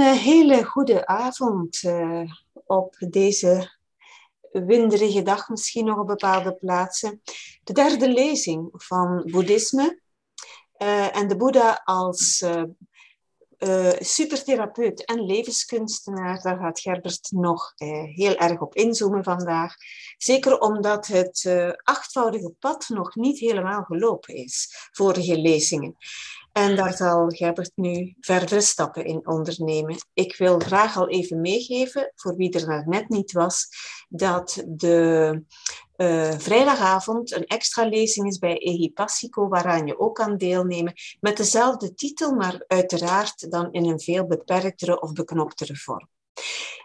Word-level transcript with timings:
Een 0.00 0.06
eh, 0.06 0.22
hele 0.22 0.64
goede 0.64 1.06
avond 1.06 1.82
uh, 1.82 2.32
op 2.64 2.96
deze 2.98 3.78
winderige 4.52 5.22
dag, 5.22 5.48
misschien 5.48 5.84
nog 5.84 5.98
op 5.98 6.06
bepaalde 6.06 6.54
plaatsen. 6.54 7.22
De 7.64 7.72
derde 7.72 8.08
lezing 8.08 8.68
van 8.72 9.28
boeddhisme 9.30 10.00
uh, 10.78 11.16
en 11.16 11.28
de 11.28 11.36
Boeddha 11.36 11.80
als 11.84 12.44
supertherapeut 13.98 15.04
en 15.04 15.26
levenskunstenaar. 15.26 16.42
Daar 16.42 16.58
gaat 16.58 16.80
Gerbert 16.80 17.30
nog 17.30 17.72
heel 18.14 18.36
erg 18.36 18.60
op 18.60 18.74
inzoomen 18.74 19.24
vandaag. 19.24 19.74
Zeker 20.16 20.58
omdat 20.58 21.06
het 21.06 21.50
achtvoudige 21.82 22.50
pad 22.58 22.88
nog 22.88 23.14
niet 23.14 23.38
helemaal 23.38 23.82
gelopen 23.82 24.34
is, 24.34 24.88
vorige 24.92 25.38
lezingen. 25.38 25.96
En 26.52 26.76
daar 26.76 26.96
zal 26.96 27.28
Gerbert 27.28 27.72
nu 27.74 28.14
verdere 28.20 28.60
stappen 28.60 29.04
in 29.04 29.26
ondernemen. 29.26 29.96
Ik 30.14 30.36
wil 30.36 30.58
graag 30.58 30.96
al 30.96 31.08
even 31.08 31.40
meegeven, 31.40 32.12
voor 32.14 32.36
wie 32.36 32.50
er 32.50 32.88
net 32.88 33.08
niet 33.08 33.32
was, 33.32 33.68
dat 34.08 34.64
de 34.66 35.42
uh, 35.96 36.38
vrijdagavond 36.38 37.32
een 37.32 37.46
extra 37.46 37.88
lezing 37.88 38.26
is 38.26 38.38
bij 38.38 38.58
Egipassico, 38.58 39.48
waaraan 39.48 39.86
je 39.86 39.98
ook 39.98 40.14
kan 40.14 40.36
deelnemen, 40.36 40.92
met 41.20 41.36
dezelfde 41.36 41.94
titel, 41.94 42.34
maar 42.34 42.64
uiteraard 42.66 43.50
dan 43.50 43.72
in 43.72 43.84
een 43.84 44.00
veel 44.00 44.26
beperktere 44.26 45.00
of 45.00 45.12
beknoptere 45.12 45.76
vorm. 45.76 46.08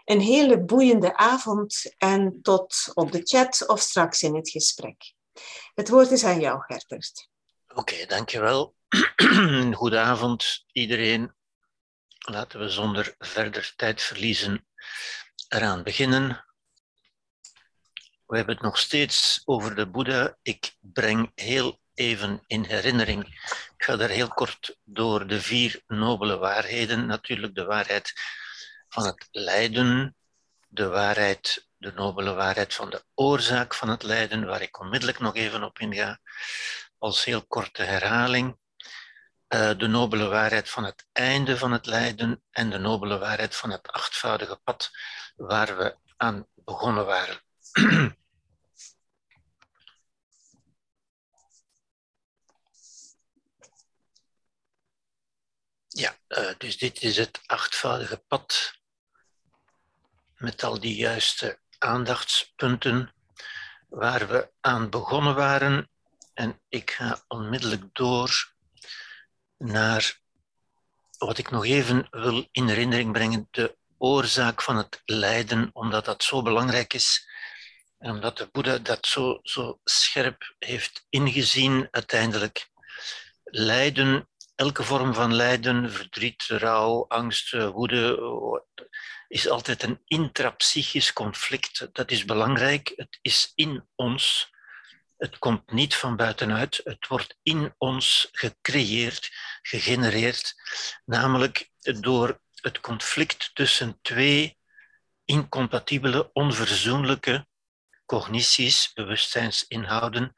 Een 0.04 0.20
hele 0.20 0.64
boeiende 0.64 1.16
avond 1.16 1.94
en 1.96 2.38
tot 2.42 2.90
op 2.94 3.12
de 3.12 3.20
chat 3.22 3.64
of 3.66 3.80
straks 3.80 4.22
in 4.22 4.36
het 4.36 4.50
gesprek. 4.50 5.14
Het 5.74 5.88
woord 5.88 6.10
is 6.10 6.24
aan 6.24 6.40
jou, 6.40 6.60
Gerbert. 6.66 7.28
Oké, 7.74 8.06
dankjewel. 8.06 8.74
Goedenavond 9.80 10.64
iedereen. 10.72 11.34
Laten 12.18 12.60
we 12.60 12.68
zonder 12.68 13.14
verder 13.18 13.72
tijd 13.76 14.02
verliezen 14.02 14.66
eraan 15.48 15.82
beginnen. 15.82 16.44
We 18.26 18.36
hebben 18.36 18.54
het 18.54 18.64
nog 18.64 18.78
steeds 18.78 19.42
over 19.44 19.74
de 19.74 19.86
Boeddha. 19.86 20.36
Ik 20.42 20.76
breng 20.80 21.32
heel 21.34 21.80
even 21.94 22.42
in 22.46 22.64
herinnering. 22.64 23.26
Ik 23.76 23.84
ga 23.84 23.96
daar 23.96 24.08
heel 24.08 24.28
kort 24.28 24.78
door 24.84 25.26
de 25.26 25.40
vier 25.40 25.82
nobele 25.86 26.36
waarheden. 26.36 27.06
Natuurlijk 27.06 27.54
de 27.54 27.64
waarheid 27.64 28.12
van 28.88 29.04
het 29.04 29.28
lijden, 29.30 30.16
de 30.68 30.88
waarheid, 30.88 31.68
de 31.76 31.92
nobele 31.92 32.34
waarheid 32.34 32.74
van 32.74 32.90
de 32.90 33.04
oorzaak 33.14 33.74
van 33.74 33.88
het 33.88 34.02
lijden, 34.02 34.46
waar 34.46 34.62
ik 34.62 34.80
onmiddellijk 34.80 35.18
nog 35.18 35.34
even 35.34 35.62
op 35.62 35.78
inga, 35.78 36.20
als 36.98 37.24
heel 37.24 37.46
korte 37.46 37.82
herhaling. 37.82 38.58
Eh, 39.46 39.78
de 39.78 39.86
nobele 39.86 40.28
waarheid 40.28 40.70
van 40.70 40.84
het 40.84 41.06
einde 41.12 41.58
van 41.58 41.72
het 41.72 41.86
lijden 41.86 42.42
en 42.50 42.70
de 42.70 42.78
nobele 42.78 43.18
waarheid 43.18 43.56
van 43.56 43.70
het 43.70 43.88
achtvoudige 43.88 44.56
pad 44.64 44.90
waar 45.36 45.76
we 45.76 45.96
aan 46.16 46.46
begonnen 46.54 47.06
waren. 47.06 47.40
Ja, 55.88 56.16
uh, 56.28 56.50
dus 56.58 56.78
dit 56.78 57.02
is 57.02 57.16
het 57.16 57.40
achtvoudige 57.46 58.16
pad 58.16 58.72
met 60.34 60.62
al 60.62 60.80
die 60.80 60.96
juiste 60.96 61.60
aandachtspunten 61.78 63.14
waar 63.88 64.28
we 64.28 64.50
aan 64.60 64.90
begonnen 64.90 65.34
waren. 65.34 65.90
En 66.34 66.60
ik 66.68 66.90
ga 66.90 67.24
onmiddellijk 67.28 67.94
door 67.94 68.55
naar 69.58 70.20
wat 71.18 71.38
ik 71.38 71.50
nog 71.50 71.64
even 71.64 72.06
wil 72.10 72.48
in 72.52 72.68
herinnering 72.68 73.12
brengen, 73.12 73.48
de 73.50 73.76
oorzaak 73.98 74.62
van 74.62 74.76
het 74.76 75.02
lijden, 75.04 75.70
omdat 75.72 76.04
dat 76.04 76.22
zo 76.22 76.42
belangrijk 76.42 76.94
is 76.94 77.28
en 77.98 78.10
omdat 78.10 78.38
de 78.38 78.48
Boeddha 78.52 78.78
dat 78.78 79.06
zo, 79.06 79.38
zo 79.42 79.80
scherp 79.84 80.54
heeft 80.58 81.06
ingezien 81.08 81.88
uiteindelijk. 81.90 82.68
Lijden, 83.44 84.28
elke 84.54 84.82
vorm 84.82 85.14
van 85.14 85.34
lijden, 85.34 85.92
verdriet, 85.92 86.42
rouw, 86.42 87.04
angst, 87.08 87.52
woede, 87.52 88.18
is 89.28 89.48
altijd 89.48 89.82
een 89.82 90.00
intrapsychisch 90.04 91.12
conflict. 91.12 91.88
Dat 91.92 92.10
is 92.10 92.24
belangrijk, 92.24 92.92
het 92.96 93.18
is 93.22 93.52
in 93.54 93.88
ons. 93.94 94.54
Het 95.16 95.38
komt 95.38 95.70
niet 95.72 95.94
van 95.94 96.16
buitenuit, 96.16 96.80
het 96.84 97.06
wordt 97.06 97.36
in 97.42 97.74
ons 97.78 98.28
gecreëerd, 98.32 99.30
gegenereerd, 99.66 100.54
namelijk 101.04 101.70
door 101.80 102.40
het 102.54 102.80
conflict 102.80 103.50
tussen 103.54 103.98
twee 104.02 104.58
incompatibele, 105.24 106.30
onverzoenlijke 106.32 107.46
cognities, 108.04 108.92
bewustzijnsinhouden, 108.92 110.34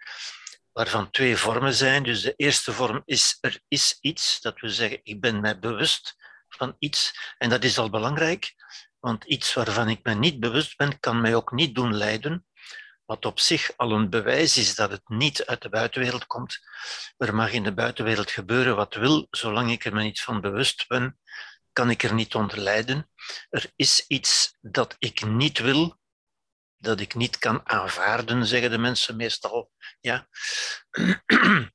waarvan 0.72 1.10
twee 1.10 1.36
vormen 1.36 1.74
zijn. 1.74 2.02
Dus 2.02 2.22
de 2.22 2.34
eerste 2.36 2.72
vorm 2.72 3.02
is 3.04 3.38
er 3.40 3.60
is 3.68 3.98
iets, 4.00 4.40
dat 4.40 4.60
we 4.60 4.68
zeggen 4.68 5.00
ik 5.02 5.20
ben 5.20 5.40
mij 5.40 5.58
bewust 5.58 6.16
van 6.48 6.76
iets. 6.78 7.34
En 7.38 7.48
dat 7.48 7.64
is 7.64 7.78
al 7.78 7.90
belangrijk, 7.90 8.54
want 9.00 9.24
iets 9.24 9.54
waarvan 9.54 9.88
ik 9.88 10.00
me 10.02 10.14
niet 10.14 10.40
bewust 10.40 10.76
ben, 10.76 11.00
kan 11.00 11.20
mij 11.20 11.34
ook 11.34 11.52
niet 11.52 11.74
doen 11.74 11.96
lijden 11.96 12.47
wat 13.08 13.24
op 13.24 13.40
zich 13.40 13.72
al 13.76 13.92
een 13.92 14.10
bewijs 14.10 14.56
is 14.56 14.74
dat 14.74 14.90
het 14.90 15.08
niet 15.08 15.46
uit 15.46 15.62
de 15.62 15.68
buitenwereld 15.68 16.26
komt. 16.26 16.58
Er 17.16 17.34
mag 17.34 17.52
in 17.52 17.62
de 17.62 17.74
buitenwereld 17.74 18.30
gebeuren 18.30 18.76
wat 18.76 18.94
wil, 18.94 19.26
zolang 19.30 19.70
ik 19.70 19.84
er 19.84 19.94
me 19.94 20.02
niet 20.02 20.20
van 20.20 20.40
bewust 20.40 20.88
ben, 20.88 21.18
kan 21.72 21.90
ik 21.90 22.02
er 22.02 22.14
niet 22.14 22.34
onder 22.34 22.58
lijden. 22.58 23.10
Er 23.48 23.72
is 23.76 24.04
iets 24.06 24.56
dat 24.60 24.96
ik 24.98 25.24
niet 25.24 25.58
wil, 25.58 25.98
dat 26.76 27.00
ik 27.00 27.14
niet 27.14 27.38
kan 27.38 27.68
aanvaarden, 27.68 28.46
zeggen 28.46 28.70
de 28.70 28.78
mensen 28.78 29.16
meestal. 29.16 29.70
Ja. 30.00 30.28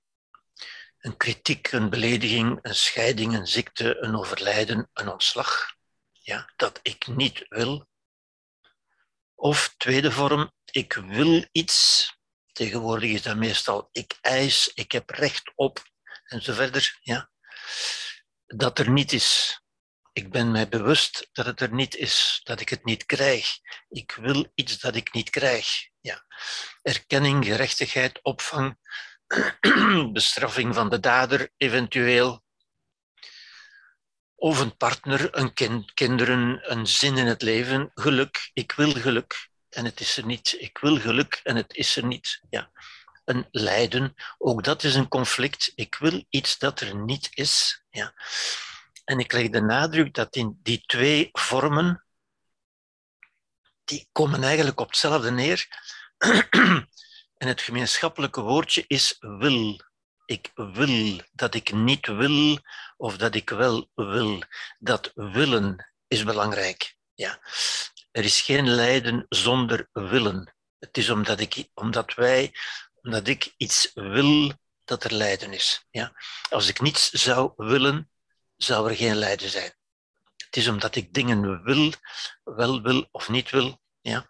Een 0.99 1.17
kritiek, 1.17 1.71
een 1.71 1.89
belediging, 1.89 2.59
een 2.61 2.75
scheiding, 2.75 3.33
een 3.33 3.47
ziekte, 3.47 3.97
een 3.97 4.15
overlijden, 4.15 4.89
een 4.93 5.09
ontslag. 5.09 5.75
Ja, 6.11 6.51
dat 6.55 6.79
ik 6.81 7.07
niet 7.07 7.45
wil. 7.49 7.87
Of 9.35 9.73
tweede 9.77 10.11
vorm, 10.11 10.51
ik 10.71 10.93
wil 10.93 11.47
iets. 11.51 12.11
Tegenwoordig 12.51 13.09
is 13.09 13.21
dat 13.21 13.35
meestal 13.35 13.89
ik 13.91 14.17
eis, 14.21 14.71
ik 14.73 14.91
heb 14.91 15.09
recht 15.09 15.51
op 15.55 15.83
en 16.23 16.41
zo 16.41 16.53
verder. 16.53 16.97
Ja. 17.01 17.29
Dat 18.45 18.79
er 18.79 18.89
niet 18.89 19.13
is. 19.13 19.57
Ik 20.13 20.31
ben 20.31 20.51
mij 20.51 20.69
bewust 20.69 21.29
dat 21.31 21.45
het 21.45 21.61
er 21.61 21.73
niet 21.73 21.95
is, 21.95 22.41
dat 22.43 22.59
ik 22.59 22.69
het 22.69 22.85
niet 22.85 23.05
krijg. 23.05 23.57
Ik 23.89 24.11
wil 24.11 24.51
iets 24.55 24.79
dat 24.79 24.95
ik 24.95 25.13
niet 25.13 25.29
krijg. 25.29 25.67
Ja. 26.01 26.25
Erkenning, 26.81 27.45
gerechtigheid, 27.45 28.19
opvang, 28.23 28.77
bestraffing 30.13 30.73
van 30.75 30.89
de 30.89 30.99
dader 30.99 31.51
eventueel. 31.57 32.42
Of 34.43 34.59
een 34.59 34.77
partner, 34.77 35.37
een 35.37 35.53
kind, 35.53 35.93
kinderen, 35.93 36.71
een 36.71 36.87
zin 36.87 37.17
in 37.17 37.25
het 37.25 37.41
leven, 37.41 37.91
geluk. 37.95 38.49
Ik 38.53 38.71
wil 38.71 38.91
geluk 38.91 39.49
en 39.69 39.85
het 39.85 39.99
is 39.99 40.17
er 40.17 40.25
niet. 40.25 40.55
Ik 40.59 40.77
wil 40.77 40.99
geluk 40.99 41.39
en 41.43 41.55
het 41.55 41.75
is 41.75 41.95
er 41.95 42.05
niet. 42.05 42.41
Ja. 42.49 42.71
Een 43.25 43.47
lijden, 43.51 44.13
ook 44.37 44.63
dat 44.63 44.83
is 44.83 44.95
een 44.95 45.07
conflict. 45.07 45.71
Ik 45.75 45.95
wil 45.95 46.25
iets 46.29 46.57
dat 46.57 46.79
er 46.79 46.95
niet 46.95 47.29
is. 47.33 47.83
Ja. 47.89 48.13
En 49.03 49.19
ik 49.19 49.31
leg 49.31 49.49
de 49.49 49.61
nadruk 49.61 50.13
dat 50.13 50.35
in 50.35 50.59
die 50.63 50.83
twee 50.85 51.29
vormen, 51.31 52.05
die 53.83 54.07
komen 54.11 54.43
eigenlijk 54.43 54.79
op 54.79 54.87
hetzelfde 54.87 55.31
neer. 55.31 55.67
en 57.37 57.47
het 57.47 57.61
gemeenschappelijke 57.61 58.41
woordje 58.41 58.83
is 58.87 59.15
wil. 59.19 59.79
Ik 60.25 60.51
wil, 60.53 61.21
dat 61.31 61.53
ik 61.53 61.73
niet 61.73 62.07
wil 62.07 62.59
of 62.97 63.17
dat 63.17 63.35
ik 63.35 63.49
wel 63.49 63.89
wil. 63.93 64.43
Dat 64.79 65.11
willen 65.13 65.93
is 66.07 66.23
belangrijk. 66.23 66.95
Ja. 67.13 67.39
Er 68.11 68.23
is 68.23 68.41
geen 68.41 68.69
lijden 68.69 69.25
zonder 69.29 69.89
willen. 69.91 70.53
Het 70.79 70.97
is 70.97 71.09
omdat, 71.09 71.39
ik, 71.39 71.69
omdat 71.73 72.13
wij, 72.13 72.51
omdat 73.01 73.27
ik 73.27 73.53
iets 73.57 73.91
wil, 73.93 74.51
dat 74.83 75.03
er 75.03 75.13
lijden 75.13 75.53
is. 75.53 75.85
Ja? 75.89 76.13
Als 76.49 76.67
ik 76.67 76.81
niets 76.81 77.09
zou 77.09 77.53
willen, 77.55 78.09
zou 78.55 78.89
er 78.89 78.95
geen 78.95 79.15
lijden 79.15 79.49
zijn. 79.49 79.73
Het 80.37 80.57
is 80.57 80.67
omdat 80.67 80.95
ik 80.95 81.13
dingen 81.13 81.63
wil, 81.63 81.91
wel 82.43 82.81
wil 82.81 83.07
of 83.11 83.29
niet 83.29 83.49
wil. 83.49 83.81
Ja? 84.01 84.29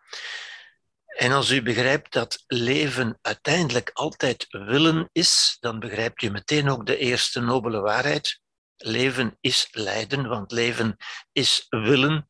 En 1.13 1.31
als 1.31 1.49
u 1.49 1.61
begrijpt 1.61 2.13
dat 2.13 2.43
leven 2.47 3.17
uiteindelijk 3.21 3.89
altijd 3.93 4.45
willen 4.49 5.09
is, 5.11 5.57
dan 5.59 5.79
begrijpt 5.79 6.21
u 6.21 6.29
meteen 6.29 6.69
ook 6.69 6.85
de 6.85 6.97
eerste 6.97 7.39
nobele 7.39 7.79
waarheid. 7.79 8.41
Leven 8.75 9.37
is 9.41 9.67
lijden, 9.71 10.27
want 10.27 10.51
leven 10.51 10.97
is 11.31 11.65
willen. 11.69 12.29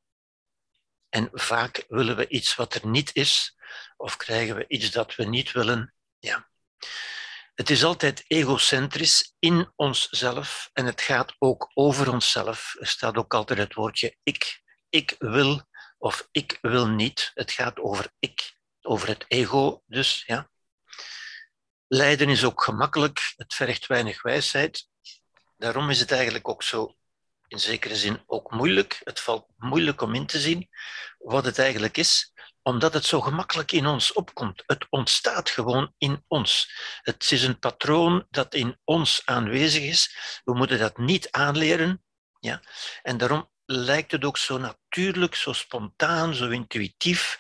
En 1.10 1.30
vaak 1.34 1.86
willen 1.88 2.16
we 2.16 2.28
iets 2.28 2.56
wat 2.56 2.74
er 2.74 2.88
niet 2.88 3.10
is, 3.16 3.56
of 3.98 4.18
krijgen 4.18 4.56
we 4.56 4.66
iets 4.68 4.92
dat 4.92 5.16
we 5.16 5.26
niet 5.26 5.52
willen. 5.52 5.94
Ja. 6.20 6.50
Het 7.54 7.70
is 7.70 7.84
altijd 7.84 8.24
egocentrisch 8.28 9.36
in 9.40 9.72
onszelf 9.76 10.70
en 10.74 10.86
het 10.86 11.02
gaat 11.02 11.36
ook 11.40 11.72
over 11.74 12.12
onszelf. 12.12 12.76
Er 12.80 12.88
staat 12.88 13.16
ook 13.16 13.34
altijd 13.34 13.60
het 13.60 13.74
woordje 13.74 14.18
ik. 14.24 14.62
Ik 14.90 15.16
wil 15.18 15.62
of 15.98 16.28
ik 16.32 16.58
wil 16.62 16.88
niet. 16.88 17.32
Het 17.34 17.52
gaat 17.52 17.80
over 17.80 18.12
ik, 18.20 18.56
over 18.86 19.08
het 19.08 19.26
ego 19.28 19.82
dus. 19.86 20.24
Ja. 20.26 20.50
Lijden 21.88 22.30
is 22.30 22.44
ook 22.44 22.64
gemakkelijk, 22.64 23.34
het 23.36 23.54
vergt 23.54 23.88
weinig 23.88 24.22
wijsheid. 24.22 24.88
Daarom 25.58 25.90
is 25.90 26.00
het 26.00 26.12
eigenlijk 26.12 26.50
ook 26.50 26.64
zo 26.64 26.96
in 27.48 27.60
zekere 27.60 27.96
zin 27.96 28.24
ook 28.26 28.52
moeilijk. 28.52 29.02
Het 29.04 29.20
valt 29.20 29.48
moeilijk 29.58 30.02
om 30.02 30.16
in 30.16 30.26
te 30.26 30.40
zien 30.40 30.70
wat 31.18 31.46
het 31.46 31.60
eigenlijk 31.60 31.98
is, 31.98 32.34
omdat 32.62 32.94
het 32.94 33.06
zo 33.06 33.22
gemakkelijk 33.22 33.72
in 33.72 33.86
ons 33.86 34.14
opkomt. 34.14 34.64
Het 34.66 34.86
ontstaat 34.90 35.50
gewoon 35.50 35.94
in 35.98 36.24
ons. 36.28 36.74
Het 37.02 37.32
is 37.32 37.44
een 37.44 37.60
patroon 37.60 38.28
dat 38.30 38.54
in 38.54 38.80
ons 38.84 39.22
aanwezig 39.26 39.84
is. 39.84 40.18
We 40.44 40.54
moeten 40.54 40.80
dat 40.80 40.98
niet 40.98 41.32
aanleren. 41.32 42.04
Ja? 42.40 42.62
En 43.02 43.18
daarom 43.18 43.50
lijkt 43.66 44.12
het 44.12 44.24
ook 44.26 44.38
zo 44.38 44.58
natuurlijk, 44.58 45.36
zo 45.36 45.54
spontaan, 45.54 46.34
zo 46.34 46.50
intuïtief, 46.50 47.40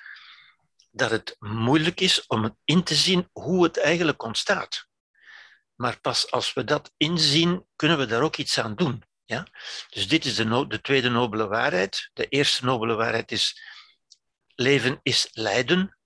dat 0.94 1.12
het 1.12 1.36
moeilijk 1.40 2.00
is 2.00 2.28
om 2.28 2.57
in 2.66 2.84
te 2.84 2.95
zien 2.95 3.30
hoe 3.31 3.63
het 3.63 3.78
eigenlijk 3.78 4.24
ontstaat. 4.24 4.88
Maar 5.75 6.00
pas 6.00 6.31
als 6.31 6.54
we 6.54 6.63
dat 6.63 6.94
inzien, 6.98 7.66
kunnen 7.75 7.98
we 7.98 8.06
daar 8.06 8.22
ook 8.22 8.38
iets 8.38 8.60
aan 8.60 8.75
doen. 8.75 9.04
Ja? 9.25 9.48
Dus 9.90 10.07
dit 10.07 10.25
is 10.25 10.36
de, 10.36 10.68
de 10.68 10.81
tweede 10.81 11.10
nobele 11.10 11.48
waarheid. 11.48 12.10
De 12.13 12.28
eerste 12.28 12.66
nobele 12.66 12.95
waarheid 12.95 13.31
is 13.31 13.62
leven 14.56 15.00
is 15.04 15.30
lijden, 15.31 15.98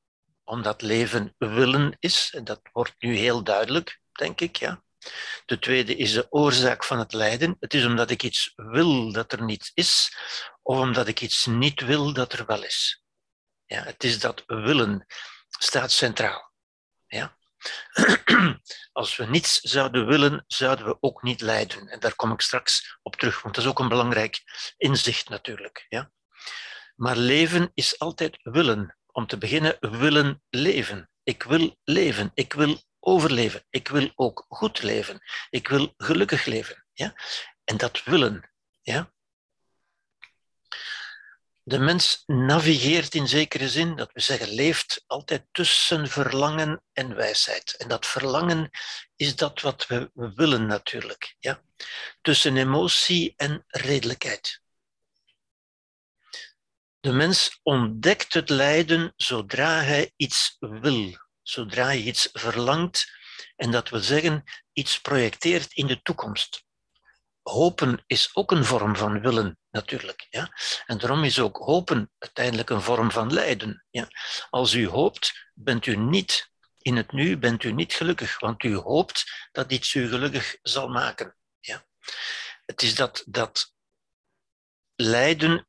omdat 0.43 0.81
leven 0.81 1.35
willen 1.37 1.95
is. 1.99 2.31
En 2.33 2.43
dat 2.43 2.59
wordt 2.71 2.95
nu 2.99 3.15
heel 3.15 3.43
duidelijk, 3.43 3.99
denk 4.11 4.41
ik. 4.41 4.55
Ja? 4.55 4.83
De 5.45 5.59
tweede 5.59 5.95
is 5.95 6.13
de 6.13 6.27
oorzaak 6.29 6.83
van 6.83 6.99
het 6.99 7.13
lijden. 7.13 7.57
Het 7.59 7.73
is 7.73 7.85
omdat 7.85 8.09
ik 8.09 8.23
iets 8.23 8.53
wil 8.55 9.11
dat 9.11 9.31
er 9.31 9.43
niet 9.43 9.71
is, 9.73 10.17
of 10.61 10.79
omdat 10.79 11.07
ik 11.07 11.21
iets 11.21 11.45
niet 11.45 11.81
wil 11.81 12.13
dat 12.13 12.33
er 12.33 12.45
wel 12.45 12.63
is. 12.63 13.01
Ja, 13.67 13.83
het 13.83 14.03
is 14.03 14.19
dat 14.19 14.43
willen 14.45 15.05
staat 15.59 15.91
centraal. 15.91 16.51
Ja? 17.07 17.37
Als 18.91 19.15
we 19.15 19.25
niets 19.25 19.59
zouden 19.59 20.05
willen, 20.05 20.43
zouden 20.47 20.85
we 20.85 20.97
ook 20.99 21.21
niet 21.23 21.41
lijden. 21.41 21.87
En 21.87 21.99
daar 21.99 22.15
kom 22.15 22.31
ik 22.31 22.41
straks 22.41 22.97
op 23.01 23.15
terug, 23.15 23.41
want 23.41 23.55
dat 23.55 23.63
is 23.63 23.69
ook 23.69 23.79
een 23.79 23.87
belangrijk 23.87 24.41
inzicht 24.77 25.29
natuurlijk. 25.29 25.85
Ja? 25.89 26.11
Maar 26.95 27.17
leven 27.17 27.71
is 27.73 27.99
altijd 27.99 28.39
willen. 28.41 28.97
Om 29.11 29.27
te 29.27 29.37
beginnen, 29.37 29.77
willen 29.79 30.43
leven. 30.49 31.09
Ik 31.23 31.43
wil 31.43 31.77
leven. 31.83 32.31
Ik 32.33 32.53
wil 32.53 32.81
overleven. 32.99 33.65
Ik 33.69 33.87
wil 33.87 34.11
ook 34.15 34.45
goed 34.47 34.81
leven. 34.83 35.19
Ik 35.49 35.67
wil 35.67 35.93
gelukkig 35.97 36.45
leven. 36.45 36.85
Ja? 36.93 37.13
En 37.63 37.77
dat 37.77 38.03
willen. 38.03 38.51
Ja? 38.81 39.11
De 41.67 41.79
mens 41.79 42.23
navigeert 42.25 43.15
in 43.15 43.27
zekere 43.27 43.69
zin, 43.69 43.95
dat 43.95 44.09
we 44.13 44.19
zeggen, 44.19 44.49
leeft 44.49 45.03
altijd 45.07 45.45
tussen 45.51 46.07
verlangen 46.07 46.81
en 46.93 47.15
wijsheid. 47.15 47.75
En 47.77 47.87
dat 47.87 48.05
verlangen 48.05 48.69
is 49.15 49.35
dat 49.35 49.61
wat 49.61 49.87
we 49.87 50.11
willen 50.13 50.65
natuurlijk. 50.65 51.35
Ja? 51.39 51.61
Tussen 52.21 52.57
emotie 52.57 53.33
en 53.35 53.63
redelijkheid. 53.67 54.61
De 56.99 57.11
mens 57.11 57.59
ontdekt 57.63 58.33
het 58.33 58.49
lijden 58.49 59.13
zodra 59.15 59.81
hij 59.81 60.13
iets 60.15 60.55
wil, 60.59 61.17
zodra 61.41 61.83
hij 61.83 62.01
iets 62.01 62.29
verlangt 62.33 63.11
en 63.55 63.71
dat 63.71 63.89
wil 63.89 63.99
zeggen 63.99 64.43
iets 64.73 65.01
projecteert 65.01 65.73
in 65.73 65.87
de 65.87 66.01
toekomst. 66.01 66.65
Hopen 67.41 68.03
is 68.05 68.35
ook 68.35 68.51
een 68.51 68.65
vorm 68.65 68.95
van 68.95 69.21
willen, 69.21 69.57
natuurlijk. 69.77 70.27
Ja? 70.29 70.51
En 70.85 70.97
daarom 70.97 71.23
is 71.23 71.39
ook 71.39 71.57
hopen 71.57 72.11
uiteindelijk 72.17 72.69
een 72.69 72.81
vorm 72.81 73.11
van 73.11 73.33
lijden. 73.33 73.85
Ja? 73.89 74.07
Als 74.49 74.73
u 74.73 74.87
hoopt, 74.87 75.51
bent 75.53 75.85
u 75.85 75.95
niet 75.95 76.49
in 76.77 76.95
het 76.95 77.11
nu, 77.11 77.37
bent 77.37 77.63
u 77.63 77.71
niet 77.71 77.93
gelukkig, 77.93 78.39
want 78.39 78.63
u 78.63 78.75
hoopt 78.75 79.47
dat 79.51 79.71
iets 79.71 79.93
u 79.93 80.07
gelukkig 80.09 80.57
zal 80.61 80.87
maken. 80.87 81.35
Ja? 81.59 81.85
Het 82.65 82.81
is 82.81 82.95
dat, 82.95 83.23
dat 83.27 83.73
lijden 84.95 85.67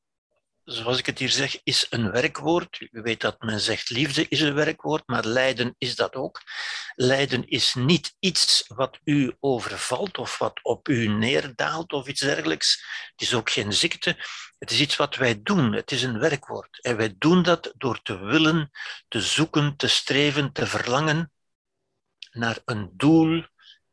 zoals 0.69 0.99
ik 0.99 1.06
het 1.06 1.19
hier 1.19 1.29
zeg, 1.29 1.61
is 1.65 1.87
een 1.91 2.11
werkwoord. 2.11 2.81
U 2.81 3.03
weet 3.03 3.20
dat 3.20 3.41
men 3.41 3.61
zegt 3.61 3.91
liefde 3.91 4.26
is 4.29 4.41
een 4.41 4.55
werkwoord, 4.55 5.03
maar 5.06 5.25
lijden 5.25 5.75
is 5.79 5.97
dat 5.97 6.15
ook. 6.15 6.43
Lijden 6.94 7.49
is 7.49 7.75
niet 7.75 8.17
iets 8.19 8.65
wat 8.67 8.99
u 9.05 9.37
overvalt 9.41 10.19
of 10.19 10.38
wat 10.38 10.61
op 10.62 10.88
u 10.88 11.06
neerdaalt 11.06 11.93
of 11.93 12.06
iets 12.06 12.20
dergelijks. 12.20 12.85
Het 13.11 13.20
is 13.20 13.35
ook 13.35 13.50
geen 13.50 13.73
ziekte. 13.73 14.17
Het 14.59 14.70
is 14.70 14.81
iets 14.81 14.97
wat 14.97 15.17
wij 15.17 15.43
doen. 15.43 15.73
Het 15.73 15.91
is 15.91 16.03
een 16.03 16.19
werkwoord. 16.19 16.82
En 16.82 16.97
wij 16.97 17.14
doen 17.19 17.43
dat 17.43 17.73
door 17.76 18.03
te 18.03 18.19
willen, 18.19 18.71
te 19.09 19.21
zoeken, 19.21 19.76
te 19.76 19.88
streven, 19.88 20.53
te 20.53 20.67
verlangen 20.67 21.32
naar 22.31 22.59
een 22.64 22.91
doel, 22.97 23.44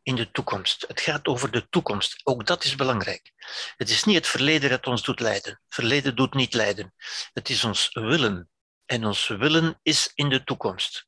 in 0.05 0.15
de 0.15 0.31
toekomst. 0.31 0.85
Het 0.87 1.01
gaat 1.01 1.27
over 1.27 1.51
de 1.51 1.69
toekomst. 1.69 2.21
Ook 2.23 2.45
dat 2.45 2.63
is 2.63 2.75
belangrijk. 2.75 3.31
Het 3.77 3.89
is 3.89 4.03
niet 4.03 4.15
het 4.15 4.27
verleden 4.27 4.69
dat 4.69 4.87
ons 4.87 5.03
doet 5.03 5.19
lijden. 5.19 5.61
Verleden 5.67 6.15
doet 6.15 6.33
niet 6.33 6.53
lijden. 6.53 6.93
Het 7.33 7.49
is 7.49 7.63
ons 7.63 7.89
willen. 7.93 8.49
En 8.85 9.05
ons 9.05 9.27
willen 9.27 9.79
is 9.81 10.11
in 10.15 10.29
de 10.29 10.43
toekomst. 10.43 11.07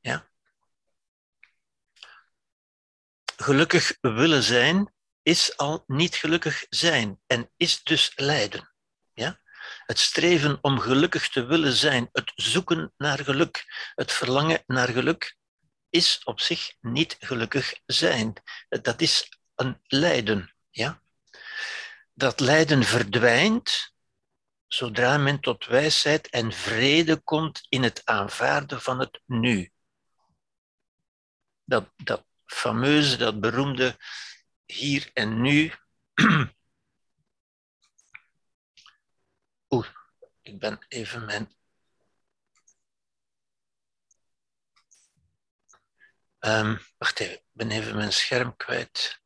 Ja? 0.00 0.28
Gelukkig 3.36 3.96
willen 4.00 4.42
zijn 4.42 4.92
is 5.22 5.56
al 5.56 5.84
niet 5.86 6.14
gelukkig 6.14 6.66
zijn 6.68 7.20
en 7.26 7.50
is 7.56 7.82
dus 7.82 8.12
lijden. 8.14 8.72
Ja? 9.12 9.40
Het 9.86 9.98
streven 9.98 10.58
om 10.60 10.80
gelukkig 10.80 11.28
te 11.28 11.44
willen 11.44 11.72
zijn, 11.72 12.08
het 12.12 12.32
zoeken 12.34 12.92
naar 12.96 13.18
geluk, 13.18 13.64
het 13.94 14.12
verlangen 14.12 14.62
naar 14.66 14.88
geluk, 14.88 15.36
is 15.98 16.24
op 16.24 16.40
zich 16.40 16.74
niet 16.80 17.16
gelukkig 17.20 17.80
zijn. 17.86 18.32
Dat 18.68 19.00
is 19.00 19.28
een 19.54 19.80
lijden. 19.86 20.54
Ja? 20.70 21.02
Dat 22.14 22.40
lijden 22.40 22.84
verdwijnt 22.84 23.92
zodra 24.66 25.18
men 25.18 25.40
tot 25.40 25.66
wijsheid 25.66 26.28
en 26.28 26.52
vrede 26.52 27.16
komt 27.16 27.66
in 27.68 27.82
het 27.82 28.02
aanvaarden 28.04 28.80
van 28.80 28.98
het 28.98 29.20
nu. 29.26 29.72
Dat, 31.64 31.92
dat 31.96 32.26
fameuze, 32.44 33.16
dat 33.16 33.40
beroemde 33.40 33.96
hier 34.66 35.10
en 35.14 35.40
nu. 35.40 35.72
Oeh, 39.70 39.86
ik 40.42 40.58
ben 40.58 40.78
even 40.88 41.24
mijn 41.24 41.57
Um, 46.40 46.80
wacht 46.98 47.20
even, 47.20 47.34
ik 47.34 47.42
ben 47.52 47.70
even 47.70 47.96
mijn 47.96 48.12
scherm 48.12 48.56
kwijt. 48.56 49.20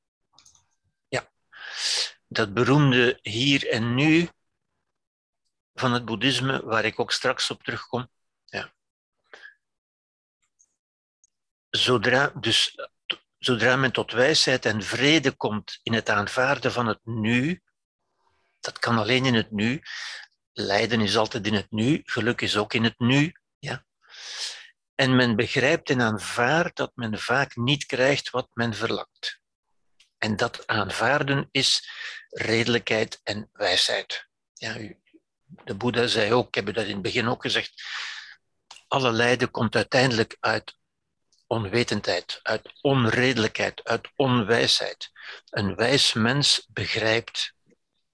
Ja, 1.09 1.31
dat 2.29 2.55
beroemde 2.55 3.19
hier 3.23 3.69
en 3.69 3.95
nu 3.95 4.29
van 5.75 5.93
het 5.93 6.05
boeddhisme, 6.05 6.65
waar 6.65 6.85
ik 6.85 7.01
ook 7.01 7.13
straks 7.13 7.51
op 7.51 7.63
terugkom. 7.63 8.11
Ja. 8.45 8.73
Zodra, 11.71 12.27
dus, 12.27 12.79
zodra 13.39 13.77
men 13.77 13.93
tot 13.93 14.13
wijsheid 14.13 14.65
en 14.65 14.83
vrede 14.83 15.33
komt 15.33 15.81
in 15.83 15.93
het 15.93 16.09
aanvaarden 16.09 16.73
van 16.73 16.87
het 16.87 17.01
nu, 17.05 17.63
dat 18.61 18.79
kan 18.79 18.99
alleen 18.99 19.25
in 19.25 19.35
het 19.35 19.51
nu. 19.51 19.83
Lijden 20.53 21.01
is 21.01 21.17
altijd 21.17 21.47
in 21.47 21.55
het 21.55 21.71
nu, 21.71 22.03
geluk 22.05 22.41
is 22.41 22.57
ook 22.57 22.75
in 22.75 22.85
het 22.85 22.99
nu. 22.99 23.33
Ja. 23.59 23.85
En 25.03 25.17
men 25.17 25.37
begrijpt 25.37 25.91
en 25.91 26.01
aanvaardt 26.01 26.77
dat 26.77 26.93
men 26.95 27.19
vaak 27.19 27.57
niet 27.57 27.87
krijgt 27.87 28.31
wat 28.31 28.49
men 28.53 28.75
verlangt. 28.75 29.41
En 30.19 30.37
dat 30.37 30.67
aanvaarden 30.67 31.49
is 31.51 31.91
redelijkheid 32.29 33.21
en 33.23 33.51
wijsheid. 33.53 34.27
Ja, 34.53 34.77
de 35.45 35.75
Boeddha 35.75 36.07
zei 36.07 36.33
ook, 36.33 36.47
ik 36.47 36.55
heb 36.55 36.75
dat 36.75 36.85
in 36.85 36.93
het 36.93 37.03
begin 37.03 37.29
ook 37.29 37.43
gezegd, 37.43 37.83
alle 38.89 39.13
lijden 39.13 39.51
komt 39.51 39.77
uiteindelijk 39.77 40.37
uit 40.41 40.77
onwetendheid, 41.47 42.41
uit 42.43 42.73
onredelijkheid, 42.81 43.85
uit 43.85 44.09
onwijsheid. 44.17 45.11
Een 45.51 45.75
wijs 45.75 46.13
mens 46.13 46.67
begrijpt 46.69 47.55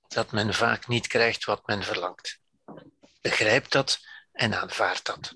dat 0.09 0.33
men 0.33 0.55
vaak 0.55 0.87
niet 0.87 1.07
krijgt 1.07 1.45
wat 1.45 1.67
men 1.67 1.83
verlangt. 1.83 2.41
Begrijpt 3.21 3.73
dat 3.73 3.99
en 4.33 4.55
aanvaardt 4.55 5.07
dat. 5.07 5.35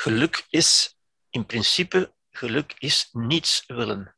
Geluk 0.00 0.46
is 0.48 0.96
in 1.30 1.46
principe, 1.46 2.12
geluk 2.30 2.74
is 2.78 3.08
niets 3.12 3.64
willen. 3.66 4.16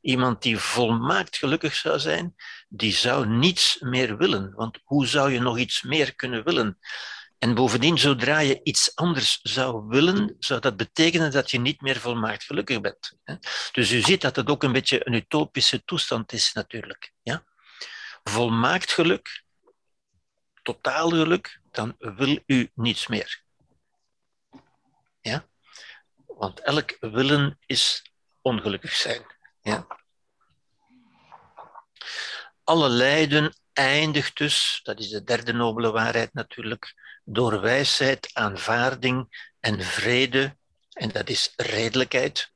Iemand 0.00 0.42
die 0.42 0.58
volmaakt 0.58 1.36
gelukkig 1.36 1.74
zou 1.74 1.98
zijn, 1.98 2.34
die 2.68 2.92
zou 2.92 3.26
niets 3.26 3.78
meer 3.78 4.16
willen. 4.16 4.52
Want 4.54 4.78
hoe 4.84 5.06
zou 5.06 5.32
je 5.32 5.40
nog 5.40 5.58
iets 5.58 5.82
meer 5.82 6.14
kunnen 6.14 6.44
willen? 6.44 6.78
En 7.38 7.54
bovendien, 7.54 7.98
zodra 7.98 8.38
je 8.38 8.60
iets 8.62 8.94
anders 8.94 9.40
zou 9.42 9.86
willen, 9.88 10.36
zou 10.38 10.60
dat 10.60 10.76
betekenen 10.76 11.30
dat 11.30 11.50
je 11.50 11.58
niet 11.58 11.80
meer 11.80 12.00
volmaakt 12.00 12.44
gelukkig 12.44 12.80
bent. 12.80 13.12
Dus 13.72 13.92
u 13.92 14.00
ziet 14.00 14.20
dat 14.20 14.36
het 14.36 14.50
ook 14.50 14.62
een 14.62 14.72
beetje 14.72 15.06
een 15.06 15.14
utopische 15.14 15.84
toestand 15.84 16.32
is, 16.32 16.52
natuurlijk. 16.52 17.12
Ja? 17.22 17.44
Volmaakt 18.24 18.92
geluk, 18.92 19.44
totaal 20.62 21.08
geluk, 21.08 21.60
dan 21.70 21.94
wil 21.98 22.42
u 22.46 22.70
niets 22.74 23.06
meer. 23.06 23.48
Want 26.40 26.60
elk 26.60 26.96
willen 27.00 27.58
is 27.66 28.12
ongelukkig 28.40 28.92
zijn. 28.92 29.22
Ja? 29.62 29.86
Alle 32.64 32.88
lijden 32.88 33.54
eindigt 33.72 34.36
dus, 34.36 34.80
dat 34.82 34.98
is 34.98 35.08
de 35.08 35.24
derde 35.24 35.52
nobele 35.52 35.90
waarheid 35.90 36.34
natuurlijk, 36.34 36.94
door 37.24 37.60
wijsheid, 37.60 38.30
aanvaarding 38.32 39.46
en 39.60 39.82
vrede, 39.82 40.56
en 40.92 41.08
dat 41.08 41.28
is 41.28 41.52
redelijkheid 41.56 42.52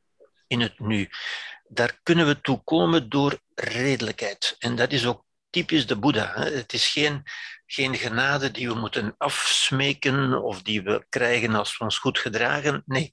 in 0.47 0.61
het 0.61 0.79
nu. 0.79 1.11
Daar 1.69 2.01
kunnen 2.03 2.27
we 2.27 2.41
toe 2.41 2.63
komen 2.65 3.09
door 3.09 3.39
redelijkheid. 3.55 4.57
En 4.59 4.77
dat 4.77 4.93
is 4.93 5.07
ook 5.07 5.25
typisch 5.51 5.87
de 5.87 5.97
Boeddha. 5.97 6.43
Het 6.43 6.73
is 6.73 6.89
geen, 6.89 7.23
geen 7.67 7.95
genade 7.97 8.51
die 8.51 8.69
we 8.69 8.75
moeten 8.75 9.15
afsmeken 9.19 10.43
of 10.43 10.63
die 10.63 10.83
we 10.83 11.07
krijgen 11.09 11.55
als 11.55 11.79
we 11.79 11.85
ons 11.85 11.99
goed 11.99 12.19
gedragen. 12.19 12.83
Nee, 12.87 13.13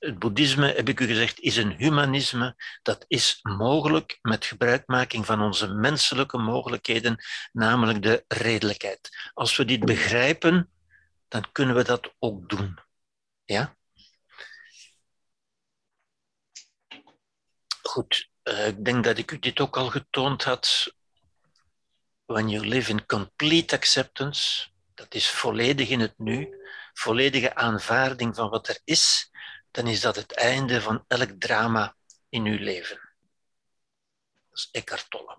het 0.00 0.18
boeddhisme, 0.18 0.72
heb 0.72 0.88
ik 0.88 1.00
u 1.00 1.06
gezegd, 1.06 1.40
is 1.40 1.56
een 1.56 1.72
humanisme 1.72 2.56
dat 2.82 3.04
is 3.08 3.38
mogelijk 3.42 4.18
met 4.22 4.44
gebruikmaking 4.44 5.26
van 5.26 5.40
onze 5.40 5.74
menselijke 5.74 6.38
mogelijkheden, 6.38 7.24
namelijk 7.52 8.02
de 8.02 8.24
redelijkheid. 8.28 9.30
Als 9.34 9.56
we 9.56 9.64
dit 9.64 9.84
begrijpen, 9.84 10.70
dan 11.28 11.52
kunnen 11.52 11.74
we 11.74 11.84
dat 11.84 12.14
ook 12.18 12.48
doen. 12.48 12.78
Ja? 13.44 13.76
Goed, 17.82 18.30
uh, 18.44 18.66
ik 18.66 18.84
denk 18.84 19.04
dat 19.04 19.18
ik 19.18 19.30
u 19.30 19.38
dit 19.38 19.60
ook 19.60 19.76
al 19.76 19.88
getoond 19.88 20.44
had. 20.44 20.94
When 22.24 22.48
you 22.48 22.66
live 22.66 22.90
in 22.90 23.06
complete 23.06 23.74
acceptance, 23.74 24.68
dat 24.94 25.14
is 25.14 25.30
volledig 25.30 25.88
in 25.88 26.00
het 26.00 26.18
nu, 26.18 26.48
volledige 26.92 27.54
aanvaarding 27.54 28.34
van 28.34 28.48
wat 28.48 28.68
er 28.68 28.80
is, 28.84 29.29
dan 29.70 29.86
is 29.86 30.00
dat 30.00 30.16
het 30.16 30.32
einde 30.32 30.80
van 30.80 31.04
elk 31.08 31.30
drama 31.38 31.96
in 32.28 32.44
uw 32.44 32.58
leven. 32.58 33.00
Dat 34.48 34.58
is 34.58 34.68
Eckhart 34.72 35.10
Tolle. 35.10 35.38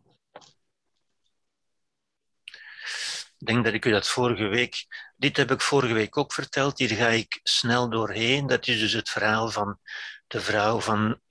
Ik 3.38 3.48
denk 3.48 3.64
dat 3.64 3.74
ik 3.74 3.86
u 3.86 3.92
dat 3.92 4.08
vorige 4.08 4.48
week, 4.48 4.86
dit 5.16 5.38
heb 5.38 5.52
ik 5.52 5.62
vorige 5.62 5.94
week 5.94 6.18
ook 6.18 6.34
verteld, 6.34 6.80
hier 6.80 6.90
ga 6.90 7.08
ik 7.08 7.40
snel 7.44 7.90
doorheen. 7.90 8.48
Dat 8.48 8.68
is 8.68 8.80
dus 8.80 8.94
het 8.94 9.10
verhaal 9.10 9.50
van 9.50 9.80
de 10.28 10.42
vrouw 10.42 10.80
van 10.80 11.22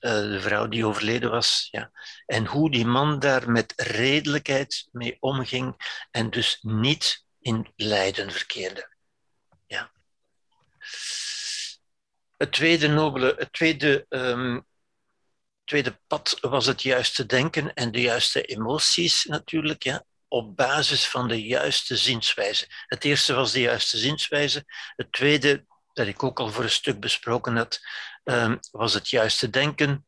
uh, 0.00 0.10
de 0.10 0.40
vrouw 0.40 0.66
die 0.68 0.86
overleden 0.86 1.30
was. 1.30 1.68
Ja. 1.70 1.90
En 2.26 2.46
hoe 2.46 2.70
die 2.70 2.86
man 2.86 3.18
daar 3.18 3.50
met 3.50 3.72
redelijkheid 3.76 4.88
mee 4.90 5.16
omging 5.20 5.74
en 6.10 6.30
dus 6.30 6.58
niet 6.60 7.24
in 7.40 7.72
lijden 7.76 8.32
verkeerde. 8.32 8.96
Ja. 9.66 9.92
Het 12.38 12.52
tweede, 12.52 12.88
nobele, 12.88 13.34
het 13.38 13.52
tweede, 13.52 14.06
um, 14.08 14.66
tweede 15.64 16.00
pad 16.06 16.38
was 16.40 16.66
het 16.66 16.82
juiste 16.82 17.26
denken 17.26 17.74
en 17.74 17.92
de 17.92 18.00
juiste 18.00 18.42
emoties 18.42 19.24
natuurlijk, 19.24 19.82
ja, 19.82 20.04
op 20.28 20.56
basis 20.56 21.08
van 21.08 21.28
de 21.28 21.42
juiste 21.42 21.96
zienswijze. 21.96 22.66
Het 22.86 23.04
eerste 23.04 23.34
was 23.34 23.52
de 23.52 23.60
juiste 23.60 23.98
zienswijze. 23.98 24.64
Het 24.96 25.12
tweede, 25.12 25.66
dat 25.92 26.06
ik 26.06 26.22
ook 26.22 26.40
al 26.40 26.48
voor 26.48 26.64
een 26.64 26.70
stuk 26.70 27.00
besproken 27.00 27.56
had, 27.56 27.80
um, 28.24 28.58
was 28.70 28.94
het 28.94 29.08
juiste 29.08 29.50
denken. 29.50 30.06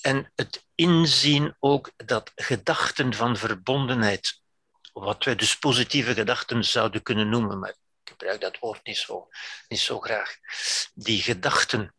En 0.00 0.32
het 0.34 0.66
inzien 0.74 1.56
ook 1.58 1.92
dat 1.96 2.32
gedachten 2.34 3.14
van 3.14 3.36
verbondenheid, 3.36 4.40
wat 4.92 5.24
wij 5.24 5.36
dus 5.36 5.58
positieve 5.58 6.14
gedachten 6.14 6.64
zouden 6.64 7.02
kunnen 7.02 7.28
noemen, 7.28 7.58
maar 7.58 7.76
gebruik 8.18 8.40
dat 8.40 8.58
woord 8.58 8.86
niet 8.86 8.96
zo, 8.96 9.28
niet 9.68 9.78
zo 9.78 10.00
graag, 10.00 10.38
die 10.94 11.22
gedachten, 11.22 11.94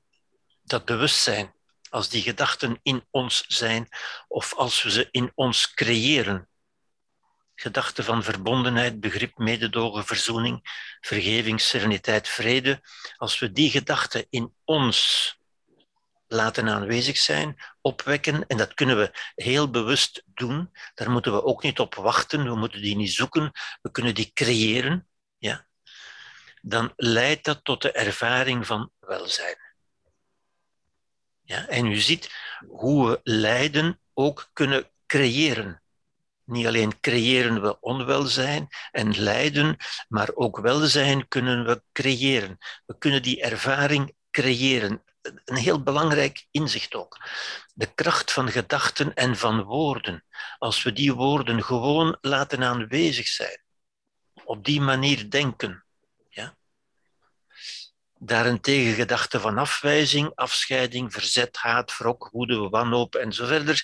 dat 0.62 0.86
bewustzijn, 0.86 1.54
als 1.90 2.10
die 2.10 2.22
gedachten 2.22 2.80
in 2.84 3.08
ons 3.12 3.46
zijn 3.48 3.90
of 4.28 4.54
als 4.54 4.84
we 4.84 4.92
ze 4.92 5.08
in 5.12 5.32
ons 5.36 5.74
creëren. 5.74 6.50
Gedachten 7.56 8.04
van 8.04 8.24
verbondenheid, 8.24 9.00
begrip, 9.00 9.38
mededogen, 9.38 10.06
verzoening, 10.06 10.60
vergeving, 11.02 11.62
sereniteit, 11.62 12.28
vrede. 12.28 12.82
Als 13.18 13.40
we 13.40 13.52
die 13.52 13.70
gedachten 13.70 14.26
in 14.30 14.56
ons 14.64 15.30
laten 16.28 16.70
aanwezig 16.70 17.18
zijn, 17.18 17.58
opwekken, 17.82 18.48
en 18.48 18.58
dat 18.58 18.74
kunnen 18.74 18.98
we 18.98 19.12
heel 19.36 19.70
bewust 19.70 20.24
doen, 20.26 20.72
daar 20.94 21.12
moeten 21.12 21.32
we 21.32 21.44
ook 21.44 21.64
niet 21.64 21.80
op 21.80 21.96
wachten, 21.96 22.44
we 22.44 22.56
moeten 22.56 22.82
die 22.82 22.96
niet 22.96 23.14
zoeken, 23.14 23.52
we 23.82 23.92
kunnen 23.92 24.16
die 24.16 24.32
creëren. 24.34 25.08
Ja? 25.38 25.68
Dan 26.68 26.94
leidt 26.96 27.46
dat 27.46 27.64
tot 27.64 27.82
de 27.82 27.92
ervaring 27.92 28.66
van 28.66 28.92
welzijn. 29.00 29.58
Ja, 31.42 31.68
en 31.68 31.86
u 31.86 31.96
ziet 31.96 32.34
hoe 32.68 33.10
we 33.10 33.20
lijden 33.24 34.00
ook 34.14 34.50
kunnen 34.54 34.90
creëren. 35.06 35.82
Niet 36.44 36.68
alleen 36.68 37.00
creëren 37.00 37.62
we 37.62 37.80
onwelzijn 37.80 38.68
en 38.92 39.20
lijden, 39.20 39.78
maar 40.08 40.30
ook 40.34 40.60
welzijn 40.60 41.28
kunnen 41.28 41.66
we 41.66 41.84
creëren. 41.92 42.58
We 42.86 42.98
kunnen 42.98 43.22
die 43.22 43.42
ervaring 43.42 44.16
creëren. 44.32 45.04
Een 45.22 45.56
heel 45.56 45.84
belangrijk 45.84 46.48
inzicht 46.52 46.96
ook. 46.96 47.18
De 47.74 47.94
kracht 47.94 48.32
van 48.32 48.52
gedachten 48.52 49.14
en 49.14 49.36
van 49.38 49.64
woorden. 49.64 50.26
Als 50.58 50.84
we 50.84 50.94
die 50.94 51.14
woorden 51.14 51.64
gewoon 51.64 52.18
laten 52.22 52.64
aanwezig 52.64 53.28
zijn, 53.28 53.64
op 54.44 54.66
die 54.66 54.82
manier 54.82 55.30
denken, 55.30 55.85
Daarentegen 58.20 58.94
gedachten 58.94 59.42
van 59.42 59.58
afwijzing, 59.58 60.32
afscheiding, 60.36 61.14
verzet, 61.14 61.58
haat, 61.58 61.98
wrok, 61.98 62.30
woede, 62.32 62.70
wanhoop 62.70 63.16
en 63.16 63.34
zo 63.34 63.46
verder 63.46 63.84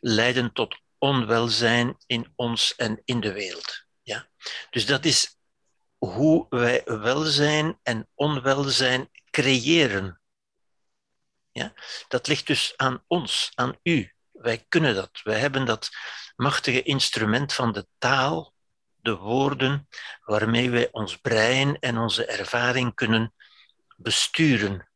leiden 0.00 0.52
tot 0.52 0.80
onwelzijn 0.98 1.96
in 2.06 2.32
ons 2.36 2.74
en 2.76 3.02
in 3.04 3.20
de 3.20 3.32
wereld. 3.32 3.84
Ja? 4.02 4.28
Dus 4.70 4.86
dat 4.86 5.04
is 5.04 5.36
hoe 5.98 6.46
wij 6.48 6.82
welzijn 6.84 7.78
en 7.82 8.08
onwelzijn 8.14 9.10
creëren. 9.30 10.20
Ja? 11.52 11.72
Dat 12.08 12.26
ligt 12.26 12.46
dus 12.46 12.72
aan 12.76 13.04
ons, 13.06 13.52
aan 13.54 13.78
u. 13.82 14.12
Wij 14.32 14.64
kunnen 14.68 14.94
dat. 14.94 15.20
Wij 15.22 15.38
hebben 15.38 15.64
dat 15.64 15.90
machtige 16.36 16.82
instrument 16.82 17.52
van 17.52 17.72
de 17.72 17.86
taal, 17.98 18.54
de 18.96 19.16
woorden, 19.16 19.88
waarmee 20.24 20.70
wij 20.70 20.88
ons 20.90 21.16
brein 21.16 21.78
en 21.78 21.98
onze 21.98 22.26
ervaring 22.26 22.94
kunnen 22.94 23.34
besturen. 24.02 24.88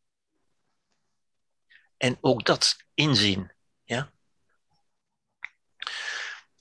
En 1.97 2.19
ook 2.21 2.45
dat 2.45 2.77
inzien. 2.95 3.53
Ja? 3.85 4.13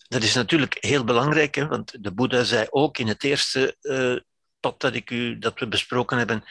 Dat 0.08 0.24
is 0.24 0.34
natuurlijk 0.34 0.78
heel 0.80 1.04
belangrijk, 1.04 1.56
hè, 1.56 1.68
want 1.68 2.04
de 2.04 2.12
Boeddha 2.12 2.44
zei 2.44 2.68
ook 2.70 2.98
in 2.98 3.08
het 3.08 3.24
eerste 3.24 3.78
uh, 3.82 4.20
pad 4.60 4.80
dat, 4.80 4.94
ik 4.94 5.10
u, 5.10 5.40
dat 5.40 5.60
we 5.60 5.68
besproken 5.68 6.18
hebben, 6.18 6.44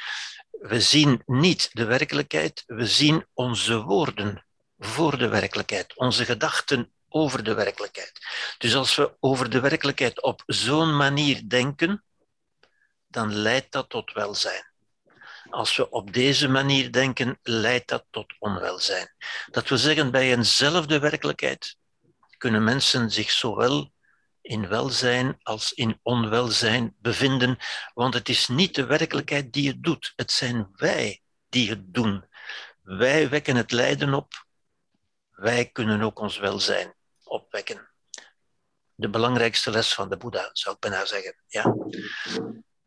we 0.50 0.80
zien 0.80 1.22
niet 1.26 1.70
de 1.72 1.84
werkelijkheid, 1.84 2.62
we 2.66 2.86
zien 2.86 3.26
onze 3.34 3.82
woorden 3.82 4.44
voor 4.78 5.18
de 5.18 5.28
werkelijkheid, 5.28 5.96
onze 5.96 6.24
gedachten 6.24 6.92
over 7.08 7.44
de 7.44 7.54
werkelijkheid. 7.54 8.12
Dus 8.58 8.74
als 8.74 8.94
we 8.96 9.16
over 9.20 9.50
de 9.50 9.60
werkelijkheid 9.60 10.22
op 10.22 10.42
zo'n 10.46 10.96
manier 10.96 11.48
denken, 11.48 12.04
dan 13.06 13.34
leidt 13.34 13.72
dat 13.72 13.88
tot 13.88 14.12
welzijn. 14.12 14.71
Als 15.52 15.76
we 15.76 15.90
op 15.90 16.12
deze 16.12 16.48
manier 16.48 16.92
denken, 16.92 17.38
leidt 17.42 17.88
dat 17.88 18.04
tot 18.10 18.34
onwelzijn. 18.38 19.14
Dat 19.50 19.68
wil 19.68 19.78
zeggen, 19.78 20.10
bij 20.10 20.32
eenzelfde 20.32 20.98
werkelijkheid 20.98 21.76
kunnen 22.38 22.64
mensen 22.64 23.10
zich 23.10 23.30
zowel 23.30 23.92
in 24.40 24.68
welzijn 24.68 25.38
als 25.42 25.72
in 25.72 25.98
onwelzijn 26.02 26.96
bevinden, 26.98 27.58
want 27.94 28.14
het 28.14 28.28
is 28.28 28.48
niet 28.48 28.74
de 28.74 28.84
werkelijkheid 28.84 29.52
die 29.52 29.68
het 29.68 29.82
doet, 29.82 30.12
het 30.16 30.32
zijn 30.32 30.68
wij 30.74 31.22
die 31.48 31.70
het 31.70 31.94
doen. 31.94 32.24
Wij 32.82 33.28
wekken 33.28 33.56
het 33.56 33.72
lijden 33.72 34.14
op, 34.14 34.46
wij 35.30 35.70
kunnen 35.70 36.00
ook 36.02 36.18
ons 36.18 36.38
welzijn 36.38 36.94
opwekken. 37.24 37.90
De 38.94 39.10
belangrijkste 39.10 39.70
les 39.70 39.94
van 39.94 40.08
de 40.08 40.16
Boeddha, 40.16 40.50
zou 40.52 40.74
ik 40.74 40.80
bijna 40.80 41.04
zeggen. 41.04 41.34
Ja? 41.46 41.74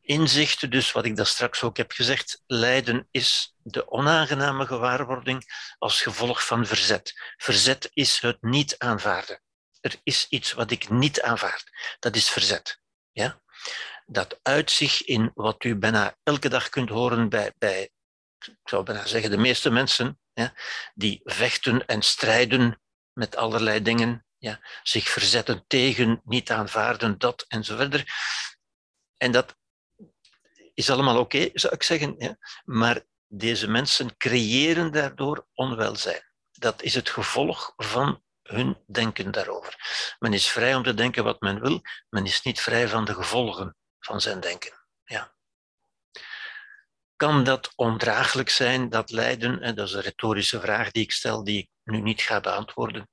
Inzichten, 0.05 0.69
dus 0.69 0.91
wat 0.91 1.05
ik 1.05 1.15
daar 1.15 1.25
straks 1.25 1.63
ook 1.63 1.77
heb 1.77 1.91
gezegd, 1.91 2.43
lijden 2.45 3.07
is 3.11 3.55
de 3.57 3.91
onaangename 3.91 4.65
gewaarwording 4.65 5.43
als 5.77 6.01
gevolg 6.01 6.45
van 6.45 6.65
verzet. 6.65 7.33
Verzet 7.37 7.89
is 7.93 8.19
het 8.19 8.41
niet 8.41 8.77
aanvaarden. 8.77 9.41
Er 9.81 9.95
is 10.03 10.25
iets 10.29 10.51
wat 10.51 10.71
ik 10.71 10.89
niet 10.89 11.21
aanvaard. 11.21 11.63
Dat 11.99 12.15
is 12.15 12.29
verzet. 12.29 12.79
Ja? 13.11 13.43
dat 14.05 14.39
uitzicht 14.41 15.01
in 15.01 15.31
wat 15.33 15.63
u 15.63 15.75
bijna 15.75 16.17
elke 16.23 16.49
dag 16.49 16.69
kunt 16.69 16.89
horen 16.89 17.29
bij, 17.29 17.53
bij 17.57 17.89
ik 18.37 18.57
zou 18.63 18.83
bijna 18.83 19.05
zeggen, 19.05 19.31
de 19.31 19.37
meeste 19.37 19.69
mensen, 19.69 20.19
ja, 20.33 20.53
die 20.93 21.21
vechten 21.23 21.85
en 21.85 22.01
strijden 22.01 22.81
met 23.13 23.35
allerlei 23.35 23.81
dingen, 23.81 24.25
ja, 24.37 24.59
zich 24.83 25.09
verzetten 25.09 25.63
tegen, 25.67 26.21
niet 26.23 26.51
aanvaarden, 26.51 27.17
dat 27.17 27.45
en 27.47 27.63
zo 27.63 27.75
verder. 27.75 28.03
En 29.17 29.31
dat 29.31 29.57
is 30.75 30.89
allemaal 30.89 31.19
oké, 31.19 31.49
zou 31.53 31.73
ik 31.73 31.83
zeggen, 31.83 32.15
ja, 32.17 32.37
maar 32.63 33.03
deze 33.27 33.67
mensen 33.67 34.17
creëren 34.17 34.91
daardoor 34.91 35.47
onwelzijn. 35.53 36.21
Dat 36.51 36.81
is 36.81 36.93
het 36.93 37.09
gevolg 37.09 37.73
van 37.75 38.23
hun 38.41 38.77
denken 38.87 39.31
daarover. 39.31 39.75
Men 40.19 40.33
is 40.33 40.47
vrij 40.47 40.75
om 40.75 40.83
te 40.83 40.93
denken 40.93 41.23
wat 41.23 41.41
men 41.41 41.61
wil, 41.61 41.81
men 42.09 42.25
is 42.25 42.41
niet 42.41 42.61
vrij 42.61 42.87
van 42.87 43.05
de 43.05 43.13
gevolgen 43.13 43.75
van 43.99 44.21
zijn 44.21 44.39
denken. 44.39 44.73
Ja. 45.03 45.33
Kan 47.15 47.43
dat 47.43 47.73
ondraaglijk 47.75 48.49
zijn, 48.49 48.89
dat 48.89 49.11
lijden? 49.11 49.61
En 49.61 49.75
dat 49.75 49.87
is 49.87 49.93
een 49.93 50.01
retorische 50.01 50.59
vraag 50.59 50.91
die 50.91 51.03
ik 51.03 51.11
stel, 51.11 51.43
die 51.43 51.59
ik 51.59 51.69
nu 51.83 52.01
niet 52.01 52.21
ga 52.21 52.39
beantwoorden. 52.39 53.09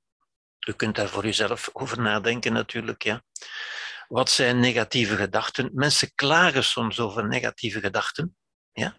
U 0.67 0.73
kunt 0.73 0.95
daar 0.95 1.09
voor 1.09 1.25
uzelf 1.25 1.69
over 1.73 2.01
nadenken 2.01 2.53
natuurlijk. 2.53 3.03
Ja. 3.03 3.23
Wat 4.13 4.29
zijn 4.29 4.59
negatieve 4.59 5.15
gedachten? 5.15 5.69
Mensen 5.73 6.11
klagen 6.15 6.63
soms 6.63 6.99
over 6.99 7.27
negatieve 7.27 7.79
gedachten. 7.79 8.35
Ja? 8.71 8.97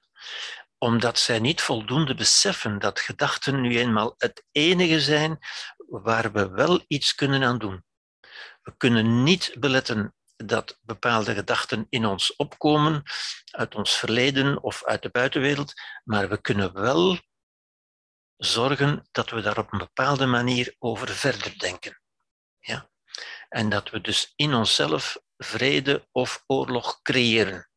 omdat 0.78 1.18
zij 1.18 1.38
niet 1.38 1.60
voldoende 1.60 2.14
beseffen 2.14 2.78
dat 2.78 3.00
gedachten 3.00 3.60
nu 3.60 3.78
eenmaal 3.78 4.14
het 4.16 4.44
enige 4.52 5.00
zijn 5.00 5.38
waar 5.76 6.32
we 6.32 6.48
wel 6.48 6.84
iets 6.86 7.14
kunnen 7.14 7.42
aan 7.42 7.58
doen. 7.58 7.84
We 8.62 8.76
kunnen 8.76 9.22
niet 9.22 9.56
beletten 9.58 10.14
dat 10.36 10.78
bepaalde 10.82 11.34
gedachten 11.34 11.86
in 11.88 12.06
ons 12.06 12.36
opkomen 12.36 13.02
uit 13.50 13.74
ons 13.74 13.96
verleden 13.96 14.62
of 14.62 14.84
uit 14.84 15.02
de 15.02 15.10
buitenwereld, 15.10 15.72
maar 16.04 16.28
we 16.28 16.40
kunnen 16.40 16.72
wel 16.72 17.18
zorgen 18.36 19.08
dat 19.10 19.30
we 19.30 19.40
daar 19.40 19.58
op 19.58 19.72
een 19.72 19.78
bepaalde 19.78 20.26
manier 20.26 20.74
over 20.78 21.08
verder 21.08 21.58
denken. 21.58 22.00
Ja? 22.58 22.90
En 23.54 23.68
dat 23.68 23.90
we 23.90 24.00
dus 24.00 24.32
in 24.36 24.54
onszelf 24.54 25.18
vrede 25.36 26.08
of 26.12 26.44
oorlog 26.46 27.02
creëren. 27.02 27.68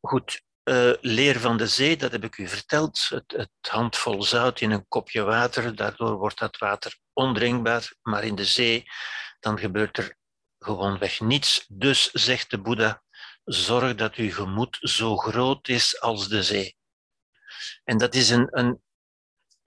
Goed, 0.00 0.42
uh, 0.64 0.92
leer 1.00 1.40
van 1.40 1.56
de 1.56 1.66
zee, 1.66 1.96
dat 1.96 2.12
heb 2.12 2.24
ik 2.24 2.38
u 2.38 2.48
verteld. 2.48 3.08
Het, 3.08 3.32
het, 3.32 3.50
handvol 3.60 4.22
zout 4.22 4.60
in 4.60 4.70
een 4.70 4.88
kopje 4.88 5.22
water, 5.22 5.76
daardoor 5.76 6.16
wordt 6.16 6.38
dat 6.38 6.58
water 6.58 6.98
ondrinkbaar. 7.12 7.92
Maar 8.02 8.24
in 8.24 8.34
de 8.34 8.44
zee, 8.44 8.84
dan 9.40 9.58
gebeurt 9.58 9.98
er 9.98 10.16
gewoonweg 10.58 11.20
niets. 11.20 11.64
Dus, 11.68 12.10
zegt 12.10 12.50
de 12.50 12.60
Boeddha, 12.60 13.02
zorg 13.44 13.94
dat 13.94 14.14
uw 14.14 14.32
gemoed 14.32 14.78
zo 14.80 15.16
groot 15.16 15.68
is 15.68 16.00
als 16.00 16.28
de 16.28 16.42
zee. 16.42 16.76
En 17.84 17.98
dat 17.98 18.14
is 18.14 18.30
een, 18.30 18.58
een, 18.58 18.82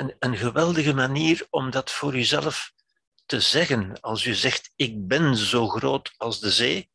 een, 0.01 0.15
een 0.20 0.38
geweldige 0.38 0.93
manier 0.93 1.48
om 1.50 1.72
dat 1.72 1.91
voor 1.91 2.15
uzelf 2.15 2.72
te 3.25 3.39
zeggen. 3.39 4.01
Als 4.01 4.25
u 4.25 4.34
zegt, 4.34 4.72
ik 4.75 5.08
ben 5.08 5.36
zo 5.36 5.67
groot 5.67 6.13
als 6.17 6.39
de 6.39 6.51
zee, 6.51 6.89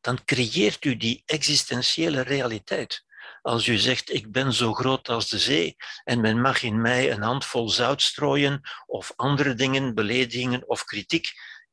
dan 0.00 0.24
creëert 0.24 0.84
u 0.84 0.96
die 0.96 1.22
existentiële 1.26 2.20
realiteit. 2.20 3.06
Als 3.42 3.66
u 3.66 3.76
zegt, 3.76 4.12
ik 4.12 4.32
ben 4.32 4.52
zo 4.52 4.74
groot 4.74 5.08
als 5.08 5.28
de 5.28 5.38
zee 5.38 5.76
en 6.04 6.20
men 6.20 6.40
mag 6.40 6.62
in 6.62 6.80
mij 6.80 7.12
een 7.12 7.22
handvol 7.22 7.68
zout 7.68 8.02
strooien 8.02 8.60
of 8.86 9.12
andere 9.16 9.54
dingen, 9.54 9.94
beledigingen 9.94 10.68
of 10.68 10.84
kritiek, 10.84 11.32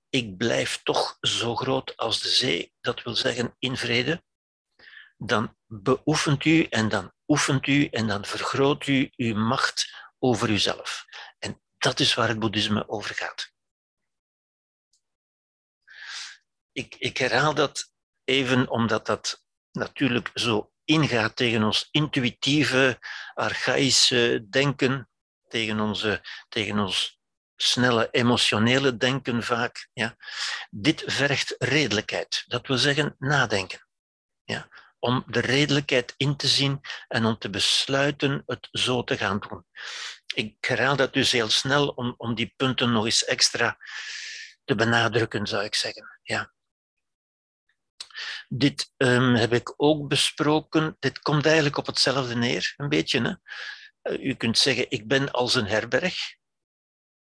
ik 0.09 0.37
blijf 0.37 0.79
toch 0.83 1.17
zo 1.21 1.55
groot 1.55 1.97
als 1.97 2.19
de 2.19 2.29
zee, 2.29 2.73
dat 2.81 3.03
wil 3.03 3.15
zeggen 3.15 3.55
in 3.59 3.77
vrede, 3.77 4.23
dan 5.17 5.55
beoefent 5.67 6.45
u 6.45 6.63
en 6.63 6.89
dan 6.89 7.11
oefent 7.27 7.67
u 7.67 7.85
en 7.85 8.07
dan 8.07 8.25
vergroot 8.25 8.87
u 8.87 9.09
uw 9.15 9.35
macht 9.35 9.93
over 10.25 10.49
uzelf. 10.49 11.05
En 11.39 11.61
dat 11.77 11.99
is 11.99 12.13
waar 12.13 12.27
het 12.27 12.39
boeddhisme 12.39 12.89
over 12.89 13.15
gaat. 13.15 13.51
Ik, 16.71 16.95
ik 16.97 17.17
herhaal 17.17 17.53
dat 17.53 17.91
even 18.23 18.69
omdat 18.69 19.05
dat 19.05 19.45
natuurlijk 19.71 20.29
zo 20.33 20.71
ingaat 20.83 21.35
tegen 21.35 21.63
ons 21.63 21.87
intuïtieve, 21.91 22.99
archaïsche 23.33 24.45
denken, 24.49 25.09
tegen, 25.47 25.79
onze, 25.79 26.25
tegen 26.49 26.79
ons 26.79 27.19
snelle 27.55 28.07
emotionele 28.11 28.97
denken 28.97 29.43
vaak. 29.43 29.89
Ja. 29.93 30.15
Dit 30.69 31.03
vergt 31.05 31.55
redelijkheid, 31.57 32.43
dat 32.47 32.67
wil 32.67 32.77
zeggen 32.77 33.15
nadenken. 33.19 33.87
Ja. 34.43 34.67
Om 34.99 35.23
de 35.27 35.39
redelijkheid 35.39 36.13
in 36.17 36.35
te 36.35 36.47
zien 36.47 36.81
en 37.07 37.25
om 37.25 37.37
te 37.37 37.49
besluiten 37.49 38.43
het 38.45 38.67
zo 38.71 39.03
te 39.03 39.17
gaan 39.17 39.39
doen. 39.39 39.65
Ik 40.35 40.65
herhaal 40.65 40.95
dat 40.95 41.13
dus 41.13 41.31
heel 41.31 41.49
snel 41.49 41.87
om, 41.87 42.13
om 42.17 42.35
die 42.35 42.53
punten 42.55 42.91
nog 42.91 43.05
eens 43.05 43.25
extra 43.25 43.77
te 44.63 44.75
benadrukken, 44.75 45.47
zou 45.47 45.63
ik 45.63 45.75
zeggen. 45.75 46.19
Ja. 46.21 46.53
Dit 48.47 48.93
um, 48.97 49.35
heb 49.35 49.53
ik 49.53 49.73
ook 49.77 50.07
besproken. 50.07 50.95
Dit 50.99 51.19
komt 51.19 51.45
eigenlijk 51.45 51.77
op 51.77 51.85
hetzelfde 51.85 52.35
neer, 52.35 52.73
een 52.77 52.89
beetje. 52.89 53.21
Hè? 53.21 53.33
Uh, 54.11 54.25
u 54.25 54.33
kunt 54.33 54.57
zeggen, 54.57 54.85
ik 54.89 55.07
ben 55.07 55.31
als 55.31 55.55
een 55.55 55.67
herberg. 55.67 56.15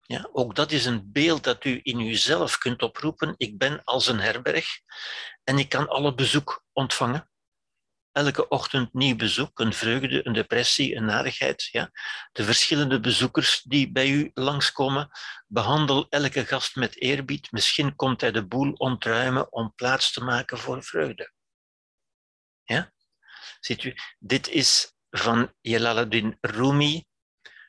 Ja, 0.00 0.28
ook 0.32 0.54
dat 0.54 0.72
is 0.72 0.84
een 0.84 1.12
beeld 1.12 1.44
dat 1.44 1.64
u 1.64 1.80
in 1.82 2.00
uzelf 2.00 2.58
kunt 2.58 2.82
oproepen. 2.82 3.34
Ik 3.36 3.58
ben 3.58 3.84
als 3.84 4.06
een 4.06 4.20
herberg 4.20 4.66
en 5.44 5.58
ik 5.58 5.68
kan 5.68 5.88
alle 5.88 6.14
bezoek 6.14 6.64
ontvangen 6.72 7.30
elke 8.18 8.48
ochtend 8.48 8.92
nieuw 8.92 9.16
bezoek, 9.16 9.58
een 9.58 9.72
vreugde, 9.72 10.26
een 10.26 10.32
depressie, 10.32 10.96
een 10.96 11.04
narigheid. 11.04 11.68
Ja? 11.72 11.90
De 12.32 12.44
verschillende 12.44 13.00
bezoekers 13.00 13.62
die 13.62 13.92
bij 13.92 14.08
u 14.08 14.30
langskomen, 14.34 15.10
behandel 15.46 16.06
elke 16.08 16.44
gast 16.46 16.76
met 16.76 17.00
eerbied. 17.00 17.52
Misschien 17.52 17.96
komt 17.96 18.20
hij 18.20 18.32
de 18.32 18.46
boel 18.46 18.72
ontruimen 18.72 19.52
om 19.52 19.72
plaats 19.74 20.12
te 20.12 20.24
maken 20.24 20.58
voor 20.58 20.82
vreugde. 20.82 21.32
Ja? 22.64 22.92
Ziet 23.60 23.84
u, 23.84 23.94
dit 24.18 24.48
is 24.48 24.92
van 25.10 25.54
Jalaluddin 25.60 26.38
Rumi, 26.40 27.06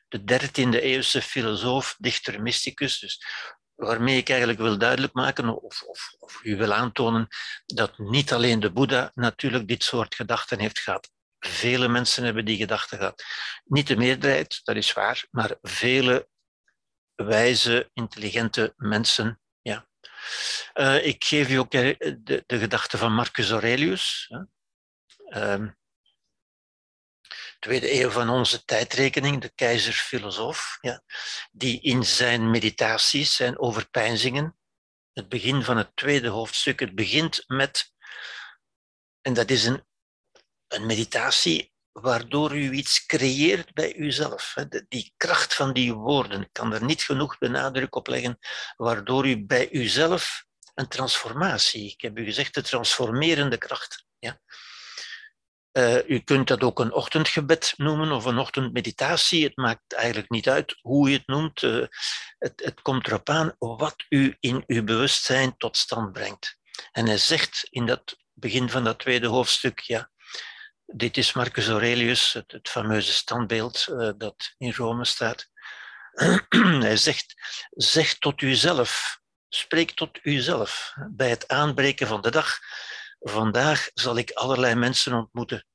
de 0.08 0.20
13e 0.20 0.82
eeuwse 0.82 1.22
filosoof, 1.22 1.96
dichter, 1.98 2.42
mysticus. 2.42 2.98
Dus 2.98 3.24
waarmee 3.80 4.16
ik 4.16 4.28
eigenlijk 4.28 4.58
wil 4.58 4.78
duidelijk 4.78 5.12
maken 5.12 5.62
of, 5.62 5.82
of, 5.82 6.14
of 6.18 6.40
u 6.42 6.56
wil 6.56 6.72
aantonen 6.72 7.28
dat 7.66 7.98
niet 7.98 8.32
alleen 8.32 8.60
de 8.60 8.72
Boeddha 8.72 9.10
natuurlijk 9.14 9.68
dit 9.68 9.82
soort 9.84 10.14
gedachten 10.14 10.58
heeft 10.58 10.78
gehad. 10.78 11.10
Vele 11.38 11.88
mensen 11.88 12.24
hebben 12.24 12.44
die 12.44 12.56
gedachten 12.56 12.98
gehad. 12.98 13.24
Niet 13.64 13.86
de 13.86 13.96
meerderheid, 13.96 14.60
dat 14.64 14.76
is 14.76 14.92
waar, 14.92 15.26
maar 15.30 15.56
vele 15.62 16.28
wijze, 17.14 17.90
intelligente 17.92 18.74
mensen. 18.76 19.40
Ja. 19.62 19.86
Uh, 20.74 21.06
ik 21.06 21.24
geef 21.24 21.50
u 21.50 21.54
ook 21.54 21.70
de, 21.70 22.42
de 22.46 22.78
van 22.98 23.12
Marcus 23.12 23.50
Aurelius. 23.50 24.32
Uh, 25.28 25.68
tweede 27.60 28.00
eeuw 28.00 28.10
van 28.10 28.28
onze 28.28 28.64
tijdrekening, 28.64 29.40
de 29.40 29.52
keizerfilosoof, 29.54 30.78
ja, 30.80 31.02
die 31.50 31.80
in 31.80 32.04
zijn 32.04 32.50
meditaties, 32.50 33.36
zijn 33.36 33.58
overpeinzingen, 33.58 34.56
het 35.12 35.28
begin 35.28 35.62
van 35.62 35.76
het 35.76 35.96
tweede 35.96 36.28
hoofdstuk, 36.28 36.80
het 36.80 36.94
begint 36.94 37.44
met, 37.46 37.92
en 39.20 39.34
dat 39.34 39.50
is 39.50 39.64
een, 39.64 39.84
een 40.66 40.86
meditatie 40.86 41.72
waardoor 41.92 42.56
u 42.56 42.72
iets 42.72 43.06
creëert 43.06 43.72
bij 43.72 43.96
uzelf. 43.96 44.54
Die 44.88 45.12
kracht 45.16 45.54
van 45.54 45.72
die 45.72 45.92
woorden, 45.92 46.48
kan 46.52 46.72
er 46.72 46.84
niet 46.84 47.02
genoeg 47.02 47.38
benadruk 47.38 47.94
op 47.94 48.06
leggen, 48.06 48.38
waardoor 48.76 49.26
u 49.26 49.44
bij 49.46 49.70
uzelf 49.72 50.44
een 50.74 50.88
transformatie, 50.88 51.90
ik 51.90 52.00
heb 52.00 52.18
u 52.18 52.24
gezegd, 52.24 52.54
de 52.54 52.62
transformerende 52.62 53.58
kracht. 53.58 54.04
Ja? 54.18 54.40
Uh, 55.72 56.08
u 56.08 56.18
kunt 56.18 56.48
dat 56.48 56.62
ook 56.62 56.80
een 56.80 56.92
ochtendgebed 56.92 57.74
noemen 57.76 58.12
of 58.12 58.24
een 58.24 58.38
ochtendmeditatie. 58.38 59.44
Het 59.44 59.56
maakt 59.56 59.92
eigenlijk 59.92 60.30
niet 60.30 60.48
uit 60.48 60.78
hoe 60.80 61.10
je 61.10 61.16
het 61.16 61.26
noemt. 61.26 61.62
Uh, 61.62 61.86
het, 62.38 62.62
het 62.64 62.82
komt 62.82 63.06
erop 63.06 63.28
aan 63.28 63.54
wat 63.58 64.04
u 64.08 64.36
in 64.40 64.64
uw 64.66 64.84
bewustzijn 64.84 65.56
tot 65.56 65.76
stand 65.76 66.12
brengt. 66.12 66.58
En 66.92 67.06
hij 67.06 67.18
zegt 67.18 67.66
in 67.70 67.86
dat 67.86 68.16
begin 68.32 68.70
van 68.70 68.84
dat 68.84 68.98
tweede 68.98 69.26
hoofdstuk, 69.26 69.80
ja, 69.80 70.10
dit 70.86 71.16
is 71.16 71.32
Marcus 71.32 71.68
Aurelius, 71.68 72.32
het, 72.32 72.68
fameuze 72.68 73.12
standbeeld 73.12 73.86
uh, 73.90 74.10
dat 74.16 74.54
in 74.58 74.72
Rome 74.72 75.04
staat. 75.04 75.48
hij 76.88 76.96
zegt, 76.96 77.34
zeg 77.70 78.14
tot 78.18 78.42
uzelf, 78.42 79.20
spreek 79.48 79.90
tot 79.90 80.18
uzelf 80.22 80.94
bij 81.10 81.30
het 81.30 81.48
aanbreken 81.48 82.06
van 82.06 82.20
de 82.20 82.30
dag 82.30 82.58
Vandaag 83.20 83.90
zal 83.94 84.16
ik 84.16 84.30
allerlei 84.30 84.74
mensen 84.74 85.12
ontmoeten. 85.12 85.66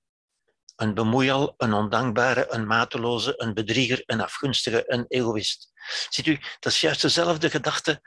Een 0.75 0.93
bemoeial, 0.93 1.53
een 1.57 1.73
ondankbare, 1.73 2.53
een 2.53 2.67
mateloze, 2.67 3.33
een 3.37 3.53
bedrieger, 3.53 4.03
een 4.05 4.21
afgunstige, 4.21 4.83
een 4.87 5.05
egoïst. 5.07 5.71
Ziet 6.09 6.25
u, 6.27 6.39
dat 6.59 6.71
is 6.71 6.81
juist 6.81 7.01
dezelfde 7.01 7.49
gedachte 7.49 8.01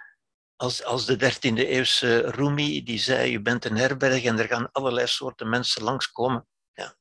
als, 0.57 0.85
als 0.85 1.07
de 1.07 1.16
13e 1.16 1.55
eeuwse 1.55 2.31
Rumi, 2.31 2.83
die 2.83 2.98
zei, 2.98 3.31
je 3.31 3.42
bent 3.42 3.64
een 3.64 3.77
herberg 3.77 4.24
en 4.24 4.38
er 4.38 4.46
gaan 4.46 4.72
allerlei 4.72 5.07
soorten 5.07 5.48
mensen 5.48 5.83
langskomen. 5.83 6.46
Ja. 6.72 6.96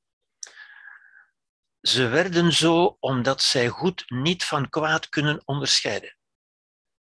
Ze 1.81 2.07
werden 2.07 2.53
zo 2.53 2.97
omdat 2.99 3.41
zij 3.41 3.67
goed 3.67 4.03
niet 4.07 4.43
van 4.43 4.69
kwaad 4.69 5.09
kunnen 5.09 5.41
onderscheiden. 5.45 6.16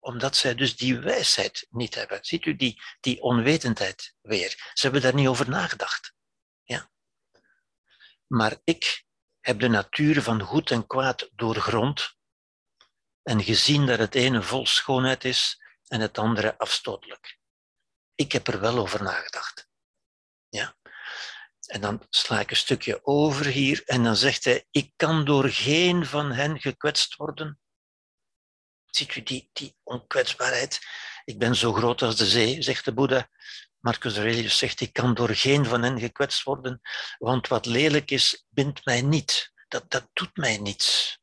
Omdat 0.01 0.37
zij 0.37 0.55
dus 0.55 0.77
die 0.77 0.99
wijsheid 0.99 1.67
niet 1.71 1.95
hebben. 1.95 2.19
Ziet 2.25 2.45
u 2.45 2.57
die, 2.57 2.83
die 3.01 3.23
onwetendheid 3.23 4.15
weer? 4.21 4.71
Ze 4.75 4.83
hebben 4.83 5.03
daar 5.03 5.15
niet 5.15 5.29
over 5.29 5.49
nagedacht. 5.49 6.15
Ja. 6.63 6.91
Maar 8.27 8.57
ik 8.65 9.05
heb 9.41 9.61
de 9.61 9.69
natuur 9.69 10.23
van 10.23 10.41
goed 10.41 10.71
en 10.71 10.87
kwaad 10.87 11.31
doorgrond 11.33 12.17
en 13.23 13.43
gezien 13.43 13.87
dat 13.87 13.99
het 13.99 14.15
ene 14.15 14.43
vol 14.43 14.67
schoonheid 14.67 15.25
is 15.25 15.63
en 15.87 16.01
het 16.01 16.19
andere 16.19 16.59
afstotelijk. 16.59 17.39
Ik 18.15 18.33
heb 18.33 18.47
er 18.47 18.61
wel 18.61 18.79
over 18.79 19.03
nagedacht. 19.03 19.69
Ja. 20.49 20.77
En 21.67 21.81
dan 21.81 22.07
sla 22.11 22.41
ik 22.41 22.51
een 22.51 22.57
stukje 22.57 23.01
over 23.05 23.47
hier 23.47 23.83
en 23.85 24.03
dan 24.03 24.17
zegt 24.17 24.45
hij, 24.45 24.67
ik 24.71 24.93
kan 24.97 25.25
door 25.25 25.49
geen 25.49 26.07
van 26.07 26.33
hen 26.33 26.61
gekwetst 26.61 27.17
worden. 27.17 27.61
Ziet 28.91 29.15
u 29.15 29.23
die, 29.23 29.51
die 29.53 29.77
onkwetsbaarheid? 29.83 30.81
Ik 31.25 31.39
ben 31.39 31.57
zo 31.57 31.73
groot 31.73 32.03
als 32.03 32.17
de 32.17 32.27
zee, 32.27 32.63
zegt 32.63 32.85
de 32.85 32.93
Boeddha. 32.93 33.29
Marcus 33.81 34.17
Aurelius 34.17 34.59
zegt, 34.59 34.81
ik 34.81 34.93
kan 34.93 35.15
door 35.15 35.35
geen 35.35 35.67
van 35.67 35.83
hen 35.83 36.01
gekwetst 36.01 36.43
worden, 36.43 36.81
want 37.19 37.49
wat 37.49 37.67
lelijk 37.67 38.11
is, 38.11 38.45
bindt 38.49 38.85
mij 38.85 39.03
niet. 39.03 39.53
Dat, 39.69 39.91
dat 39.91 40.09
doet 40.13 40.37
mij 40.37 40.59
niets. 40.59 41.19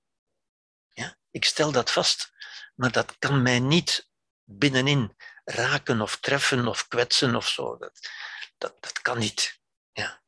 Ja? 0.89 1.17
Ik 1.31 1.45
stel 1.45 1.71
dat 1.71 1.91
vast, 1.91 2.31
maar 2.75 2.91
dat 2.91 3.15
kan 3.19 3.41
mij 3.41 3.59
niet 3.59 4.09
binnenin 4.43 5.15
raken 5.43 6.01
of 6.01 6.17
treffen 6.19 6.67
of 6.67 6.87
kwetsen 6.87 7.35
of 7.35 7.47
zo. 7.47 7.77
Dat, 7.77 8.09
dat, 8.57 8.73
dat 8.79 9.01
kan 9.01 9.17
niet. 9.17 9.59
Ja. 9.91 10.21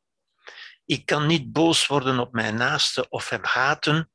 Ik 0.84 1.06
kan 1.06 1.26
niet 1.26 1.52
boos 1.52 1.86
worden 1.86 2.18
op 2.18 2.32
mijn 2.32 2.54
naaste 2.54 3.08
of 3.08 3.28
hem 3.28 3.44
haten, 3.44 4.10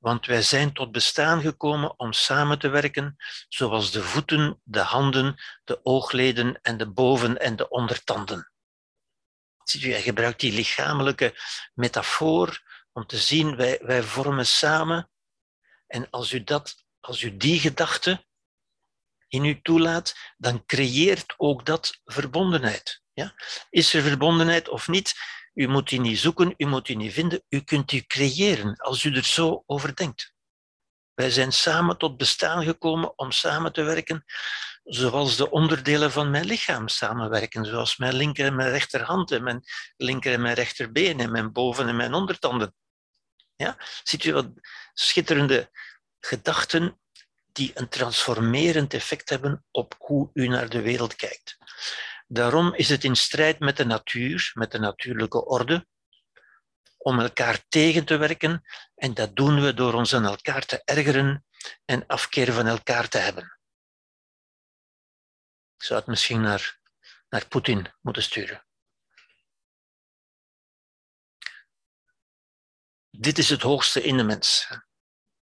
want 0.00 0.26
wij 0.26 0.42
zijn 0.42 0.72
tot 0.72 0.92
bestaan 0.92 1.40
gekomen 1.40 1.98
om 1.98 2.12
samen 2.12 2.58
te 2.58 2.68
werken, 2.68 3.16
zoals 3.48 3.90
de 3.90 4.02
voeten, 4.02 4.60
de 4.64 4.80
handen, 4.80 5.40
de 5.64 5.80
oogleden 5.82 6.60
en 6.62 6.76
de 6.76 6.90
boven- 6.90 7.38
en 7.38 7.56
de 7.56 7.68
ondertanden. 7.68 8.52
Hij 9.62 10.02
gebruikt 10.02 10.40
die 10.40 10.52
lichamelijke 10.52 11.34
metafoor 11.74 12.62
om 12.92 13.06
te 13.06 13.18
zien, 13.18 13.56
wij, 13.56 13.78
wij 13.82 14.02
vormen 14.02 14.46
samen. 14.46 15.10
En 15.86 16.10
als 16.10 16.32
u, 16.32 16.44
dat, 16.44 16.84
als 17.00 17.22
u 17.22 17.36
die 17.36 17.60
gedachte 17.60 18.24
in 19.28 19.44
u 19.44 19.60
toelaat, 19.62 20.14
dan 20.36 20.64
creëert 20.66 21.34
ook 21.36 21.66
dat 21.66 22.00
verbondenheid. 22.04 23.02
Ja? 23.12 23.34
Is 23.70 23.94
er 23.94 24.02
verbondenheid 24.02 24.68
of 24.68 24.88
niet? 24.88 25.14
U 25.54 25.68
moet 25.68 25.88
die 25.88 26.00
niet 26.00 26.18
zoeken, 26.18 26.54
u 26.56 26.66
moet 26.66 26.86
die 26.86 26.96
niet 26.96 27.12
vinden, 27.12 27.42
u 27.48 27.60
kunt 27.60 27.88
die 27.88 28.06
creëren 28.06 28.76
als 28.76 29.04
u 29.04 29.14
er 29.14 29.24
zo 29.24 29.62
over 29.66 29.96
denkt. 29.96 30.32
Wij 31.14 31.30
zijn 31.30 31.52
samen 31.52 31.98
tot 31.98 32.16
bestaan 32.16 32.64
gekomen 32.64 33.18
om 33.18 33.30
samen 33.30 33.72
te 33.72 33.82
werken, 33.82 34.24
zoals 34.84 35.36
de 35.36 35.50
onderdelen 35.50 36.12
van 36.12 36.30
mijn 36.30 36.44
lichaam 36.44 36.88
samenwerken, 36.88 37.64
zoals 37.64 37.96
mijn 37.96 38.14
linker 38.14 38.46
en 38.46 38.56
mijn 38.56 38.70
rechterhand 38.70 39.30
en 39.30 39.42
mijn 39.42 39.64
linker 39.96 40.32
en 40.32 40.42
mijn 40.42 40.54
rechterbeen 40.54 41.20
en 41.20 41.30
mijn 41.30 41.52
boven- 41.52 41.88
en 41.88 41.96
mijn 41.96 42.14
ondertanden. 42.14 42.74
Ja? 43.56 43.76
Ziet 44.02 44.24
u 44.24 44.32
wat 44.32 44.46
schitterende 44.92 45.70
gedachten 46.20 47.00
die 47.52 47.70
een 47.74 47.88
transformerend 47.88 48.94
effect 48.94 49.28
hebben 49.28 49.64
op 49.70 49.94
hoe 49.98 50.30
u 50.32 50.48
naar 50.48 50.68
de 50.68 50.80
wereld 50.80 51.16
kijkt. 51.16 51.58
Daarom 52.32 52.74
is 52.74 52.88
het 52.88 53.04
in 53.04 53.16
strijd 53.16 53.58
met 53.58 53.76
de 53.76 53.84
natuur, 53.84 54.50
met 54.54 54.70
de 54.70 54.78
natuurlijke 54.78 55.44
orde, 55.44 55.86
om 56.96 57.20
elkaar 57.20 57.64
tegen 57.68 58.04
te 58.04 58.16
werken 58.16 58.62
en 58.94 59.14
dat 59.14 59.36
doen 59.36 59.60
we 59.60 59.74
door 59.74 59.94
ons 59.94 60.14
aan 60.14 60.24
elkaar 60.24 60.66
te 60.66 60.82
ergeren 60.84 61.44
en 61.84 62.06
afkeer 62.06 62.52
van 62.52 62.66
elkaar 62.66 63.08
te 63.08 63.18
hebben. 63.18 63.58
Ik 65.76 65.82
zou 65.82 65.98
het 65.98 66.08
misschien 66.08 66.40
naar, 66.40 66.78
naar 67.28 67.48
Poetin 67.48 67.94
moeten 68.00 68.22
sturen. 68.22 68.66
Dit 73.10 73.38
is 73.38 73.50
het 73.50 73.62
hoogste 73.62 74.02
in 74.02 74.16
de 74.16 74.24
mens 74.24 74.68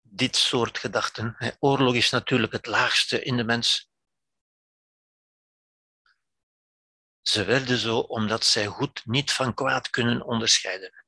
dit 0.02 0.36
soort 0.36 0.78
gedachten. 0.78 1.56
Oorlog 1.60 1.96
is 1.96 2.10
natuurlijk 2.10 2.54
het 2.54 2.66
laagste 2.66 3.24
in 3.24 3.38
de 3.38 3.44
mens. 3.44 3.90
Ze 7.28 7.44
werden 7.44 7.78
zo 7.78 8.00
omdat 8.00 8.46
zij 8.46 8.66
goed 8.66 9.06
niet 9.06 9.32
van 9.32 9.54
kwaad 9.54 9.90
kunnen 9.90 10.22
onderscheiden. 10.22 11.06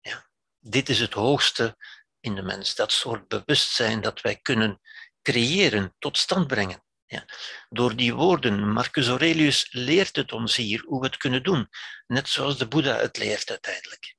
Ja. 0.00 0.30
Dit 0.58 0.88
is 0.88 0.98
het 0.98 1.12
hoogste 1.12 1.76
in 2.20 2.34
de 2.34 2.42
mens, 2.42 2.74
dat 2.74 2.92
soort 2.92 3.28
bewustzijn 3.28 4.00
dat 4.00 4.20
wij 4.20 4.36
kunnen 4.36 4.80
creëren, 5.22 5.94
tot 5.98 6.18
stand 6.18 6.46
brengen. 6.46 6.84
Ja. 7.06 7.26
Door 7.68 7.96
die 7.96 8.14
woorden, 8.14 8.72
Marcus 8.72 9.08
Aurelius 9.08 9.72
leert 9.72 10.16
het 10.16 10.32
ons 10.32 10.56
hier 10.56 10.82
hoe 10.86 11.00
we 11.00 11.06
het 11.06 11.16
kunnen 11.16 11.42
doen, 11.42 11.68
net 12.06 12.28
zoals 12.28 12.58
de 12.58 12.68
Boeddha 12.68 12.96
het 12.96 13.16
leert 13.16 13.50
uiteindelijk. 13.50 14.16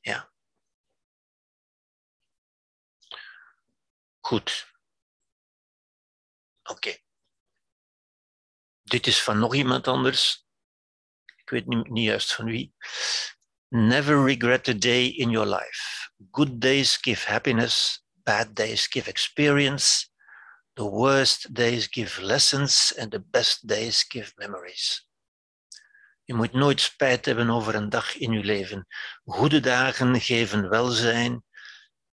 Ja. 0.00 0.32
Goed. 4.20 4.72
Oké. 6.62 6.96
Dit 8.82 9.06
is 9.06 9.22
van 9.22 9.38
nog 9.38 9.54
iemand 9.54 9.88
anders. 9.88 10.45
Ik 11.46 11.52
weet 11.52 11.66
niet, 11.66 12.04
juist 12.04 12.34
van 12.34 12.44
wie. 12.44 12.74
Never 13.68 14.24
regret 14.24 14.68
a 14.68 14.72
day 14.72 15.06
in 15.06 15.30
your 15.30 15.48
life. 15.48 16.10
Good 16.30 16.60
days 16.60 16.96
give 16.96 17.28
happiness, 17.28 18.04
bad 18.12 18.56
days 18.56 18.86
give 18.86 19.08
experience. 19.08 20.08
The 20.72 20.82
worst 20.82 21.54
days 21.54 21.86
give 21.90 22.22
lessons 22.22 22.94
and 22.98 23.10
the 23.10 23.20
best 23.30 23.68
days 23.68 24.04
give 24.08 24.32
memories. 24.36 25.08
Je 26.24 26.34
moet 26.34 26.52
nooit 26.52 26.80
spijt 26.80 27.24
hebben 27.24 27.50
over 27.50 27.74
een 27.74 27.88
dag 27.88 28.16
in 28.16 28.32
je 28.32 28.44
leven. 28.44 28.86
Goede 29.24 29.60
dagen 29.60 30.20
geven 30.20 30.68
welzijn, 30.68 31.44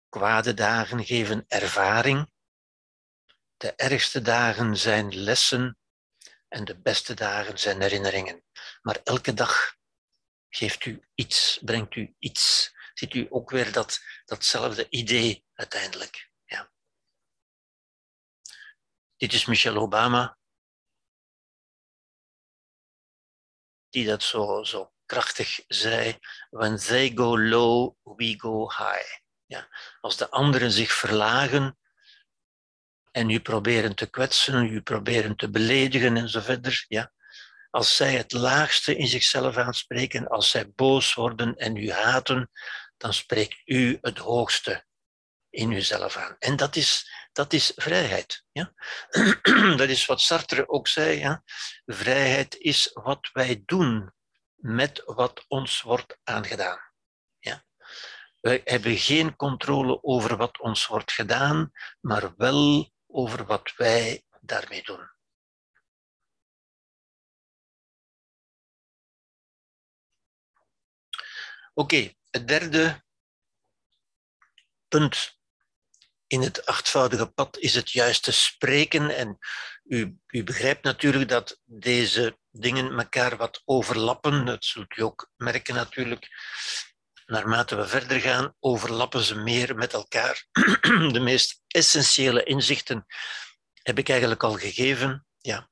Kwade 0.08 0.54
dagen 0.54 1.04
geven 1.04 1.44
ervaring. 1.48 2.30
De 3.56 3.72
ergste 3.74 4.22
dagen 4.22 4.76
zijn 4.76 5.14
lessen 5.14 5.78
en 6.48 6.64
de 6.64 6.80
beste 6.80 7.14
dagen 7.14 7.58
zijn 7.58 7.80
herinneringen. 7.80 8.42
Maar 8.82 9.00
elke 9.04 9.34
dag 9.34 9.76
geeft 10.48 10.84
u 10.84 11.02
iets, 11.14 11.58
brengt 11.64 11.94
u 11.94 12.14
iets. 12.18 12.74
Ziet 12.94 13.14
u 13.14 13.26
ook 13.30 13.50
weer 13.50 13.72
dat, 13.72 14.00
datzelfde 14.24 14.86
idee 14.88 15.44
uiteindelijk. 15.54 16.30
Ja. 16.44 16.72
Dit 19.16 19.32
is 19.32 19.44
Michelle 19.44 19.80
Obama, 19.80 20.38
die 23.88 24.06
dat 24.06 24.22
zo, 24.22 24.64
zo 24.64 24.92
krachtig 25.06 25.60
zei. 25.68 26.18
When 26.50 26.76
they 26.76 27.12
go 27.14 27.38
low, 27.38 27.96
we 28.02 28.34
go 28.38 28.68
high. 28.68 29.20
Ja, 29.46 29.68
als 30.00 30.16
de 30.16 30.30
anderen 30.30 30.70
zich 30.72 30.92
verlagen 30.92 31.78
en 33.10 33.30
u 33.30 33.40
proberen 33.40 33.94
te 33.94 34.10
kwetsen, 34.10 34.66
u 34.66 34.82
proberen 34.82 35.36
te 35.36 35.50
beledigen 35.50 36.16
en 36.16 36.28
zo 36.28 36.40
verder, 36.40 36.84
ja, 36.88 37.12
als 37.72 37.96
zij 37.96 38.12
het 38.16 38.32
laagste 38.32 38.96
in 38.96 39.06
zichzelf 39.06 39.56
aanspreken, 39.56 40.28
als 40.28 40.50
zij 40.50 40.70
boos 40.70 41.14
worden 41.14 41.56
en 41.56 41.76
u 41.76 41.90
haten, 41.90 42.50
dan 42.96 43.14
spreekt 43.14 43.62
u 43.64 43.98
het 44.00 44.18
hoogste 44.18 44.84
in 45.50 45.70
uzelf 45.70 46.16
aan. 46.16 46.36
En 46.38 46.56
dat 46.56 46.76
is, 46.76 47.12
dat 47.32 47.52
is 47.52 47.72
vrijheid. 47.76 48.44
Ja? 48.52 48.72
Dat 49.80 49.88
is 49.88 50.06
wat 50.06 50.20
Sartre 50.20 50.68
ook 50.68 50.88
zei. 50.88 51.18
Ja? 51.18 51.42
Vrijheid 51.84 52.56
is 52.58 52.90
wat 52.92 53.30
wij 53.32 53.62
doen 53.64 54.12
met 54.54 55.02
wat 55.04 55.44
ons 55.48 55.82
wordt 55.82 56.18
aangedaan. 56.24 56.92
Wij 58.42 58.60
hebben 58.64 58.96
geen 58.96 59.36
controle 59.36 60.02
over 60.02 60.36
wat 60.36 60.60
ons 60.60 60.86
wordt 60.86 61.12
gedaan, 61.12 61.70
maar 62.00 62.36
wel 62.36 62.92
over 63.06 63.44
wat 63.44 63.72
wij 63.76 64.24
daarmee 64.40 64.82
doen. 64.82 65.10
Oké, 71.82 72.12
het 72.30 72.48
derde 72.48 73.04
punt 74.88 75.38
in 76.26 76.40
het 76.40 76.66
achtvoudige 76.66 77.26
pad 77.26 77.58
is 77.58 77.74
het 77.74 77.90
juiste 77.90 78.32
spreken. 78.32 79.16
En 79.16 79.38
u, 79.84 80.16
u 80.26 80.44
begrijpt 80.44 80.84
natuurlijk 80.84 81.28
dat 81.28 81.60
deze 81.64 82.38
dingen 82.50 82.98
elkaar 82.98 83.36
wat 83.36 83.62
overlappen. 83.64 84.44
Dat 84.44 84.64
zult 84.64 84.96
u 84.96 85.02
ook 85.02 85.30
merken 85.36 85.74
natuurlijk 85.74 86.28
naarmate 87.26 87.76
we 87.76 87.86
verder 87.86 88.20
gaan, 88.20 88.54
overlappen 88.60 89.22
ze 89.22 89.34
meer 89.34 89.76
met 89.76 89.92
elkaar. 89.92 90.46
De 91.12 91.20
meest 91.20 91.62
essentiële 91.66 92.44
inzichten 92.44 93.06
heb 93.82 93.98
ik 93.98 94.08
eigenlijk 94.08 94.42
al 94.42 94.54
gegeven. 94.54 95.26
Ja, 95.38 95.70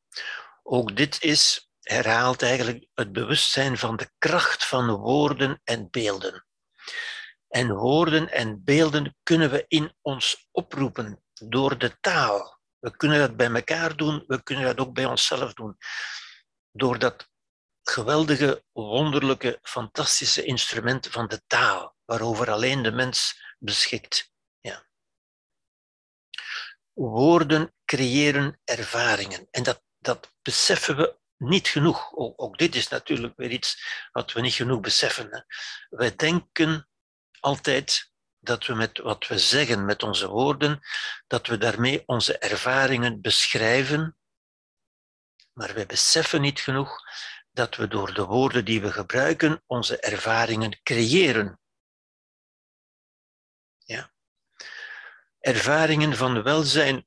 ook 0.62 0.96
dit 0.96 1.23
is, 1.23 1.69
herhaalt 1.81 2.43
eigenlijk 2.43 2.87
het 2.95 3.12
bewustzijn 3.12 3.79
van 3.79 3.97
de 3.97 4.11
kracht 4.19 4.64
van 4.64 4.90
woorden 4.90 5.61
en 5.64 5.90
beelden. 5.90 6.47
En 7.49 7.75
woorden 7.75 8.31
en 8.33 8.64
beelden 8.64 9.16
kunnen 9.23 9.51
we 9.51 9.64
in 9.69 9.97
ons 10.01 10.49
oproepen 10.51 11.23
door 11.33 11.79
de 11.79 12.01
taal. 12.01 12.59
We 12.79 12.97
kunnen 12.97 13.19
dat 13.19 13.37
bij 13.37 13.51
elkaar 13.51 13.97
doen, 13.97 14.25
we 14.27 14.43
kunnen 14.43 14.64
dat 14.64 14.79
ook 14.79 14.95
bij 14.95 15.05
onszelf 15.05 15.55
doen. 15.55 15.77
Door 16.73 16.99
dat 16.99 17.29
geweldige, 17.83 18.64
wonderlijke, 18.73 19.59
fantastische 19.62 20.45
instrument 20.45 21.07
van 21.07 21.29
de 21.29 21.43
taal, 21.47 21.97
waarover 22.05 22.51
alleen 22.51 22.83
de 22.83 22.93
mens 22.93 23.43
beschikt. 23.59 24.33
Ja. 24.61 24.87
Woorden 26.93 27.75
creëren 27.85 28.61
ervaringen. 28.64 29.49
En 29.51 29.62
dat, 29.62 29.83
dat 29.99 30.35
beseffen 30.43 30.97
we 30.97 31.19
niet 31.40 31.68
genoeg. 31.68 32.12
Ook, 32.14 32.59
dit 32.59 32.74
is 32.74 32.88
natuurlijk 32.88 33.37
weer 33.37 33.50
iets 33.50 33.83
wat 34.12 34.33
we 34.33 34.40
niet 34.40 34.55
genoeg 34.55 34.81
beseffen. 34.81 35.29
Hè. 35.31 35.40
Wij 35.88 36.16
denken 36.16 36.88
altijd 37.40 38.12
dat 38.38 38.66
we 38.66 38.74
met 38.74 38.98
wat 38.98 39.26
we 39.26 39.38
zeggen, 39.38 39.85
met 39.85 40.03
onze 40.03 40.29
woorden, 40.29 40.81
dat 41.26 41.46
we 41.46 41.59
daarmee 41.59 42.03
onze 42.07 42.38
ervaringen 42.38 43.20
beschrijven, 43.20 44.16
maar 45.53 45.74
we 45.74 45.87
beseffen 45.87 46.40
niet 46.40 46.61
genoeg 46.61 47.00
dat 47.50 47.76
we 47.76 47.88
door 47.88 48.14
de 48.14 48.24
woorden 48.24 48.64
die 48.64 48.81
we 48.81 48.92
gebruiken 48.92 49.62
onze 49.66 50.00
ervaringen 50.00 50.81
creëren. 50.83 51.61
Ja. 53.79 54.12
Ervaringen 55.40 56.16
van 56.16 56.42
welzijn 56.42 57.07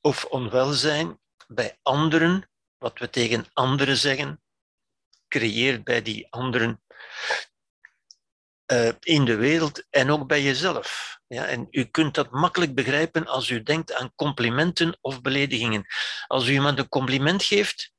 of 0.00 0.24
onwelzijn 0.24 1.20
bij 1.46 1.78
anderen, 1.82 2.50
wat 2.84 2.98
we 2.98 3.10
tegen 3.10 3.46
anderen 3.52 3.96
zeggen, 3.96 4.42
creëert 5.28 5.84
bij 5.84 6.02
die 6.02 6.26
anderen 6.30 6.82
uh, 8.72 8.92
in 9.00 9.24
de 9.24 9.36
wereld 9.36 9.86
en 9.90 10.10
ook 10.10 10.26
bij 10.26 10.42
jezelf. 10.42 11.18
Ja, 11.26 11.46
en 11.46 11.66
u 11.70 11.84
kunt 11.84 12.14
dat 12.14 12.30
makkelijk 12.30 12.74
begrijpen 12.74 13.26
als 13.26 13.50
u 13.50 13.62
denkt 13.62 13.92
aan 13.92 14.14
complimenten 14.14 14.98
of 15.00 15.20
beledigingen. 15.20 15.86
Als 16.26 16.46
u 16.46 16.52
iemand 16.52 16.78
een 16.78 16.88
compliment 16.88 17.42
geeft, 17.42 17.92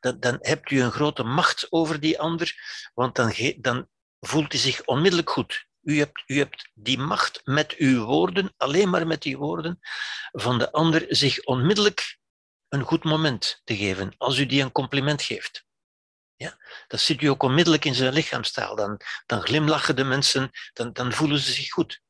dan, 0.00 0.20
dan 0.20 0.38
hebt 0.40 0.70
u 0.70 0.80
een 0.80 0.92
grote 0.92 1.22
macht 1.22 1.66
over 1.70 2.00
die 2.00 2.20
ander, 2.20 2.54
want 2.94 3.14
dan, 3.14 3.32
dan 3.56 3.88
voelt 4.20 4.52
hij 4.52 4.60
zich 4.60 4.84
onmiddellijk 4.84 5.30
goed. 5.30 5.66
U 5.82 5.98
hebt, 5.98 6.22
u 6.26 6.38
hebt 6.38 6.70
die 6.74 6.98
macht 6.98 7.40
met 7.44 7.74
uw 7.74 8.04
woorden, 8.04 8.54
alleen 8.56 8.90
maar 8.90 9.06
met 9.06 9.22
die 9.22 9.38
woorden, 9.38 9.78
van 10.32 10.58
de 10.58 10.72
ander 10.72 11.04
zich 11.08 11.44
onmiddellijk 11.44 12.18
een 12.68 12.82
goed 12.82 13.04
moment 13.04 13.60
te 13.64 13.76
geven, 13.76 14.14
als 14.18 14.38
u 14.38 14.46
die 14.46 14.62
een 14.62 14.72
compliment 14.72 15.22
geeft. 15.22 15.66
Ja, 16.36 16.58
dat 16.88 17.00
ziet 17.00 17.22
u 17.22 17.26
ook 17.26 17.42
onmiddellijk 17.42 17.84
in 17.84 17.94
zijn 17.94 18.12
lichaamstaal. 18.12 18.76
Dan, 18.76 19.00
dan 19.26 19.42
glimlachen 19.42 19.96
de 19.96 20.04
mensen, 20.04 20.50
dan, 20.72 20.92
dan 20.92 21.12
voelen 21.12 21.38
ze 21.38 21.52
zich 21.52 21.70
goed. 21.70 22.02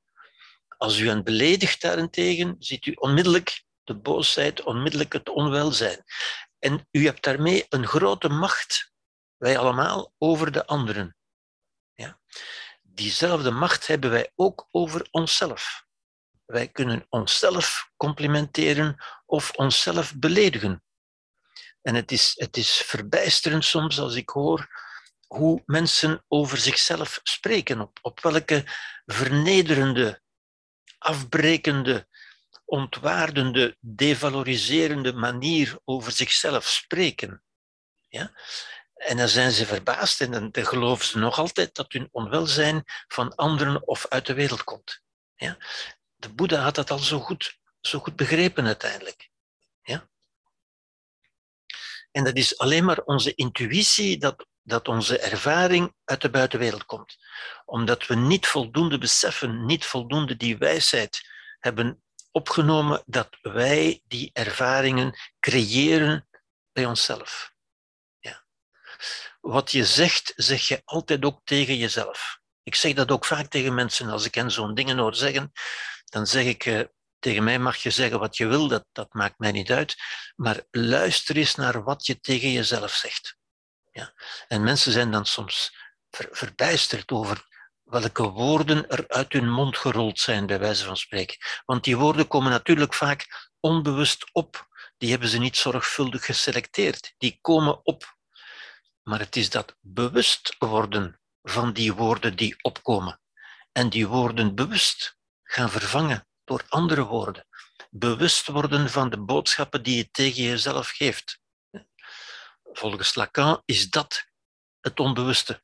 Als 0.78 0.98
u 0.98 1.08
hen 1.08 1.24
beledigt 1.24 1.80
daarentegen, 1.80 2.56
ziet 2.58 2.86
u 2.86 2.92
onmiddellijk 2.92 3.64
de 3.84 3.94
boosheid, 3.94 4.62
onmiddellijk 4.62 5.12
het 5.12 5.28
onwelzijn. 5.28 6.04
En 6.58 6.88
u 6.90 7.04
hebt 7.04 7.22
daarmee 7.22 7.66
een 7.68 7.86
grote 7.86 8.28
macht, 8.28 8.92
wij 9.36 9.58
allemaal, 9.58 10.14
over 10.18 10.52
de 10.52 10.66
anderen. 10.66 11.16
Ja? 11.94 12.20
Diezelfde 12.82 13.50
macht 13.50 13.86
hebben 13.86 14.10
wij 14.10 14.32
ook 14.34 14.68
over 14.70 15.08
onszelf. 15.10 15.85
Wij 16.46 16.68
kunnen 16.68 17.06
onszelf 17.08 17.90
complimenteren 17.96 19.04
of 19.26 19.50
onszelf 19.50 20.14
beledigen. 20.14 20.82
En 21.82 21.94
het 21.94 22.12
is, 22.12 22.32
het 22.36 22.56
is 22.56 22.76
verbijsterend 22.76 23.64
soms 23.64 23.98
als 24.00 24.14
ik 24.14 24.28
hoor 24.28 24.68
hoe 25.26 25.62
mensen 25.66 26.24
over 26.28 26.58
zichzelf 26.58 27.20
spreken, 27.22 27.80
op, 27.80 27.98
op 28.02 28.20
welke 28.20 28.64
vernederende, 29.06 30.22
afbrekende, 30.98 32.08
ontwaardende, 32.64 33.76
devaloriserende 33.80 35.12
manier 35.12 35.78
over 35.84 36.12
zichzelf 36.12 36.66
spreken. 36.66 37.42
Ja? 38.08 38.32
En 38.94 39.16
dan 39.16 39.28
zijn 39.28 39.50
ze 39.52 39.66
verbaasd 39.66 40.20
en 40.20 40.30
dan 40.30 40.64
geloven 40.64 41.06
ze 41.06 41.18
nog 41.18 41.38
altijd 41.38 41.74
dat 41.74 41.92
hun 41.92 42.08
onwelzijn 42.10 42.82
van 43.08 43.34
anderen 43.34 43.86
of 43.86 44.06
uit 44.08 44.26
de 44.26 44.34
wereld 44.34 44.64
komt. 44.64 45.02
Ja? 45.34 45.56
De 46.16 46.34
Boeddha 46.34 46.58
had 46.58 46.74
dat 46.74 46.90
al 46.90 46.98
zo 46.98 47.20
goed, 47.20 47.58
zo 47.80 47.98
goed 47.98 48.16
begrepen 48.16 48.66
uiteindelijk. 48.66 49.30
Ja? 49.82 50.08
En 52.10 52.24
dat 52.24 52.36
is 52.36 52.58
alleen 52.58 52.84
maar 52.84 53.00
onze 53.00 53.34
intuïtie 53.34 54.18
dat, 54.18 54.46
dat 54.62 54.88
onze 54.88 55.18
ervaring 55.18 55.94
uit 56.04 56.20
de 56.20 56.30
buitenwereld 56.30 56.84
komt. 56.84 57.16
Omdat 57.64 58.06
we 58.06 58.14
niet 58.14 58.46
voldoende 58.46 58.98
beseffen, 58.98 59.66
niet 59.66 59.84
voldoende 59.84 60.36
die 60.36 60.58
wijsheid 60.58 61.28
hebben 61.58 62.02
opgenomen 62.30 63.02
dat 63.06 63.28
wij 63.40 64.02
die 64.04 64.30
ervaringen 64.32 65.18
creëren 65.40 66.28
bij 66.72 66.86
onszelf. 66.86 67.52
Ja. 68.18 68.44
Wat 69.40 69.70
je 69.72 69.84
zegt, 69.84 70.32
zeg 70.36 70.68
je 70.68 70.82
altijd 70.84 71.24
ook 71.24 71.40
tegen 71.44 71.76
jezelf. 71.76 72.38
Ik 72.62 72.74
zeg 72.74 72.92
dat 72.94 73.10
ook 73.10 73.24
vaak 73.24 73.46
tegen 73.46 73.74
mensen 73.74 74.08
als 74.08 74.24
ik 74.24 74.34
hen 74.34 74.50
zo'n 74.50 74.74
dingen 74.74 74.98
hoor 74.98 75.14
zeggen. 75.14 75.52
Dan 76.10 76.26
zeg 76.26 76.44
ik, 76.44 76.64
eh, 76.64 76.80
tegen 77.18 77.44
mij 77.44 77.58
mag 77.58 77.76
je 77.76 77.90
zeggen 77.90 78.18
wat 78.18 78.36
je 78.36 78.46
wil, 78.46 78.68
dat, 78.68 78.84
dat 78.92 79.14
maakt 79.14 79.38
mij 79.38 79.52
niet 79.52 79.70
uit. 79.70 79.96
Maar 80.36 80.64
luister 80.70 81.36
eens 81.36 81.54
naar 81.54 81.82
wat 81.82 82.06
je 82.06 82.20
tegen 82.20 82.52
jezelf 82.52 82.92
zegt. 82.92 83.36
Ja. 83.90 84.14
En 84.48 84.62
mensen 84.62 84.92
zijn 84.92 85.10
dan 85.10 85.26
soms 85.26 85.76
ver, 86.10 86.28
verbijsterd 86.30 87.12
over 87.12 87.46
welke 87.82 88.28
woorden 88.28 88.88
er 88.88 89.08
uit 89.08 89.32
hun 89.32 89.50
mond 89.50 89.76
gerold 89.76 90.18
zijn, 90.18 90.46
bij 90.46 90.58
wijze 90.58 90.84
van 90.84 90.96
spreken. 90.96 91.36
Want 91.64 91.84
die 91.84 91.96
woorden 91.96 92.28
komen 92.28 92.50
natuurlijk 92.50 92.94
vaak 92.94 93.50
onbewust 93.60 94.28
op. 94.32 94.68
Die 94.98 95.10
hebben 95.10 95.28
ze 95.28 95.38
niet 95.38 95.56
zorgvuldig 95.56 96.24
geselecteerd. 96.24 97.14
Die 97.18 97.38
komen 97.40 97.86
op. 97.86 98.16
Maar 99.02 99.18
het 99.18 99.36
is 99.36 99.50
dat 99.50 99.76
bewust 99.80 100.56
worden 100.58 101.20
van 101.42 101.72
die 101.72 101.92
woorden 101.92 102.36
die 102.36 102.56
opkomen. 102.62 103.20
En 103.72 103.88
die 103.88 104.06
woorden 104.06 104.54
bewust 104.54 105.15
gaan 105.46 105.70
vervangen 105.70 106.26
door 106.44 106.64
andere 106.68 107.04
woorden. 107.04 107.46
Bewust 107.90 108.46
worden 108.46 108.90
van 108.90 109.10
de 109.10 109.20
boodschappen 109.20 109.82
die 109.82 109.96
je 109.96 110.10
tegen 110.10 110.42
jezelf 110.42 110.88
geeft. 110.88 111.40
Volgens 112.72 113.14
Lacan 113.14 113.62
is 113.64 113.90
dat 113.90 114.26
het 114.80 115.00
onbewuste. 115.00 115.62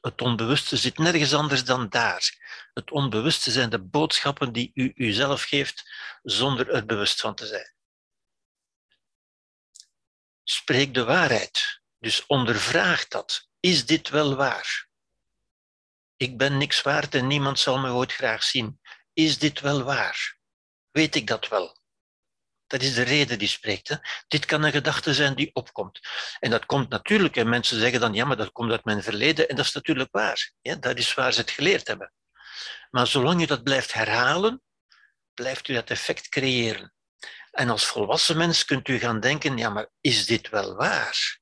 Het 0.00 0.20
onbewuste 0.20 0.76
zit 0.76 0.98
nergens 0.98 1.34
anders 1.34 1.64
dan 1.64 1.88
daar. 1.88 2.38
Het 2.74 2.90
onbewuste 2.90 3.50
zijn 3.50 3.70
de 3.70 3.82
boodschappen 3.82 4.52
die 4.52 4.70
u 4.74 4.92
uzelf 4.94 5.42
geeft 5.42 5.90
zonder 6.22 6.70
er 6.70 6.86
bewust 6.86 7.20
van 7.20 7.34
te 7.34 7.46
zijn. 7.46 7.74
Spreek 10.44 10.94
de 10.94 11.04
waarheid. 11.04 11.80
Dus 11.98 12.26
ondervraag 12.26 13.08
dat. 13.08 13.48
Is 13.60 13.86
dit 13.86 14.08
wel 14.08 14.34
waar? 14.34 14.88
Ik 16.16 16.36
ben 16.36 16.58
niks 16.58 16.82
waard 16.82 17.14
en 17.14 17.26
niemand 17.26 17.58
zal 17.58 17.78
me 17.78 17.90
ooit 17.90 18.12
graag 18.12 18.42
zien. 18.42 18.80
Is 19.18 19.38
dit 19.38 19.60
wel 19.60 19.82
waar? 19.82 20.38
Weet 20.90 21.14
ik 21.14 21.26
dat 21.26 21.48
wel? 21.48 21.76
Dat 22.66 22.82
is 22.82 22.94
de 22.94 23.02
reden 23.02 23.38
die 23.38 23.48
spreekt. 23.48 23.88
Hè? 23.88 23.96
Dit 24.28 24.44
kan 24.44 24.62
een 24.62 24.72
gedachte 24.72 25.14
zijn 25.14 25.34
die 25.34 25.50
opkomt. 25.54 26.00
En 26.40 26.50
dat 26.50 26.66
komt 26.66 26.88
natuurlijk, 26.88 27.36
en 27.36 27.48
mensen 27.48 27.78
zeggen 27.78 28.00
dan, 28.00 28.14
ja, 28.14 28.24
maar 28.24 28.36
dat 28.36 28.52
komt 28.52 28.70
uit 28.70 28.84
mijn 28.84 29.02
verleden, 29.02 29.48
en 29.48 29.56
dat 29.56 29.64
is 29.64 29.72
natuurlijk 29.72 30.08
waar. 30.12 30.52
Ja, 30.60 30.74
dat 30.74 30.98
is 30.98 31.14
waar 31.14 31.32
ze 31.32 31.40
het 31.40 31.50
geleerd 31.50 31.86
hebben. 31.86 32.12
Maar 32.90 33.06
zolang 33.06 33.40
je 33.40 33.46
dat 33.46 33.62
blijft 33.62 33.92
herhalen, 33.92 34.62
blijft 35.34 35.68
u 35.68 35.74
dat 35.74 35.90
effect 35.90 36.28
creëren. 36.28 36.94
En 37.50 37.70
als 37.70 37.86
volwassen 37.86 38.36
mens 38.36 38.64
kunt 38.64 38.88
u 38.88 38.98
gaan 38.98 39.20
denken, 39.20 39.56
ja, 39.56 39.68
maar 39.68 39.88
is 40.00 40.26
dit 40.26 40.48
wel 40.48 40.74
waar? 40.74 41.40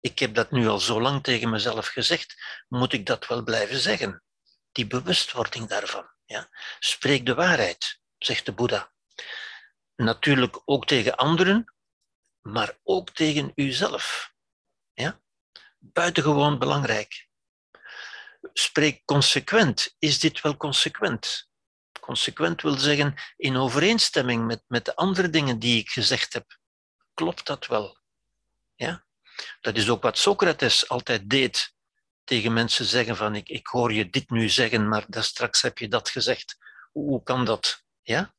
Ik 0.00 0.18
heb 0.18 0.34
dat 0.34 0.50
nu 0.50 0.68
al 0.68 0.78
zo 0.78 1.00
lang 1.00 1.22
tegen 1.22 1.50
mezelf 1.50 1.86
gezegd, 1.86 2.34
moet 2.68 2.92
ik 2.92 3.06
dat 3.06 3.26
wel 3.26 3.42
blijven 3.42 3.78
zeggen? 3.78 4.22
Die 4.72 4.86
bewustwording 4.86 5.68
daarvan. 5.68 6.13
Ja? 6.24 6.48
Spreek 6.78 7.26
de 7.26 7.34
waarheid, 7.34 8.00
zegt 8.18 8.46
de 8.46 8.52
Boeddha. 8.52 8.92
Natuurlijk 9.96 10.62
ook 10.64 10.86
tegen 10.86 11.16
anderen, 11.16 11.74
maar 12.40 12.78
ook 12.82 13.10
tegen 13.10 13.52
uzelf. 13.54 14.32
Ja? 14.92 15.20
Buitengewoon 15.78 16.58
belangrijk. 16.58 17.28
Spreek 18.52 19.04
consequent. 19.04 19.94
Is 19.98 20.18
dit 20.18 20.40
wel 20.40 20.56
consequent? 20.56 21.48
Consequent 22.00 22.62
wil 22.62 22.78
zeggen 22.78 23.14
in 23.36 23.56
overeenstemming 23.56 24.46
met, 24.46 24.62
met 24.66 24.84
de 24.84 24.96
andere 24.96 25.30
dingen 25.30 25.58
die 25.58 25.80
ik 25.80 25.88
gezegd 25.88 26.32
heb. 26.32 26.58
Klopt 27.14 27.46
dat 27.46 27.66
wel? 27.66 27.98
Ja? 28.74 29.06
Dat 29.60 29.76
is 29.76 29.88
ook 29.88 30.02
wat 30.02 30.18
Socrates 30.18 30.88
altijd 30.88 31.30
deed 31.30 31.73
tegen 32.24 32.52
mensen 32.52 32.84
zeggen 32.84 33.16
van 33.16 33.34
ik, 33.34 33.48
ik 33.48 33.66
hoor 33.66 33.92
je 33.92 34.10
dit 34.10 34.30
nu 34.30 34.48
zeggen, 34.48 34.88
maar 34.88 35.06
straks 35.10 35.62
heb 35.62 35.78
je 35.78 35.88
dat 35.88 36.08
gezegd. 36.08 36.56
Hoe 36.92 37.22
kan 37.22 37.44
dat? 37.44 37.84
Ja? 38.02 38.34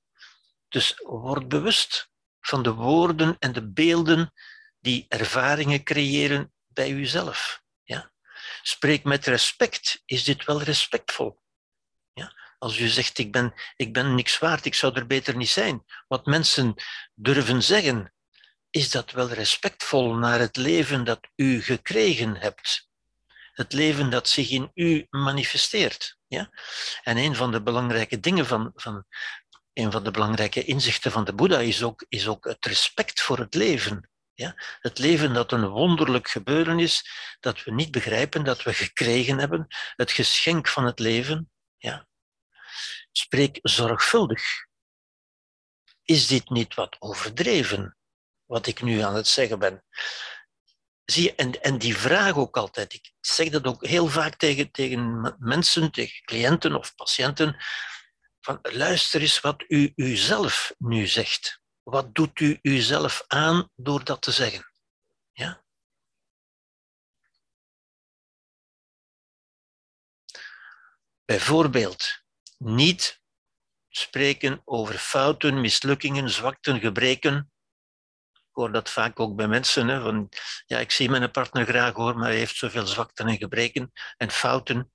Dus 0.68 0.94
word 1.04 1.48
bewust 1.48 2.10
van 2.40 2.64
de 2.64 2.74
woorden 2.74 3.36
en 3.40 3.52
de 3.52 3.68
beelden 3.72 4.34
die 4.80 5.06
ervaringen 5.08 5.84
creëren 5.84 6.54
bij 6.68 6.90
uzelf. 6.90 7.62
Ja? 7.84 8.12
Spreek 8.62 9.04
met 9.04 9.26
respect. 9.26 10.02
Is 10.06 10.24
dit 10.24 10.46
wel 10.46 10.62
respectvol? 10.62 11.42
Ja? 12.14 12.34
Als 12.58 12.80
u 12.80 12.88
zegt, 12.88 13.18
ik 13.18 13.32
ben, 13.32 13.54
ik 13.76 13.94
ben 13.94 14.16
niks 14.16 14.40
waard, 14.40 14.66
ik 14.66 14.74
zou 14.74 14.96
er 14.96 15.08
beter 15.08 15.36
niet 15.36 15.50
zijn. 15.50 15.86
Wat 16.08 16.26
mensen 16.26 16.76
durven 17.14 17.64
zeggen, 17.64 18.14
is 18.70 18.92
dat 18.92 19.12
wel 19.12 19.30
respectvol 19.30 20.16
naar 20.16 20.40
het 20.40 20.56
leven 20.56 21.04
dat 21.04 21.28
u 21.36 21.62
gekregen 21.62 22.36
hebt? 22.36 22.90
Het 23.56 23.74
leven 23.74 24.10
dat 24.10 24.30
zich 24.30 24.50
in 24.50 24.72
u 24.74 25.08
manifesteert. 25.10 26.18
Ja? 26.28 26.50
En 27.04 27.18
een 27.18 27.36
van 27.36 27.52
de 27.52 27.62
belangrijke 27.62 28.20
dingen 28.20 28.46
van, 28.46 28.72
van 28.76 29.06
een 29.74 29.92
van 29.92 30.04
de 30.04 30.12
belangrijke 30.12 30.64
inzichten 30.64 31.12
van 31.12 31.24
de 31.24 31.34
Boeddha 31.34 31.60
is 31.60 31.84
ook, 31.84 32.06
is 32.10 32.28
ook 32.28 32.46
het 32.46 32.66
respect 32.66 33.22
voor 33.22 33.40
het 33.40 33.54
leven. 33.54 34.10
Ja? 34.34 34.54
Het 34.80 35.00
leven 35.00 35.34
dat 35.34 35.52
een 35.52 35.68
wonderlijk 35.68 36.28
gebeuren 36.28 36.80
is, 36.80 37.10
dat 37.40 37.64
we 37.64 37.72
niet 37.72 37.92
begrijpen, 37.92 38.44
dat 38.44 38.64
we 38.64 38.74
gekregen 38.74 39.38
hebben, 39.38 39.68
het 39.96 40.12
geschenk 40.12 40.68
van 40.68 40.86
het 40.86 41.00
leven. 41.00 41.52
Ja? 41.78 42.08
Spreek 43.12 43.60
zorgvuldig. 43.62 44.44
Is 46.04 46.28
dit 46.28 46.50
niet 46.50 46.74
wat 46.74 46.96
overdreven, 47.00 47.98
wat 48.46 48.68
ik 48.68 48.82
nu 48.82 49.00
aan 49.00 49.16
het 49.16 49.28
zeggen 49.28 49.60
ben? 49.60 49.84
Zie 51.06 51.24
je, 51.24 51.36
en, 51.36 51.62
en 51.62 51.78
die 51.78 51.98
vraag 51.98 52.36
ook 52.36 52.58
altijd, 52.58 52.94
ik 52.94 53.12
zeg 53.20 53.50
dat 53.50 53.66
ook 53.66 53.86
heel 53.86 54.08
vaak 54.08 54.36
tegen, 54.36 54.72
tegen 54.72 55.36
mensen, 55.40 55.92
tegen 55.92 56.24
cliënten 56.24 56.76
of 56.76 56.96
patiënten, 56.96 57.58
van 58.42 58.60
luister 58.62 59.22
eens 59.22 59.40
wat 59.40 59.64
u 59.68 59.92
uzelf 59.96 60.74
nu 60.78 61.08
zegt. 61.08 61.62
Wat 61.84 62.16
doet 62.16 62.40
u 62.40 62.60
uzelf 62.62 63.24
aan 63.28 63.70
door 63.76 64.04
dat 64.04 64.22
te 64.22 64.32
zeggen? 64.32 64.72
Ja? 65.32 65.64
Bijvoorbeeld, 71.26 72.24
niet 72.58 73.22
spreken 73.90 74.62
over 74.66 74.98
fouten, 74.98 75.62
mislukkingen, 75.62 76.30
zwakten, 76.30 76.80
gebreken. 76.80 77.52
Hoor 78.56 78.72
dat 78.72 78.90
vaak 78.90 79.20
ook 79.20 79.36
bij 79.36 79.48
mensen. 79.48 79.88
Hè, 79.88 80.02
van, 80.02 80.30
ja, 80.66 80.80
ik 80.80 80.92
zie 80.92 81.10
mijn 81.10 81.32
partner 81.32 81.66
graag 81.66 81.94
hoor, 81.94 82.18
maar 82.18 82.28
hij 82.28 82.38
heeft 82.38 82.56
zoveel 82.56 82.86
zwakten 82.86 83.28
en 83.28 83.38
gebreken 83.38 83.92
en 84.18 84.32
fouten. 84.32 84.92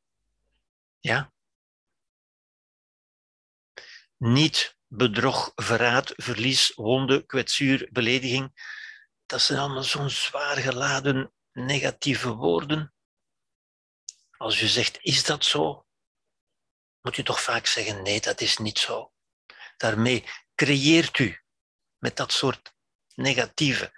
Ja, 1.01 1.33
niet 4.17 4.77
bedrog, 4.87 5.53
verraad, 5.55 6.13
verlies, 6.17 6.73
wonde, 6.75 7.27
kwetsuur, 7.27 7.89
belediging. 7.93 8.53
Dat 9.27 9.43
zijn 9.43 9.59
allemaal 9.59 9.83
zo'n 9.83 10.11
zwaar 10.11 10.57
geladen 10.57 11.33
negatieve 11.53 12.33
woorden. 12.33 12.95
Als 14.37 14.61
u 14.61 14.67
zegt, 14.67 14.99
is 15.01 15.25
dat 15.25 15.45
zo? 15.45 15.87
Moet 17.01 17.17
u 17.17 17.23
toch 17.23 17.43
vaak 17.43 17.67
zeggen, 17.67 18.03
nee, 18.03 18.21
dat 18.21 18.41
is 18.41 18.59
niet 18.59 18.79
zo. 18.79 19.13
Daarmee 19.77 20.25
creëert 20.55 21.19
u 21.19 21.41
met 21.99 22.17
dat 22.17 22.33
soort 22.33 22.75
negatieve. 23.15 23.93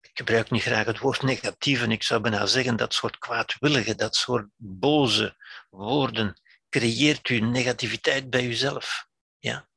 Ik 0.00 0.10
gebruik 0.12 0.50
niet 0.50 0.62
graag 0.62 0.86
het 0.86 0.98
woord 0.98 1.22
negatieve, 1.22 1.86
ik 1.86 2.02
zou 2.02 2.20
bijna 2.20 2.46
zeggen 2.46 2.76
dat 2.76 2.94
soort 2.94 3.18
kwaadwillige, 3.18 3.94
dat 3.94 4.16
soort 4.16 4.46
boze 4.56 5.36
woorden 5.70 6.40
creëert 6.68 7.28
u 7.28 7.40
negativiteit 7.40 8.30
bij 8.30 8.44
uzelf. 8.44 9.06
Ja? 9.38 9.68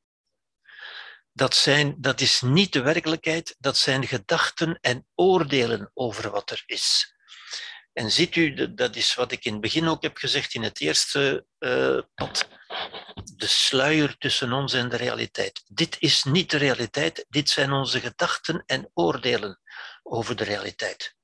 Dat, 1.31 1.55
zijn, 1.55 1.95
dat 1.97 2.21
is 2.21 2.41
niet 2.41 2.73
de 2.73 2.81
werkelijkheid, 2.81 3.55
dat 3.59 3.77
zijn 3.77 4.07
gedachten 4.07 4.79
en 4.81 5.07
oordelen 5.15 5.91
over 5.93 6.31
wat 6.31 6.49
er 6.49 6.63
is. 6.65 7.16
En 7.97 8.11
ziet 8.11 8.35
u, 8.35 8.73
dat 8.73 8.95
is 8.95 9.13
wat 9.13 9.31
ik 9.31 9.45
in 9.45 9.51
het 9.51 9.61
begin 9.61 9.87
ook 9.87 10.01
heb 10.01 10.17
gezegd 10.17 10.53
in 10.53 10.63
het 10.63 10.81
eerste 10.81 11.45
uh, 11.59 11.99
pad, 12.15 12.47
de 13.35 13.47
sluier 13.47 14.17
tussen 14.17 14.53
ons 14.53 14.73
en 14.73 14.89
de 14.89 14.95
realiteit. 14.95 15.63
Dit 15.67 15.95
is 15.99 16.23
niet 16.23 16.51
de 16.51 16.57
realiteit, 16.57 17.25
dit 17.29 17.49
zijn 17.49 17.71
onze 17.71 17.99
gedachten 17.99 18.63
en 18.65 18.91
oordelen 18.93 19.59
over 20.03 20.35
de 20.35 20.43
realiteit. 20.43 21.15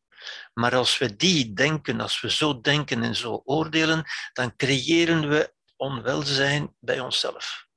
Maar 0.53 0.75
als 0.75 0.97
we 0.97 1.15
die 1.15 1.53
denken, 1.53 2.01
als 2.01 2.21
we 2.21 2.31
zo 2.31 2.61
denken 2.61 3.03
en 3.03 3.15
zo 3.15 3.41
oordelen, 3.45 4.03
dan 4.33 4.55
creëren 4.55 5.29
we 5.29 5.53
onwelzijn 5.75 6.75
bij 6.79 6.99
onszelf. 6.99 7.67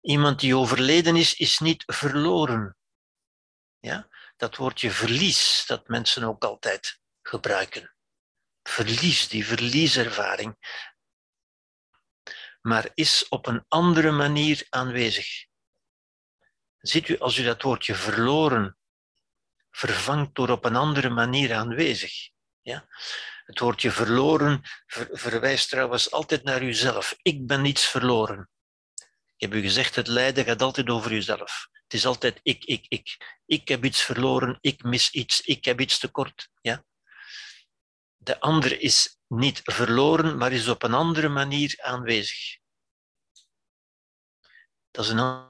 Iemand 0.00 0.40
die 0.40 0.56
overleden 0.56 1.16
is, 1.16 1.34
is 1.34 1.58
niet 1.58 1.82
verloren. 1.86 2.76
Ja? 3.78 4.08
Dat 4.38 4.56
woordje 4.56 4.90
verlies, 4.90 5.64
dat 5.66 5.88
mensen 5.88 6.24
ook 6.24 6.44
altijd 6.44 7.00
gebruiken. 7.22 7.94
Verlies, 8.62 9.28
die 9.28 9.46
verlieservaring. 9.46 10.56
Maar 12.60 12.90
is 12.94 13.28
op 13.28 13.46
een 13.46 13.64
andere 13.68 14.10
manier 14.10 14.66
aanwezig. 14.68 15.46
Ziet 16.78 17.08
u, 17.08 17.18
als 17.18 17.36
u 17.36 17.42
dat 17.42 17.62
woordje 17.62 17.94
verloren 17.94 18.78
vervangt 19.70 20.34
door 20.34 20.48
op 20.48 20.64
een 20.64 20.76
andere 20.76 21.08
manier 21.08 21.54
aanwezig, 21.54 22.30
ja? 22.60 22.88
Het 23.44 23.58
woordje 23.58 23.90
verloren 23.90 24.62
verwijst 25.12 25.68
trouwens 25.68 26.10
altijd 26.10 26.42
naar 26.42 26.62
uzelf. 26.62 27.18
Ik 27.22 27.46
ben 27.46 27.62
niets 27.62 27.86
verloren. 27.86 28.50
Ik 29.38 29.50
heb 29.50 29.58
u 29.58 29.60
gezegd, 29.60 29.94
het 29.94 30.06
lijden 30.06 30.44
gaat 30.44 30.62
altijd 30.62 30.88
over 30.88 31.12
uzelf. 31.12 31.68
Het 31.72 31.94
is 31.94 32.06
altijd 32.06 32.40
ik, 32.42 32.64
ik, 32.64 32.84
ik. 32.88 33.36
Ik 33.46 33.68
heb 33.68 33.84
iets 33.84 34.02
verloren, 34.02 34.58
ik 34.60 34.82
mis 34.82 35.10
iets, 35.10 35.40
ik 35.40 35.64
heb 35.64 35.80
iets 35.80 35.98
tekort. 35.98 36.48
Ja? 36.60 36.84
De 38.16 38.40
ander 38.40 38.80
is 38.80 39.18
niet 39.26 39.60
verloren, 39.64 40.36
maar 40.36 40.52
is 40.52 40.68
op 40.68 40.82
een 40.82 40.94
andere 40.94 41.28
manier 41.28 41.74
aanwezig. 41.80 42.58
Dat 44.90 45.04
is 45.04 45.10
een 45.10 45.46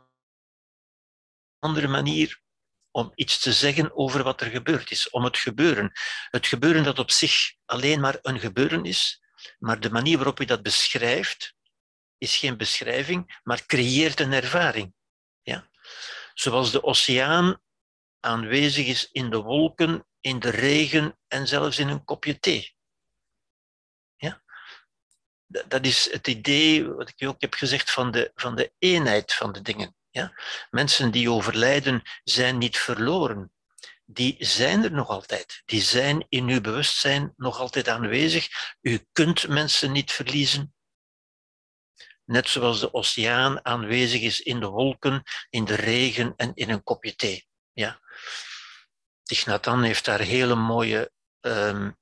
andere 1.59 1.89
manier 1.89 2.41
om 2.91 3.13
iets 3.15 3.41
te 3.41 3.53
zeggen 3.53 3.97
over 3.97 4.23
wat 4.23 4.41
er 4.41 4.51
gebeurd 4.51 4.91
is, 4.91 5.11
om 5.11 5.25
het 5.25 5.39
gebeuren. 5.39 5.93
Het 6.31 6.47
gebeuren 6.47 6.85
dat 6.85 6.99
op 6.99 7.11
zich 7.11 7.55
alleen 7.65 8.01
maar 8.01 8.19
een 8.23 8.41
gebeuren 8.41 8.85
is, 8.85 9.23
maar 9.59 9.81
de 9.81 9.91
manier 9.91 10.17
waarop 10.17 10.39
je 10.39 10.47
dat 10.47 10.63
beschrijft, 10.63 11.57
is 12.19 12.37
geen 12.37 12.57
beschrijving, 12.57 13.41
maar 13.43 13.67
creëert 13.67 14.21
een 14.21 14.33
ervaring. 14.33 14.95
Ja? 15.43 15.69
Zoals 16.35 16.71
de 16.71 16.83
oceaan 16.83 17.61
aanwezig 18.21 18.87
is 18.87 19.09
in 19.13 19.31
de 19.31 19.41
wolken, 19.41 20.07
in 20.21 20.39
de 20.39 20.51
regen 20.51 21.19
en 21.29 21.47
zelfs 21.47 21.79
in 21.79 21.89
een 21.89 22.05
kopje 22.05 22.39
thee. 22.39 22.77
Ja? 24.17 24.43
Dat 25.47 25.87
is 25.87 26.13
het 26.13 26.29
idee, 26.29 26.93
wat 26.93 27.13
ik 27.17 27.29
ook 27.29 27.41
heb 27.41 27.55
gezegd, 27.55 27.91
van 27.91 28.11
de, 28.11 28.33
van 28.35 28.57
de 28.57 28.73
eenheid 28.79 29.35
van 29.35 29.53
de 29.53 29.63
dingen. 29.63 29.97
Ja? 30.11 30.33
Mensen 30.71 31.11
die 31.11 31.31
overlijden 31.31 32.03
zijn 32.25 32.59
niet 32.59 32.79
verloren. 32.79 33.53
Die 34.05 34.37
zijn 34.39 34.85
er 34.85 34.93
nog 34.93 35.09
altijd. 35.09 35.63
Die 35.65 35.83
zijn 35.83 36.27
in 36.29 36.49
uw 36.49 36.61
bewustzijn 36.61 37.33
nog 37.37 37.59
altijd 37.59 37.89
aanwezig. 37.89 38.49
U 38.81 39.07
kunt 39.13 39.49
mensen 39.49 39.93
niet 39.93 40.13
verliezen. 40.13 40.75
Net 42.29 42.49
zoals 42.49 42.81
de 42.81 42.95
oceaan 42.95 43.65
aanwezig 43.65 44.21
is 44.21 44.41
in 44.41 44.61
de 44.61 44.67
wolken, 44.67 45.23
in 45.51 45.65
de 45.65 45.75
regen 45.75 46.33
en 46.37 46.55
in 46.55 46.71
een 46.71 46.83
kopje 46.83 47.15
thee. 47.15 47.47
Ja. 47.73 48.01
Heeft 49.81 50.05
daar 50.05 50.21
hele 50.21 50.55
mooie 50.55 51.13
um, 51.41 51.97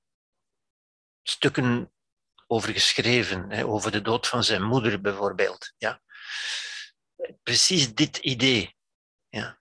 stukken 1.22 1.92
over 2.46 2.72
geschreven, 2.72 3.64
over 3.64 3.90
de 3.90 4.02
dood 4.02 4.26
van 4.26 4.44
zijn 4.44 4.62
moeder 4.62 5.00
bijvoorbeeld. 5.00 5.72
Ja 5.78 6.00
precies 7.42 7.94
dit 7.94 8.16
idee. 8.16 8.76
Ja. 9.28 9.58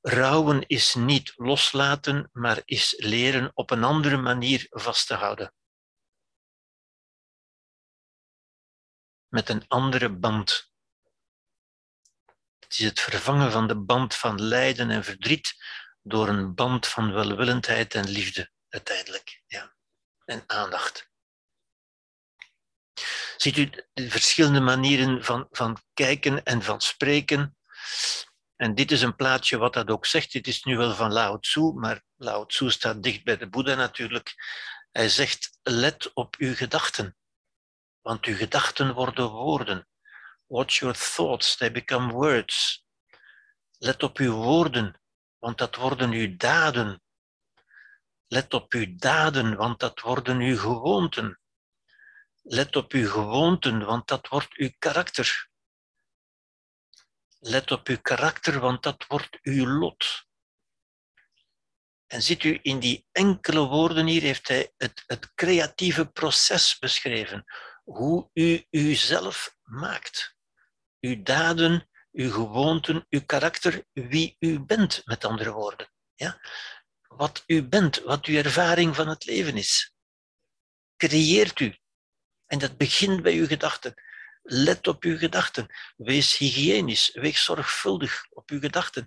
Rouwen 0.00 0.66
is 0.66 0.94
niet 0.94 1.32
loslaten, 1.36 2.30
maar 2.32 2.62
is 2.64 2.94
leren 2.98 3.50
op 3.54 3.70
een 3.70 3.84
andere 3.84 4.16
manier 4.16 4.66
vast 4.70 5.06
te 5.06 5.14
houden. 5.14 5.54
Met 9.32 9.48
een 9.48 9.64
andere 9.68 10.10
band. 10.10 10.70
Het 12.58 12.78
is 12.78 12.84
het 12.84 13.00
vervangen 13.00 13.52
van 13.52 13.66
de 13.66 13.76
band 13.76 14.14
van 14.14 14.42
lijden 14.42 14.90
en 14.90 15.04
verdriet 15.04 15.54
door 16.02 16.28
een 16.28 16.54
band 16.54 16.86
van 16.86 17.12
welwillendheid 17.12 17.94
en 17.94 18.08
liefde, 18.08 18.50
uiteindelijk. 18.68 19.42
Ja. 19.46 19.74
En 20.24 20.44
aandacht. 20.46 21.10
Ziet 23.36 23.56
u 23.56 23.70
de 23.92 24.10
verschillende 24.10 24.60
manieren 24.60 25.24
van, 25.24 25.46
van 25.50 25.78
kijken 25.94 26.42
en 26.42 26.62
van 26.62 26.80
spreken? 26.80 27.56
En 28.56 28.74
dit 28.74 28.90
is 28.90 29.02
een 29.02 29.16
plaatje 29.16 29.56
wat 29.56 29.74
dat 29.74 29.90
ook 29.90 30.06
zegt. 30.06 30.32
Dit 30.32 30.46
is 30.46 30.62
nu 30.62 30.76
wel 30.76 30.94
van 30.94 31.12
Lao 31.12 31.38
Tzu, 31.38 31.60
maar 31.60 32.02
Lao 32.16 32.46
Tzu 32.46 32.70
staat 32.70 33.02
dicht 33.02 33.24
bij 33.24 33.36
de 33.36 33.48
Boeddha 33.48 33.74
natuurlijk. 33.74 34.34
Hij 34.90 35.08
zegt, 35.08 35.58
let 35.62 36.12
op 36.12 36.36
uw 36.38 36.54
gedachten, 36.54 37.16
want 38.02 38.26
uw 38.26 38.36
gedachten 38.36 38.94
worden 38.94 39.30
woorden. 39.30 39.88
Watch 40.46 40.78
your 40.78 40.94
thoughts, 41.14 41.56
they 41.56 41.72
become 41.72 42.12
words. 42.12 42.84
Let 43.78 44.02
op 44.02 44.18
uw 44.18 44.32
woorden, 44.32 45.00
want 45.38 45.58
dat 45.58 45.76
worden 45.76 46.10
uw 46.10 46.36
daden. 46.36 47.02
Let 48.26 48.54
op 48.54 48.72
uw 48.72 48.96
daden, 48.96 49.56
want 49.56 49.80
dat 49.80 50.00
worden 50.00 50.40
uw 50.40 50.56
gewoonten. 50.56 51.40
Let 52.42 52.76
op 52.76 52.92
uw 52.92 53.08
gewoonten, 53.08 53.84
want 53.84 54.08
dat 54.08 54.28
wordt 54.28 54.56
uw 54.56 54.70
karakter. 54.78 55.48
Let 57.38 57.70
op 57.70 57.88
uw 57.88 58.00
karakter, 58.00 58.60
want 58.60 58.82
dat 58.82 59.04
wordt 59.06 59.38
uw 59.42 59.66
lot. 59.66 60.26
En 62.06 62.22
ziet 62.22 62.44
u, 62.44 62.58
in 62.62 62.78
die 62.78 63.06
enkele 63.12 63.60
woorden 63.60 64.06
hier 64.06 64.22
heeft 64.22 64.48
hij 64.48 64.72
het, 64.76 65.02
het 65.06 65.34
creatieve 65.34 66.06
proces 66.06 66.78
beschreven. 66.78 67.44
Hoe 67.82 68.30
u 68.32 68.66
uzelf 68.70 69.56
maakt. 69.62 70.36
Uw 71.00 71.22
daden, 71.22 71.88
uw 72.12 72.30
gewoonten, 72.30 73.06
uw 73.08 73.24
karakter, 73.26 73.84
wie 73.92 74.36
u 74.38 74.60
bent, 74.60 75.02
met 75.04 75.24
andere 75.24 75.52
woorden. 75.52 75.90
Ja? 76.14 76.40
Wat 77.08 77.42
u 77.46 77.62
bent, 77.62 78.02
wat 78.02 78.26
uw 78.26 78.36
ervaring 78.36 78.96
van 78.96 79.08
het 79.08 79.24
leven 79.24 79.56
is. 79.56 79.94
Creëert 80.96 81.60
u. 81.60 81.76
En 82.46 82.58
dat 82.58 82.76
begint 82.76 83.22
bij 83.22 83.34
uw 83.34 83.46
gedachten. 83.46 83.94
Let 84.42 84.86
op 84.86 85.02
uw 85.04 85.18
gedachten. 85.18 85.66
Wees 85.96 86.36
hygiënisch. 86.36 87.10
Wees 87.12 87.44
zorgvuldig 87.44 88.26
op 88.30 88.50
uw 88.50 88.60
gedachten. 88.60 89.06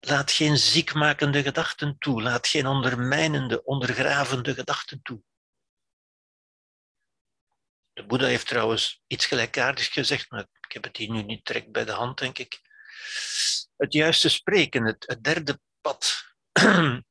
Laat 0.00 0.30
geen 0.30 0.58
ziekmakende 0.58 1.42
gedachten 1.42 1.98
toe. 1.98 2.22
Laat 2.22 2.46
geen 2.46 2.66
ondermijnende, 2.66 3.64
ondergravende 3.64 4.54
gedachten 4.54 5.02
toe. 5.02 5.22
De 7.94 8.06
Boeddha 8.06 8.26
heeft 8.26 8.46
trouwens 8.46 9.02
iets 9.06 9.26
gelijkaardigs 9.26 9.88
gezegd, 9.88 10.30
maar 10.30 10.46
ik 10.60 10.72
heb 10.72 10.84
het 10.84 10.96
hier 10.96 11.10
nu 11.10 11.22
niet 11.22 11.46
direct 11.46 11.72
bij 11.72 11.84
de 11.84 11.92
hand, 11.92 12.18
denk 12.18 12.38
ik. 12.38 12.60
Het 13.76 13.92
juiste 13.92 14.28
spreken, 14.28 14.84
het, 14.84 15.18
derde 15.20 15.60
pad. 15.80 16.24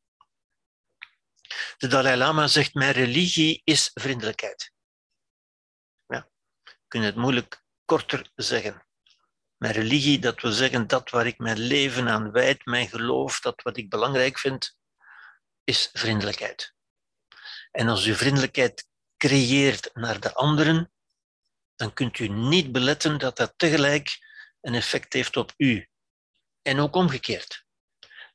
De 1.77 1.87
Dalai 1.87 2.17
Lama 2.17 2.47
zegt: 2.47 2.73
Mijn 2.73 2.91
religie 2.91 3.61
is 3.63 3.91
vriendelijkheid. 3.93 4.71
Ja, 6.05 6.29
kunnen 6.87 7.09
het 7.09 7.17
moeilijk 7.17 7.63
korter 7.85 8.31
zeggen. 8.35 8.87
Mijn 9.57 9.73
religie, 9.73 10.19
dat 10.19 10.41
wil 10.41 10.51
zeggen 10.51 10.87
dat 10.87 11.09
waar 11.09 11.27
ik 11.27 11.37
mijn 11.37 11.59
leven 11.59 12.09
aan 12.09 12.31
wijd, 12.31 12.65
mijn 12.65 12.89
geloof, 12.89 13.39
dat 13.39 13.61
wat 13.61 13.77
ik 13.77 13.89
belangrijk 13.89 14.39
vind, 14.39 14.77
is 15.63 15.89
vriendelijkheid. 15.93 16.73
En 17.71 17.87
als 17.87 18.05
u 18.05 18.15
vriendelijkheid 18.15 18.87
creëert 19.27 19.89
naar 19.93 20.19
de 20.19 20.33
anderen, 20.33 20.91
dan 21.75 21.93
kunt 21.93 22.19
u 22.19 22.27
niet 22.27 22.71
beletten 22.71 23.17
dat 23.17 23.37
dat 23.37 23.53
tegelijk 23.57 24.17
een 24.61 24.73
effect 24.73 25.13
heeft 25.13 25.37
op 25.37 25.53
u. 25.57 25.89
En 26.61 26.79
ook 26.79 26.95
omgekeerd. 26.95 27.65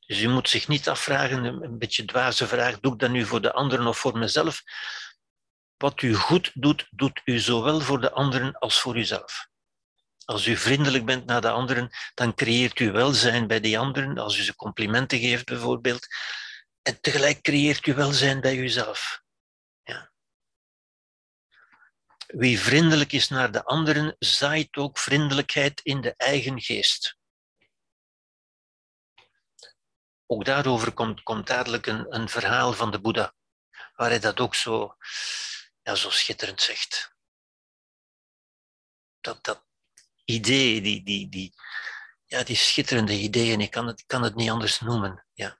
Dus 0.05 0.21
u 0.21 0.27
moet 0.27 0.49
zich 0.49 0.67
niet 0.67 0.89
afvragen, 0.89 1.43
een 1.43 1.77
beetje 1.77 2.05
dwaze 2.05 2.47
vraag, 2.47 2.79
doe 2.79 2.93
ik 2.93 2.99
dat 2.99 3.09
nu 3.09 3.25
voor 3.25 3.41
de 3.41 3.53
anderen 3.53 3.87
of 3.87 3.97
voor 3.97 4.17
mezelf? 4.17 4.61
Wat 5.77 6.01
u 6.01 6.13
goed 6.13 6.51
doet, 6.53 6.87
doet 6.89 7.21
u 7.25 7.39
zowel 7.39 7.79
voor 7.79 8.01
de 8.01 8.11
anderen 8.11 8.57
als 8.57 8.79
voor 8.79 8.97
uzelf. 8.97 9.47
Als 10.25 10.47
u 10.47 10.57
vriendelijk 10.57 11.05
bent 11.05 11.25
naar 11.25 11.41
de 11.41 11.49
anderen, 11.49 11.89
dan 12.13 12.33
creëert 12.33 12.79
u 12.79 12.91
welzijn 12.91 13.47
bij 13.47 13.59
die 13.59 13.79
anderen. 13.79 14.17
Als 14.17 14.37
u 14.37 14.41
ze 14.41 14.55
complimenten 14.55 15.19
geeft 15.19 15.45
bijvoorbeeld. 15.45 16.07
En 16.81 17.01
tegelijk 17.01 17.41
creëert 17.41 17.87
u 17.87 17.93
welzijn 17.93 18.41
bij 18.41 18.57
uzelf. 18.57 19.21
Ja. 19.83 20.11
Wie 22.35 22.59
vriendelijk 22.59 23.11
is 23.11 23.27
naar 23.27 23.51
de 23.51 23.63
anderen, 23.63 24.15
zaait 24.19 24.77
ook 24.77 24.97
vriendelijkheid 24.97 25.81
in 25.81 26.01
de 26.01 26.13
eigen 26.17 26.61
geest. 26.61 27.17
Ook 30.25 30.45
daarover 30.45 30.91
komt, 30.91 31.23
komt 31.23 31.47
dadelijk 31.47 31.85
een, 31.85 32.15
een 32.15 32.29
verhaal 32.29 32.73
van 32.73 32.91
de 32.91 32.99
Boeddha, 32.99 33.33
waar 33.95 34.09
hij 34.09 34.19
dat 34.19 34.39
ook 34.39 34.55
zo, 34.55 34.95
ja, 35.81 35.95
zo 35.95 36.09
schitterend 36.09 36.61
zegt. 36.61 37.15
Dat, 39.21 39.43
dat 39.43 39.65
idee, 40.25 40.81
die, 40.81 41.03
die, 41.03 41.29
die, 41.29 41.53
ja, 42.25 42.43
die 42.43 42.55
schitterende 42.55 43.13
ideeën, 43.13 43.61
ik 43.61 43.71
kan 43.71 43.87
het, 43.87 44.03
kan 44.05 44.23
het 44.23 44.35
niet 44.35 44.49
anders 44.49 44.79
noemen, 44.79 45.25
ja, 45.33 45.59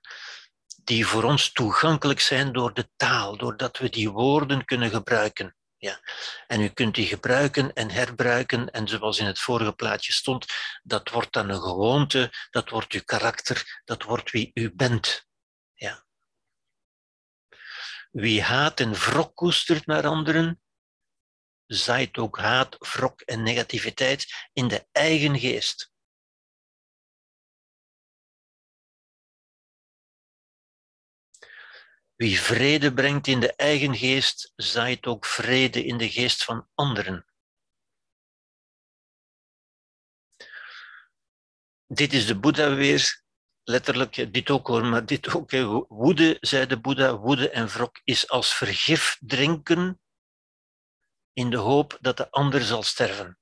die 0.84 1.06
voor 1.06 1.22
ons 1.22 1.52
toegankelijk 1.52 2.20
zijn 2.20 2.52
door 2.52 2.74
de 2.74 2.90
taal, 2.96 3.36
doordat 3.36 3.78
we 3.78 3.88
die 3.88 4.10
woorden 4.10 4.64
kunnen 4.64 4.90
gebruiken. 4.90 5.54
Ja. 5.80 6.00
En 6.46 6.60
u 6.60 6.68
kunt 6.68 6.94
die 6.94 7.06
gebruiken 7.06 7.72
en 7.72 7.90
herbruiken. 7.90 8.70
En 8.70 8.88
zoals 8.88 9.18
in 9.18 9.26
het 9.26 9.40
vorige 9.40 9.72
plaatje 9.72 10.12
stond, 10.12 10.46
dat 10.82 11.08
wordt 11.08 11.32
dan 11.32 11.48
een 11.48 11.60
gewoonte, 11.60 12.32
dat 12.50 12.68
wordt 12.68 12.92
uw 12.92 13.02
karakter, 13.04 13.80
dat 13.84 14.02
wordt 14.02 14.30
wie 14.30 14.50
u 14.54 14.74
bent. 14.74 15.26
Ja. 15.74 16.04
Wie 18.10 18.42
haat 18.42 18.80
en 18.80 18.94
wrok 18.94 19.34
koestert 19.34 19.86
naar 19.86 20.06
anderen, 20.06 20.60
zaait 21.66 22.18
ook 22.18 22.38
haat, 22.38 22.76
wrok 22.78 23.20
en 23.20 23.42
negativiteit 23.42 24.48
in 24.52 24.68
de 24.68 24.86
eigen 24.92 25.38
geest. 25.38 25.92
Wie 32.20 32.40
vrede 32.40 32.92
brengt 32.92 33.26
in 33.26 33.40
de 33.40 33.52
eigen 33.56 33.96
geest, 33.96 34.52
zaait 34.56 35.06
ook 35.06 35.24
vrede 35.24 35.84
in 35.84 35.98
de 35.98 36.10
geest 36.10 36.44
van 36.44 36.68
anderen. 36.74 37.26
Dit 41.86 42.12
is 42.12 42.26
de 42.26 42.38
Boeddha 42.38 42.74
weer, 42.74 43.22
letterlijk, 43.62 44.32
dit 44.32 44.50
ook 44.50 44.66
hoor, 44.66 44.84
maar 44.84 45.06
dit 45.06 45.34
ook. 45.34 45.50
Woede, 45.88 46.36
zei 46.40 46.66
de 46.66 46.80
Boeddha, 46.80 47.16
woede 47.16 47.50
en 47.50 47.68
wrok 47.68 48.00
is 48.04 48.28
als 48.28 48.54
vergif 48.54 49.16
drinken 49.20 50.00
in 51.32 51.50
de 51.50 51.56
hoop 51.56 51.98
dat 52.00 52.16
de 52.16 52.30
ander 52.30 52.62
zal 52.62 52.82
sterven. 52.82 53.38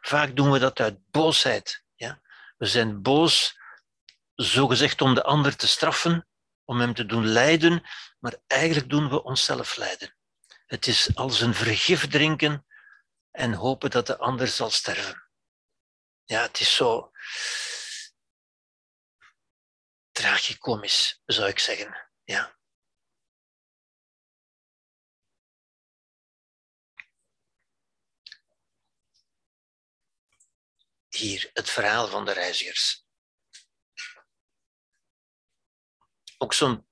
Vaak 0.00 0.36
doen 0.36 0.50
we 0.50 0.58
dat 0.58 0.80
uit 0.80 1.10
boosheid. 1.10 1.84
Ja? 1.94 2.20
We 2.56 2.66
zijn 2.66 3.02
boos, 3.02 3.58
zogezegd 4.34 5.00
om 5.00 5.14
de 5.14 5.22
ander 5.22 5.56
te 5.56 5.68
straffen, 5.68 6.26
om 6.64 6.80
hem 6.80 6.94
te 6.94 7.06
doen 7.06 7.26
lijden, 7.26 7.82
maar 8.18 8.36
eigenlijk 8.46 8.90
doen 8.90 9.08
we 9.08 9.22
onszelf 9.22 9.76
lijden. 9.76 10.16
Het 10.66 10.86
is 10.86 11.16
als 11.16 11.40
een 11.40 11.54
vergif 11.54 12.08
drinken 12.08 12.66
en 13.30 13.52
hopen 13.52 13.90
dat 13.90 14.06
de 14.06 14.18
ander 14.18 14.48
zal 14.48 14.70
sterven. 14.70 15.30
Ja, 16.24 16.42
het 16.42 16.60
is 16.60 16.74
zo 16.74 17.12
tragicomisch, 20.12 21.22
zou 21.24 21.48
ik 21.48 21.58
zeggen. 21.58 22.10
Ja. 22.24 22.60
Hier 31.08 31.50
het 31.52 31.70
verhaal 31.70 32.08
van 32.08 32.24
de 32.24 32.32
reizigers. 32.32 33.01
Ook 36.42 36.54
zo'n 36.54 36.88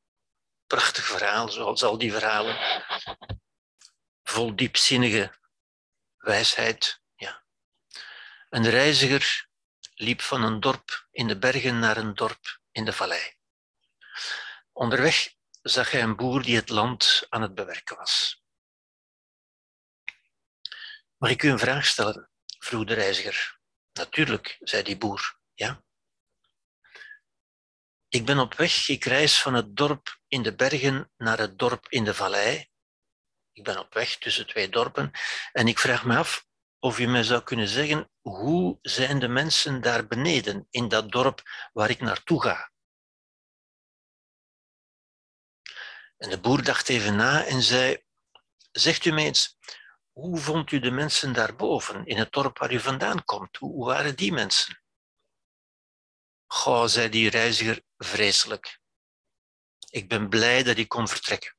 prachtig 0.66 1.05
verhaal, 1.05 1.48
zoals 1.48 1.82
al 1.82 1.98
die 1.98 2.12
verhalen. 2.12 2.59
Vol 4.22 4.57
diepzinnige 4.57 5.34
wijsheid. 6.16 7.03
Ja. 7.14 7.44
Een 8.48 8.68
reiziger 8.70 9.48
liep 9.94 10.20
van 10.20 10.42
een 10.42 10.61
dorp 10.61 11.07
in 11.11 11.28
de 11.28 11.38
bergen 11.38 11.78
naar 11.78 11.96
een 11.96 12.14
dorp 12.14 12.61
in 12.70 12.84
de 12.84 12.92
vallei. 12.92 13.34
Onderweg 14.72 15.34
zag 15.62 15.90
hij 15.90 16.03
een 16.03 16.16
boer 16.16 16.42
die 16.42 16.57
het 16.57 16.68
land 16.68 17.26
aan 17.28 17.42
het 17.42 17.55
bewerken 17.55 17.96
was. 17.96 18.42
Mag 21.16 21.30
ik 21.30 21.42
u 21.42 21.51
een 21.51 21.59
vraag 21.59 21.86
stellen? 21.86 22.30
vroeg 22.59 22.84
de 22.84 22.94
reiziger. 22.94 23.59
Natuurlijk, 23.92 24.57
zei 24.61 24.82
die 24.82 24.98
boer. 24.98 25.38
Ja. 25.55 25.84
Ik 28.13 28.25
ben 28.25 28.39
op 28.39 28.55
weg, 28.55 28.89
ik 28.89 29.05
reis 29.05 29.43
van 29.43 29.55
het 29.55 29.77
dorp 29.77 30.19
in 30.29 30.43
de 30.43 30.55
bergen 30.55 31.13
naar 31.17 31.39
het 31.39 31.59
dorp 31.59 31.89
in 31.89 32.05
de 32.05 32.15
vallei. 32.15 32.69
Ik 33.53 33.65
ben 33.65 33.79
op 33.79 33.95
weg 33.95 34.17
tussen 34.17 34.47
twee 34.47 34.69
dorpen 34.69 35.11
en 35.53 35.69
ik 35.69 35.79
vraag 35.79 36.05
me 36.05 36.17
af 36.17 36.47
of 36.79 36.99
u 36.99 37.07
mij 37.07 37.23
zou 37.23 37.43
kunnen 37.43 37.69
zeggen 37.69 38.11
hoe 38.21 38.79
zijn 38.83 39.19
de 39.19 39.29
mensen 39.29 39.81
daar 39.81 40.07
beneden 40.07 40.67
in 40.71 40.89
dat 40.89 41.11
dorp 41.11 41.43
waar 41.73 41.91
ik 41.91 42.01
naartoe 42.01 42.43
ga. 42.43 42.73
En 46.17 46.31
de 46.31 46.41
boer 46.41 46.65
dacht 46.65 46.89
even 46.89 47.17
na 47.17 47.45
en 47.45 47.63
zei: 47.63 48.05
Zegt 48.71 49.05
u 49.05 49.11
mij 49.11 49.25
eens, 49.25 49.57
hoe 50.13 50.39
vond 50.39 50.73
u 50.73 50.79
de 50.79 50.91
mensen 50.91 51.33
daarboven 51.33 52.07
in 52.07 52.19
het 52.19 52.33
dorp 52.33 52.59
waar 52.59 52.73
u 52.73 52.81
vandaan 52.81 53.25
komt? 53.25 53.57
Hoe 53.57 53.85
waren 53.85 54.17
die 54.17 54.33
mensen? 54.33 54.83
Goh, 56.47 56.87
zei 56.87 57.09
die 57.09 57.31
reiziger, 57.31 57.83
vreselijk. 58.05 58.80
Ik 59.90 60.09
ben 60.09 60.28
blij 60.28 60.62
dat 60.62 60.76
ik 60.76 60.88
kon 60.88 61.09
vertrekken. 61.09 61.57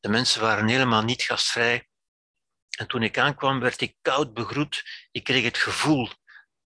De 0.00 0.08
mensen 0.08 0.40
waren 0.40 0.68
helemaal 0.68 1.02
niet 1.02 1.22
gastvrij 1.22 1.88
En 2.70 2.86
toen 2.86 3.02
ik 3.02 3.18
aankwam, 3.18 3.60
werd 3.60 3.80
ik 3.80 3.96
koud 4.02 4.34
begroet. 4.34 4.84
Ik 5.10 5.24
kreeg 5.24 5.44
het 5.44 5.58
gevoel, 5.58 6.08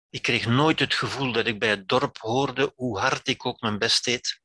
ik 0.10 0.22
kreeg 0.22 0.46
nooit 0.46 0.80
het 0.80 0.94
gevoel 0.94 1.32
dat 1.32 1.48
ik 1.48 1.60
bij 1.60 1.70
het 1.70 1.88
dorp 1.88 2.18
hoorde, 2.18 2.74
hoe 2.76 3.00
hard 3.00 3.28
ik 3.28 3.46
ook 3.46 3.62
mijn 3.62 3.80
best 3.80 4.06
deed. 4.06 4.42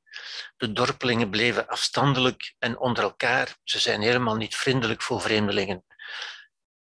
De 0.56 0.72
dorpelingen 0.72 1.30
bleven 1.30 1.68
afstandelijk 1.68 2.54
en 2.58 2.78
onder 2.78 3.02
elkaar. 3.02 3.56
Ze 3.62 3.78
zijn 3.78 4.00
helemaal 4.00 4.36
niet 4.36 4.56
vriendelijk 4.56 5.02
voor 5.02 5.20
vreemdelingen. 5.20 5.84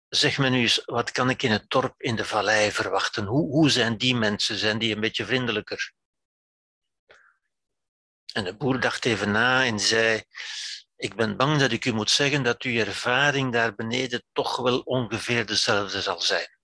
Zeg 0.10 0.38
me 0.38 0.50
nu 0.50 0.62
eens, 0.62 0.82
wat 0.86 1.12
kan 1.12 1.30
ik 1.30 1.44
in 1.44 1.52
het 1.52 1.70
dorp 1.70 2.02
in 2.02 2.16
de 2.16 2.26
vallei 2.26 2.72
verwachten? 2.72 3.26
Hoe, 3.26 3.50
hoe 3.50 3.70
zijn 3.70 3.98
die 3.98 4.16
mensen? 4.16 4.58
Zijn 4.58 4.78
die 4.78 4.96
een 4.96 5.02
beetje 5.02 5.26
vriendelijker? 5.26 5.94
En 8.34 8.44
de 8.44 8.56
boer 8.56 8.80
dacht 8.80 9.06
even 9.06 9.32
na 9.32 9.66
en 9.66 9.80
zei: 9.80 10.24
Ik 10.96 11.16
ben 11.16 11.38
bang 11.38 11.60
dat 11.60 11.72
ik 11.72 11.86
u 11.86 11.94
moet 11.94 12.12
zeggen 12.12 12.44
dat 12.44 12.62
uw 12.62 12.80
ervaring 12.80 13.52
daar 13.52 13.76
beneden 13.76 14.24
toch 14.32 14.58
wel 14.58 14.80
ongeveer 14.80 15.46
dezelfde 15.46 16.02
zal 16.02 16.22
zijn. 16.22 16.60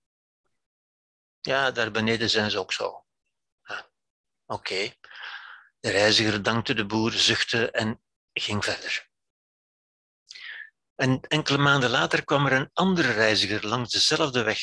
Ja, 1.41 1.71
daar 1.71 1.91
beneden 1.91 2.29
zijn 2.29 2.51
ze 2.51 2.59
ook 2.59 2.73
zo. 2.73 3.05
Oké. 4.45 4.93
De 5.79 5.89
reiziger 5.89 6.43
dankte 6.43 6.73
de 6.73 6.85
boer, 6.85 7.11
zuchtte 7.11 7.71
en 7.71 8.01
ging 8.33 8.63
verder. 8.63 9.09
En 10.95 11.21
enkele 11.21 11.57
maanden 11.57 11.89
later 11.89 12.23
kwam 12.23 12.45
er 12.45 12.51
een 12.51 12.69
andere 12.73 13.11
reiziger 13.11 13.67
langs 13.67 13.91
dezelfde 13.91 14.43
weg, 14.43 14.59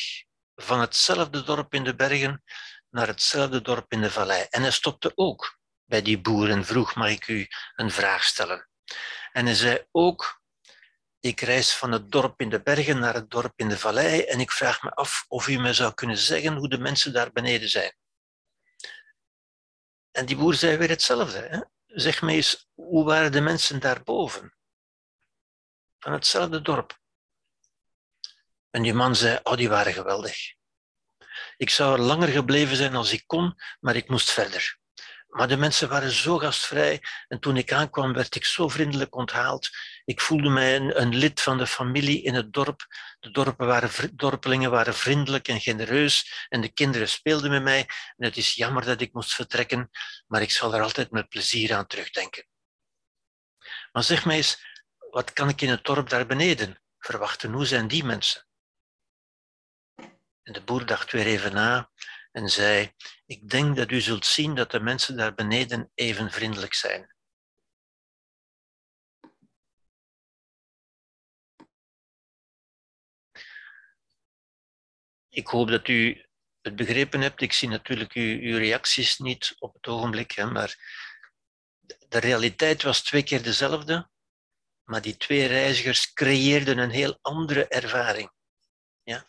van 0.55 0.81
hetzelfde 0.81 1.43
dorp 1.43 1.75
in 1.75 1.85
de 1.85 1.95
bergen 1.95 2.43
naar 2.91 3.07
hetzelfde 3.07 3.63
dorp 3.63 3.93
in 3.93 4.01
de 4.01 4.11
vallei. 4.11 4.47
En 4.51 4.63
hij 4.63 4.71
stopte 4.71 5.13
ook 5.15 5.59
bij 5.85 6.03
die 6.03 6.20
boer 6.20 6.51
en 6.51 6.64
vroeg, 6.64 6.95
mag 6.95 7.11
ik 7.11 7.28
u 7.28 7.49
een 7.74 7.91
vraag 7.91 8.24
stellen? 8.24 8.68
En 9.32 9.45
hij 9.45 9.55
zei 9.55 9.87
ook, 9.91 10.43
ik 11.20 11.41
reis 11.41 11.74
van 11.74 11.93
het 11.93 12.11
dorp 12.11 12.41
in 12.41 12.51
de 12.51 12.62
bergen 12.62 12.99
naar 12.99 13.14
het 13.14 13.30
dorp 13.30 13.53
in 13.57 13.68
de 13.68 13.78
vallei 13.78 14.22
en 14.22 14.41
ik 14.41 14.51
vraag 14.51 14.82
me 14.82 14.91
af 14.91 15.24
of 15.28 15.49
u 15.49 15.59
me 15.59 15.72
zou 15.72 15.95
kunnen 15.95 16.16
zeggen 16.16 16.57
hoe 16.57 16.68
de 16.68 16.78
mensen 16.78 17.12
daar 17.12 17.32
beneden 17.32 17.68
zijn. 17.68 17.97
En 20.11 20.26
die 20.26 20.37
boer 20.37 20.55
zei 20.55 20.76
weer 20.76 20.89
hetzelfde. 20.89 21.39
Hè? 21.39 21.61
Zeg 21.87 22.22
me 22.22 22.32
eens, 22.32 22.68
hoe 22.74 23.05
waren 23.05 23.32
de 23.32 23.41
mensen 23.41 23.80
daarboven? 23.80 24.55
Van 25.99 26.12
hetzelfde 26.12 26.62
dorp. 26.62 26.99
En 28.70 28.82
die 28.82 28.95
man 28.95 29.16
zei, 29.16 29.41
oh, 29.43 29.57
die 29.57 29.68
waren 29.68 29.93
geweldig. 29.93 30.55
Ik 31.57 31.70
zou 31.70 31.99
er 31.99 32.05
langer 32.05 32.28
gebleven 32.28 32.76
zijn 32.76 32.95
als 32.95 33.12
ik 33.12 33.24
kon, 33.26 33.55
maar 33.80 33.97
ik 33.97 34.09
moest 34.09 34.30
verder. 34.30 34.78
Maar 35.35 35.49
de 35.49 35.57
mensen 35.57 35.89
waren 35.89 36.11
zo 36.11 36.39
gastvrij 36.39 37.03
en 37.28 37.41
toen 37.41 37.57
ik 37.57 37.72
aankwam 37.72 38.12
werd 38.12 38.35
ik 38.35 38.45
zo 38.45 38.68
vriendelijk 38.68 39.14
onthaald. 39.14 39.68
Ik 40.05 40.20
voelde 40.20 40.49
mij 40.49 40.76
een, 40.76 41.14
lid 41.14 41.41
van 41.41 41.59
de 41.59 41.66
familie 41.66 42.22
in 42.22 42.35
het 42.35 42.53
dorp. 42.53 42.87
De 43.20 43.30
dorpen 43.30 43.66
waren, 43.66 44.16
dorpelingen 44.16 44.70
waren 44.70 44.95
vriendelijk 44.95 45.49
en 45.49 45.61
genereus 45.61 46.47
en 46.49 46.61
de 46.61 46.72
kinderen 46.72 47.09
speelden 47.09 47.51
met 47.51 47.62
mij. 47.62 47.80
En 48.16 48.24
het 48.24 48.37
is 48.37 48.55
jammer 48.55 48.85
dat 48.85 49.01
ik 49.01 49.12
moest 49.12 49.35
vertrekken, 49.35 49.91
maar 50.26 50.43
ik 50.43 50.51
zal 50.51 50.74
er 50.74 50.82
altijd 50.82 51.11
met 51.11 51.28
plezier 51.28 51.74
aan 51.74 51.87
terugdenken. 51.87 52.47
Maar 53.93 54.03
zeg 54.03 54.24
mij 54.24 54.37
eens, 54.37 54.64
wat 55.11 55.32
kan 55.32 55.49
ik 55.49 55.61
in 55.61 55.70
het 55.70 55.85
dorp 55.85 56.09
daar 56.09 56.26
beneden 56.26 56.82
verwachten? 56.99 57.53
Hoe 57.53 57.66
zijn 57.66 57.89
die 57.89 58.05
mensen? 58.05 58.47
En 60.43 60.53
de 60.53 60.62
boer 60.62 60.87
dacht 60.87 61.12
weer 61.12 61.26
even 61.26 61.55
na 61.55 61.91
en 62.35 62.49
zei: 62.49 62.93
Ik 63.26 63.51
denk 63.51 63.76
dat 63.76 63.91
u 63.91 64.01
zult 64.01 64.26
zien 64.26 64.55
dat 64.55 64.70
de 64.70 64.80
mensen 64.80 65.16
daar 65.16 65.35
beneden 65.35 65.91
even 65.95 66.30
vriendelijk 66.30 66.74
zijn. 66.74 67.14
Ik 75.28 75.47
hoop 75.47 75.68
dat 75.68 75.89
u 75.89 76.26
het 76.61 76.76
begrepen 76.76 77.20
hebt. 77.20 77.41
Ik 77.41 77.53
zie 77.53 77.68
natuurlijk 77.68 78.12
uw, 78.12 78.39
uw 78.41 78.59
reacties 78.59 79.18
niet 79.18 79.55
op 79.59 79.74
het 79.74 79.87
ogenblik, 79.87 80.30
hè, 80.32 80.51
maar 80.51 80.76
de 82.09 82.18
realiteit 82.18 82.82
was 82.82 83.03
twee 83.03 83.22
keer 83.22 83.43
dezelfde, 83.43 84.11
maar 84.85 85.03
die 85.03 85.16
twee 85.16 85.47
reizigers 85.47 86.12
creëerden 86.12 86.78
een 86.78 86.91
heel 86.91 87.18
andere 87.20 87.68
ervaring. 87.68 88.34
Ja? 89.05 89.27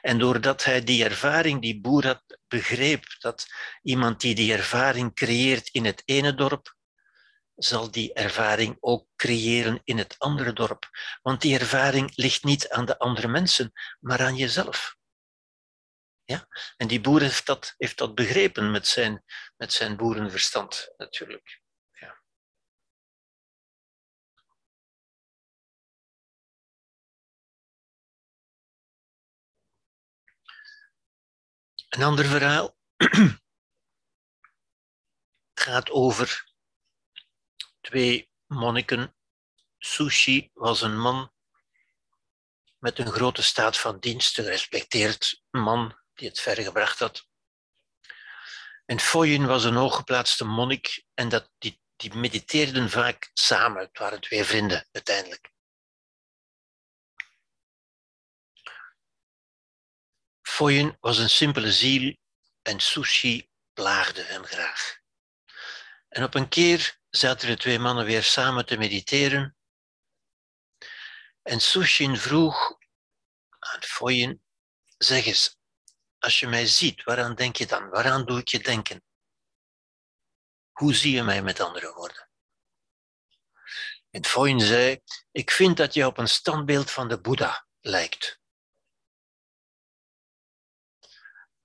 En 0.00 0.18
doordat 0.18 0.64
hij 0.64 0.84
die 0.84 1.04
ervaring, 1.04 1.62
die 1.62 1.80
boer 1.80 2.06
had, 2.06 2.38
begreep 2.48 3.04
dat 3.18 3.46
iemand 3.82 4.20
die 4.20 4.34
die 4.34 4.52
ervaring 4.52 5.14
creëert 5.14 5.68
in 5.68 5.84
het 5.84 6.02
ene 6.04 6.34
dorp, 6.34 6.76
zal 7.56 7.90
die 7.90 8.12
ervaring 8.12 8.76
ook 8.80 9.06
creëren 9.16 9.80
in 9.84 9.98
het 9.98 10.14
andere 10.18 10.52
dorp. 10.52 10.90
Want 11.22 11.40
die 11.40 11.58
ervaring 11.58 12.12
ligt 12.14 12.44
niet 12.44 12.68
aan 12.68 12.84
de 12.84 12.98
andere 12.98 13.28
mensen, 13.28 13.72
maar 14.00 14.20
aan 14.20 14.36
jezelf. 14.36 14.96
Ja? 16.24 16.48
En 16.76 16.86
die 16.86 17.00
boer 17.00 17.20
heeft 17.20 17.46
dat, 17.46 17.74
heeft 17.76 17.98
dat 17.98 18.14
begrepen 18.14 18.70
met 18.70 18.86
zijn, 18.86 19.24
met 19.56 19.72
zijn 19.72 19.96
boerenverstand, 19.96 20.92
natuurlijk. 20.96 21.60
Een 31.98 32.04
ander 32.04 32.26
verhaal 32.26 32.76
gaat 35.64 35.90
over 35.90 36.52
twee 37.80 38.30
monniken. 38.46 39.16
Sushi 39.78 40.50
was 40.52 40.80
een 40.80 40.98
man 40.98 41.32
met 42.78 42.98
een 42.98 43.12
grote 43.12 43.42
staat 43.42 43.78
van 43.78 43.98
dienst, 43.98 44.38
een 44.38 44.44
gerespecteerd 44.44 45.42
man 45.50 45.98
die 46.14 46.28
het 46.28 46.40
verre 46.40 46.62
gebracht 46.62 46.98
had. 46.98 47.28
En 48.86 49.00
Foyin 49.00 49.46
was 49.46 49.64
een 49.64 49.74
hooggeplaatste 49.74 50.44
monnik 50.44 51.04
en 51.14 51.28
dat, 51.28 51.50
die, 51.58 51.80
die 51.96 52.14
mediteerden 52.14 52.90
vaak 52.90 53.30
samen. 53.34 53.82
Het 53.82 53.98
waren 53.98 54.20
twee 54.20 54.44
vrienden 54.44 54.88
uiteindelijk. 54.92 55.50
Foyen 60.58 60.96
was 61.00 61.18
een 61.18 61.30
simpele 61.30 61.72
ziel 61.72 62.16
en 62.62 62.80
sushi 62.80 63.48
plaagde 63.72 64.22
hem 64.22 64.44
graag. 64.44 64.98
En 66.08 66.22
op 66.22 66.34
een 66.34 66.48
keer 66.48 66.98
zaten 67.10 67.48
de 67.48 67.56
twee 67.56 67.78
mannen 67.78 68.04
weer 68.04 68.22
samen 68.22 68.66
te 68.66 68.76
mediteren. 68.76 69.56
En 71.42 71.60
Sushin 71.60 72.16
vroeg 72.16 72.78
aan 73.58 73.82
Foyen, 73.82 74.42
zeg 74.96 75.26
eens, 75.26 75.58
als 76.18 76.40
je 76.40 76.46
mij 76.46 76.66
ziet, 76.66 77.04
waaraan 77.04 77.34
denk 77.34 77.56
je 77.56 77.66
dan? 77.66 77.88
Waaraan 77.88 78.24
doe 78.24 78.38
ik 78.38 78.48
je 78.48 78.58
denken? 78.58 79.02
Hoe 80.70 80.94
zie 80.94 81.14
je 81.14 81.22
mij 81.22 81.42
met 81.42 81.60
andere 81.60 81.92
woorden? 81.92 82.30
En 84.10 84.24
Foyen 84.24 84.60
zei, 84.60 85.00
ik 85.30 85.50
vind 85.50 85.76
dat 85.76 85.94
je 85.94 86.06
op 86.06 86.18
een 86.18 86.28
standbeeld 86.28 86.90
van 86.90 87.08
de 87.08 87.20
Boeddha 87.20 87.66
lijkt. 87.80 88.37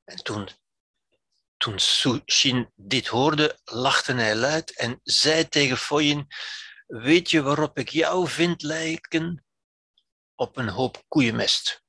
En 0.03 0.23
toen, 0.23 0.49
toen 1.57 1.79
Sushin 1.79 2.71
dit 2.75 3.07
hoorde, 3.07 3.59
lachte 3.63 4.13
hij 4.13 4.35
luid 4.35 4.77
en 4.77 4.99
zei 5.03 5.49
tegen 5.49 5.77
Foyin, 5.77 6.27
weet 6.87 7.29
je 7.29 7.41
waarop 7.41 7.77
ik 7.77 7.89
jou 7.89 8.27
vind 8.27 8.61
lijken? 8.61 9.45
Op 10.35 10.57
een 10.57 10.69
hoop 10.69 11.03
koeienmest. 11.07 11.83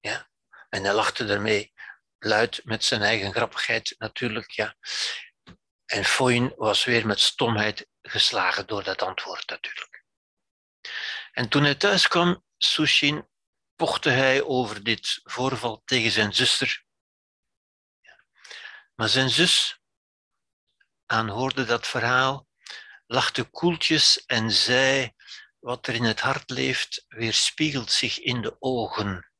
Ja, 0.00 0.28
en 0.68 0.84
hij 0.84 0.94
lachte 0.94 1.24
ermee 1.24 1.72
luid 2.18 2.60
met 2.64 2.84
zijn 2.84 3.02
eigen 3.02 3.32
grappigheid 3.32 3.94
natuurlijk, 3.98 4.50
ja. 4.50 4.76
En 5.86 6.04
Foyin 6.04 6.52
was 6.56 6.84
weer 6.84 7.06
met 7.06 7.20
stomheid 7.20 7.88
geslagen 8.02 8.66
door 8.66 8.84
dat 8.84 9.02
antwoord 9.02 9.48
natuurlijk. 9.48 10.04
En 11.32 11.48
toen 11.48 11.62
hij 11.62 11.74
thuis 11.74 12.08
kwam, 12.08 12.44
Sushin 12.56 13.28
pochte 13.76 14.10
hij 14.10 14.42
over 14.42 14.82
dit 14.82 15.20
voorval 15.22 15.82
tegen 15.84 16.10
zijn 16.10 16.34
zuster. 16.34 16.84
Maar 18.94 19.08
zijn 19.08 19.30
zus 19.30 19.80
aanhoorde 21.06 21.64
dat 21.64 21.86
verhaal, 21.86 22.48
lachte 23.06 23.44
koeltjes 23.44 24.24
en 24.26 24.50
zei: 24.50 25.12
Wat 25.58 25.86
er 25.86 25.94
in 25.94 26.04
het 26.04 26.20
hart 26.20 26.50
leeft, 26.50 27.04
weerspiegelt 27.08 27.90
zich 27.90 28.18
in 28.18 28.42
de 28.42 28.56
ogen. 28.58 29.30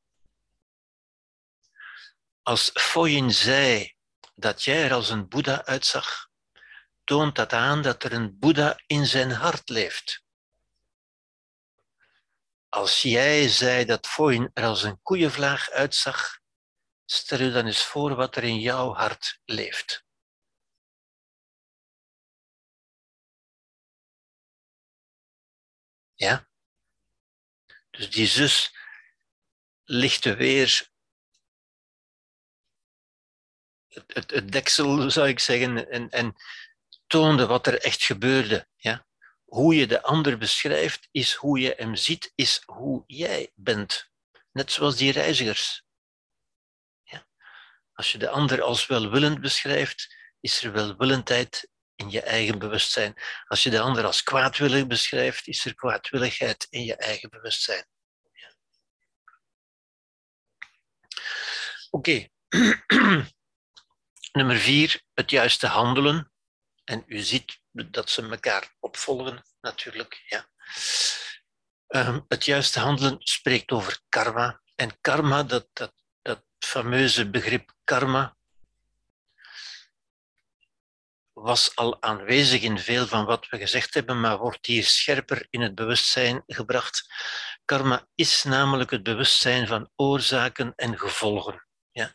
Als 2.41 2.69
Foyin 2.73 3.31
zei 3.31 3.95
dat 4.35 4.63
jij 4.63 4.83
er 4.83 4.93
als 4.93 5.09
een 5.09 5.27
Boeddha 5.27 5.65
uitzag, 5.65 6.29
toont 7.03 7.35
dat 7.35 7.53
aan 7.53 7.81
dat 7.81 8.03
er 8.03 8.13
een 8.13 8.39
Boeddha 8.39 8.79
in 8.87 9.05
zijn 9.05 9.31
hart 9.31 9.69
leeft. 9.69 10.25
Als 12.77 13.01
jij 13.01 13.47
zei 13.47 13.85
dat 13.85 14.07
Foyn 14.07 14.51
er 14.53 14.63
als 14.63 14.83
een 14.83 15.01
koeienvlaag 15.01 15.69
uitzag, 15.69 16.39
stel 17.05 17.39
je 17.41 17.51
dan 17.51 17.65
eens 17.65 17.85
voor 17.85 18.15
wat 18.15 18.35
er 18.35 18.43
in 18.43 18.59
jouw 18.59 18.93
hart 18.93 19.41
leeft. 19.45 20.05
Ja? 26.13 26.49
Dus 27.89 28.09
die 28.09 28.27
zus 28.27 28.75
lichtte 29.83 30.35
weer 30.35 30.91
het, 33.87 34.13
het, 34.13 34.31
het, 34.31 34.51
deksel, 34.51 35.11
zou 35.11 35.27
ik 35.27 35.39
zeggen, 35.39 35.89
en, 35.89 36.09
en 36.09 36.35
toonde 37.07 37.45
wat 37.45 37.67
er 37.67 37.81
echt 37.81 38.03
gebeurde. 38.03 38.67
Ja? 38.75 39.06
Hoe 39.47 39.75
je 39.75 39.87
de 39.87 40.01
ander 40.01 40.37
beschrijft, 40.37 41.07
is 41.11 41.33
hoe 41.33 41.59
je 41.59 41.73
hem 41.77 41.95
ziet, 41.95 42.31
is 42.35 42.61
hoe 42.65 43.03
jij 43.05 43.51
bent. 43.55 44.09
Net 44.51 44.71
zoals 44.71 44.95
die 44.95 45.11
reizigers. 45.11 45.83
Ja? 47.03 47.27
Als 47.93 48.11
je 48.11 48.17
de 48.17 48.29
ander 48.29 48.61
als 48.61 48.87
welwillend 48.87 49.41
beschrijft, 49.41 50.15
is 50.39 50.63
er 50.63 50.71
welwillendheid 50.71 51.69
in 51.95 52.09
je 52.09 52.21
eigen 52.21 52.59
bewustzijn. 52.59 53.15
Als 53.47 53.63
je 53.63 53.69
de 53.69 53.79
ander 53.79 54.05
als 54.05 54.23
kwaadwillig 54.23 54.87
beschrijft, 54.87 55.47
is 55.47 55.65
er 55.65 55.75
kwaadwilligheid 55.75 56.67
in 56.69 56.83
je 56.83 56.95
eigen 56.95 57.29
bewustzijn. 57.29 57.85
Oké. 61.89 62.27
Nummer 64.37 64.57
vier, 64.57 65.01
het 65.13 65.29
juiste 65.29 65.67
handelen. 65.67 66.31
En 66.87 67.03
u 67.07 67.19
ziet 67.19 67.59
dat 67.71 68.09
ze 68.09 68.29
elkaar 68.29 68.75
opvolgen, 68.79 69.43
natuurlijk. 69.61 70.23
Ja. 70.27 70.47
Um, 71.87 72.25
het 72.27 72.45
juiste 72.45 72.79
handelen 72.79 73.15
spreekt 73.19 73.71
over 73.71 73.99
karma. 74.09 74.61
En 74.75 75.01
karma, 75.01 75.43
dat, 75.43 75.67
dat, 75.73 75.93
dat 76.21 76.43
fameuze 76.59 77.29
begrip 77.29 77.73
karma, 77.83 78.37
was 81.33 81.75
al 81.75 82.01
aanwezig 82.01 82.61
in 82.61 82.79
veel 82.79 83.07
van 83.07 83.25
wat 83.25 83.49
we 83.49 83.57
gezegd 83.57 83.93
hebben, 83.93 84.19
maar 84.19 84.37
wordt 84.37 84.65
hier 84.65 84.83
scherper 84.83 85.47
in 85.49 85.61
het 85.61 85.75
bewustzijn 85.75 86.43
gebracht. 86.47 87.13
Karma 87.65 88.07
is 88.15 88.43
namelijk 88.43 88.91
het 88.91 89.03
bewustzijn 89.03 89.67
van 89.67 89.89
oorzaken 89.95 90.73
en 90.75 90.99
gevolgen. 90.99 91.67
Ja? 91.91 92.13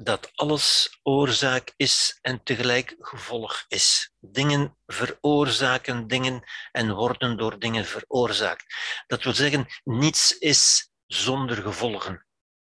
Dat 0.00 0.30
alles 0.34 0.98
oorzaak 1.02 1.72
is 1.76 2.18
en 2.22 2.42
tegelijk 2.42 2.96
gevolg 2.98 3.64
is. 3.68 4.12
Dingen 4.20 4.76
veroorzaken 4.86 6.06
dingen 6.06 6.42
en 6.72 6.92
worden 6.94 7.36
door 7.36 7.58
dingen 7.58 7.84
veroorzaakt. 7.84 8.74
Dat 9.06 9.22
wil 9.22 9.32
zeggen, 9.32 9.66
niets 9.84 10.38
is 10.38 10.90
zonder 11.06 11.56
gevolgen. 11.56 12.26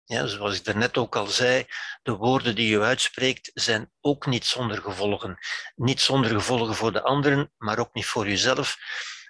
Ja, 0.06 0.26
zoals 0.28 0.56
ik 0.56 0.64
daarnet 0.64 0.98
ook 0.98 1.16
al 1.16 1.28
zei, 1.28 1.66
de 2.04 2.16
woorden 2.16 2.56
die 2.56 2.70
je 2.70 2.82
uitspreekt 2.82 3.52
zijn 3.54 3.92
ook 4.02 4.26
niet 4.26 4.46
zonder 4.46 4.82
gevolgen. 4.82 5.38
Niet 5.76 6.02
zonder 6.02 6.32
gevolgen 6.32 6.76
voor 6.76 6.92
de 6.92 7.02
anderen, 7.04 7.52
maar 7.58 7.80
ook 7.80 7.94
niet 7.94 8.06
voor 8.06 8.28
jezelf. 8.28 8.78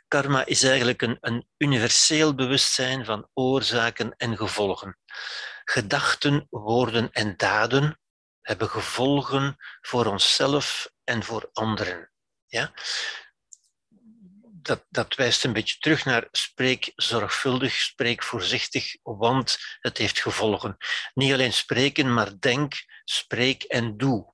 Karma 0.10 0.46
is 0.46 0.64
eigenlijk 0.64 1.02
een, 1.02 1.18
een 1.22 1.48
universeel 1.58 2.36
bewustzijn 2.36 3.06
van 3.06 3.30
oorzaken 3.34 4.14
en 4.18 4.38
gevolgen. 4.38 4.98
Gedachten, 5.64 6.48
woorden 6.50 7.12
en 7.12 7.38
daden 7.38 8.00
hebben 8.42 8.70
gevolgen 8.70 9.56
voor 9.82 10.06
onszelf 10.06 10.92
en 11.04 11.24
voor 11.24 11.50
anderen. 11.54 12.12
Ja? 12.46 12.72
dat, 14.70 14.86
dat 14.90 15.16
wijst 15.16 15.44
een 15.44 15.54
beetje 15.54 15.78
terug 15.80 16.06
naar 16.06 16.28
spreek 16.32 16.92
zorgvuldig, 16.96 17.74
spreek 17.74 18.24
voorzichtig, 18.24 18.98
want 19.04 19.58
het 19.80 19.98
heeft 19.98 20.22
gevolgen. 20.22 20.78
Niet 21.14 21.34
alleen 21.34 21.54
spreken, 21.54 22.14
maar 22.14 22.40
denk, 22.40 22.74
spreek 23.04 23.64
en 23.64 23.98
doe. 23.98 24.34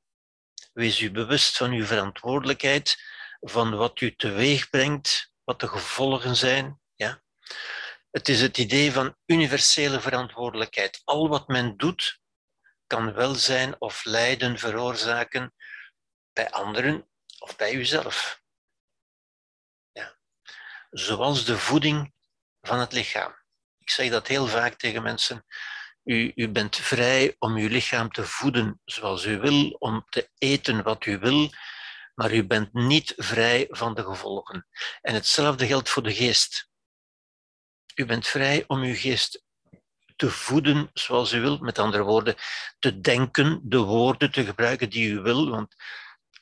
Wees 0.73 0.99
u 0.99 1.11
bewust 1.11 1.57
van 1.57 1.71
uw 1.71 1.86
verantwoordelijkheid, 1.86 3.03
van 3.39 3.76
wat 3.76 4.01
u 4.01 4.15
teweeg 4.15 4.69
brengt, 4.69 5.34
wat 5.46 5.60
de 5.60 5.68
gevolgen 5.68 6.36
zijn. 6.36 6.80
Ja? 6.96 7.24
Het 8.12 8.30
is 8.30 8.41
het 8.41 8.58
idee 8.58 8.91
van 8.91 9.16
universele 9.26 10.02
verantwoordelijkheid. 10.02 11.02
Al 11.04 11.30
wat 11.30 11.48
men 11.48 11.78
doet, 11.78 12.20
kan 12.88 13.14
welzijn 13.14 13.76
of 13.82 14.06
lijden 14.06 14.60
veroorzaken 14.60 15.54
bij 16.34 16.50
anderen 16.50 17.10
of 17.39 17.56
bij 17.56 17.74
uzelf 17.74 18.43
zoals 20.98 21.46
de 21.46 21.58
voeding 21.58 22.14
van 22.62 22.80
het 22.80 22.91
lichaam. 22.91 23.36
Ik 23.80 23.89
zeg 23.89 24.10
dat 24.10 24.28
heel 24.28 24.48
vaak 24.48 24.76
tegen 24.76 25.04
mensen. 25.04 25.46
U, 26.04 26.32
u 26.36 26.50
bent 26.50 26.76
vrij 26.76 27.36
om 27.39 27.56
uw 27.56 27.68
lichaam 27.68 28.12
te 28.12 28.24
voeden 28.26 28.82
zoals 28.86 29.26
u 29.26 29.39
wil, 29.39 29.70
om 29.70 30.06
te 30.10 30.30
eten 30.38 30.84
wat 30.84 31.06
u 31.06 31.18
wil, 31.18 31.50
maar 32.16 32.34
u 32.34 32.45
bent 32.45 32.74
niet 32.74 33.13
vrij 33.18 33.68
van 33.70 33.93
de 33.93 34.03
gevolgen. 34.03 34.68
En 35.01 35.13
hetzelfde 35.13 35.68
geldt 35.68 35.89
voor 35.89 36.03
de 36.03 36.13
geest. 36.13 36.70
U 37.95 38.05
bent 38.05 38.28
vrij 38.28 38.63
om 38.68 38.82
uw 38.82 38.95
geest 38.95 39.43
te 40.16 40.32
voeden 40.32 40.89
zoals 40.93 41.32
u 41.32 41.41
wilt, 41.41 41.61
met 41.61 41.80
andere 41.80 42.03
woorden, 42.03 42.36
te 42.80 42.99
denken, 42.99 43.61
de 43.63 43.78
woorden 43.78 44.32
te 44.32 44.45
gebruiken 44.45 44.89
die 44.89 45.09
u 45.09 45.20
wil, 45.20 45.49
want 45.49 45.76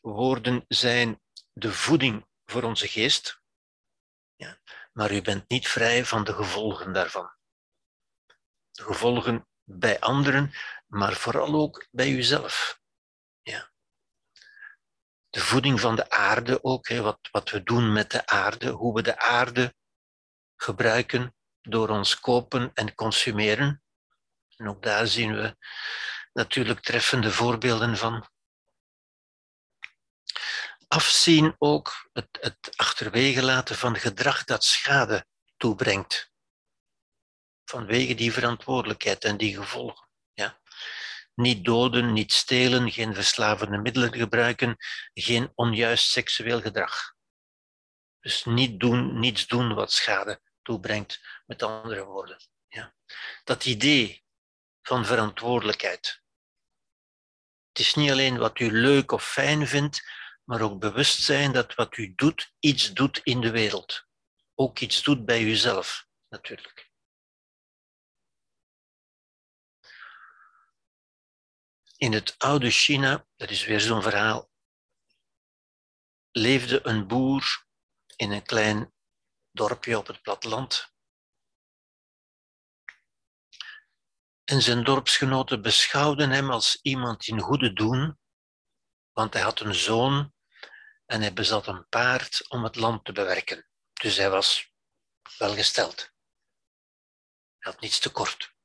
woorden 0.02 0.66
zijn 0.68 1.22
de 1.54 1.74
voeding 1.74 2.26
voor 2.46 2.64
onze 2.64 2.88
geest. 2.88 3.42
Ja? 4.36 4.60
Maar 4.94 5.12
u 5.12 5.22
bent 5.22 5.50
niet 5.50 5.68
vrij 5.68 6.06
van 6.06 6.24
de 6.24 6.34
gevolgen 6.34 6.94
daarvan. 6.94 7.32
De 8.72 8.84
gevolgen 8.84 9.48
bij 9.64 10.00
anderen, 10.00 10.54
maar 10.88 11.14
vooral 11.14 11.54
ook 11.54 11.88
bij 11.92 12.10
uzelf. 12.10 12.82
De 15.34 15.40
voeding 15.40 15.80
van 15.80 15.96
de 15.96 16.10
aarde 16.10 16.64
ook, 16.64 16.88
hè, 16.88 17.02
wat, 17.02 17.20
wat 17.32 17.50
we 17.50 17.64
doen 17.64 17.92
met 17.92 18.12
de 18.12 18.26
aarde, 18.26 18.70
hoe 18.70 18.94
we 18.94 19.02
de 19.02 19.20
aarde 19.20 19.76
gebruiken 20.56 21.36
door 21.62 21.90
ons 21.90 22.20
kopen 22.20 22.72
en 22.74 22.96
consumeren. 22.96 23.84
En 24.58 24.68
ook 24.68 24.84
daar 24.84 25.08
zien 25.08 25.36
we 25.36 25.58
natuurlijk 26.34 26.80
treffende 26.80 27.32
voorbeelden 27.32 27.98
van 27.98 28.30
afzien 30.88 31.56
ook 31.58 32.10
het, 32.12 32.38
het 32.42 32.78
achterwege 32.78 33.44
laten 33.44 33.76
van 33.76 33.96
gedrag 33.96 34.44
dat 34.44 34.64
schade 34.64 35.26
toebrengt. 35.58 36.32
Vanwege 37.66 38.16
die 38.16 38.34
verantwoordelijkheid 38.34 39.24
en 39.24 39.38
die 39.38 39.56
gevolgen. 39.56 40.08
Niet 41.36 41.66
doden, 41.66 42.14
niet 42.14 42.34
stelen, 42.34 42.92
geen 42.92 43.14
verslavende 43.14 43.78
middelen 43.78 44.14
gebruiken, 44.14 44.76
geen 45.14 45.52
onjuist 45.56 46.10
seksueel 46.10 46.62
gedrag. 46.62 47.14
Dus 48.20 48.46
niet 48.46 48.80
doen, 48.80 49.20
niets 49.20 49.48
doen 49.48 49.74
wat 49.74 49.92
schade 49.92 50.42
toebrengt, 50.62 51.42
met 51.46 51.64
andere 51.64 52.04
woorden. 52.04 52.38
Ja. 52.68 52.96
Dat 53.44 53.66
idee 53.66 54.24
van 54.82 55.06
verantwoordelijkheid. 55.06 56.22
Het 57.68 57.80
is 57.80 57.94
niet 57.94 58.12
alleen 58.12 58.38
wat 58.38 58.60
u 58.60 58.72
leuk 58.72 59.12
of 59.12 59.28
fijn 59.28 59.68
vindt, 59.68 60.08
maar 60.44 60.62
ook 60.62 60.80
bewust 60.80 61.22
zijn 61.22 61.52
dat 61.52 61.76
wat 61.76 61.98
u 61.98 62.14
doet 62.16 62.54
iets 62.60 62.94
doet 62.94 63.20
in 63.24 63.42
de 63.42 63.52
wereld. 63.52 64.06
Ook 64.56 64.80
iets 64.80 65.04
doet 65.04 65.26
bij 65.26 65.42
uzelf, 65.42 66.08
natuurlijk. 66.30 66.92
In 72.04 72.14
het 72.14 72.36
oude 72.38 72.72
China, 72.72 73.28
dat 73.36 73.50
is 73.50 73.66
weer 73.66 73.80
zo'n 73.80 74.02
verhaal, 74.02 74.52
leefde 76.32 76.88
een 76.88 77.08
boer 77.08 77.66
in 78.16 78.32
een 78.32 78.44
klein 78.44 78.94
dorpje 79.52 79.98
op 79.98 80.08
het 80.08 80.22
platteland. 80.22 80.94
En 84.44 84.62
zijn 84.62 84.84
dorpsgenoten 84.84 85.62
beschouwden 85.62 86.30
hem 86.30 86.52
als 86.52 86.80
iemand 86.82 87.28
in 87.28 87.40
goede 87.40 87.74
doen, 87.74 88.20
want 89.12 89.34
hij 89.34 89.42
had 89.42 89.60
een 89.60 89.76
zoon 89.76 90.34
en 91.06 91.22
hij 91.22 91.34
bezat 91.34 91.68
een 91.68 91.88
paard 91.88 92.50
om 92.50 92.64
het 92.64 92.76
land 92.76 93.06
te 93.06 93.12
bewerken. 93.12 93.68
Dus 93.94 94.18
hij 94.18 94.30
was 94.30 94.74
welgesteld. 95.38 96.12
Hij 97.58 97.72
had 97.72 97.80
niets 97.80 98.00
tekort. 98.00 98.56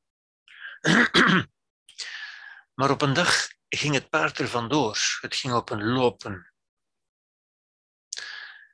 maar 2.78 2.90
op 2.90 3.02
een 3.02 3.12
dag 3.12 3.48
ging 3.68 3.94
het 3.94 4.10
paard 4.10 4.38
er 4.38 4.48
vandoor. 4.48 4.98
Het 5.20 5.34
ging 5.34 5.54
op 5.54 5.70
een 5.70 5.84
lopen. 5.84 6.52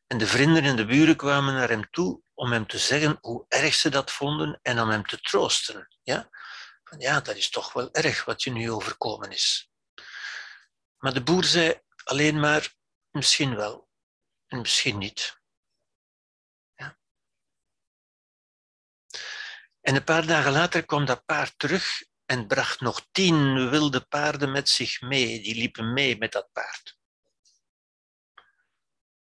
En 0.07 0.19
de 0.19 0.27
vrienden 0.27 0.65
en 0.65 0.77
de 0.77 0.87
buren 0.87 1.17
kwamen 1.17 1.55
naar 1.55 1.69
hem 1.69 1.91
toe 1.91 2.23
om 2.35 2.53
hem 2.53 2.67
te 2.67 2.79
zeggen 2.79 3.19
hoe 3.21 3.45
erg 3.49 3.75
ze 3.75 3.89
dat 3.89 4.11
vonden 4.11 4.59
en 4.63 4.81
om 4.81 4.89
hem 4.89 5.07
te 5.07 5.21
troosten. 5.21 5.89
Ja? 6.03 6.29
Van, 6.85 6.99
ja, 6.99 7.21
dat 7.21 7.37
is 7.37 7.51
toch 7.51 7.73
wel 7.73 7.93
erg 7.93 8.25
wat 8.25 8.43
je 8.43 8.51
nu 8.51 8.71
overkomen 8.71 9.31
is. 9.31 9.71
Maar 10.99 11.15
de 11.15 11.23
boer 11.23 11.45
zei 11.45 11.81
alleen 12.05 12.41
maar, 12.41 12.75
Misschien 13.11 13.57
wel 13.57 13.89
en 14.47 14.61
misschien 14.61 14.99
niet. 14.99 15.41
Ja. 16.75 16.99
En 19.81 19.95
een 19.95 20.05
paar 20.05 20.27
dagen 20.27 20.53
later 20.53 20.85
kwam 20.85 21.05
dat 21.05 21.25
paard 21.25 21.59
terug 21.59 22.03
en 22.27 22.47
bracht 22.47 22.81
nog 22.81 23.07
tien 23.13 23.71
wilde 23.71 24.01
paarden 24.01 24.53
met 24.53 24.69
zich 24.69 25.01
mee. 25.01 25.41
Die 25.41 25.55
liepen 25.55 25.93
mee 25.93 26.19
met 26.19 26.33
dat 26.33 26.49
paard. 26.53 26.99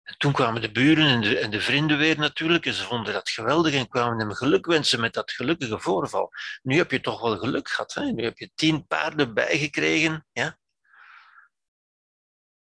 En 0.03 0.17
toen 0.17 0.33
kwamen 0.33 0.61
de 0.61 0.71
buren 0.71 1.07
en 1.07 1.21
de, 1.21 1.39
en 1.39 1.51
de 1.51 1.61
vrienden 1.61 1.97
weer 1.97 2.17
natuurlijk 2.17 2.65
en 2.65 2.73
ze 2.73 2.83
vonden 2.83 3.13
dat 3.13 3.29
geweldig 3.29 3.73
en 3.73 3.87
kwamen 3.87 4.19
hem 4.19 4.33
geluk 4.33 4.65
wensen 4.65 4.99
met 4.99 5.13
dat 5.13 5.31
gelukkige 5.31 5.79
voorval. 5.79 6.31
Nu 6.61 6.77
heb 6.77 6.91
je 6.91 7.01
toch 7.01 7.21
wel 7.21 7.37
geluk 7.37 7.69
gehad. 7.69 7.93
Hè? 7.93 8.03
Nu 8.03 8.23
heb 8.23 8.37
je 8.37 8.51
tien 8.55 8.87
paarden 8.87 9.33
bijgekregen. 9.33 10.27
Ja? 10.31 10.57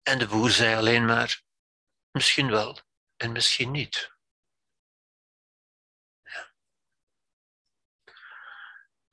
En 0.02 0.18
de 0.18 0.26
boer 0.26 0.50
zei 0.50 0.76
alleen 0.76 1.04
maar, 1.04 1.42
misschien 2.10 2.50
wel 2.50 2.80
en 3.16 3.32
misschien 3.32 3.70
niet. 3.70 4.17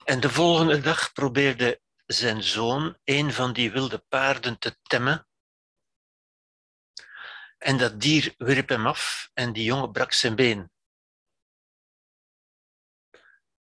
En 0.06 0.20
de 0.20 0.30
volgende 0.30 0.80
dag 0.80 1.14
probeerde 1.14 1.82
zijn 2.06 2.44
zoon 2.44 2.98
een 3.04 3.34
van 3.34 3.54
die 3.54 3.72
wilde 3.72 4.00
paarden 4.00 4.60
te 4.60 4.78
temmen 4.82 5.28
en 7.58 7.78
dat 7.78 8.02
dier 8.02 8.34
wierp 8.38 8.70
hem 8.70 8.88
af 8.88 9.30
en 9.34 9.54
die 9.54 9.64
jongen 9.64 9.92
brak 9.92 10.12
zijn 10.12 10.36
been. 10.36 10.72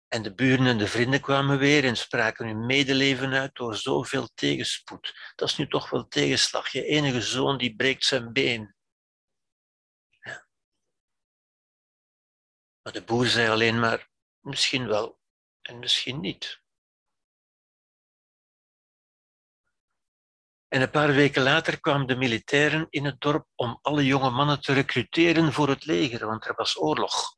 En 0.08 0.22
de 0.22 0.34
buren 0.34 0.66
en 0.66 0.78
de 0.78 0.88
vrienden 0.88 1.20
kwamen 1.20 1.58
weer 1.58 1.84
en 1.84 1.96
spraken 1.96 2.46
hun 2.46 2.66
medeleven 2.66 3.32
uit 3.32 3.54
door 3.54 3.76
zoveel 3.76 4.28
tegenspoed. 4.34 5.32
Dat 5.34 5.48
is 5.48 5.56
nu 5.56 5.68
toch 5.68 5.90
wel 5.90 6.08
tegenslag. 6.08 6.68
Je 6.68 6.84
enige 6.84 7.22
zoon 7.22 7.58
die 7.58 7.76
breekt 7.76 8.04
zijn 8.04 8.32
been. 8.32 8.74
Maar 12.82 12.92
de 12.92 13.02
boer 13.04 13.26
zei 13.26 13.48
alleen 13.48 13.78
maar, 13.78 14.08
misschien 14.40 14.86
wel 14.86 15.18
en 15.66 15.78
misschien 15.78 16.20
niet. 16.20 16.60
En 20.68 20.80
een 20.80 20.90
paar 20.90 21.12
weken 21.12 21.42
later 21.42 21.80
kwamen 21.80 22.06
de 22.06 22.16
militairen 22.16 22.86
in 22.90 23.04
het 23.04 23.20
dorp 23.20 23.46
om 23.54 23.78
alle 23.82 24.04
jonge 24.04 24.30
mannen 24.30 24.60
te 24.60 24.72
recruteren 24.72 25.52
voor 25.52 25.68
het 25.68 25.84
leger, 25.84 26.26
want 26.26 26.46
er 26.46 26.54
was 26.54 26.76
oorlog. 26.76 27.36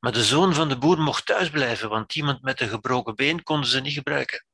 Maar 0.00 0.12
de 0.12 0.24
zoon 0.24 0.54
van 0.54 0.68
de 0.68 0.78
boer 0.78 0.98
mocht 0.98 1.26
thuis 1.26 1.50
blijven, 1.50 1.88
want 1.88 2.14
iemand 2.14 2.42
met 2.42 2.60
een 2.60 2.68
gebroken 2.68 3.14
been 3.14 3.42
konden 3.42 3.68
ze 3.68 3.80
niet 3.80 3.92
gebruiken. 3.92 4.46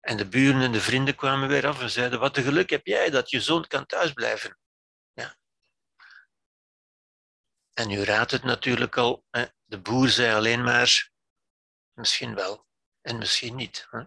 En 0.00 0.16
de 0.16 0.28
buren 0.28 0.60
en 0.62 0.72
de 0.72 0.80
vrienden 0.80 1.14
kwamen 1.14 1.48
weer 1.48 1.66
af 1.66 1.80
en 1.80 1.90
zeiden: 1.90 2.20
Wat 2.20 2.36
een 2.36 2.42
geluk 2.42 2.70
heb 2.70 2.86
jij 2.86 3.10
dat 3.10 3.30
je 3.30 3.40
zoon 3.40 3.66
kan 3.66 3.86
thuisblijven. 3.86 4.58
Ja. 5.12 5.36
En 7.78 7.90
u 7.90 8.04
raadt 8.04 8.30
het 8.30 8.42
natuurlijk 8.42 8.96
al, 8.96 9.24
de 9.64 9.80
boer 9.80 10.08
zei 10.08 10.34
alleen 10.34 10.62
maar: 10.62 11.10
Misschien 11.92 12.34
wel 12.34 12.66
en 13.00 13.18
misschien 13.18 13.54
niet. 13.54 13.86
Hè? 13.90 14.02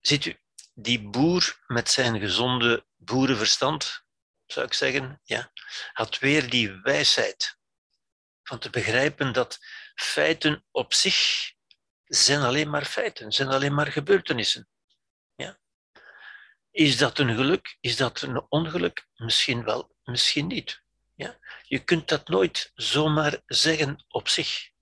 Ziet 0.00 0.24
u, 0.24 0.40
die 0.72 1.02
boer 1.02 1.62
met 1.66 1.90
zijn 1.90 2.20
gezonde 2.20 2.86
boerenverstand, 2.96 4.04
zou 4.46 4.66
ik 4.66 4.72
zeggen, 4.72 5.20
ja, 5.24 5.52
had 5.92 6.18
weer 6.18 6.50
die 6.50 6.80
wijsheid 6.80 7.58
van 8.42 8.58
te 8.58 8.70
begrijpen 8.70 9.32
dat 9.32 9.58
feiten 9.94 10.64
op 10.70 10.94
zich 10.94 11.50
zijn 12.04 12.40
alleen 12.40 12.70
maar 12.70 12.84
feiten, 12.84 13.32
zijn 13.32 13.48
alleen 13.48 13.74
maar 13.74 13.92
gebeurtenissen. 13.92 14.68
Ja? 15.34 15.58
Is 16.70 16.96
dat 16.96 17.18
een 17.18 17.34
geluk? 17.34 17.76
Is 17.80 17.96
dat 17.96 18.20
een 18.20 18.46
ongeluk? 18.48 19.06
Misschien 19.14 19.64
wel, 19.64 19.96
misschien 20.04 20.46
niet. 20.46 20.83
Ja? 21.14 21.38
Je 21.62 21.84
kunt 21.84 22.08
dat 22.08 22.28
nooit 22.28 22.72
zomaar 22.74 23.40
zeggen 23.46 24.04
op 24.08 24.28
zich. 24.28 24.72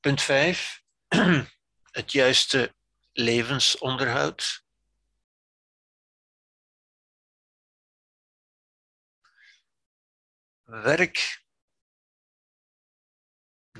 Punt 0.00 0.22
5. 0.22 0.82
Het 1.90 2.12
juiste 2.12 2.74
levensonderhoud. 3.12 4.64
Werk. 10.64 11.44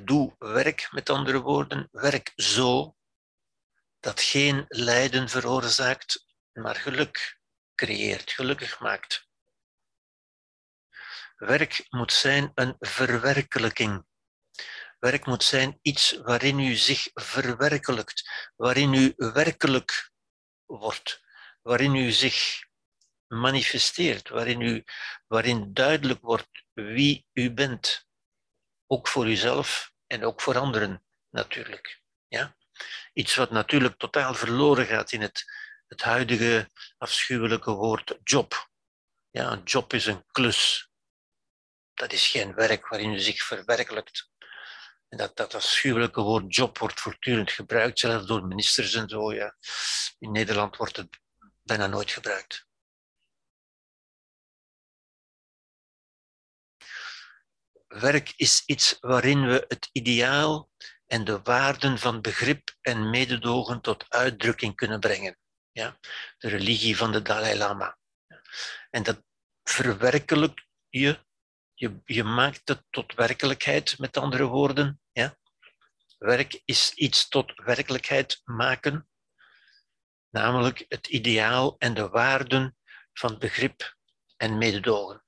Doe 0.04 0.34
werk, 0.38 0.88
met 0.92 1.10
andere 1.10 1.40
woorden. 1.40 1.88
Werk 1.90 2.32
zo 2.36 2.96
dat 4.00 4.20
geen 4.20 4.64
lijden 4.68 5.28
veroorzaakt, 5.28 6.26
maar 6.52 6.76
geluk 6.76 7.40
creëert, 7.74 8.30
gelukkig 8.30 8.80
maakt. 8.80 9.28
Werk 11.36 11.86
moet 11.88 12.12
zijn 12.12 12.52
een 12.54 12.76
verwerkelijking 12.78 14.08
Werk 15.00 15.26
moet 15.26 15.44
zijn 15.44 15.78
iets 15.82 16.12
waarin 16.12 16.58
u 16.58 16.74
zich 16.74 17.08
verwerkelijkt, 17.14 18.50
waarin 18.56 18.94
u 18.94 19.12
werkelijk 19.16 20.12
wordt, 20.66 21.22
waarin 21.62 21.94
u 21.94 22.10
zich 22.10 22.64
manifesteert, 23.26 24.28
waarin, 24.28 24.60
u, 24.60 24.84
waarin 25.26 25.72
duidelijk 25.72 26.20
wordt 26.20 26.64
wie 26.72 27.26
u 27.32 27.52
bent. 27.52 28.08
Ook 28.86 29.08
voor 29.08 29.26
uzelf 29.26 29.89
en 30.10 30.24
ook 30.24 30.40
voor 30.40 30.58
anderen 30.58 31.04
natuurlijk. 31.30 32.02
Ja? 32.28 32.56
Iets 33.12 33.34
wat 33.34 33.50
natuurlijk 33.50 33.98
totaal 33.98 34.34
verloren 34.34 34.86
gaat 34.86 35.12
in 35.12 35.20
het, 35.20 35.44
het 35.86 36.02
huidige 36.02 36.70
afschuwelijke 36.98 37.70
woord 37.70 38.18
job. 38.22 38.70
Ja, 39.30 39.52
een 39.52 39.62
job 39.62 39.92
is 39.92 40.06
een 40.06 40.26
klus. 40.26 40.90
Dat 41.94 42.12
is 42.12 42.28
geen 42.28 42.54
werk 42.54 42.88
waarin 42.88 43.12
u 43.12 43.18
zich 43.18 43.42
verwerkelijkt. 43.42 44.30
En 45.08 45.18
dat, 45.18 45.36
dat 45.36 45.54
afschuwelijke 45.54 46.20
woord 46.20 46.54
job 46.54 46.78
wordt 46.78 47.00
voortdurend 47.00 47.50
gebruikt, 47.50 47.98
zelfs 47.98 48.26
door 48.26 48.46
ministers 48.46 48.94
en 48.94 49.08
zo. 49.08 49.32
Ja. 49.32 49.56
In 50.18 50.32
Nederland 50.32 50.76
wordt 50.76 50.96
het 50.96 51.20
bijna 51.62 51.86
nooit 51.86 52.10
gebruikt. 52.10 52.68
Werk 57.90 58.32
is 58.36 58.62
iets 58.66 58.96
waarin 59.00 59.46
we 59.46 59.64
het 59.68 59.88
ideaal 59.92 60.70
en 61.06 61.24
de 61.24 61.40
waarden 61.42 61.98
van 61.98 62.20
begrip 62.20 62.76
en 62.80 63.10
mededogen 63.10 63.80
tot 63.80 64.04
uitdrukking 64.08 64.74
kunnen 64.74 65.00
brengen. 65.00 65.38
Ja? 65.72 65.98
De 66.38 66.48
religie 66.48 66.96
van 66.96 67.12
de 67.12 67.22
Dalai 67.22 67.56
Lama. 67.58 67.98
En 68.90 69.02
dat 69.02 69.22
verwerkelijk 69.62 70.66
je 70.88 71.28
je, 71.80 72.00
je 72.04 72.24
maakt 72.24 72.68
het 72.68 72.84
tot 72.90 73.14
werkelijkheid, 73.14 73.98
met 73.98 74.16
andere 74.16 74.44
woorden. 74.44 75.00
Ja? 75.12 75.38
Werk 76.18 76.62
is 76.64 76.92
iets 76.94 77.28
tot 77.28 77.52
werkelijkheid 77.56 78.40
maken, 78.44 79.08
namelijk 80.30 80.84
het 80.88 81.06
ideaal 81.06 81.78
en 81.78 81.94
de 81.94 82.08
waarden 82.08 82.76
van 83.12 83.38
begrip 83.38 83.96
en 84.36 84.58
mededogen. 84.58 85.24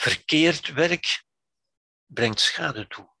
Verkeerd 0.00 0.72
werk 0.72 1.24
brengt 2.06 2.40
schade 2.40 2.86
toe. 2.86 3.16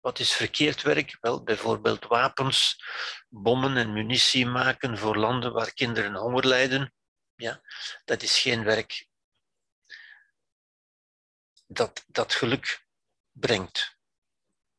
Wat 0.00 0.18
is 0.18 0.32
verkeerd 0.32 0.82
werk? 0.82 1.16
Wel, 1.20 1.42
bijvoorbeeld 1.42 2.04
wapens, 2.04 2.84
bommen 3.28 3.76
en 3.76 3.92
munitie 3.92 4.46
maken 4.46 4.98
voor 4.98 5.16
landen 5.16 5.52
waar 5.52 5.72
kinderen 5.72 6.14
honger 6.14 6.46
lijden. 6.46 6.94
Ja? 7.34 7.60
Dat 8.04 8.22
is 8.22 8.38
geen 8.38 8.64
werk 8.64 9.06
dat, 11.66 12.04
dat 12.06 12.34
geluk 12.34 12.86
brengt. 13.32 13.98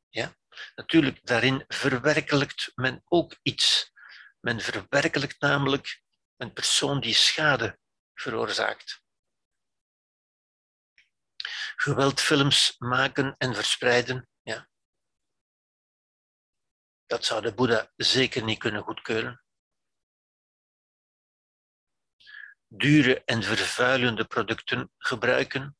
Ja? 0.09 0.35
Natuurlijk, 0.75 1.25
daarin 1.25 1.65
verwerkelijkt 1.67 2.71
men 2.75 3.01
ook 3.05 3.37
iets. 3.41 3.91
Men 4.39 4.61
verwerkelijkt 4.61 5.39
namelijk 5.39 6.01
een 6.37 6.53
persoon 6.53 6.99
die 6.99 7.13
schade 7.13 7.79
veroorzaakt. 8.13 9.03
Geweldfilms 11.85 12.75
maken 12.77 13.35
en 13.37 13.55
verspreiden, 13.55 14.29
ja. 14.41 14.69
dat 17.05 17.25
zou 17.25 17.41
de 17.41 17.53
Boeddha 17.53 17.91
zeker 17.95 18.43
niet 18.43 18.59
kunnen 18.59 18.83
goedkeuren. 18.83 19.43
dure 22.67 23.23
en 23.23 23.43
vervuilende 23.43 24.25
producten 24.25 24.91
gebruiken. 24.97 25.77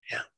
Ja. 0.00 0.30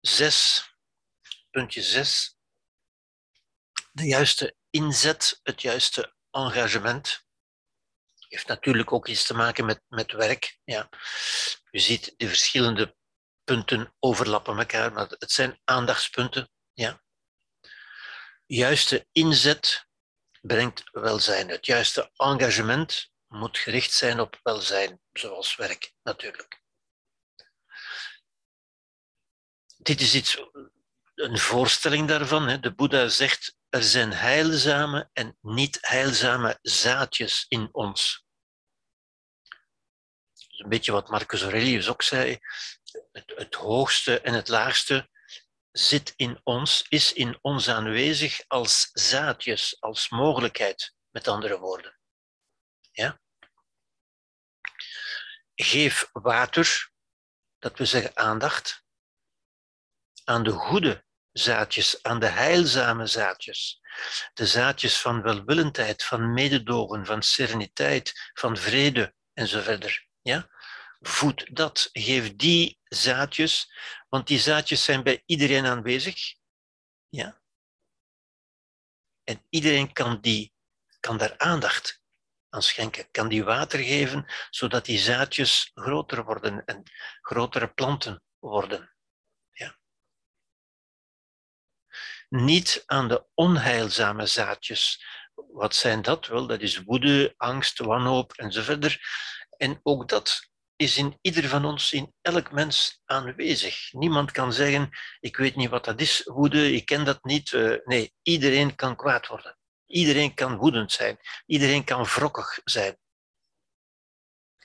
Zes, 0.00 0.70
puntje 1.50 1.82
zes. 1.82 2.35
De 3.96 4.06
juiste 4.06 4.56
inzet, 4.70 5.40
het 5.42 5.62
juiste 5.62 6.14
engagement. 6.30 7.24
Heeft 8.28 8.46
natuurlijk 8.46 8.92
ook 8.92 9.08
iets 9.08 9.26
te 9.26 9.34
maken 9.34 9.64
met, 9.64 9.82
met 9.88 10.12
werk. 10.12 10.58
Ja. 10.64 10.88
U 11.70 11.78
ziet 11.78 12.14
de 12.16 12.28
verschillende 12.28 12.96
punten 13.44 13.94
overlappen 13.98 14.58
elkaar, 14.58 14.92
maar 14.92 15.06
het 15.08 15.30
zijn 15.30 15.60
aandachtspunten. 15.64 16.50
Ja. 16.72 17.02
Juiste 18.46 19.06
inzet 19.12 19.86
brengt 20.40 20.82
welzijn. 20.90 21.48
Het 21.48 21.66
juiste 21.66 22.10
engagement 22.14 23.10
moet 23.26 23.58
gericht 23.58 23.92
zijn 23.92 24.20
op 24.20 24.40
welzijn, 24.42 25.00
zoals 25.12 25.56
werk 25.56 25.92
natuurlijk. 26.02 26.62
Dit 29.76 30.00
is 30.00 30.14
iets, 30.14 30.38
een 31.14 31.38
voorstelling 31.38 32.08
daarvan. 32.08 32.60
De 32.60 32.74
Boeddha 32.74 33.08
zegt, 33.08 33.56
er 33.68 33.82
zijn 33.82 34.12
heilzame 34.12 35.10
en 35.12 35.38
niet 35.40 35.78
heilzame 35.80 36.58
zaadjes 36.62 37.44
in 37.48 37.68
ons. 37.72 38.24
een 40.56 40.68
beetje 40.68 40.92
wat 40.92 41.08
Marcus 41.08 41.42
Aurelius 41.42 41.88
ook 41.88 42.02
zei. 42.02 42.38
Het, 43.12 43.32
het 43.36 43.54
hoogste 43.54 44.20
en 44.20 44.34
het 44.34 44.48
laagste 44.48 45.10
zit 45.70 46.12
in 46.16 46.40
ons, 46.42 46.86
is 46.88 47.12
in 47.12 47.38
ons 47.40 47.68
aanwezig 47.68 48.44
als 48.46 48.90
zaadjes, 48.92 49.80
als 49.80 50.08
mogelijkheid, 50.08 50.94
met 51.10 51.28
andere 51.28 51.58
woorden. 51.58 51.98
Ja? 52.90 53.20
Geef 55.54 56.08
water, 56.12 56.90
dat 57.58 57.78
we 57.78 57.84
zeggen 57.84 58.16
aandacht, 58.16 58.84
aan 60.24 60.42
de 60.42 60.52
goede 60.52 61.05
zaadjes, 61.38 62.02
aan 62.02 62.18
de 62.18 62.26
heilzame 62.26 63.06
zaadjes. 63.06 63.80
De 64.34 64.46
zaadjes 64.46 65.00
van 65.00 65.22
welwillendheid, 65.22 66.04
van 66.04 66.32
mededogen, 66.32 67.06
van 67.06 67.22
sereniteit, 67.22 68.30
van 68.34 68.56
vrede 68.56 69.14
en 69.32 69.48
zo 69.48 69.60
verder. 69.60 70.06
Ja? 70.22 70.48
Voed 71.00 71.56
dat, 71.56 71.88
geef 71.92 72.36
die 72.36 72.78
zaadjes, 72.84 73.72
want 74.08 74.26
die 74.26 74.38
zaadjes 74.38 74.84
zijn 74.84 75.02
bij 75.02 75.22
iedereen 75.26 75.66
aanwezig. 75.66 76.34
Ja? 77.08 77.40
En 79.24 79.46
iedereen 79.48 79.92
kan, 79.92 80.20
die, 80.20 80.52
kan 81.00 81.18
daar 81.18 81.38
aandacht 81.38 82.02
aan 82.48 82.62
schenken, 82.62 83.10
kan 83.10 83.28
die 83.28 83.44
water 83.44 83.78
geven, 83.78 84.26
zodat 84.50 84.84
die 84.84 84.98
zaadjes 84.98 85.70
groter 85.74 86.24
worden 86.24 86.64
en 86.64 86.82
grotere 87.20 87.68
planten 87.68 88.22
worden. 88.38 88.94
Ja? 89.50 89.78
Niet 92.28 92.82
aan 92.86 93.08
de 93.08 93.26
onheilzame 93.34 94.26
zaadjes. 94.26 95.04
Wat 95.34 95.74
zijn 95.74 96.02
dat? 96.02 96.26
Wel, 96.26 96.46
dat 96.46 96.60
is 96.60 96.82
woede, 96.82 97.34
angst, 97.36 97.78
wanhoop 97.78 98.32
enzovoort. 98.32 98.98
En 99.56 99.80
ook 99.82 100.08
dat 100.08 100.48
is 100.76 100.96
in 100.96 101.18
ieder 101.20 101.48
van 101.48 101.64
ons, 101.64 101.92
in 101.92 102.14
elk 102.20 102.52
mens 102.52 103.00
aanwezig. 103.04 103.92
Niemand 103.92 104.30
kan 104.30 104.52
zeggen, 104.52 104.90
ik 105.20 105.36
weet 105.36 105.56
niet 105.56 105.70
wat 105.70 105.84
dat 105.84 106.00
is, 106.00 106.22
woede, 106.24 106.72
ik 106.72 106.86
ken 106.86 107.04
dat 107.04 107.24
niet. 107.24 107.52
Uh, 107.52 107.76
nee, 107.84 108.14
iedereen 108.22 108.74
kan 108.74 108.96
kwaad 108.96 109.26
worden. 109.26 109.58
Iedereen 109.86 110.34
kan 110.34 110.56
woedend 110.56 110.92
zijn. 110.92 111.18
Iedereen 111.46 111.84
kan 111.84 112.04
wrokkig 112.04 112.60
zijn. 112.64 112.96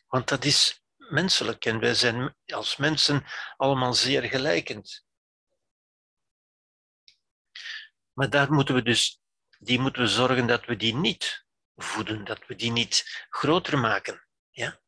Want 0.07 0.27
dat 0.27 0.45
is 0.45 0.81
menselijk 0.97 1.65
en 1.65 1.79
wij 1.79 1.93
zijn 1.93 2.35
als 2.45 2.77
mensen 2.77 3.25
allemaal 3.57 3.93
zeer 3.93 4.23
gelijkend. 4.23 5.05
Maar 8.13 8.29
daar 8.29 8.51
moeten 8.51 8.75
we 8.75 8.81
dus, 8.81 9.21
die 9.59 9.79
moeten 9.79 10.01
we 10.01 10.07
zorgen 10.07 10.47
dat 10.47 10.65
we 10.65 10.75
die 10.75 10.95
niet 10.95 11.45
voeden, 11.75 12.25
dat 12.25 12.39
we 12.47 12.55
die 12.55 12.71
niet 12.71 13.25
groter 13.29 13.79
maken. 13.79 14.25
Ja? 14.49 14.81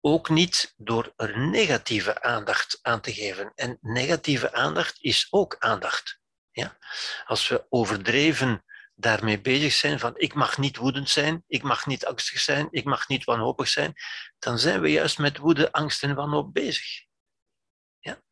ook 0.00 0.28
niet 0.28 0.74
door 0.76 1.12
er 1.16 1.38
negatieve 1.38 2.22
aandacht 2.22 2.78
aan 2.82 3.00
te 3.00 3.12
geven. 3.12 3.52
En 3.54 3.78
negatieve 3.80 4.52
aandacht 4.52 5.02
is 5.02 5.26
ook 5.30 5.56
aandacht. 5.58 6.20
Ja? 6.50 6.78
Als 7.26 7.48
we 7.48 7.66
overdreven 7.68 8.64
daarmee 8.94 9.40
bezig 9.40 9.72
zijn 9.72 9.98
van 9.98 10.12
ik 10.16 10.34
mag 10.34 10.58
niet 10.58 10.76
woedend 10.76 11.10
zijn, 11.10 11.44
ik 11.46 11.62
mag 11.62 11.86
niet 11.86 12.06
angstig 12.06 12.40
zijn, 12.40 12.68
ik 12.70 12.84
mag 12.84 13.08
niet 13.08 13.24
wanhopig 13.24 13.68
zijn, 13.68 13.94
dan 14.38 14.58
zijn 14.58 14.80
we 14.80 14.90
juist 14.90 15.18
met 15.18 15.38
woede, 15.38 15.72
angst 15.72 16.02
en 16.02 16.14
wanhoop 16.14 16.52
bezig. 16.52 17.04
Ja? 17.98 18.22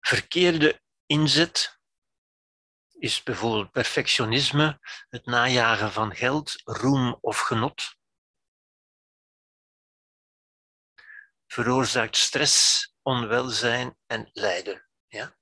Verkeerde 0.00 0.82
inzet 1.14 1.78
is 2.98 3.22
bijvoorbeeld 3.22 3.70
perfectionisme, 3.70 4.78
het 5.08 5.26
najagen 5.26 5.92
van 5.92 6.14
geld, 6.14 6.62
roem 6.64 7.18
of 7.20 7.38
genot. 7.38 7.96
veroorzaakt 11.54 12.16
stress, 12.16 12.88
onwelzijn 13.02 13.96
en 14.06 14.30
lijden. 14.32 14.86
Ja? 15.06 15.36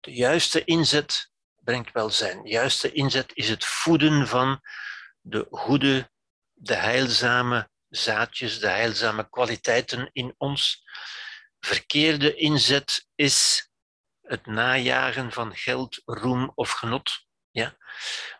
De 0.00 0.12
juiste 0.12 0.64
inzet 0.64 1.30
brengt 1.54 1.92
welzijn. 1.92 2.42
De 2.42 2.48
juiste 2.48 2.92
inzet 2.92 3.30
is 3.34 3.48
het 3.48 3.64
voeden 3.64 4.28
van 4.28 4.60
de 5.20 5.46
goede, 5.50 6.10
de 6.52 6.74
heilzame 6.74 7.70
zaadjes, 7.88 8.58
de 8.58 8.68
heilzame 8.68 9.30
kwaliteiten 9.30 10.10
in 10.12 10.34
ons. 10.38 10.84
Verkeerde 11.60 12.34
inzet 12.34 13.06
is 13.14 13.70
het 14.26 14.46
najagen 14.46 15.32
van 15.32 15.56
geld, 15.56 16.02
roem 16.04 16.52
of 16.54 16.70
genot. 16.70 17.26
Ja? 17.50 17.76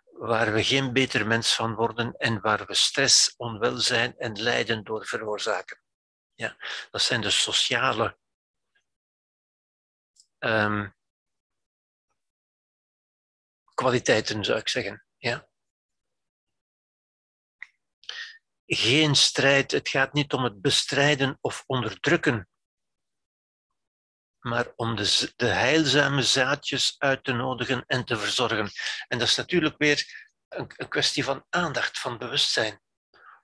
Waar 0.04 0.52
we 0.52 0.64
geen 0.64 0.92
beter 0.92 1.26
mens 1.26 1.54
van 1.54 1.74
worden 1.74 2.16
en 2.16 2.40
waar 2.40 2.66
we 2.66 2.74
stress, 2.74 3.34
onwelzijn 3.36 4.18
en 4.18 4.42
lijden 4.42 4.84
door 4.84 5.06
veroorzaken. 5.06 5.80
Ja, 6.34 6.56
dat 6.90 7.02
zijn 7.02 7.20
de 7.20 7.30
sociale 7.30 8.18
um, 10.38 10.94
kwaliteiten, 13.74 14.44
zou 14.44 14.58
ik 14.58 14.68
zeggen. 14.68 15.04
Ja. 15.16 15.48
Geen 18.66 19.14
strijd, 19.14 19.70
het 19.70 19.88
gaat 19.88 20.12
niet 20.12 20.32
om 20.32 20.44
het 20.44 20.60
bestrijden 20.60 21.38
of 21.40 21.64
onderdrukken, 21.66 22.48
maar 24.46 24.72
om 24.76 24.96
de, 24.96 25.32
de 25.36 25.46
heilzame 25.46 26.22
zaadjes 26.22 26.94
uit 26.98 27.24
te 27.24 27.32
nodigen 27.32 27.84
en 27.86 28.04
te 28.04 28.16
verzorgen. 28.16 28.70
En 29.08 29.18
dat 29.18 29.28
is 29.28 29.36
natuurlijk 29.36 29.74
weer 29.78 30.28
een, 30.48 30.70
een 30.76 30.88
kwestie 30.88 31.24
van 31.24 31.46
aandacht, 31.48 31.98
van 31.98 32.18
bewustzijn. 32.18 32.80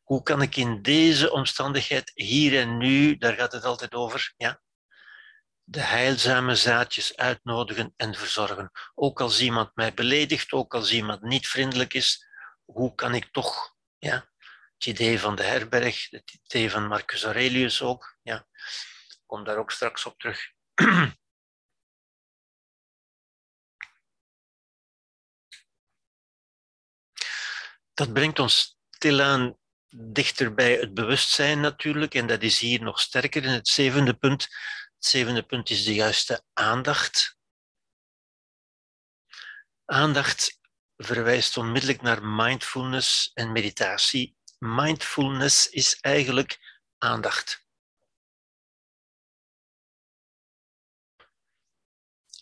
Hoe 0.03 0.23
kan 0.23 0.43
ik 0.43 0.57
in 0.57 0.83
deze 0.83 1.33
omstandigheid, 1.33 2.11
hier 2.15 2.61
en 2.61 2.77
nu, 2.77 3.17
daar 3.17 3.35
gaat 3.35 3.53
het 3.53 3.65
altijd 3.65 3.95
over, 3.95 4.33
ja, 4.37 4.61
de 5.65 5.81
heilzame 5.81 6.55
zaadjes 6.55 7.17
uitnodigen 7.17 7.95
en 7.97 8.15
verzorgen. 8.15 8.71
Ook 8.95 9.21
als 9.21 9.41
iemand 9.41 9.71
mij 9.75 9.95
beledigt, 9.95 10.53
ook 10.53 10.75
als 10.75 10.93
iemand 10.93 11.23
niet 11.23 11.49
vriendelijk 11.49 11.95
is, 11.95 12.27
hoe 12.65 12.95
kan 12.95 13.15
ik 13.15 13.29
toch, 13.33 13.75
ja, 13.99 14.31
het 14.75 14.87
idee 14.87 15.21
van 15.21 15.35
de 15.35 15.43
herberg, 15.43 16.11
het 16.11 16.39
idee 16.43 16.71
van 16.71 16.87
Marcus 16.87 17.25
Aurelius 17.25 17.83
ook, 17.83 18.17
ja, 18.23 18.47
kom 19.27 19.45
daar 19.45 19.57
ook 19.57 19.71
straks 19.71 20.07
op 20.07 20.19
terug. 20.19 20.53
Dat 27.95 28.13
brengt 28.13 28.39
ons 28.39 28.79
stilaan 28.91 29.59
dichter 29.97 30.55
bij 30.55 30.77
het 30.77 30.95
bewustzijn 30.95 31.61
natuurlijk, 31.61 32.15
en 32.15 32.27
dat 32.27 32.43
is 32.43 32.59
hier 32.59 32.83
nog 32.83 33.01
sterker 33.01 33.45
in 33.45 33.51
het 33.51 33.69
zevende 33.69 34.15
punt. 34.15 34.43
Het 34.43 35.07
zevende 35.07 35.43
punt 35.43 35.71
is 35.71 35.85
de 35.85 35.95
juiste 35.95 36.45
aandacht. 36.53 37.37
Aandacht 39.85 40.61
verwijst 40.97 41.57
onmiddellijk 41.57 42.03
naar 42.03 42.25
mindfulness 42.25 43.31
en 43.35 43.53
meditatie. 43.53 44.37
Mindfulness 44.59 45.69
is 45.69 46.01
eigenlijk 46.01 46.59
aandacht. 46.99 47.62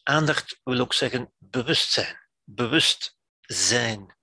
Aandacht 0.03 0.61
wil 0.63 0.81
ook 0.81 0.95
zeggen 0.95 1.35
bewustzijn, 1.39 2.29
bewust 2.45 3.19
zijn 3.41 4.19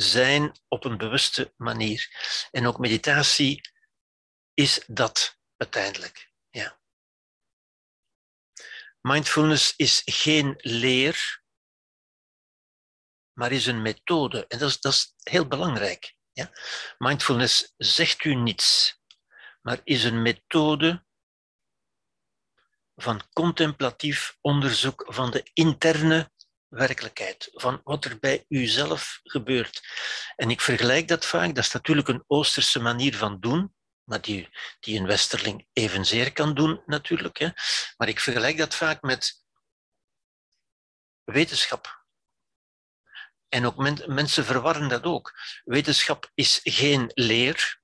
zijn 0.00 0.60
op 0.68 0.84
een 0.84 0.96
bewuste 0.96 1.54
manier. 1.56 2.08
En 2.50 2.66
ook 2.66 2.78
meditatie 2.78 3.60
is 4.54 4.84
dat 4.86 5.38
uiteindelijk. 5.56 6.32
Ja. 6.50 6.80
Mindfulness 9.00 9.76
is 9.76 10.02
geen 10.04 10.54
leer, 10.58 11.42
maar 13.32 13.52
is 13.52 13.66
een 13.66 13.82
methode. 13.82 14.46
En 14.46 14.58
dat 14.58 14.68
is, 14.68 14.80
dat 14.80 14.92
is 14.92 15.14
heel 15.22 15.46
belangrijk. 15.46 16.14
Ja? 16.32 16.52
Mindfulness 16.98 17.74
zegt 17.76 18.24
u 18.24 18.34
niets, 18.34 19.00
maar 19.62 19.80
is 19.84 20.04
een 20.04 20.22
methode 20.22 21.04
van 23.02 23.22
contemplatief 23.32 24.36
onderzoek 24.40 25.04
van 25.08 25.30
de 25.30 25.50
interne 25.52 26.30
werkelijkheid, 26.68 27.48
van 27.52 27.80
wat 27.84 28.04
er 28.04 28.18
bij 28.18 28.44
uzelf 28.48 29.20
gebeurt. 29.22 29.82
En 30.36 30.50
ik 30.50 30.60
vergelijk 30.60 31.08
dat 31.08 31.26
vaak, 31.26 31.54
dat 31.54 31.64
is 31.64 31.72
natuurlijk 31.72 32.08
een 32.08 32.24
Oosterse 32.26 32.80
manier 32.80 33.16
van 33.16 33.40
doen, 33.40 33.74
maar 34.04 34.20
die, 34.20 34.48
die 34.80 34.98
een 34.98 35.06
westerling 35.06 35.66
evenzeer 35.72 36.32
kan 36.32 36.54
doen 36.54 36.82
natuurlijk. 36.86 37.38
Hè. 37.38 37.48
Maar 37.96 38.08
ik 38.08 38.20
vergelijk 38.20 38.56
dat 38.56 38.74
vaak 38.74 39.02
met 39.02 39.44
wetenschap. 41.24 41.98
En 43.48 43.66
ook 43.66 44.06
mensen 44.06 44.44
verwarren 44.44 44.88
dat 44.88 45.04
ook. 45.04 45.32
Wetenschap 45.64 46.30
is 46.34 46.60
geen 46.62 47.10
leer, 47.14 47.80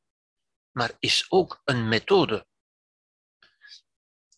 maar 0.70 0.90
is 0.98 1.26
ook 1.28 1.60
een 1.64 1.88
methode. 1.88 2.46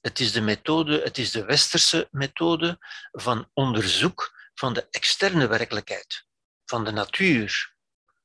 Het 0.01 0.21
is 0.21 0.33
de 0.33 0.41
methode, 0.41 1.01
het 1.03 1.19
is 1.19 1.31
de 1.31 1.45
westerse 1.45 2.09
methode 2.11 2.79
van 3.13 3.51
onderzoek 3.53 4.51
van 4.55 4.73
de 4.73 4.89
externe 4.91 5.47
werkelijkheid, 5.47 6.27
van 6.65 6.85
de 6.85 6.91
natuur, 6.91 7.75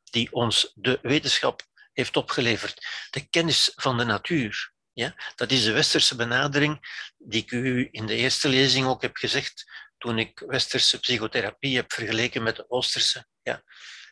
die 0.04 0.32
ons 0.32 0.72
de 0.76 1.00
wetenschap 1.02 1.62
heeft 1.94 2.18
opgeleverd. 2.18 2.88
De 3.10 3.30
kennis 3.30 3.72
van 3.76 3.98
de 3.98 4.04
natuur. 4.04 4.74
Ja? 4.94 5.16
Dat 5.36 5.52
is 5.52 5.64
de 5.64 5.72
westerse 5.72 6.16
benadering 6.16 7.02
die 7.18 7.42
ik 7.42 7.52
u 7.52 7.88
in 7.92 8.06
de 8.06 8.16
eerste 8.16 8.50
lezing 8.50 8.86
ook 8.86 9.02
heb 9.02 9.16
gezegd 9.16 9.72
toen 9.98 10.20
ik 10.20 10.44
westerse 10.48 11.00
psychotherapie 11.00 11.76
heb 11.76 11.94
vergeleken 11.94 12.44
met 12.44 12.56
de 12.56 12.70
oosterse. 12.70 13.26
Ja. 13.42 13.64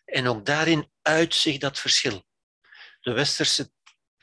En 0.05 0.27
ook 0.27 0.45
daarin 0.45 0.91
uit 1.01 1.35
zich 1.35 1.57
dat 1.57 1.79
verschil. 1.79 2.25
De 3.01 3.11
westerse 3.11 3.71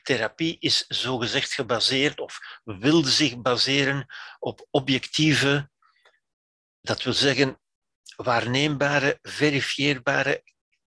therapie 0.09 0.57
is 0.59 0.85
zogezegd 0.87 1.53
gebaseerd 1.53 2.19
of 2.19 2.59
wilde 2.63 3.09
zich 3.09 3.41
baseren 3.41 4.05
op 4.39 4.67
objectieve, 4.71 5.69
dat 6.81 7.03
wil 7.03 7.13
zeggen 7.13 7.59
waarneembare, 8.15 9.19
verifieerbare, 9.21 10.43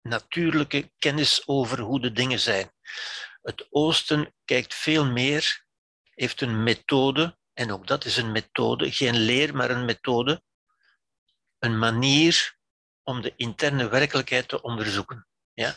natuurlijke 0.02 0.92
kennis 0.98 1.48
over 1.48 1.78
hoe 1.80 2.00
de 2.00 2.12
dingen 2.12 2.40
zijn. 2.40 2.72
Het 3.42 3.66
Oosten 3.70 4.34
kijkt 4.44 4.74
veel 4.74 5.06
meer, 5.06 5.64
heeft 6.14 6.40
een 6.40 6.62
methode, 6.62 7.38
en 7.52 7.72
ook 7.72 7.86
dat 7.86 8.04
is 8.04 8.16
een 8.16 8.32
methode, 8.32 8.92
geen 8.92 9.16
leer, 9.16 9.54
maar 9.54 9.70
een 9.70 9.84
methode, 9.84 10.42
een 11.58 11.78
manier 11.78 12.56
om 13.02 13.20
de 13.20 13.32
interne 13.36 13.88
werkelijkheid 13.88 14.48
te 14.48 14.62
onderzoeken. 14.62 15.26
Ja? 15.56 15.74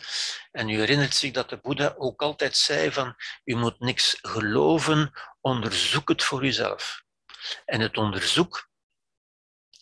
En 0.52 0.70
u 0.70 0.80
herinnert 0.80 1.16
zich 1.16 1.32
dat 1.32 1.50
de 1.50 1.58
Boeddha 1.58 1.94
ook 1.98 2.22
altijd 2.22 2.56
zei 2.58 2.92
van, 2.92 3.16
u 3.44 3.56
moet 3.56 3.80
niks 3.80 4.18
geloven, 4.22 5.12
onderzoek 5.42 6.10
het 6.10 6.24
voor 6.24 6.46
uzelf. 6.46 7.04
En 7.66 7.80
het 7.80 7.98
onderzoek 7.98 8.70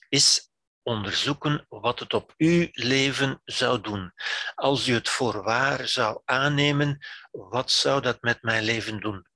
is 0.09 0.51
onderzoeken 0.83 1.65
wat 1.69 1.99
het 1.99 2.13
op 2.13 2.33
uw 2.37 2.67
leven 2.71 3.41
zou 3.45 3.81
doen. 3.81 4.13
Als 4.55 4.87
u 4.87 4.93
het 4.93 5.09
voor 5.09 5.43
waar 5.43 5.87
zou 5.87 6.21
aannemen, 6.25 7.05
wat 7.31 7.71
zou 7.71 8.01
dat 8.01 8.21
met 8.21 8.41
mijn 8.41 8.63
leven 8.63 8.99
doen? 8.99 9.27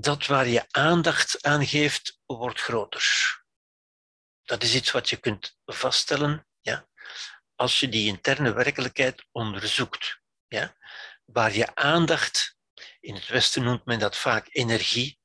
dat 0.00 0.26
waar 0.26 0.46
je 0.46 0.64
aandacht 0.70 1.42
aan 1.42 1.66
geeft, 1.66 2.20
wordt 2.26 2.60
groter. 2.60 3.39
Dat 4.50 4.62
is 4.62 4.74
iets 4.74 4.90
wat 4.90 5.10
je 5.10 5.16
kunt 5.16 5.56
vaststellen 5.64 6.46
ja, 6.60 6.88
als 7.54 7.80
je 7.80 7.88
die 7.88 8.06
interne 8.06 8.52
werkelijkheid 8.52 9.24
onderzoekt. 9.32 10.20
Ja. 10.48 10.76
Waar 11.24 11.54
je 11.54 11.74
aandacht, 11.74 12.56
in 13.00 13.14
het 13.14 13.26
Westen 13.26 13.62
noemt 13.62 13.84
men 13.84 13.98
dat 13.98 14.16
vaak 14.16 14.48
energie. 14.50 15.18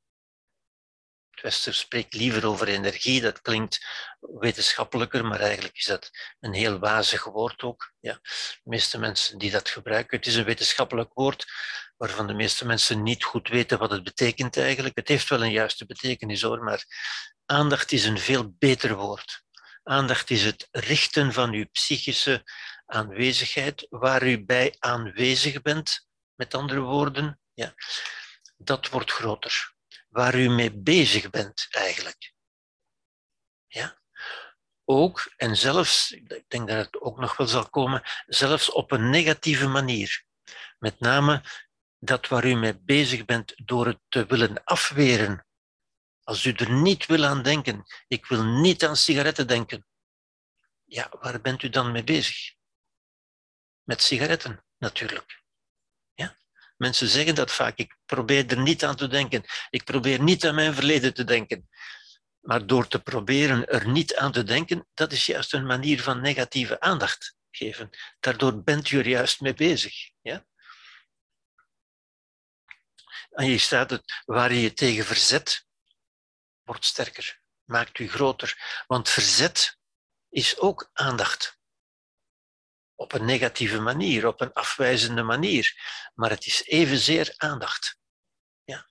Het 1.30 1.41
Westen 1.41 1.73
spreekt 1.73 2.13
liever 2.13 2.45
over 2.45 2.67
energie, 2.67 3.21
dat 3.21 3.41
klinkt 3.41 3.86
wetenschappelijker, 4.19 5.26
maar 5.26 5.39
eigenlijk 5.39 5.76
is 5.76 5.86
dat 5.86 6.09
een 6.39 6.53
heel 6.53 6.80
wazig 6.80 7.23
woord 7.23 7.63
ook. 7.63 7.93
Ja. 7.99 8.13
De 8.13 8.59
meeste 8.63 8.99
mensen 8.99 9.38
die 9.38 9.51
dat 9.51 9.69
gebruiken, 9.69 10.17
het 10.17 10.28
is 10.28 10.36
een 10.36 10.43
wetenschappelijk 10.43 11.13
woord, 11.13 11.45
waarvan 11.97 12.28
de 12.28 12.34
meeste 12.34 12.65
mensen 12.65 13.03
niet 13.03 13.23
goed 13.23 13.47
weten 13.47 13.80
wat 13.80 13.91
het 13.91 14.03
betekent 14.03 14.57
eigenlijk. 14.57 14.95
Het 14.95 15.07
heeft 15.07 15.30
wel 15.30 15.43
een 15.43 15.51
juiste 15.51 15.86
betekenis 15.86 16.41
hoor, 16.41 16.63
maar 16.63 16.86
aandacht 17.45 17.91
is 17.91 18.05
een 18.05 18.19
veel 18.19 18.51
beter 18.57 18.95
woord. 18.95 19.43
Aandacht 19.83 20.29
is 20.29 20.43
het 20.43 20.67
richten 20.71 21.33
van 21.33 21.53
uw 21.53 21.65
psychische 21.71 22.43
aanwezigheid, 22.85 23.87
waar 23.89 24.27
u 24.27 24.45
bij 24.45 24.75
aanwezig 24.79 25.61
bent, 25.61 26.07
met 26.35 26.53
andere 26.53 26.79
woorden. 26.79 27.39
Ja, 27.53 27.73
dat 28.57 28.89
wordt 28.89 29.11
groter. 29.11 29.73
Waar 30.09 30.35
u 30.35 30.49
mee 30.49 30.71
bezig 30.71 31.29
bent 31.29 31.67
eigenlijk. 31.69 32.33
Ja? 33.67 33.99
Ook, 34.85 35.33
en 35.35 35.57
zelfs, 35.57 36.11
ik 36.11 36.43
denk 36.47 36.67
dat 36.67 36.85
het 36.85 37.01
ook 37.01 37.19
nog 37.19 37.37
wel 37.37 37.47
zal 37.47 37.69
komen, 37.69 38.03
zelfs 38.25 38.71
op 38.71 38.91
een 38.91 39.09
negatieve 39.09 39.67
manier. 39.67 40.23
Met 40.79 40.99
name 40.99 41.43
dat 41.99 42.27
waar 42.27 42.45
u 42.45 42.55
mee 42.55 42.79
bezig 42.79 43.25
bent 43.25 43.53
door 43.55 43.85
het 43.85 43.99
te 44.09 44.25
willen 44.25 44.63
afweren. 44.63 45.45
Als 46.26 46.45
u 46.45 46.51
er 46.51 46.71
niet 46.71 47.05
wil 47.05 47.26
aan 47.26 47.41
denken, 47.41 47.84
ik 48.07 48.26
wil 48.26 48.43
niet 48.43 48.86
aan 48.86 48.97
sigaretten 48.97 49.47
denken. 49.47 49.86
Ja, 50.84 51.11
waar 51.19 51.41
bent 51.41 51.63
u 51.63 51.69
dan 51.69 51.91
mee 51.91 52.03
bezig? 52.03 52.53
Met 53.84 54.01
sigaretten, 54.01 54.65
natuurlijk. 54.78 55.43
Ja? 56.13 56.38
Mensen 56.78 57.07
zeggen 57.07 57.36
dat 57.36 57.51
vaak. 57.51 57.78
Ik 57.78 57.97
probeer 58.05 58.47
er 58.47 58.59
niet 58.61 58.84
aan 58.84 58.95
te 58.95 59.07
denken. 59.07 59.43
Ik 59.69 59.84
probeer 59.84 60.21
niet 60.21 60.45
aan 60.45 60.55
mijn 60.55 60.73
verleden 60.73 61.13
te 61.13 61.23
denken. 61.23 61.69
Maar 62.39 62.65
door 62.65 62.88
te 62.88 62.99
proberen 62.99 63.67
er 63.67 63.88
niet 63.88 64.15
aan 64.15 64.32
te 64.32 64.43
denken, 64.43 64.88
dat 64.93 65.11
is 65.11 65.26
juist 65.26 65.53
een 65.53 65.65
manier 65.65 66.01
van 66.01 66.21
negatieve 66.21 66.80
aandacht 66.80 67.36
geven. 67.51 67.89
Daardoor 68.19 68.63
bent 68.63 68.89
u 68.91 68.99
er 68.99 69.07
juist 69.07 69.41
mee 69.41 69.53
bezig. 69.53 70.09
Ja? 70.21 70.45
En 73.30 73.45
hier 73.45 73.59
staat 73.59 73.89
het, 73.89 74.21
waar 74.26 74.53
je 74.53 74.61
je 74.61 74.73
tegen 74.73 75.05
verzet, 75.05 75.64
wordt 76.66 76.86
sterker, 76.86 77.41
maakt 77.63 77.99
u 77.99 78.09
groter. 78.09 78.84
Want 78.88 79.09
verzet 79.09 79.80
is 80.30 80.59
ook 80.59 80.89
aandacht. 80.93 81.59
Op 82.95 83.13
een 83.13 83.26
negatieve 83.26 83.80
manier, 83.80 84.28
op 84.28 84.41
een 84.41 84.53
afwijzende 84.53 85.24
manier. 85.24 85.76
Maar 86.13 86.30
het 86.30 86.45
is 86.45 86.63
evenzeer 86.63 87.34
aandacht. 87.38 87.99
Ja. 88.63 88.89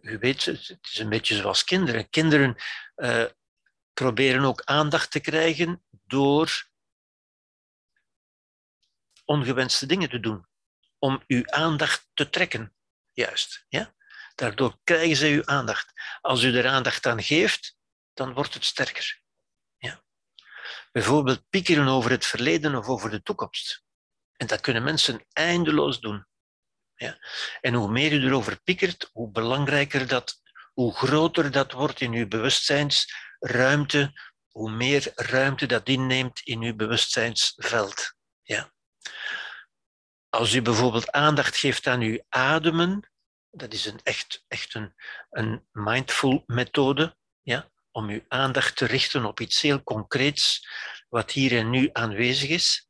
U 0.00 0.18
weet, 0.18 0.44
het 0.44 0.78
is 0.82 0.98
een 0.98 1.08
beetje 1.08 1.36
zoals 1.36 1.64
kinderen. 1.64 2.10
Kinderen 2.10 2.56
uh, 2.96 3.26
proberen 3.92 4.44
ook 4.44 4.62
aandacht 4.64 5.10
te 5.10 5.20
krijgen 5.20 5.84
door 5.88 6.68
ongewenste 9.24 9.86
dingen 9.86 10.08
te 10.08 10.20
doen. 10.20 10.48
Om 10.98 11.22
uw 11.26 11.46
aandacht 11.46 12.08
te 12.14 12.30
trekken 12.30 12.74
juist. 13.12 13.64
Ja? 13.68 13.94
Daardoor 14.40 14.78
krijgen 14.84 15.16
ze 15.16 15.26
uw 15.26 15.44
aandacht. 15.44 15.92
Als 16.20 16.42
u 16.42 16.56
er 16.56 16.68
aandacht 16.68 17.06
aan 17.06 17.22
geeft, 17.22 17.76
dan 18.14 18.32
wordt 18.32 18.54
het 18.54 18.64
sterker. 18.64 19.20
Ja? 19.78 20.02
Bijvoorbeeld 20.92 21.48
piekeren 21.50 21.88
over 21.88 22.10
het 22.10 22.26
verleden 22.26 22.74
of 22.74 22.86
over 22.86 23.10
de 23.10 23.22
toekomst. 23.22 23.84
En 24.36 24.46
dat 24.46 24.60
kunnen 24.60 24.82
mensen 24.82 25.24
eindeloos 25.32 26.00
doen. 26.00 26.26
Ja? 26.94 27.18
En 27.60 27.74
hoe 27.74 27.90
meer 27.90 28.12
u 28.12 28.26
erover 28.26 28.60
piekert, 28.62 29.10
hoe 29.12 29.30
belangrijker 29.30 30.06
dat, 30.06 30.40
hoe 30.72 30.94
groter 30.94 31.50
dat 31.50 31.72
wordt 31.72 32.00
in 32.00 32.12
uw 32.12 32.28
bewustzijnsruimte, 32.28 34.20
hoe 34.48 34.70
meer 34.70 35.12
ruimte 35.14 35.66
dat 35.66 35.88
inneemt 35.88 36.40
in 36.40 36.62
uw 36.62 36.74
bewustzijnsveld. 36.74 38.14
Ja? 38.42 38.72
Als 40.28 40.52
u 40.52 40.62
bijvoorbeeld 40.62 41.10
aandacht 41.10 41.56
geeft 41.56 41.86
aan 41.86 42.00
uw 42.00 42.22
ademen, 42.28 43.10
dat 43.50 43.72
is 43.72 43.86
een 43.86 44.00
echt, 44.02 44.44
echt 44.48 44.74
een, 44.74 44.94
een 45.30 45.66
mindful 45.72 46.42
methode, 46.46 47.16
ja, 47.42 47.70
om 47.90 48.08
uw 48.08 48.24
aandacht 48.28 48.76
te 48.76 48.84
richten 48.84 49.24
op 49.24 49.40
iets 49.40 49.60
heel 49.60 49.82
concreets, 49.82 50.68
wat 51.08 51.30
hier 51.30 51.58
en 51.58 51.70
nu 51.70 51.90
aanwezig 51.92 52.48
is. 52.48 52.88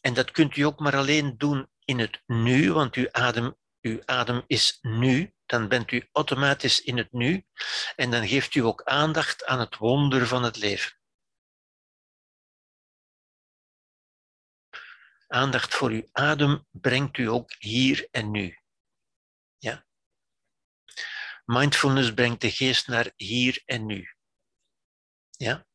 En 0.00 0.14
dat 0.14 0.30
kunt 0.30 0.56
u 0.56 0.62
ook 0.62 0.78
maar 0.78 0.96
alleen 0.96 1.38
doen 1.38 1.70
in 1.84 1.98
het 1.98 2.22
nu, 2.26 2.72
want 2.72 2.94
uw 2.94 3.08
adem, 3.10 3.56
uw 3.80 4.02
adem 4.04 4.44
is 4.46 4.78
nu. 4.80 5.32
Dan 5.46 5.68
bent 5.68 5.90
u 5.90 6.08
automatisch 6.12 6.82
in 6.82 6.96
het 6.96 7.12
nu 7.12 7.46
en 7.96 8.10
dan 8.10 8.28
geeft 8.28 8.54
u 8.54 8.60
ook 8.60 8.82
aandacht 8.82 9.44
aan 9.44 9.60
het 9.60 9.76
wonder 9.76 10.26
van 10.26 10.42
het 10.42 10.56
leven. 10.56 10.92
Aandacht 15.26 15.74
voor 15.74 15.90
uw 15.90 16.08
adem 16.12 16.66
brengt 16.70 17.16
u 17.16 17.28
ook 17.28 17.54
hier 17.58 18.08
en 18.10 18.30
nu. 18.30 18.63
Ja? 19.64 19.86
Mindfulness 21.44 22.14
brengt 22.14 22.40
de 22.40 22.50
geest 22.50 22.88
naar 22.88 23.12
hier 23.16 23.62
en 23.64 23.86
nu. 23.86 24.08
Ja? 25.30 25.66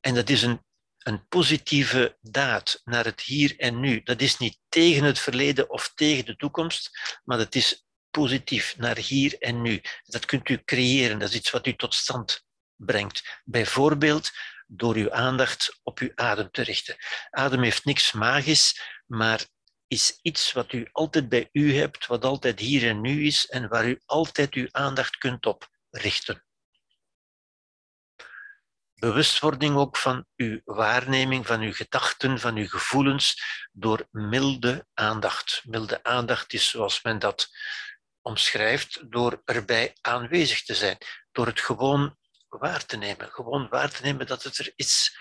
En 0.00 0.14
dat 0.14 0.28
is 0.28 0.42
een, 0.42 0.64
een 0.98 1.28
positieve 1.28 2.18
daad 2.20 2.80
naar 2.84 3.04
het 3.04 3.20
hier 3.20 3.58
en 3.58 3.80
nu. 3.80 4.02
Dat 4.02 4.20
is 4.20 4.38
niet 4.38 4.58
tegen 4.68 5.04
het 5.04 5.18
verleden 5.18 5.70
of 5.70 5.92
tegen 5.94 6.24
de 6.24 6.36
toekomst, 6.36 6.90
maar 7.24 7.38
dat 7.38 7.54
is 7.54 7.86
positief 8.10 8.76
naar 8.76 8.96
hier 8.96 9.38
en 9.38 9.62
nu. 9.62 9.82
Dat 10.04 10.24
kunt 10.24 10.48
u 10.48 10.62
creëren, 10.64 11.18
dat 11.18 11.28
is 11.28 11.34
iets 11.34 11.50
wat 11.50 11.66
u 11.66 11.76
tot 11.76 11.94
stand 11.94 12.44
brengt. 12.76 13.40
Bijvoorbeeld 13.44 14.30
door 14.66 14.94
uw 14.94 15.12
aandacht 15.12 15.80
op 15.82 15.98
uw 15.98 16.12
adem 16.14 16.50
te 16.50 16.62
richten. 16.62 16.96
Adem 17.30 17.62
heeft 17.62 17.84
niks 17.84 18.12
magisch, 18.12 18.80
maar 19.06 19.46
is 19.94 20.18
iets 20.22 20.52
wat 20.52 20.72
u 20.72 20.88
altijd 20.92 21.28
bij 21.28 21.48
u 21.52 21.76
hebt, 21.76 22.06
wat 22.06 22.24
altijd 22.24 22.58
hier 22.58 22.88
en 22.88 23.00
nu 23.00 23.26
is 23.26 23.46
en 23.46 23.68
waar 23.68 23.86
u 23.86 24.00
altijd 24.04 24.54
uw 24.54 24.68
aandacht 24.70 25.16
kunt 25.16 25.46
op 25.46 25.68
richten. 25.90 26.44
Bewustwording 28.94 29.76
ook 29.76 29.96
van 29.96 30.26
uw 30.36 30.60
waarneming, 30.64 31.46
van 31.46 31.60
uw 31.60 31.72
gedachten, 31.72 32.38
van 32.38 32.56
uw 32.56 32.68
gevoelens, 32.68 33.42
door 33.72 34.08
milde 34.10 34.86
aandacht. 34.94 35.62
Milde 35.64 36.02
aandacht 36.02 36.52
is 36.52 36.68
zoals 36.68 37.02
men 37.02 37.18
dat 37.18 37.48
omschrijft, 38.22 39.10
door 39.10 39.42
erbij 39.44 39.96
aanwezig 40.00 40.62
te 40.62 40.74
zijn, 40.74 40.98
door 41.32 41.46
het 41.46 41.60
gewoon 41.60 42.16
waar 42.48 42.86
te 42.86 42.96
nemen. 42.96 43.30
Gewoon 43.30 43.68
waar 43.68 43.90
te 43.90 44.02
nemen 44.02 44.26
dat 44.26 44.42
het 44.42 44.58
er 44.58 44.72
is, 44.76 45.18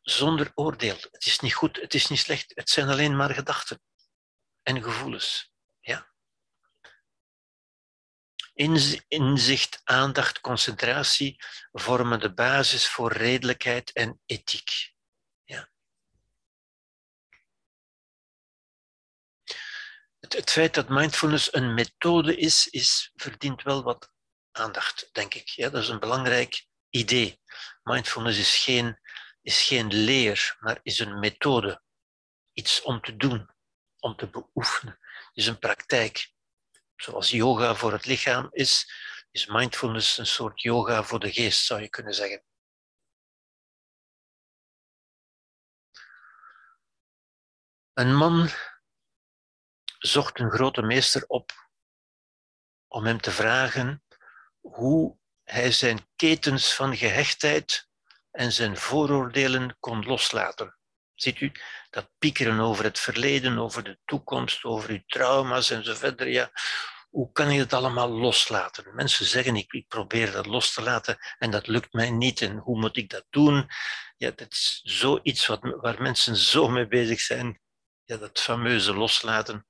zonder 0.00 0.50
oordeel. 0.54 0.96
Het 1.10 1.26
is 1.26 1.40
niet 1.40 1.54
goed, 1.54 1.80
het 1.80 1.94
is 1.94 2.08
niet 2.08 2.18
slecht, 2.18 2.52
het 2.54 2.70
zijn 2.70 2.88
alleen 2.88 3.16
maar 3.16 3.34
gedachten 3.34 3.80
en 4.62 4.82
gevoelens. 4.82 5.52
Ja? 5.80 6.10
Inzicht, 9.08 9.80
aandacht, 9.84 10.40
concentratie 10.40 11.44
vormen 11.72 12.20
de 12.20 12.34
basis 12.34 12.88
voor 12.88 13.12
redelijkheid 13.12 13.92
en 13.92 14.20
ethiek. 14.26 14.92
Ja. 15.44 15.70
Het, 20.18 20.32
het 20.32 20.50
feit 20.50 20.74
dat 20.74 20.88
mindfulness 20.88 21.54
een 21.54 21.74
methode 21.74 22.36
is, 22.36 22.68
is, 22.68 23.10
verdient 23.14 23.62
wel 23.62 23.82
wat 23.82 24.12
aandacht, 24.50 25.08
denk 25.12 25.34
ik. 25.34 25.48
Ja, 25.48 25.68
dat 25.68 25.82
is 25.82 25.88
een 25.88 26.00
belangrijk 26.00 26.66
idee. 26.90 27.40
Mindfulness 27.82 28.38
is 28.38 28.56
geen, 28.56 28.98
is 29.42 29.62
geen 29.62 29.94
leer, 29.94 30.56
maar 30.60 30.80
is 30.82 30.98
een 30.98 31.18
methode. 31.18 31.82
Iets 32.52 32.82
om 32.82 33.00
te 33.00 33.16
doen, 33.16 33.51
om 34.02 34.16
te 34.16 34.30
beoefenen. 34.30 34.98
Is 35.32 35.46
een 35.46 35.58
praktijk. 35.58 36.32
Zoals 36.96 37.30
yoga 37.30 37.74
voor 37.74 37.92
het 37.92 38.06
lichaam 38.06 38.48
is, 38.50 38.92
is 39.30 39.46
mindfulness 39.46 40.18
een 40.18 40.26
soort 40.26 40.62
yoga 40.62 41.02
voor 41.02 41.20
de 41.20 41.32
geest, 41.32 41.64
zou 41.64 41.80
je 41.80 41.88
kunnen 41.88 42.14
zeggen. 42.14 42.44
Een 47.92 48.14
man 48.14 48.48
zocht 49.98 50.38
een 50.38 50.50
grote 50.50 50.82
meester 50.82 51.26
op 51.26 51.70
om 52.86 53.06
hem 53.06 53.20
te 53.20 53.30
vragen 53.30 54.04
hoe 54.60 55.18
hij 55.44 55.72
zijn 55.72 56.08
ketens 56.16 56.74
van 56.74 56.96
gehechtheid 56.96 57.88
en 58.30 58.52
zijn 58.52 58.76
vooroordelen 58.76 59.76
kon 59.80 60.04
loslaten. 60.04 60.76
Ziet 61.22 61.40
u, 61.40 61.52
dat 61.90 62.10
piekeren 62.18 62.60
over 62.60 62.84
het 62.84 62.98
verleden, 62.98 63.58
over 63.58 63.84
de 63.84 63.98
toekomst, 64.04 64.64
over 64.64 64.90
uw 64.90 65.02
trauma's 65.06 65.70
en 65.70 65.84
zo 65.84 65.94
verder. 65.94 66.28
Ja, 66.28 66.50
hoe 67.10 67.32
kan 67.32 67.52
je 67.52 67.60
het 67.60 67.72
allemaal 67.72 68.08
loslaten? 68.08 68.94
Mensen 68.94 69.26
zeggen, 69.26 69.56
ik, 69.56 69.84
probeer 69.88 70.32
dat 70.32 70.46
los 70.46 70.74
te 70.74 70.82
laten 70.82 71.18
en 71.38 71.50
dat 71.50 71.66
lukt 71.66 71.92
mij 71.92 72.10
niet. 72.10 72.40
En 72.40 72.56
hoe 72.56 72.78
moet 72.78 72.96
ik 72.96 73.10
dat 73.10 73.26
doen? 73.30 73.70
Ja, 74.16 74.30
dat 74.30 74.52
is 74.52 74.80
zoiets 74.82 75.46
wat, 75.46 75.60
waar 75.62 76.02
mensen 76.02 76.36
zo 76.36 76.68
mee 76.68 76.86
bezig 76.86 77.20
zijn. 77.20 77.60
Ja, 78.04 78.16
dat 78.16 78.40
fameuze 78.40 78.94
loslaten. 78.94 79.66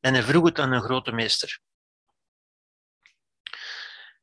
En 0.00 0.14
hij 0.14 0.22
vroeg 0.22 0.44
het 0.44 0.58
aan 0.58 0.72
een 0.72 0.82
grote 0.82 1.12
meester. 1.12 1.60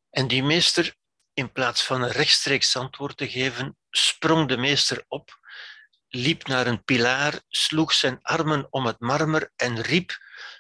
En 0.10 0.28
die 0.28 0.44
meester, 0.44 0.96
in 1.34 1.52
plaats 1.52 1.84
van 1.84 2.02
een 2.02 2.12
rechtstreeks 2.12 2.76
antwoord 2.76 3.18
te 3.18 3.30
geven, 3.30 3.78
sprong 3.98 4.48
de 4.48 4.58
meester 4.58 5.06
op, 5.08 5.40
liep 6.08 6.48
naar 6.48 6.68
een 6.68 6.84
pilaar, 6.84 7.42
sloeg 7.48 7.94
zijn 7.94 8.20
armen 8.22 8.68
om 8.70 8.86
het 8.86 9.00
marmer 9.00 9.52
en 9.56 9.82
riep: 9.82 10.18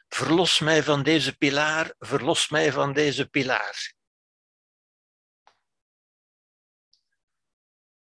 Verlos 0.08 0.60
mij 0.60 0.84
van 0.84 1.04
deze 1.04 1.38
pilaar, 1.38 1.94
verlos 2.00 2.50
mij 2.50 2.72
van 2.72 2.94
deze 2.94 3.28
pilaar. 3.28 3.96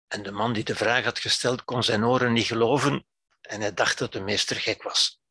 En 0.07 0.23
de 0.23 0.31
man 0.31 0.53
die 0.53 0.63
de 0.63 0.75
vraag 0.75 1.03
had 1.03 1.19
gesteld 1.19 1.63
kon 1.63 1.83
zijn 1.83 2.05
oren 2.05 2.33
niet 2.33 2.45
geloven 2.45 3.05
en 3.41 3.61
hij 3.61 3.73
dacht 3.73 3.97
dat 3.97 4.11
de 4.11 4.21
meester 4.21 4.55
gek 4.55 4.83
was. 4.83 5.21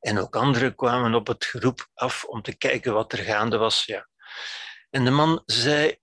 En 0.00 0.18
ook 0.18 0.36
anderen 0.36 0.74
kwamen 0.74 1.14
op 1.14 1.26
het 1.26 1.44
geroep 1.44 1.90
af 1.94 2.24
om 2.24 2.42
te 2.42 2.56
kijken 2.56 2.92
wat 2.92 3.12
er 3.12 3.18
gaande 3.18 3.56
was. 3.56 3.84
Ja. 3.84 4.08
En 4.90 5.04
de 5.04 5.10
man 5.10 5.42
zei, 5.46 5.98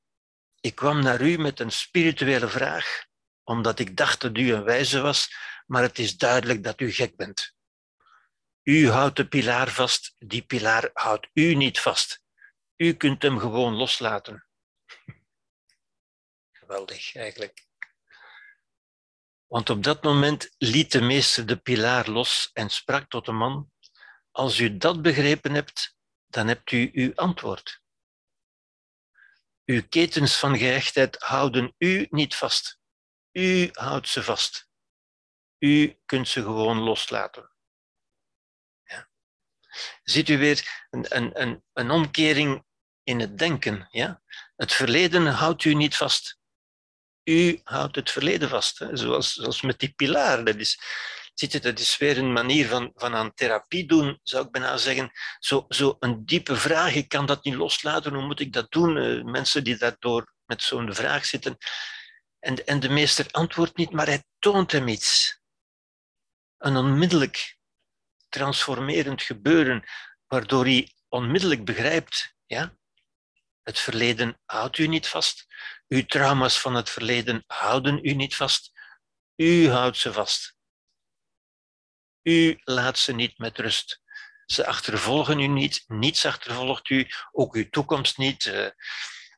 ik 0.62 0.76
kwam 0.76 1.04
naar 1.04 1.22
u 1.22 1.38
met 1.38 1.60
een 1.60 1.72
spirituele 1.72 2.48
vraag, 2.48 3.06
omdat 3.44 3.80
ik 3.80 3.98
dacht 3.98 4.22
dat 4.22 4.38
u 4.38 4.54
een 4.54 4.64
wijze 4.64 5.02
was, 5.02 5.36
maar 5.66 5.82
het 5.82 6.00
is 6.00 6.18
duidelijk 6.18 6.64
dat 6.64 6.82
u 6.82 6.92
gek 6.92 7.16
bent. 7.16 7.54
U 8.64 8.90
houdt 8.90 9.16
de 9.16 9.28
pilaar 9.28 9.70
vast, 9.70 10.16
die 10.18 10.42
pilaar 10.42 10.90
houdt 10.94 11.28
u 11.34 11.54
niet 11.54 11.80
vast. 11.80 12.22
U 12.76 12.94
kunt 12.94 13.22
hem 13.22 13.40
gewoon 13.40 13.74
loslaten. 13.74 14.48
Geweldig, 16.60 17.16
eigenlijk. 17.16 17.66
Want 19.48 19.70
op 19.70 19.84
dat 19.84 20.04
moment 20.04 20.56
liet 20.58 20.92
de 20.92 21.02
meester 21.02 21.46
de 21.46 21.58
pilaar 21.58 22.10
los 22.10 22.50
en 22.54 22.70
sprak 22.70 23.10
tot 23.10 23.26
de 23.26 23.32
man: 23.32 23.72
Als 24.32 24.60
u 24.60 24.78
dat 24.78 25.02
begrepen 25.02 25.54
hebt, 25.54 25.96
dan 26.28 26.48
hebt 26.48 26.72
u 26.72 26.90
uw 26.94 27.12
antwoord. 27.16 27.81
Uw 29.66 29.88
ketens 29.90 30.36
van 30.36 30.58
gehechtheid 30.58 31.18
houden 31.20 31.74
u 31.78 32.08
niet 32.10 32.36
vast. 32.36 32.80
U 33.32 33.70
houdt 33.72 34.08
ze 34.08 34.24
vast. 34.24 34.70
U 35.60 36.00
kunt 36.06 36.28
ze 36.28 36.42
gewoon 36.42 36.78
loslaten. 36.78 37.52
Ja. 38.84 39.10
Ziet 40.04 40.30
u 40.30 40.38
weer 40.38 40.88
een, 40.90 41.42
een, 41.42 41.64
een 41.74 41.92
omkering 41.92 42.66
in 43.04 43.20
het 43.20 43.38
denken. 43.38 43.88
Ja? 43.90 44.22
Het 44.56 44.74
verleden 44.74 45.26
houdt 45.26 45.64
u 45.64 45.74
niet 45.74 45.96
vast. 45.96 46.40
U 47.24 47.62
houdt 47.64 47.96
het 47.96 48.12
verleden 48.12 48.50
vast. 48.50 48.80
Hè? 48.80 48.98
Zoals, 48.98 49.34
zoals 49.34 49.62
met 49.62 49.80
die 49.80 49.94
pilaar. 49.94 50.46
Dat 50.46 50.56
is, 50.56 50.80
Ziet 51.34 51.52
je, 51.52 51.60
dat 51.60 51.80
is 51.80 51.98
weer 51.98 52.18
een 52.18 52.34
manier 52.34 52.68
van, 52.68 52.92
van 52.94 53.16
aan 53.16 53.34
therapie 53.34 53.88
doen, 53.88 54.20
zou 54.24 54.46
ik 54.46 54.52
bijna 54.52 54.78
zeggen. 54.78 55.12
Zo, 55.40 55.66
zo 55.70 55.96
een 56.00 56.26
diepe 56.26 56.56
vraag, 56.56 56.94
ik 56.94 57.10
kan 57.10 57.26
dat 57.26 57.44
niet 57.44 57.54
loslaten, 57.54 58.14
hoe 58.14 58.26
moet 58.26 58.40
ik 58.40 58.54
dat 58.54 58.72
doen? 58.72 58.98
Uh, 58.98 59.24
mensen 59.24 59.64
die 59.64 59.78
daardoor 59.78 60.34
met 60.46 60.64
zo'n 60.64 60.94
vraag 60.94 61.26
zitten. 61.26 61.58
En, 62.40 62.66
en 62.66 62.80
de 62.80 62.90
meester 62.90 63.28
antwoordt 63.32 63.78
niet, 63.78 63.92
maar 63.92 64.06
hij 64.06 64.24
toont 64.40 64.72
hem 64.72 64.88
iets. 64.88 65.40
Een 66.58 66.76
onmiddellijk 66.76 67.58
transformerend 68.30 69.22
gebeuren, 69.22 69.84
waardoor 70.28 70.64
hij 70.64 70.94
onmiddellijk 71.10 71.66
begrijpt, 71.66 72.36
ja, 72.46 72.76
het 73.64 73.80
verleden 73.80 74.40
houdt 74.46 74.78
u 74.78 74.88
niet 74.88 75.08
vast. 75.08 75.46
Uw 75.88 76.06
trauma's 76.06 76.60
van 76.60 76.76
het 76.76 76.90
verleden 76.90 77.44
houden 77.48 78.00
u 78.06 78.14
niet 78.14 78.36
vast. 78.36 78.72
U 79.36 79.70
houdt 79.70 79.98
ze 79.98 80.14
vast. 80.14 80.56
U 82.24 82.60
laat 82.64 82.98
ze 82.98 83.14
niet 83.14 83.38
met 83.38 83.58
rust. 83.58 84.02
Ze 84.46 84.66
achtervolgen 84.66 85.40
u 85.40 85.48
niet, 85.48 85.84
niets 85.88 86.26
achtervolgt 86.26 86.90
u, 86.90 87.08
ook 87.32 87.56
uw 87.56 87.70
toekomst 87.70 88.18
niet, 88.18 88.46
uh, 88.46 88.70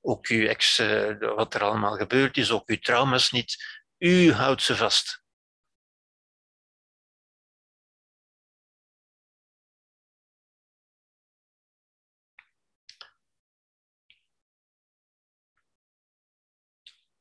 ook 0.01 0.27
uw 0.27 0.47
ex, 0.47 0.79
uh, 0.79 1.17
wat 1.19 1.53
er 1.53 1.63
allemaal 1.63 1.95
gebeurd 1.97 2.37
is, 2.37 2.51
ook 2.51 2.69
uw 2.69 2.79
trauma's 2.79 3.31
niet. 3.31 3.81
U 3.97 4.31
houdt 4.31 4.61
ze 4.61 4.75
vast. 4.75 5.21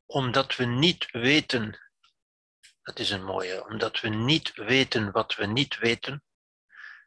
Omdat 0.06 0.56
we 0.56 0.64
niet 0.64 1.10
weten 1.10 1.91
dat 2.92 3.00
is 3.00 3.10
een 3.10 3.24
mooie. 3.24 3.64
Omdat 3.64 4.00
we 4.00 4.08
niet 4.08 4.54
weten 4.54 5.12
wat 5.12 5.34
we 5.34 5.46
niet 5.46 5.78
weten, 5.78 6.22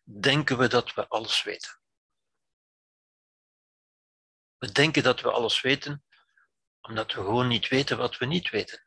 denken 0.04 0.58
we 0.58 0.68
dat 0.68 0.94
we 0.94 1.08
alles 1.08 1.44
weten. 1.44 1.80
We 4.58 4.72
denken 4.72 5.04
dat 5.04 5.22
we 5.22 5.32
alles 5.32 5.62
weten, 5.62 6.04
omdat 6.82 7.14
we 7.14 7.22
gewoon 7.22 7.48
niet 7.48 7.68
weten 7.68 7.98
wat 7.98 8.18
we 8.18 8.26
niet 8.26 8.50
weten. 8.50 8.86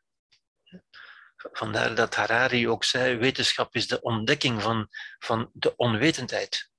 Vandaar 1.35 1.95
dat 1.95 2.15
Harari 2.15 2.69
ook 2.69 2.83
zei, 2.83 3.17
wetenschap 3.17 3.75
is 3.75 3.87
de 3.87 4.01
ontdekking 4.01 4.61
van, 4.61 4.87
van 5.19 5.49
de 5.53 5.75
onwetendheid. 5.75 6.71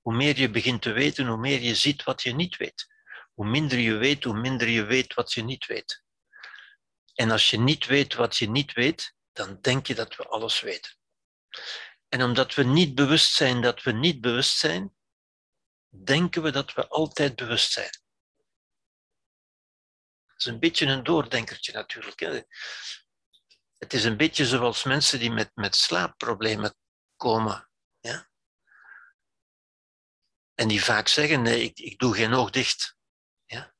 Hoe 0.00 0.14
meer 0.14 0.38
je 0.38 0.50
begint 0.50 0.82
te 0.82 0.92
weten, 0.92 1.26
hoe 1.26 1.38
meer 1.38 1.60
je 1.60 1.74
ziet 1.74 2.02
wat 2.02 2.22
je 2.22 2.34
niet 2.34 2.56
weet. 2.56 2.86
Hoe 3.34 3.46
minder 3.46 3.78
je 3.78 3.96
weet, 3.96 4.24
hoe 4.24 4.38
minder 4.40 4.68
je 4.68 4.84
weet 4.84 5.14
wat 5.14 5.32
je 5.32 5.42
niet 5.42 5.66
weet. 5.66 6.02
En 7.14 7.30
als 7.30 7.50
je 7.50 7.58
niet 7.58 7.86
weet 7.86 8.14
wat 8.14 8.36
je 8.36 8.50
niet 8.50 8.72
weet, 8.72 9.18
dan 9.32 9.60
denk 9.60 9.86
je 9.86 9.94
dat 9.94 10.16
we 10.16 10.26
alles 10.26 10.60
weten. 10.60 10.92
En 12.08 12.22
omdat 12.22 12.54
we 12.54 12.62
niet 12.62 12.94
bewust 12.94 13.32
zijn 13.32 13.60
dat 13.60 13.82
we 13.82 13.92
niet 13.92 14.20
bewust 14.20 14.58
zijn, 14.58 14.94
denken 15.88 16.42
we 16.42 16.50
dat 16.50 16.72
we 16.72 16.88
altijd 16.88 17.36
bewust 17.36 17.72
zijn. 17.72 17.90
is 20.36 20.44
een 20.44 20.58
beetje 20.58 20.86
een 20.86 21.02
doordenkertje 21.02 21.72
natuurlijk. 21.72 22.20
Hè. 22.20 22.42
Het 23.78 23.92
is 23.92 24.04
een 24.04 24.16
beetje 24.16 24.46
zoals 24.46 24.84
mensen 24.84 25.18
die 25.18 25.30
met, 25.30 25.50
met 25.54 25.76
slaapproblemen 25.76 26.76
komen. 27.16 27.70
Ja? 27.98 28.30
En 30.54 30.68
die 30.68 30.84
vaak 30.84 31.08
zeggen, 31.08 31.42
nee, 31.42 31.62
ik, 31.62 31.78
ik 31.78 31.98
doe 31.98 32.14
geen 32.14 32.34
oog 32.34 32.50
dicht. 32.50 32.96
Ja? 33.44 33.74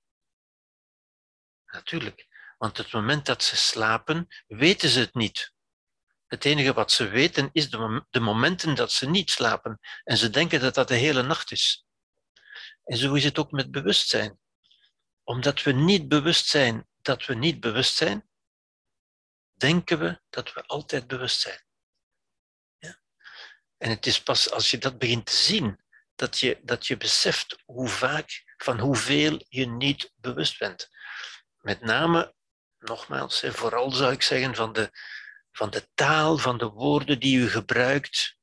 Natuurlijk. 1.67 2.30
Want 2.61 2.77
het 2.77 2.93
moment 2.93 3.27
dat 3.27 3.43
ze 3.43 3.57
slapen, 3.57 4.29
weten 4.47 4.89
ze 4.89 5.01
het 5.01 5.15
niet. 5.15 5.53
Het 6.27 6.45
enige 6.45 6.73
wat 6.73 6.93
ze 6.93 7.09
weten 7.09 7.51
is 7.53 7.71
de, 7.71 8.07
de 8.11 8.21
momenten 8.21 8.75
dat 8.75 8.93
ze 8.93 9.09
niet 9.09 9.31
slapen. 9.31 9.81
En 10.05 10.17
ze 10.17 10.31
denken 10.31 10.61
dat 10.61 10.75
dat 10.75 10.89
de 10.89 10.95
hele 10.95 11.23
nacht 11.23 11.53
is. 11.53 11.87
En 12.85 12.97
zo 12.97 13.15
is 13.15 13.25
het 13.25 13.39
ook 13.39 13.51
met 13.51 13.71
bewustzijn. 13.71 14.39
Omdat 15.23 15.63
we 15.63 15.73
niet 15.73 16.09
bewust 16.09 16.47
zijn 16.47 16.87
dat 17.03 17.27
we 17.27 17.35
niet 17.35 17.61
bewust 17.61 17.97
zijn, 17.97 18.29
denken 19.53 19.99
we 19.99 20.21
dat 20.31 20.53
we 20.53 20.63
altijd 20.67 21.07
bewust 21.07 21.41
zijn. 21.41 21.65
Ja? 22.79 23.01
En 23.77 23.91
het 23.91 24.07
is 24.07 24.23
pas 24.23 24.51
als 24.51 24.71
je 24.71 24.79
dat 24.79 24.99
begint 24.99 25.27
te 25.27 25.35
zien, 25.35 25.81
dat 26.15 26.39
je, 26.39 26.61
dat 26.63 26.87
je 26.87 26.97
beseft 26.97 27.63
hoe 27.65 27.89
vaak, 27.89 28.55
van 28.57 28.79
hoeveel 28.79 29.45
je 29.49 29.67
niet 29.67 30.13
bewust 30.17 30.59
bent. 30.59 30.89
Met 31.61 31.81
name, 31.81 32.39
nogmaals, 32.81 33.43
vooral 33.47 33.91
zou 33.91 34.13
ik 34.13 34.23
zeggen, 34.23 34.55
van 34.55 34.73
de, 34.73 34.91
van 35.53 35.71
de 35.71 35.89
taal, 35.95 36.39
van 36.39 36.59
de 36.59 36.69
woorden 36.69 37.21
die 37.21 37.39
u 37.39 37.49
gebruikt 37.49 38.37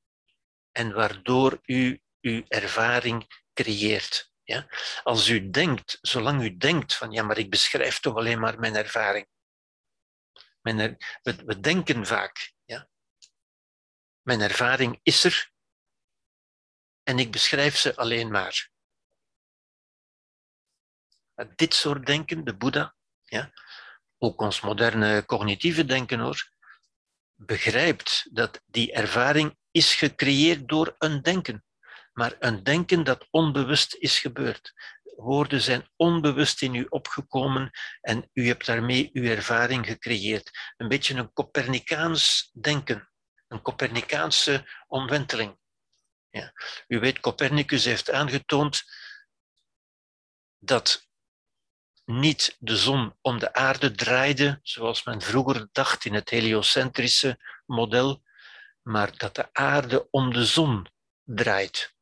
en 0.72 0.94
waardoor 0.94 1.60
u 1.64 2.02
uw 2.22 2.44
ervaring 2.48 3.44
creëert. 3.54 4.32
Ja? 4.44 4.68
Als 5.04 5.28
u 5.28 5.50
denkt, 5.50 5.98
zolang 6.02 6.42
u 6.42 6.58
denkt 6.58 6.96
van 6.96 7.12
ja, 7.12 7.24
maar 7.24 7.38
ik 7.38 7.50
beschrijf 7.50 8.00
toch 8.00 8.16
alleen 8.16 8.40
maar 8.40 8.60
mijn 8.60 8.76
ervaring. 8.76 9.28
Mijn 10.62 10.80
er, 10.80 11.20
we, 11.22 11.36
we, 11.46 11.60
denken 11.60 12.06
vaak, 12.06 12.54
ja? 12.66 12.90
mijn 14.22 14.42
ervaring 14.42 15.00
is 15.04 15.24
er 15.24 15.52
en 17.04 17.20
ik 17.20 17.32
beschrijf 17.32 17.78
ze 17.78 17.96
alleen 17.96 18.32
maar. 18.32 18.70
Dit 21.56 21.74
soort 21.74 22.06
denken, 22.06 22.44
de 22.44 22.56
Boeddha, 22.56 22.96
ja? 23.24 23.52
Ook 24.18 24.42
ons 24.42 24.62
moderne 24.62 25.26
cognitieve 25.26 25.86
denken 25.86 26.20
hoor, 26.20 26.50
begrijpt 27.36 28.28
dat 28.32 28.62
die 28.66 28.92
ervaring 28.92 29.58
is 29.72 29.96
gecreëerd 29.96 30.68
door 30.68 30.96
een 30.98 31.22
denken 31.22 31.66
maar 32.18 32.36
een 32.40 32.64
denken 32.64 33.04
dat 33.04 33.28
onbewust 33.30 33.94
is 33.94 34.20
gebeurd. 34.20 34.74
Woorden 35.16 35.62
zijn 35.62 35.90
onbewust 35.96 36.62
in 36.62 36.76
u 36.76 36.86
opgekomen 36.90 37.72
en 38.02 38.30
u 38.34 38.48
hebt 38.48 38.66
daarmee 38.66 39.10
uw 39.14 39.24
ervaring 39.24 39.86
gecreëerd. 39.86 40.74
Een 40.78 40.88
beetje 40.88 41.16
een 41.16 41.34
Copernicaans 41.34 42.50
denken, 42.54 43.10
een 43.48 43.62
Copernicaanse 43.62 44.68
omwenteling. 44.88 45.58
Ja. 46.30 46.54
U 46.88 47.00
weet, 47.00 47.20
Copernicus 47.20 47.86
heeft 47.86 48.12
aangetoond 48.12 48.84
dat 50.60 51.07
niet 52.08 52.56
de 52.60 52.78
zon 52.78 53.16
om 53.22 53.40
de 53.40 53.54
aarde 53.54 53.92
draaide, 53.92 54.60
zoals 54.64 55.04
men 55.04 55.22
vroeger 55.22 55.68
dacht 55.72 56.06
in 56.06 56.14
het 56.14 56.30
heliocentrische 56.30 57.40
model, 57.66 58.24
maar 58.82 59.18
dat 59.18 59.36
de 59.36 59.54
aarde 59.54 60.08
om 60.10 60.34
de 60.34 60.46
zon 60.46 60.88
draait 61.24 61.96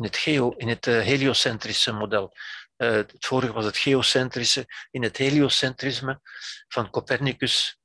in 0.00 0.06
het, 0.06 0.16
geo, 0.16 0.50
in 0.50 0.68
het 0.68 0.86
uh, 0.86 1.00
heliocentrische 1.00 1.92
model. 1.92 2.36
Uh, 2.76 2.90
het 2.90 3.14
vorige 3.18 3.52
was 3.52 3.64
het 3.64 3.76
geocentrische. 3.76 4.66
In 4.90 5.02
het 5.02 5.16
heliocentrisme 5.16 6.20
van 6.68 6.90
Copernicus 6.90 7.78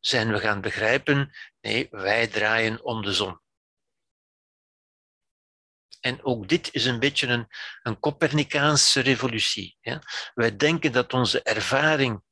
zijn 0.00 0.32
we 0.32 0.38
gaan 0.38 0.60
begrijpen, 0.60 1.36
nee, 1.60 1.88
wij 1.90 2.26
draaien 2.26 2.84
om 2.84 3.02
de 3.02 3.12
zon. 3.12 3.40
En 6.00 6.24
ook 6.24 6.48
dit 6.48 6.68
is 6.72 6.84
een 6.84 6.98
beetje 6.98 7.26
een, 7.26 7.46
een 7.82 8.00
Copernicaanse 8.00 9.00
revolutie. 9.00 9.78
Wij 10.34 10.56
denken 10.56 10.92
dat 10.92 11.12
onze 11.12 11.42
ervaring 11.42 12.22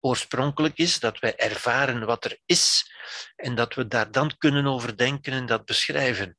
oorspronkelijk 0.00 0.78
is, 0.78 1.00
dat 1.00 1.18
wij 1.18 1.36
ervaren 1.36 2.06
wat 2.06 2.24
er 2.24 2.38
is 2.46 2.92
en 3.36 3.54
dat 3.54 3.74
we 3.74 3.86
daar 3.86 4.10
dan 4.10 4.36
kunnen 4.38 4.66
over 4.66 4.96
denken 4.96 5.32
en 5.32 5.46
dat 5.46 5.64
beschrijven 5.64 6.38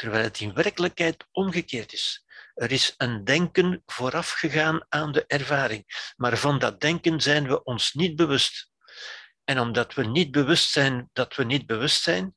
terwijl 0.00 0.24
het 0.24 0.40
in 0.40 0.54
werkelijkheid 0.54 1.26
omgekeerd 1.32 1.92
is. 1.92 2.24
Er 2.54 2.72
is 2.72 2.94
een 2.96 3.24
denken 3.24 3.82
vooraf 3.86 4.30
gegaan 4.30 4.86
aan 4.88 5.12
de 5.12 5.24
ervaring, 5.26 6.12
maar 6.16 6.36
van 6.36 6.58
dat 6.58 6.80
denken 6.80 7.20
zijn 7.20 7.48
we 7.48 7.62
ons 7.62 7.92
niet 7.92 8.16
bewust. 8.16 8.70
En 9.44 9.60
omdat 9.60 9.94
we 9.94 10.04
niet 10.06 10.30
bewust 10.30 10.70
zijn 10.70 11.10
dat 11.12 11.34
we 11.34 11.44
niet 11.44 11.66
bewust 11.66 12.02
zijn, 12.02 12.34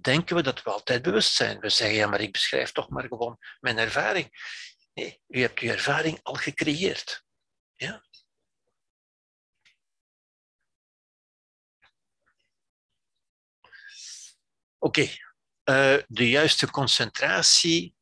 denken 0.00 0.36
we 0.36 0.42
dat 0.42 0.62
we 0.62 0.70
altijd 0.70 1.02
bewust 1.02 1.34
zijn. 1.34 1.60
We 1.60 1.68
zeggen, 1.68 1.96
ja, 1.96 2.06
maar 2.06 2.20
ik 2.20 2.32
beschrijf 2.32 2.72
toch 2.72 2.88
maar 2.88 3.06
gewoon 3.06 3.38
mijn 3.60 3.78
ervaring. 3.78 4.28
Nee, 4.92 5.22
u 5.28 5.40
hebt 5.40 5.58
uw 5.58 5.70
ervaring 5.70 6.20
al 6.22 6.34
gecreëerd. 6.34 7.24
Ja? 7.74 8.04
Oké, 14.78 15.08
eh, 15.62 15.96
de 16.06 16.28
juiste 16.28 16.70
concentratie. 16.70 17.94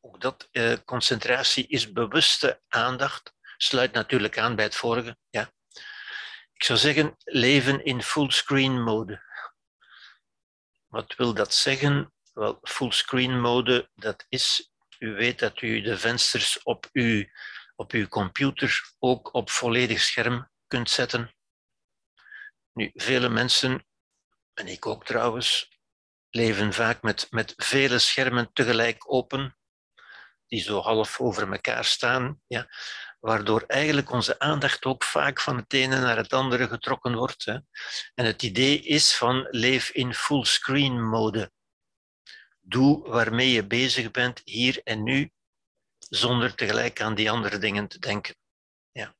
Ook 0.00 0.20
dat, 0.20 0.48
uh, 0.52 0.76
concentratie 0.84 1.66
is 1.66 1.92
bewuste 1.92 2.62
aandacht. 2.68 3.34
Sluit 3.56 3.92
natuurlijk 3.92 4.38
aan 4.38 4.56
bij 4.56 4.64
het 4.64 4.74
vorige. 4.74 5.16
Ja. 5.30 5.52
Ik 6.60 6.66
zou 6.66 6.78
zeggen, 6.78 7.16
leven 7.24 7.84
in 7.84 8.02
fullscreen 8.02 8.82
mode. 8.82 9.22
Wat 10.86 11.14
wil 11.16 11.34
dat 11.34 11.54
zeggen? 11.54 12.12
Wel, 12.32 12.58
fullscreen 12.62 13.40
mode, 13.40 13.90
dat 13.94 14.26
is, 14.28 14.72
u 14.98 15.12
weet 15.14 15.38
dat 15.38 15.60
u 15.60 15.80
de 15.80 15.98
vensters 15.98 16.62
op 16.62 16.88
uw, 16.92 17.24
op 17.76 17.92
uw 17.92 18.08
computer 18.08 18.92
ook 18.98 19.34
op 19.34 19.50
volledig 19.50 20.00
scherm 20.00 20.50
kunt 20.66 20.90
zetten. 20.90 21.34
Nu, 22.72 22.90
vele 22.94 23.28
mensen, 23.28 23.86
en 24.54 24.66
ik 24.66 24.86
ook 24.86 25.04
trouwens, 25.04 25.78
leven 26.30 26.72
vaak 26.72 27.02
met, 27.02 27.26
met 27.30 27.54
vele 27.56 27.98
schermen 27.98 28.52
tegelijk 28.52 29.12
open, 29.12 29.56
die 30.46 30.62
zo 30.62 30.80
half 30.80 31.20
over 31.20 31.52
elkaar 31.52 31.84
staan, 31.84 32.40
ja, 32.46 32.68
waardoor 33.20 33.64
eigenlijk 33.66 34.10
onze 34.10 34.38
aandacht 34.38 34.84
ook 34.84 35.04
vaak 35.04 35.40
van 35.40 35.56
het 35.56 35.72
ene 35.72 36.00
naar 36.00 36.16
het 36.16 36.32
andere 36.32 36.68
getrokken 36.68 37.14
wordt. 37.14 37.44
Hè. 37.44 37.58
En 38.14 38.24
het 38.24 38.42
idee 38.42 38.80
is 38.80 39.16
van 39.16 39.46
leef 39.50 39.90
in 39.90 40.14
fullscreen 40.14 41.08
mode. 41.08 41.52
Doe 42.60 43.08
waarmee 43.08 43.50
je 43.50 43.66
bezig 43.66 44.10
bent 44.10 44.40
hier 44.44 44.80
en 44.82 45.02
nu, 45.02 45.30
zonder 45.98 46.54
tegelijk 46.54 47.00
aan 47.00 47.14
die 47.14 47.30
andere 47.30 47.58
dingen 47.58 47.88
te 47.88 47.98
denken. 47.98 48.36
Ja. 48.92 49.16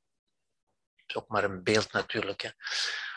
Is 1.07 1.17
ook 1.17 1.29
maar 1.29 1.45
een 1.45 1.63
beeld 1.63 1.93
natuurlijk. 1.93 2.41
Hè. 2.41 2.51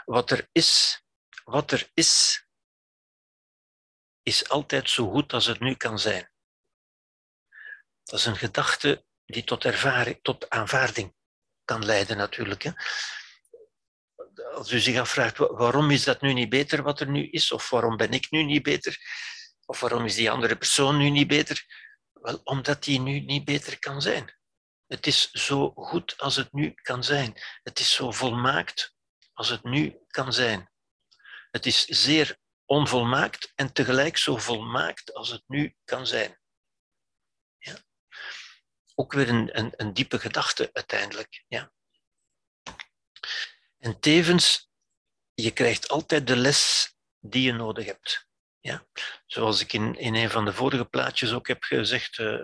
Wat 0.06 0.32
er 0.32 0.50
is, 0.52 1.02
wat 1.44 1.72
er 1.72 1.90
is, 1.94 2.46
is 4.24 4.50
altijd 4.50 4.90
zo 4.90 5.10
goed 5.10 5.34
als 5.34 5.46
het 5.46 5.60
nu 5.60 5.76
kan 5.76 6.00
zijn. 6.00 6.32
Dat 8.04 8.20
is 8.20 8.26
een 8.26 8.36
gedachte 8.36 9.06
die 9.34 9.44
tot, 9.44 9.66
ervaring, 9.66 10.20
tot 10.22 10.50
aanvaarding 10.50 11.14
kan 11.66 11.86
leiden 11.86 12.18
natuurlijk. 12.18 12.64
Hè. 12.64 12.72
Als 14.54 14.72
u 14.72 14.80
zich 14.80 15.00
afvraagt 15.00 15.38
waarom 15.38 15.92
is 15.92 16.04
dat 16.04 16.22
nu 16.22 16.34
niet 16.34 16.50
beter 16.50 16.84
wat 16.84 17.00
er 17.00 17.10
nu 17.10 17.30
is, 17.30 17.52
of 17.52 17.70
waarom 17.70 17.98
ben 17.98 18.12
ik 18.12 18.32
nu 18.32 18.44
niet 18.44 18.64
beter, 18.64 18.98
of 19.66 19.80
waarom 19.80 20.06
is 20.06 20.16
die 20.16 20.32
andere 20.32 20.56
persoon 20.56 20.98
nu 20.98 21.10
niet 21.10 21.28
beter, 21.28 21.66
wel 22.14 22.42
omdat 22.44 22.84
die 22.84 23.00
nu 23.00 23.20
niet 23.20 23.46
beter 23.46 23.80
kan 23.80 24.02
zijn. 24.02 24.38
Het 24.88 25.08
is 25.08 25.32
zo 25.32 25.72
goed 25.76 26.18
als 26.18 26.36
het 26.36 26.54
nu 26.54 26.74
kan 26.74 27.04
zijn. 27.04 27.42
Het 27.64 27.80
is 27.80 27.94
zo 27.94 28.12
volmaakt 28.12 28.96
als 29.34 29.50
het 29.50 29.64
nu 29.64 29.98
kan 30.08 30.34
zijn. 30.34 30.72
Het 31.52 31.66
is 31.66 31.86
zeer 31.86 32.38
onvolmaakt 32.66 33.52
en 33.56 33.74
tegelijk 33.74 34.18
zo 34.18 34.38
volmaakt 34.38 35.14
als 35.14 35.30
het 35.30 35.44
nu 35.48 35.76
kan 35.84 36.08
zijn. 36.08 36.42
Ook 38.96 39.14
weer 39.14 39.30
een, 39.30 39.60
een, 39.60 39.74
een 39.76 39.94
diepe 39.94 40.20
gedachte 40.20 40.70
uiteindelijk. 40.74 41.44
Ja? 41.48 41.72
En 43.78 44.00
tevens, 44.00 44.70
je 45.34 45.52
krijgt 45.52 45.90
altijd 45.90 46.28
de 46.28 46.36
les 46.36 46.94
die 47.20 47.44
je 47.44 47.54
nodig 47.54 47.86
hebt. 47.86 48.28
Ja? 48.60 48.86
Zoals 49.26 49.62
ik 49.62 49.74
in, 49.74 49.96
in 49.96 50.16
een 50.16 50.30
van 50.30 50.46
de 50.46 50.54
vorige 50.54 50.86
plaatjes 50.86 51.34
ook 51.34 51.48
heb 51.48 51.64
gezegd, 51.64 52.18
uh, 52.18 52.40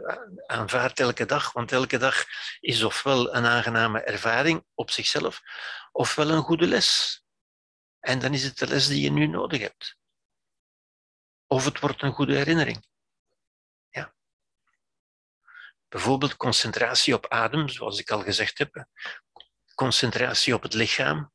aanvaard 0.45 0.99
elke 0.99 1.25
dag, 1.25 1.51
want 1.51 1.71
elke 1.71 1.97
dag 1.97 2.25
is 2.59 2.83
ofwel 2.83 3.35
een 3.35 3.45
aangename 3.45 4.01
ervaring 4.01 4.65
op 4.73 4.91
zichzelf, 4.91 5.41
ofwel 5.91 6.29
een 6.29 6.41
goede 6.41 6.67
les. 6.67 7.21
En 7.99 8.19
dan 8.19 8.33
is 8.33 8.43
het 8.43 8.57
de 8.57 8.67
les 8.67 8.87
die 8.87 9.01
je 9.01 9.11
nu 9.11 9.27
nodig 9.27 9.61
hebt. 9.61 9.97
Of 11.47 11.65
het 11.65 11.79
wordt 11.79 12.01
een 12.01 12.13
goede 12.13 12.35
herinnering. 12.35 12.85
Bijvoorbeeld 15.89 16.37
concentratie 16.37 17.13
op 17.13 17.27
adem, 17.27 17.69
zoals 17.69 17.99
ik 17.99 18.11
al 18.11 18.21
gezegd 18.21 18.57
heb. 18.57 18.85
Concentratie 19.75 20.53
op 20.53 20.63
het 20.63 20.73
lichaam. 20.73 21.31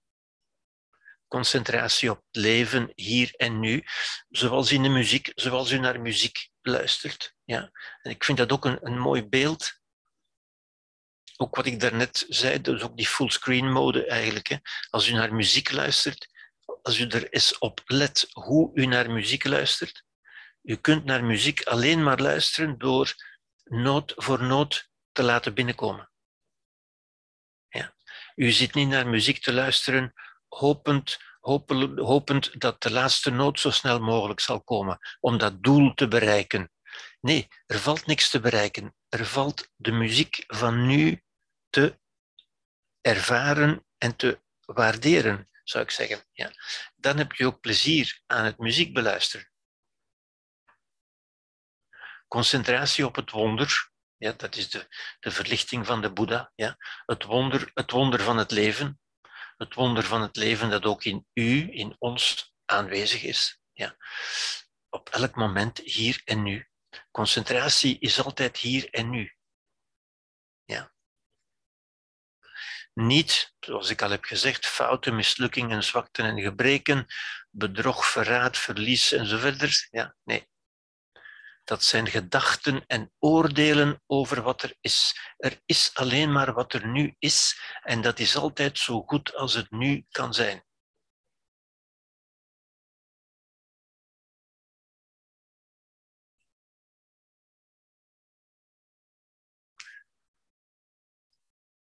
Concentratie 1.29 2.11
op 2.11 2.17
het 2.17 2.43
leven 2.43 2.93
hier 2.95 3.35
en 3.37 3.61
nu. 3.61 3.85
Zoals 4.29 4.73
in 4.73 4.83
de 4.83 4.89
muziek, 4.89 5.33
zoals 5.35 5.71
u 5.71 5.79
naar 5.79 6.01
muziek 6.01 6.49
luistert. 6.61 7.35
Ja. 7.45 7.71
En 8.03 8.11
ik 8.11 8.25
vind 8.25 8.39
dat 8.39 8.53
ook 8.53 8.65
een, 8.65 8.79
een 8.83 8.99
mooi 8.99 9.29
beeld. 9.29 9.83
Ook 11.37 11.57
wat 11.57 11.67
ik 11.67 11.81
daarnet 11.81 12.27
zei, 12.29 12.61
dus 12.61 12.83
ook 12.83 12.97
die 12.97 13.07
fullscreen 13.07 13.73
mode 13.73 14.07
eigenlijk. 14.07 14.49
Hè. 14.49 14.57
Als 14.91 15.09
u 15.09 15.13
naar 15.13 15.35
muziek 15.35 15.71
luistert, 15.71 16.29
als 16.83 16.99
u 16.99 17.07
er 17.07 17.29
eens 17.33 17.59
op 17.59 17.83
let 17.85 18.27
hoe 18.33 18.71
u 18.75 18.87
naar 18.87 19.11
muziek 19.11 19.45
luistert, 19.45 20.05
u 20.63 20.77
kunt 20.77 21.05
naar 21.05 21.25
muziek 21.25 21.63
alleen 21.63 22.03
maar 22.03 22.21
luisteren 22.21 22.79
door 22.79 23.15
noot 23.65 24.12
voor 24.16 24.43
noot 24.43 24.91
te 25.12 25.23
laten 25.23 25.55
binnenkomen. 25.55 26.11
Ja. 27.69 27.95
U 28.35 28.51
zit 28.51 28.74
niet 28.74 28.89
naar 28.89 29.07
muziek 29.07 29.43
te 29.43 29.53
luisteren 29.53 30.12
hopend, 30.49 31.19
hopend, 31.41 32.61
dat 32.61 32.82
de 32.82 32.91
laatste 32.91 33.31
noot 33.31 33.61
zo 33.61 33.70
snel 33.70 34.01
mogelijk 34.01 34.41
zal 34.41 34.62
komen 34.62 34.99
om 35.20 35.39
dat 35.39 35.62
doel 35.62 35.95
te 35.95 36.09
bereiken. 36.09 36.70
Nee, 37.20 37.49
er 37.66 37.78
valt 37.78 38.07
niks 38.07 38.31
te 38.31 38.41
bereiken. 38.41 38.95
Er 39.09 39.27
valt 39.27 39.69
de 39.77 39.93
muziek 39.93 40.45
van 40.47 40.86
nu 40.86 41.23
te 41.70 41.99
ervaren 43.01 43.86
en 43.99 44.16
te 44.16 44.41
waarderen, 44.65 45.49
zou 45.65 45.85
ik 45.85 45.91
zeggen. 45.91 46.24
Ja. 46.32 46.51
Dan 46.97 47.19
heb 47.19 47.32
je 47.32 47.47
ook 47.47 47.61
plezier 47.61 48.23
aan 48.27 48.45
het 48.45 48.59
muziek 48.59 48.95
beluisteren. 48.95 49.53
Concentratie 52.35 53.06
op 53.06 53.16
het 53.16 53.31
wonder, 53.31 53.90
ja, 54.16 54.32
dat 54.32 54.56
is 54.56 54.70
de, 54.70 54.86
de 55.20 55.31
verlichting 55.31 55.86
van 55.86 56.01
de 56.02 56.12
Boeddha. 56.12 56.52
Ja. 56.55 56.77
Het, 57.06 57.24
wonder, 57.24 57.70
het 57.74 57.90
wonder 57.90 58.20
van 58.20 58.36
het 58.36 58.51
leven, 58.51 59.01
het 59.56 59.74
wonder 59.74 60.05
van 60.05 60.23
het 60.23 60.36
leven 60.36 60.70
dat 60.70 60.85
ook 60.85 61.05
in 61.05 61.27
u, 61.32 61.69
in 61.73 61.97
ons 61.98 62.55
aanwezig 62.65 63.23
is. 63.23 63.61
Ja. 63.73 63.97
Op 64.89 65.09
elk 65.09 65.35
moment, 65.35 65.78
hier 65.78 66.20
en 66.24 66.43
nu. 66.43 66.69
Concentratie 67.11 67.98
is 67.98 68.23
altijd 68.23 68.56
hier 68.56 68.89
en 68.90 69.11
nu. 69.11 69.35
Ja. 70.65 70.93
Niet, 72.94 73.55
zoals 73.61 73.90
ik 73.90 74.02
al 74.02 74.11
heb 74.11 74.24
gezegd, 74.24 74.66
fouten, 74.66 75.16
mislukkingen, 75.16 75.85
zwakten 75.85 76.24
en 76.24 76.40
gebreken, 76.40 77.06
bedrog, 77.51 78.06
verraad, 78.06 78.59
verlies 78.59 79.12
en 79.12 79.27
zo 79.27 79.39
verder. 79.39 79.89
Ja, 79.90 80.16
nee. 80.24 80.52
Dat 81.65 81.82
zijn 81.82 82.07
gedachten 82.07 82.86
en 82.86 83.12
oordelen 83.19 84.03
over 84.07 84.43
wat 84.43 84.62
er 84.62 84.77
is. 84.81 85.19
Er 85.36 85.61
is 85.65 85.91
alleen 85.95 86.32
maar 86.32 86.53
wat 86.53 86.73
er 86.73 86.86
nu 86.86 87.15
is 87.19 87.61
en 87.82 88.03
dat 88.03 88.19
is 88.19 88.36
altijd 88.36 88.78
zo 88.78 89.03
goed 89.03 89.35
als 89.35 89.55
het 89.55 89.70
nu 89.70 90.07
kan 90.11 90.35
zijn. 90.35 90.65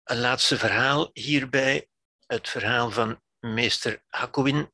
Een 0.03 0.19
laatste 0.19 0.57
verhaal 0.57 1.09
hierbij, 1.13 1.89
het 2.25 2.49
verhaal 2.49 2.91
van 2.91 3.21
meester 3.39 4.03
Hakuin. 4.07 4.71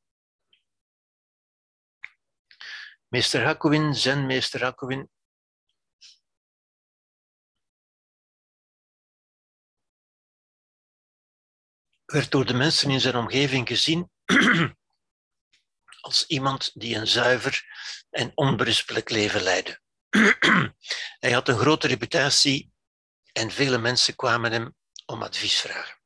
Meester 3.10 3.44
Hakuin, 3.44 3.95
zenmeester 3.95 4.64
Hakuin, 4.64 5.10
werd 12.06 12.31
door 12.31 12.45
de 12.45 12.53
mensen 12.53 12.90
in 12.90 12.99
zijn 12.99 13.15
omgeving 13.15 13.68
gezien 13.68 14.11
als 16.02 16.26
iemand 16.27 16.72
die 16.73 16.95
een 16.95 17.07
zuiver 17.07 17.64
en 18.10 18.31
onberispelijk 18.36 19.10
leven 19.10 19.41
leidde. 19.41 19.81
Hij 21.19 21.31
had 21.31 21.48
een 21.48 21.57
grote 21.57 21.88
reputatie 21.88 22.72
en 23.31 23.52
vele 23.52 23.77
mensen 23.77 24.15
kwamen 24.15 24.52
hem 24.52 24.76
om 25.06 25.23
advies 25.23 25.60
vragen. 25.60 25.98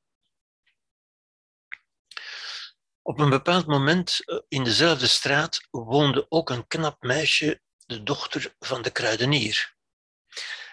Op 3.06 3.20
een 3.20 3.30
bepaald 3.30 3.68
moment 3.68 4.20
eh, 4.26 4.40
in 4.48 4.64
dezelfde 4.64 5.08
straat 5.08 5.68
woonde 5.72 6.26
ook 6.30 6.50
een 6.50 6.68
knap 6.68 7.02
meisje, 7.02 7.62
de 7.86 8.04
dochter 8.04 8.56
van 8.60 8.82
de 8.82 8.92
kruidenier. 8.92 9.76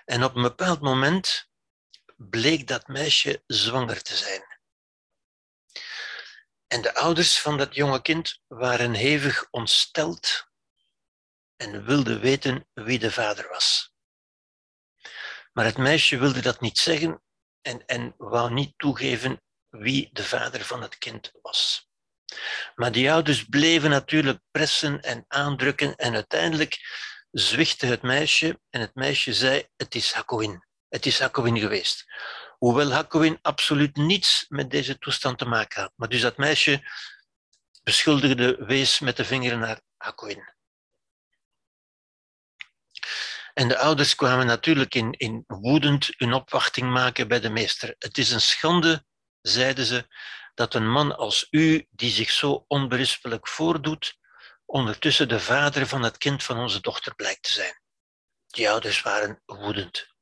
En 0.05 0.25
op 0.25 0.35
een 0.35 0.43
bepaald 0.43 0.81
moment 0.81 1.49
bleek 2.17 2.67
dat 2.67 2.89
meisje 2.89 3.43
zwanger 3.47 4.03
te 4.03 4.17
zijn. 4.17 4.59
En 6.67 6.83
de 6.83 6.95
ouders 6.95 7.41
van 7.41 7.59
dat 7.59 7.75
jonge 7.75 8.03
kind 8.03 8.41
waren 8.47 8.95
hevig 8.95 9.49
ontsteld 9.51 10.49
en 11.57 11.85
wilden 11.85 12.21
weten 12.21 12.69
wie 12.73 12.99
de 12.99 13.13
vader 13.13 13.49
was. 13.49 13.95
Maar 15.53 15.65
het 15.65 15.79
meisje 15.79 16.19
wilde 16.19 16.41
dat 16.41 16.61
niet 16.61 16.79
zeggen 16.79 17.23
en, 17.61 17.87
en 17.87 18.15
wou 18.17 18.53
niet 18.53 18.79
toegeven 18.79 19.43
wie 19.69 20.09
de 20.13 20.25
vader 20.25 20.65
van 20.65 20.83
het 20.83 20.99
kind 20.99 21.31
was. 21.43 21.90
Maar 22.75 22.93
die 22.93 23.13
ouders 23.13 23.45
bleven 23.45 23.91
natuurlijk 23.91 24.41
pressen 24.51 25.01
en 25.01 25.25
aandrukken 25.29 25.97
en 25.97 26.15
uiteindelijk 26.15 26.79
zwichtte 27.31 27.87
het 27.87 28.03
meisje 28.03 28.61
en 28.71 28.81
het 28.81 28.95
meisje 28.95 29.33
zei, 29.33 29.67
het 29.77 29.95
is 29.95 30.13
Hakowin. 30.13 30.65
Het 30.89 31.07
is 31.07 31.19
Hakowin 31.21 31.59
geweest. 31.59 32.05
Hoewel 32.59 32.93
Hakowin 32.93 33.39
absoluut 33.43 33.97
niets 33.97 34.45
met 34.49 34.71
deze 34.71 34.99
toestand 34.99 35.39
te 35.39 35.45
maken 35.45 35.81
had. 35.81 35.93
Maar 35.97 36.09
dus 36.09 36.21
dat 36.21 36.37
meisje 36.37 36.83
beschuldigde 37.83 38.65
wees 38.65 38.99
met 38.99 39.17
de 39.17 39.25
vinger 39.25 39.59
naar 39.59 39.81
Hakowin. 39.97 40.55
En 43.55 43.69
de 43.69 43.79
ouders 43.79 44.15
kwamen 44.15 44.47
natuurlijk 44.47 44.95
in, 44.95 45.13
in 45.13 45.45
woedend 45.47 46.09
hun 46.17 46.33
opwachting 46.33 46.93
maken 46.93 47.29
bij 47.29 47.41
de 47.41 47.51
meester. 47.51 47.95
Het 47.99 48.19
is 48.19 48.31
een 48.31 48.41
schande, 48.41 49.05
zeiden 49.41 49.85
ze, 49.85 50.07
dat 50.61 50.75
een 50.75 50.91
man 50.91 51.17
als 51.17 51.47
u, 51.51 51.87
die 51.91 52.11
zich 52.11 52.31
zo 52.31 52.65
onberispelijk 52.69 53.49
voordoet, 53.49 54.19
ondertussen 54.65 55.29
de 55.29 55.41
vader 55.41 55.87
van 55.87 56.03
het 56.03 56.19
kind 56.19 56.43
van 56.43 56.59
onze 56.59 56.81
dochter 56.81 57.15
blijkt 57.15 57.43
te 57.43 57.53
zijn. 57.53 57.83
Die 58.47 58.71
ouders 58.71 59.03
waren 59.03 59.43
woedend. 59.47 60.15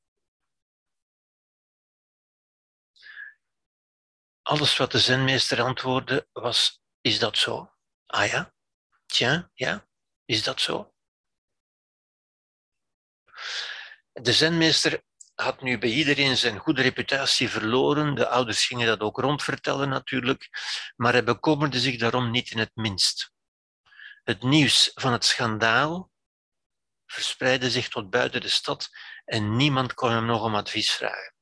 Alles 4.42 4.76
wat 4.76 4.92
de 4.92 4.98
zenmeester 4.98 5.62
antwoordde 5.62 6.28
was, 6.32 6.82
is 7.00 7.18
dat 7.18 7.38
zo? 7.38 7.74
Ah 8.06 8.28
ja? 8.28 8.54
Tja, 9.06 9.50
ja? 9.54 9.88
Is 10.24 10.42
dat 10.42 10.60
zo? 10.60 10.94
De 14.12 14.32
zenmeester 14.32 15.04
had 15.40 15.62
nu 15.62 15.78
bij 15.78 15.90
iedereen 15.90 16.36
zijn 16.36 16.58
goede 16.58 16.82
reputatie 16.82 17.48
verloren. 17.48 18.14
De 18.14 18.28
ouders 18.28 18.66
gingen 18.66 18.86
dat 18.86 19.00
ook 19.00 19.18
rondvertellen 19.18 19.88
natuurlijk, 19.88 20.48
maar 20.96 21.12
hij 21.12 21.24
bekommerde 21.24 21.80
zich 21.80 21.98
daarom 21.98 22.30
niet 22.30 22.50
in 22.50 22.58
het 22.58 22.70
minst. 22.74 23.32
Het 24.24 24.42
nieuws 24.42 24.90
van 24.94 25.12
het 25.12 25.24
schandaal 25.24 26.10
verspreidde 27.06 27.70
zich 27.70 27.88
tot 27.88 28.10
buiten 28.10 28.40
de 28.40 28.48
stad 28.48 28.88
en 29.24 29.56
niemand 29.56 29.94
kon 29.94 30.10
hem 30.10 30.26
nog 30.26 30.42
om 30.42 30.54
advies 30.54 30.90
vragen. 30.90 31.34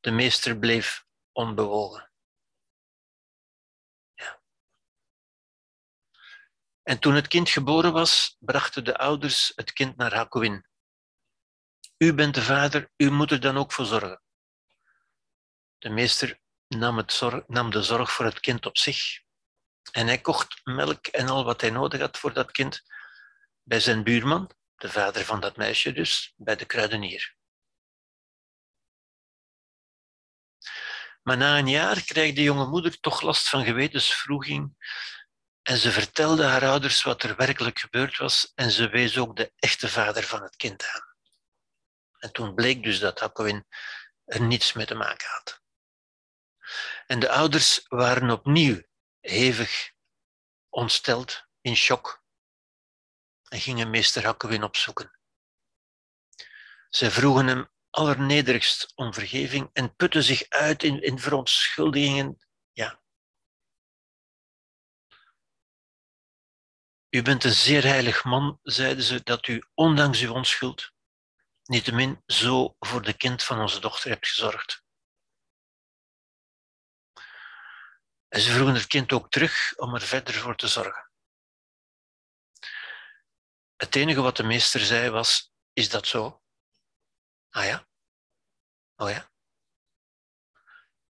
De 0.00 0.10
meester 0.10 0.58
bleef 0.58 1.04
onbewogen. 1.32 2.10
Ja. 4.14 4.40
En 6.82 6.98
toen 6.98 7.14
het 7.14 7.28
kind 7.28 7.48
geboren 7.48 7.92
was, 7.92 8.36
brachten 8.38 8.84
de 8.84 8.98
ouders 8.98 9.52
het 9.54 9.72
kind 9.72 9.96
naar 9.96 10.14
Hakuin. 10.14 10.67
U 11.98 12.14
bent 12.14 12.34
de 12.34 12.42
vader, 12.42 12.90
u 12.96 13.10
moet 13.10 13.30
er 13.30 13.40
dan 13.40 13.56
ook 13.56 13.72
voor 13.72 13.84
zorgen. 13.84 14.22
De 15.78 15.88
meester 15.88 16.40
nam, 16.68 16.96
het 16.96 17.12
zorg, 17.12 17.46
nam 17.46 17.70
de 17.70 17.82
zorg 17.82 18.12
voor 18.12 18.24
het 18.24 18.40
kind 18.40 18.66
op 18.66 18.78
zich 18.78 19.20
en 19.92 20.06
hij 20.06 20.20
kocht 20.20 20.60
melk 20.64 21.06
en 21.06 21.28
al 21.28 21.44
wat 21.44 21.60
hij 21.60 21.70
nodig 21.70 22.00
had 22.00 22.18
voor 22.18 22.32
dat 22.32 22.50
kind 22.50 22.82
bij 23.62 23.80
zijn 23.80 24.04
buurman, 24.04 24.50
de 24.76 24.88
vader 24.88 25.24
van 25.24 25.40
dat 25.40 25.56
meisje 25.56 25.92
dus, 25.92 26.32
bij 26.36 26.56
de 26.56 26.64
kruidenier. 26.64 27.36
Maar 31.22 31.36
na 31.36 31.58
een 31.58 31.68
jaar 31.68 32.02
kreeg 32.02 32.34
de 32.34 32.42
jonge 32.42 32.66
moeder 32.66 33.00
toch 33.00 33.20
last 33.20 33.48
van 33.48 33.64
gewetensvroeging 33.64 34.76
en 35.62 35.76
ze 35.76 35.90
vertelde 35.90 36.44
haar 36.44 36.64
ouders 36.64 37.02
wat 37.02 37.22
er 37.22 37.36
werkelijk 37.36 37.78
gebeurd 37.78 38.16
was 38.16 38.52
en 38.54 38.70
ze 38.70 38.88
wees 38.88 39.18
ook 39.18 39.36
de 39.36 39.52
echte 39.56 39.88
vader 39.88 40.22
van 40.22 40.42
het 40.42 40.56
kind 40.56 40.84
aan. 40.86 41.07
En 42.18 42.32
toen 42.32 42.54
bleek 42.54 42.82
dus 42.82 42.98
dat 42.98 43.20
Hakowin 43.20 43.66
er 44.24 44.40
niets 44.40 44.72
mee 44.72 44.86
te 44.86 44.94
maken 44.94 45.28
had. 45.28 45.62
En 47.06 47.20
de 47.20 47.30
ouders 47.30 47.84
waren 47.88 48.30
opnieuw 48.30 48.82
hevig 49.20 49.92
ontsteld, 50.68 51.46
in 51.60 51.76
shock, 51.76 52.22
en 53.48 53.60
gingen 53.60 53.90
meester 53.90 54.24
Hakowin 54.24 54.62
opzoeken. 54.62 55.18
Zij 56.88 57.10
vroegen 57.10 57.46
hem 57.46 57.68
allernederigst 57.90 58.92
om 58.94 59.14
vergeving 59.14 59.70
en 59.72 59.96
putte 59.96 60.22
zich 60.22 60.48
uit 60.48 60.82
in, 60.82 61.02
in 61.02 61.18
verontschuldigingen. 61.18 62.46
Ja. 62.72 63.00
U 67.08 67.22
bent 67.22 67.44
een 67.44 67.52
zeer 67.52 67.82
heilig 67.82 68.24
man, 68.24 68.58
zeiden 68.62 69.04
ze, 69.04 69.22
dat 69.22 69.46
u 69.46 69.62
ondanks 69.74 70.20
uw 70.20 70.32
onschuld 70.32 70.92
niettemin 71.68 72.22
zo 72.26 72.76
voor 72.78 73.02
de 73.02 73.16
kind 73.16 73.44
van 73.44 73.60
onze 73.60 73.80
dochter 73.80 74.10
hebt 74.10 74.28
gezorgd. 74.28 74.84
En 78.28 78.40
ze 78.40 78.52
vroegen 78.52 78.74
het 78.74 78.86
kind 78.86 79.12
ook 79.12 79.30
terug 79.30 79.76
om 79.76 79.94
er 79.94 80.00
verder 80.00 80.34
voor 80.34 80.56
te 80.56 80.68
zorgen. 80.68 81.10
Het 83.76 83.96
enige 83.96 84.20
wat 84.20 84.36
de 84.36 84.42
meester 84.42 84.80
zei 84.80 85.10
was: 85.10 85.52
Is 85.72 85.88
dat 85.88 86.06
zo? 86.06 86.42
Ah 87.50 87.64
ja? 87.64 87.88
Oh 88.96 89.10
ja? 89.10 89.30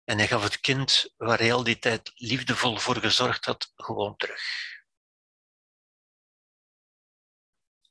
En 0.03 0.17
hij 0.17 0.27
gaf 0.27 0.43
het 0.43 0.59
kind, 0.59 1.13
waar 1.17 1.37
hij 1.37 1.53
al 1.53 1.63
die 1.63 1.79
tijd 1.79 2.11
liefdevol 2.15 2.77
voor 2.77 2.95
gezorgd 2.95 3.45
had, 3.45 3.71
gewoon 3.75 4.15
terug. 4.15 4.41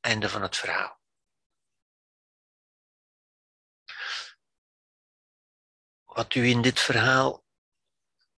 Einde 0.01 0.29
van 0.29 0.43
het 0.43 0.57
verhaal. 0.57 0.96
Wat 6.17 6.35
u 6.35 6.49
in 6.49 6.63
dit 6.63 6.81
verhaal 6.81 7.45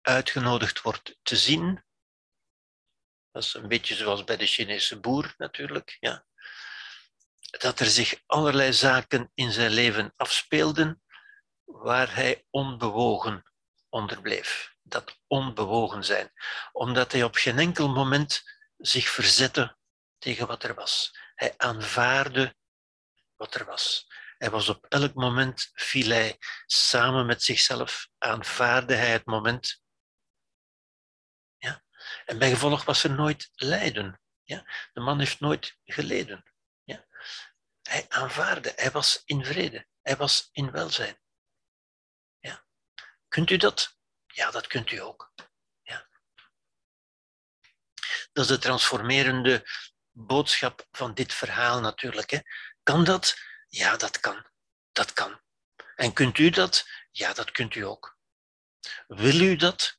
uitgenodigd 0.01 0.81
wordt 0.81 1.19
te 1.23 1.37
zien, 1.37 1.85
dat 3.31 3.43
is 3.43 3.55
een 3.55 3.69
beetje 3.69 3.95
zoals 3.95 4.25
bij 4.25 4.37
de 4.37 4.47
Chinese 4.47 5.01
boer 5.01 5.35
natuurlijk, 5.37 5.97
ja. 6.01 6.27
dat 7.59 7.81
er 7.81 7.87
zich 7.87 8.23
allerlei 8.27 8.73
zaken 8.73 9.31
in 9.35 9.53
zijn 9.53 9.71
leven 9.71 10.13
afspeelden 10.17 11.03
waar 11.65 12.15
hij 12.15 12.47
onbewogen 12.51 13.53
onder 13.89 14.21
bleef. 14.21 14.75
Dat 14.83 15.19
onbewogen 15.27 16.05
zijn, 16.05 16.33
omdat 16.73 17.13
hij 17.13 17.23
op 17.23 17.35
geen 17.35 17.59
enkel 17.59 17.89
moment 17.89 18.43
zich 18.77 19.09
verzette 19.09 19.77
tegen 20.19 20.47
wat 20.47 20.63
er 20.63 20.75
was. 20.75 21.19
Hij 21.35 21.55
aanvaarde 21.57 22.57
wat 23.37 23.55
er 23.55 23.65
was. 23.65 24.08
Hij 24.39 24.51
was 24.51 24.69
op 24.69 24.87
elk 24.89 25.15
moment, 25.15 25.71
viel 25.73 26.11
hij 26.11 26.37
samen 26.67 27.27
met 27.27 27.43
zichzelf, 27.43 28.09
aanvaarde 28.19 28.95
hij 28.95 29.11
het 29.11 29.27
moment. 29.27 29.83
Ja? 31.57 31.85
En 32.25 32.39
bij 32.39 32.51
gevolg 32.51 32.85
was 32.85 33.05
er 33.05 33.11
nooit 33.11 33.51
lijden. 33.55 34.21
Ja? 34.43 34.65
De 34.93 35.01
man 35.01 35.19
heeft 35.19 35.41
nooit 35.41 35.79
geleden. 35.85 36.53
Ja? 36.85 37.07
Hij 37.83 38.07
aanvaarde, 38.09 38.73
hij 38.77 38.91
was 38.91 39.23
in 39.25 39.45
vrede, 39.45 39.87
hij 40.03 40.17
was 40.17 40.49
in 40.53 40.71
welzijn. 40.71 41.21
Ja? 42.39 42.65
Kunt 43.29 43.51
u 43.51 43.57
dat? 43.57 43.97
Ja, 44.27 44.51
dat 44.51 44.67
kunt 44.67 44.91
u 44.91 44.99
ook. 44.99 45.33
Ja? 45.83 46.09
Dat 48.33 48.45
is 48.45 48.51
de 48.51 48.59
transformerende 48.59 49.67
boodschap 50.11 50.87
van 50.91 51.15
dit 51.15 51.35
verhaal 51.35 51.81
natuurlijk. 51.81 52.31
Hè. 52.31 52.39
Kan 52.83 53.05
dat? 53.05 53.48
Ja, 53.69 53.97
dat 53.97 54.21
kan. 54.21 54.47
Dat 54.93 55.13
kan. 55.13 55.41
En 55.97 56.13
kunt 56.13 56.39
u 56.39 56.51
dat? 56.51 56.87
Ja, 57.11 57.33
dat 57.33 57.51
kunt 57.51 57.75
u 57.75 57.81
ook. 57.85 58.19
Wil 59.07 59.41
u 59.41 59.57
dat? 59.57 59.99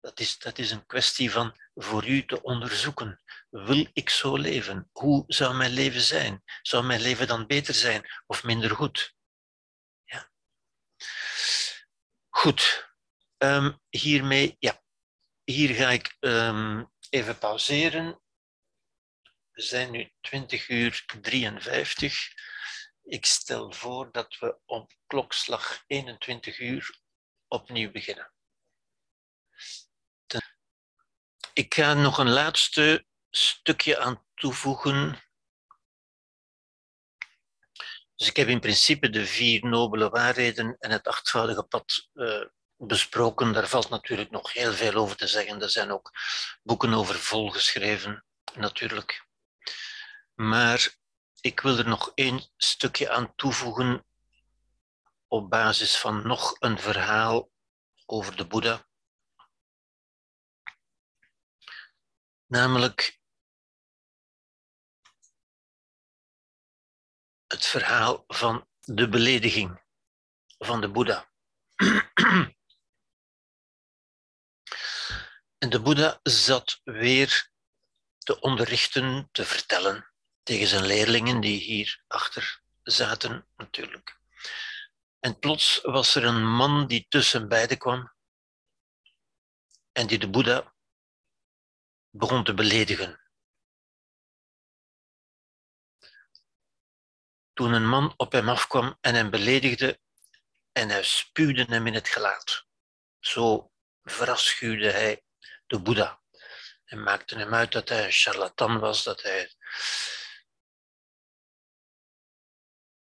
Dat 0.00 0.20
is, 0.20 0.38
dat 0.38 0.58
is 0.58 0.70
een 0.70 0.86
kwestie 0.86 1.30
van 1.30 1.56
voor 1.74 2.06
u 2.06 2.24
te 2.24 2.42
onderzoeken. 2.42 3.22
Wil 3.50 3.86
ik 3.92 4.10
zo 4.10 4.36
leven? 4.36 4.88
Hoe 4.92 5.24
zou 5.26 5.54
mijn 5.54 5.70
leven 5.70 6.00
zijn? 6.00 6.42
Zou 6.62 6.84
mijn 6.84 7.00
leven 7.00 7.26
dan 7.26 7.46
beter 7.46 7.74
zijn 7.74 8.10
of 8.26 8.42
minder 8.42 8.70
goed? 8.70 9.14
Ja. 10.04 10.30
Goed. 12.28 12.90
Um, 13.38 13.80
hiermee, 13.88 14.56
ja. 14.58 14.82
Hier 15.44 15.74
ga 15.74 15.90
ik 15.90 16.16
um, 16.20 16.92
even 17.10 17.38
pauzeren. 17.38 18.20
We 19.52 19.62
zijn 19.62 19.90
nu 19.90 20.12
20 20.20 20.68
uur 20.68 21.04
53. 21.20 22.32
Ik 23.02 23.26
stel 23.26 23.72
voor 23.72 24.12
dat 24.12 24.38
we 24.38 24.58
om 24.64 24.86
klokslag 25.06 25.84
21 25.86 26.58
uur 26.58 27.00
opnieuw 27.48 27.90
beginnen. 27.90 28.32
Ik 31.52 31.74
ga 31.74 31.94
nog 31.94 32.18
een 32.18 32.30
laatste 32.30 33.06
stukje 33.30 33.98
aan 33.98 34.26
toevoegen. 34.34 35.22
Dus 38.14 38.28
ik 38.28 38.36
heb 38.36 38.48
in 38.48 38.60
principe 38.60 39.10
de 39.10 39.26
vier 39.26 39.66
nobele 39.66 40.08
waarheden 40.08 40.76
en 40.78 40.90
het 40.90 41.06
achtvoudige 41.06 41.62
pad 41.62 42.08
uh, 42.14 42.44
besproken. 42.76 43.52
Daar 43.52 43.68
valt 43.68 43.88
natuurlijk 43.88 44.30
nog 44.30 44.52
heel 44.52 44.72
veel 44.72 44.94
over 44.94 45.16
te 45.16 45.26
zeggen. 45.26 45.62
Er 45.62 45.70
zijn 45.70 45.90
ook 45.90 46.10
boeken 46.62 46.94
over 46.94 47.14
volgeschreven, 47.14 48.24
natuurlijk. 48.54 49.26
Maar 50.34 50.94
ik 51.42 51.60
wil 51.60 51.78
er 51.78 51.88
nog 51.88 52.12
één 52.14 52.50
stukje 52.56 53.10
aan 53.10 53.34
toevoegen 53.34 54.06
op 55.26 55.50
basis 55.50 55.98
van 55.98 56.26
nog 56.26 56.56
een 56.58 56.78
verhaal 56.78 57.50
over 58.06 58.36
de 58.36 58.46
Boeddha. 58.46 58.86
Namelijk 62.46 63.20
het 67.46 67.66
verhaal 67.66 68.24
van 68.26 68.68
de 68.80 69.08
belediging 69.08 69.82
van 70.58 70.80
de 70.80 70.90
Boeddha. 70.90 71.30
En 75.58 75.70
de 75.70 75.80
Boeddha 75.80 76.20
zat 76.22 76.80
weer 76.84 77.50
te 78.18 78.40
onderrichten, 78.40 79.28
te 79.32 79.44
vertellen 79.44 80.11
tegen 80.42 80.66
zijn 80.66 80.86
leerlingen 80.86 81.40
die 81.40 81.60
hier 81.60 82.02
achter 82.06 82.62
zaten 82.82 83.46
natuurlijk. 83.56 84.20
En 85.18 85.38
plots 85.38 85.80
was 85.82 86.14
er 86.14 86.24
een 86.24 86.46
man 86.46 86.86
die 86.86 87.06
tussen 87.08 87.48
beiden 87.48 87.78
kwam 87.78 88.12
en 89.92 90.06
die 90.06 90.18
de 90.18 90.30
Boeddha 90.30 90.74
begon 92.10 92.44
te 92.44 92.54
beledigen. 92.54 93.20
Toen 97.52 97.72
een 97.72 97.88
man 97.88 98.14
op 98.16 98.32
hem 98.32 98.48
afkwam 98.48 98.98
en 99.00 99.14
hem 99.14 99.30
beledigde 99.30 100.00
en 100.72 100.88
hij 100.88 101.04
spuwde 101.04 101.64
hem 101.64 101.86
in 101.86 101.94
het 101.94 102.08
gelaat. 102.08 102.66
Zo 103.20 103.72
verafschuwde 104.02 104.90
hij 104.90 105.24
de 105.66 105.80
Boeddha 105.80 106.20
en 106.84 107.02
maakte 107.02 107.38
hem 107.38 107.54
uit 107.54 107.72
dat 107.72 107.88
hij 107.88 108.04
een 108.04 108.12
charlatan 108.12 108.78
was, 108.78 109.02
dat 109.02 109.22
hij 109.22 109.54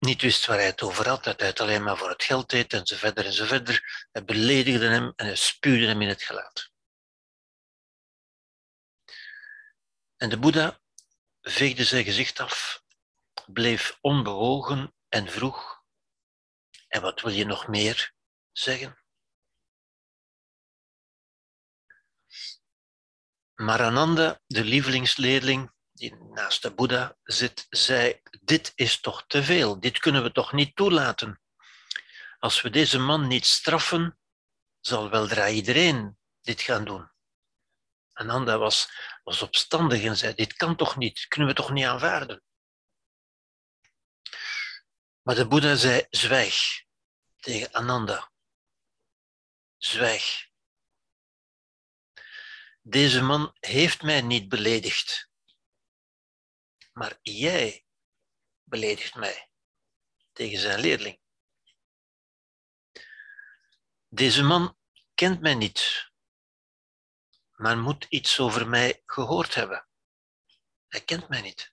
niet 0.05 0.23
wist 0.23 0.47
waar 0.47 0.57
hij 0.57 0.67
het 0.67 0.83
over 0.83 1.09
had, 1.09 1.25
dat 1.25 1.41
hij 1.41 1.49
het 1.49 1.61
alleen 1.61 1.83
maar 1.83 1.97
voor 1.97 2.09
het 2.09 2.25
geld 2.25 2.51
deed 2.51 2.73
en 2.73 2.87
zo 2.87 2.97
verder 2.97 3.27
en 3.27 3.33
zo 3.33 3.45
verder. 3.45 4.07
Hij 4.13 4.25
beledigde 4.25 4.87
hem 4.87 5.13
en 5.17 5.27
hij 5.27 5.37
spuwde 5.37 5.87
hem 5.87 6.03
in 6.03 6.09
het 6.09 6.23
gelaat. 6.23 6.71
En 10.17 10.29
de 10.29 10.39
Boeddha 10.39 10.81
veegde 11.41 11.85
zijn 11.85 12.05
gezicht 12.05 12.41
af, 12.41 12.83
bleef 13.47 13.99
onbewogen 14.01 14.95
en 15.09 15.29
vroeg: 15.29 15.83
En 16.89 17.03
wat 17.03 17.21
wil 17.21 17.33
je 17.33 17.45
nog 17.45 17.69
meer 17.69 18.13
zeggen? 18.53 18.99
Marananda, 23.55 24.41
de 24.47 24.65
lievelingsleerling, 24.65 25.74
die 25.95 26.15
naast 26.15 26.63
de 26.63 26.75
Boeddha 26.75 27.17
zit, 27.23 27.67
zei: 27.71 28.21
Dit 28.41 28.73
is 28.75 29.01
toch 29.01 29.25
te 29.27 29.43
veel, 29.43 29.81
dit 29.81 29.99
kunnen 29.99 30.23
we 30.23 30.33
toch 30.33 30.53
niet 30.53 30.77
toelaten. 30.77 31.41
Als 32.39 32.61
we 32.63 32.71
deze 32.71 32.99
man 32.99 33.27
niet 33.27 33.47
straffen, 33.47 34.19
zal 34.81 35.11
weldra 35.11 35.49
iedereen 35.49 36.19
dit 36.41 36.61
gaan 36.61 36.85
doen. 36.85 37.11
Ananda 38.13 38.59
was, 38.59 38.89
was 39.23 39.43
opstandig 39.43 40.03
en 40.03 40.17
zei: 40.17 40.35
Dit 40.35 40.55
kan 40.55 40.77
toch 40.77 40.97
niet, 40.97 41.27
kunnen 41.29 41.49
we 41.49 41.55
toch 41.55 41.71
niet 41.71 41.85
aanvaarden. 41.85 42.43
Maar 45.23 45.35
de 45.35 45.47
Boeddha 45.47 45.77
zei: 45.77 46.07
Zwijg 46.11 46.85
tegen 47.37 47.73
Ananda. 47.73 48.33
Zwijg. 49.77 50.49
Deze 52.81 53.23
man 53.23 53.57
heeft 53.61 54.03
mij 54.03 54.21
niet 54.21 54.49
beledigd 54.49 55.33
maar 56.95 57.19
jij 57.23 57.85
beledigt 58.63 59.15
mij 59.15 59.51
tegen 60.33 60.59
zijn 60.59 60.81
leerling. 60.81 61.21
Deze 64.09 64.43
man 64.43 64.79
kent 65.15 65.41
mij 65.41 65.55
niet, 65.55 66.11
maar 67.53 67.79
moet 67.79 68.05
iets 68.05 68.41
over 68.41 68.69
mij 68.69 69.03
gehoord 69.07 69.55
hebben. 69.55 69.89
Hij 70.87 71.01
kent 71.01 71.29
mij 71.29 71.41
niet. 71.41 71.73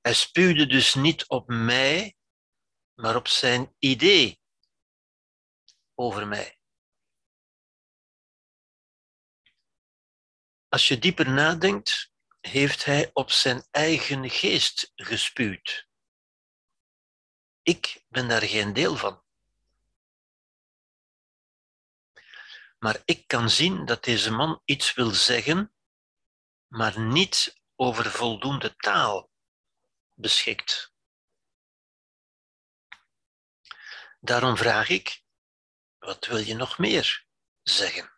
Hij 0.00 0.14
spuwde 0.14 0.66
dus 0.66 0.94
niet 0.94 1.28
op 1.28 1.48
mij, 1.48 2.16
maar 2.94 3.16
op 3.16 3.28
zijn 3.28 3.74
idee 3.78 4.40
over 5.94 6.26
mij. 6.26 6.58
Als 10.68 10.88
je 10.88 10.98
dieper 10.98 11.30
nadenkt, 11.30 12.14
heeft 12.46 12.84
hij 12.84 13.10
op 13.12 13.30
zijn 13.30 13.64
eigen 13.70 14.30
geest 14.30 14.92
gespuwd. 14.94 15.88
Ik 17.62 18.04
ben 18.08 18.28
daar 18.28 18.42
geen 18.42 18.72
deel 18.72 18.96
van. 18.96 19.24
Maar 22.78 23.02
ik 23.04 23.26
kan 23.26 23.50
zien 23.50 23.84
dat 23.84 24.04
deze 24.04 24.30
man 24.30 24.62
iets 24.64 24.94
wil 24.94 25.10
zeggen, 25.10 25.74
maar 26.66 27.00
niet 27.00 27.60
over 27.74 28.10
voldoende 28.10 28.76
taal 28.76 29.30
beschikt. 30.14 30.94
Daarom 34.20 34.56
vraag 34.56 34.88
ik, 34.88 35.22
wat 35.98 36.26
wil 36.26 36.36
je 36.38 36.54
nog 36.54 36.78
meer 36.78 37.26
zeggen? 37.62 38.15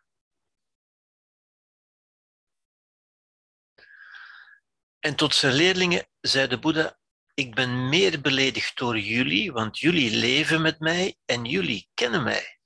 En 4.99 5.15
tot 5.15 5.35
zijn 5.35 5.53
leerlingen 5.53 6.07
zei 6.21 6.47
de 6.47 6.59
Boeddha, 6.59 6.99
ik 7.33 7.55
ben 7.55 7.89
meer 7.89 8.21
beledigd 8.21 8.77
door 8.77 8.99
jullie, 8.99 9.51
want 9.51 9.79
jullie 9.79 10.15
leven 10.15 10.61
met 10.61 10.79
mij 10.79 11.17
en 11.25 11.45
jullie 11.45 11.89
kennen 11.93 12.23
mij. 12.23 12.59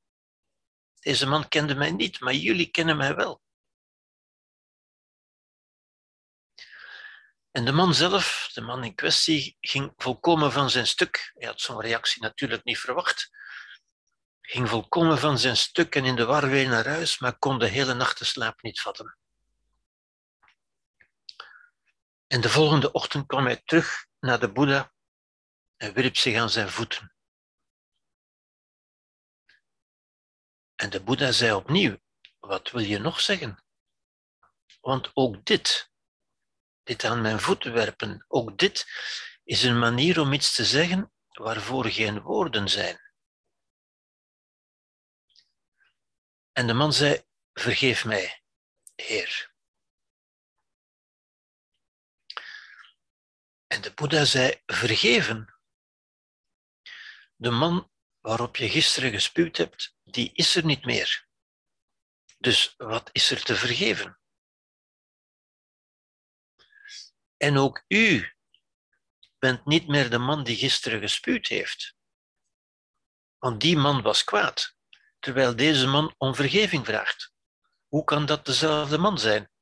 Deze 1.00 1.26
man 1.26 1.48
kende 1.48 1.76
mij 1.76 1.92
niet, 1.92 2.20
maar 2.20 2.34
jullie 2.34 2.70
kennen 2.70 2.98
mij 2.98 3.16
wel. 3.16 3.42
En 7.52 7.66
de 7.66 7.72
man 7.72 7.94
zelf, 7.94 8.50
de 8.54 8.62
man 8.62 8.84
in 8.84 8.96
kwestie, 8.96 9.58
ging 9.60 9.94
volkomen 9.98 10.52
van 10.52 10.70
zijn 10.70 10.88
stuk. 10.88 11.32
Hij 11.34 11.48
had 11.48 11.62
zo'n 11.62 11.82
reactie 11.82 12.22
natuurlijk 12.22 12.64
niet 12.64 12.80
verwacht. 12.80 13.30
Ging 14.42 14.70
volkomen 14.70 15.18
van 15.18 15.40
zijn 15.40 15.58
stuk 15.58 15.96
en 15.96 16.06
in 16.06 16.16
de 16.16 16.26
war 16.26 16.50
weer 16.50 16.68
naar 16.68 16.88
huis, 16.88 17.20
maar 17.20 17.38
kon 17.38 17.60
de 17.60 17.68
hele 17.68 17.94
nacht 17.94 18.20
de 18.20 18.26
slaap 18.26 18.62
niet 18.62 18.82
vatten. 18.82 19.18
En 22.34 22.42
de 22.42 22.50
volgende 22.50 22.92
ochtend 22.92 23.26
kwam 23.28 23.46
hij 23.46 23.62
terug 23.66 24.08
naar 24.20 24.40
de 24.40 24.52
Boeddha 24.52 24.94
en 25.76 25.94
wierp 25.94 26.18
zich 26.18 26.38
aan 26.38 26.50
zijn 26.50 26.70
voeten. 26.70 27.16
En 30.76 30.90
de 30.90 31.04
Boeddha 31.04 31.32
zei 31.32 31.54
opnieuw, 31.54 31.98
wat 32.40 32.72
wil 32.72 32.82
je 32.82 33.00
nog 33.00 33.20
zeggen? 33.20 33.64
Want 34.82 35.12
ook 35.14 35.46
dit, 35.46 35.92
dit 36.84 37.04
aan 37.04 37.22
mijn 37.22 37.40
voeten 37.40 37.74
werpen, 37.74 38.26
ook 38.28 38.58
dit 38.58 38.86
is 39.44 39.64
een 39.64 39.80
manier 39.80 40.20
om 40.20 40.34
iets 40.34 40.56
te 40.56 40.66
zeggen 40.66 41.14
waarvoor 41.30 41.86
geen 41.86 42.22
woorden 42.22 42.70
zijn. 42.70 43.00
En 46.52 46.68
de 46.68 46.74
man 46.74 46.94
zei, 46.94 47.24
vergeef 47.54 48.06
mij, 48.06 48.44
Heer. 48.96 49.53
En 53.74 53.82
de 53.82 53.94
Boeddha 53.94 54.26
zei, 54.26 54.62
vergeven. 54.66 55.56
De 57.36 57.52
man 57.52 57.92
waarop 58.20 58.56
je 58.56 58.70
gisteren 58.70 59.12
gespuwd 59.12 59.58
hebt, 59.58 59.96
die 60.04 60.32
is 60.34 60.56
er 60.56 60.66
niet 60.66 60.86
meer. 60.86 61.28
Dus 62.38 62.74
wat 62.78 63.10
is 63.12 63.32
er 63.32 63.44
te 63.44 63.56
vergeven? 63.56 64.20
En 67.38 67.58
ook 67.58 67.84
u 67.88 68.34
bent 69.38 69.66
niet 69.66 69.88
meer 69.88 70.10
de 70.10 70.18
man 70.18 70.44
die 70.44 70.56
gisteren 70.56 71.00
gespuwd 71.00 71.48
heeft. 71.48 71.96
Want 73.38 73.62
die 73.62 73.78
man 73.78 74.02
was 74.02 74.24
kwaad, 74.24 74.76
terwijl 75.20 75.56
deze 75.56 75.88
man 75.88 76.16
om 76.18 76.36
vergeving 76.36 76.86
vraagt. 76.86 77.34
Hoe 77.88 78.04
kan 78.04 78.26
dat 78.26 78.46
dezelfde 78.46 78.98
man 78.98 79.20
zijn? 79.20 79.53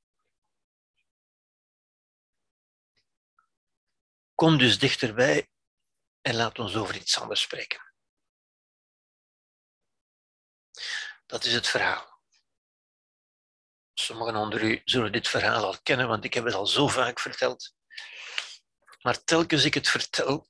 Kom 4.42 4.58
dus 4.58 4.80
dichterbij 4.80 5.50
en 6.22 6.36
laat 6.36 6.60
ons 6.60 6.76
over 6.76 6.96
iets 6.96 7.20
anders 7.20 7.42
spreken. 7.42 7.94
Dat 11.26 11.44
is 11.44 11.54
het 11.54 11.68
verhaal. 11.68 12.22
Sommigen 13.94 14.36
onder 14.36 14.64
u 14.64 14.82
zullen 14.86 15.12
dit 15.12 15.28
verhaal 15.28 15.66
al 15.66 15.82
kennen, 15.84 16.08
want 16.08 16.24
ik 16.24 16.34
heb 16.34 16.46
het 16.46 16.54
al 16.54 16.68
zo 16.68 16.88
vaak 16.88 17.20
verteld. 17.20 17.76
Maar 19.02 19.24
telkens 19.24 19.64
ik 19.64 19.74
het 19.74 19.90
vertel, 19.90 20.48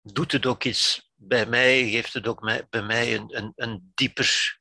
doet 0.00 0.32
het 0.32 0.46
ook 0.46 0.64
iets 0.64 1.10
bij 1.14 1.46
mij, 1.46 1.88
geeft 1.88 2.12
het 2.12 2.26
ook 2.26 2.68
bij 2.70 2.82
mij 2.82 3.14
een, 3.14 3.36
een, 3.36 3.52
een, 3.54 3.92
dieper, 3.94 4.60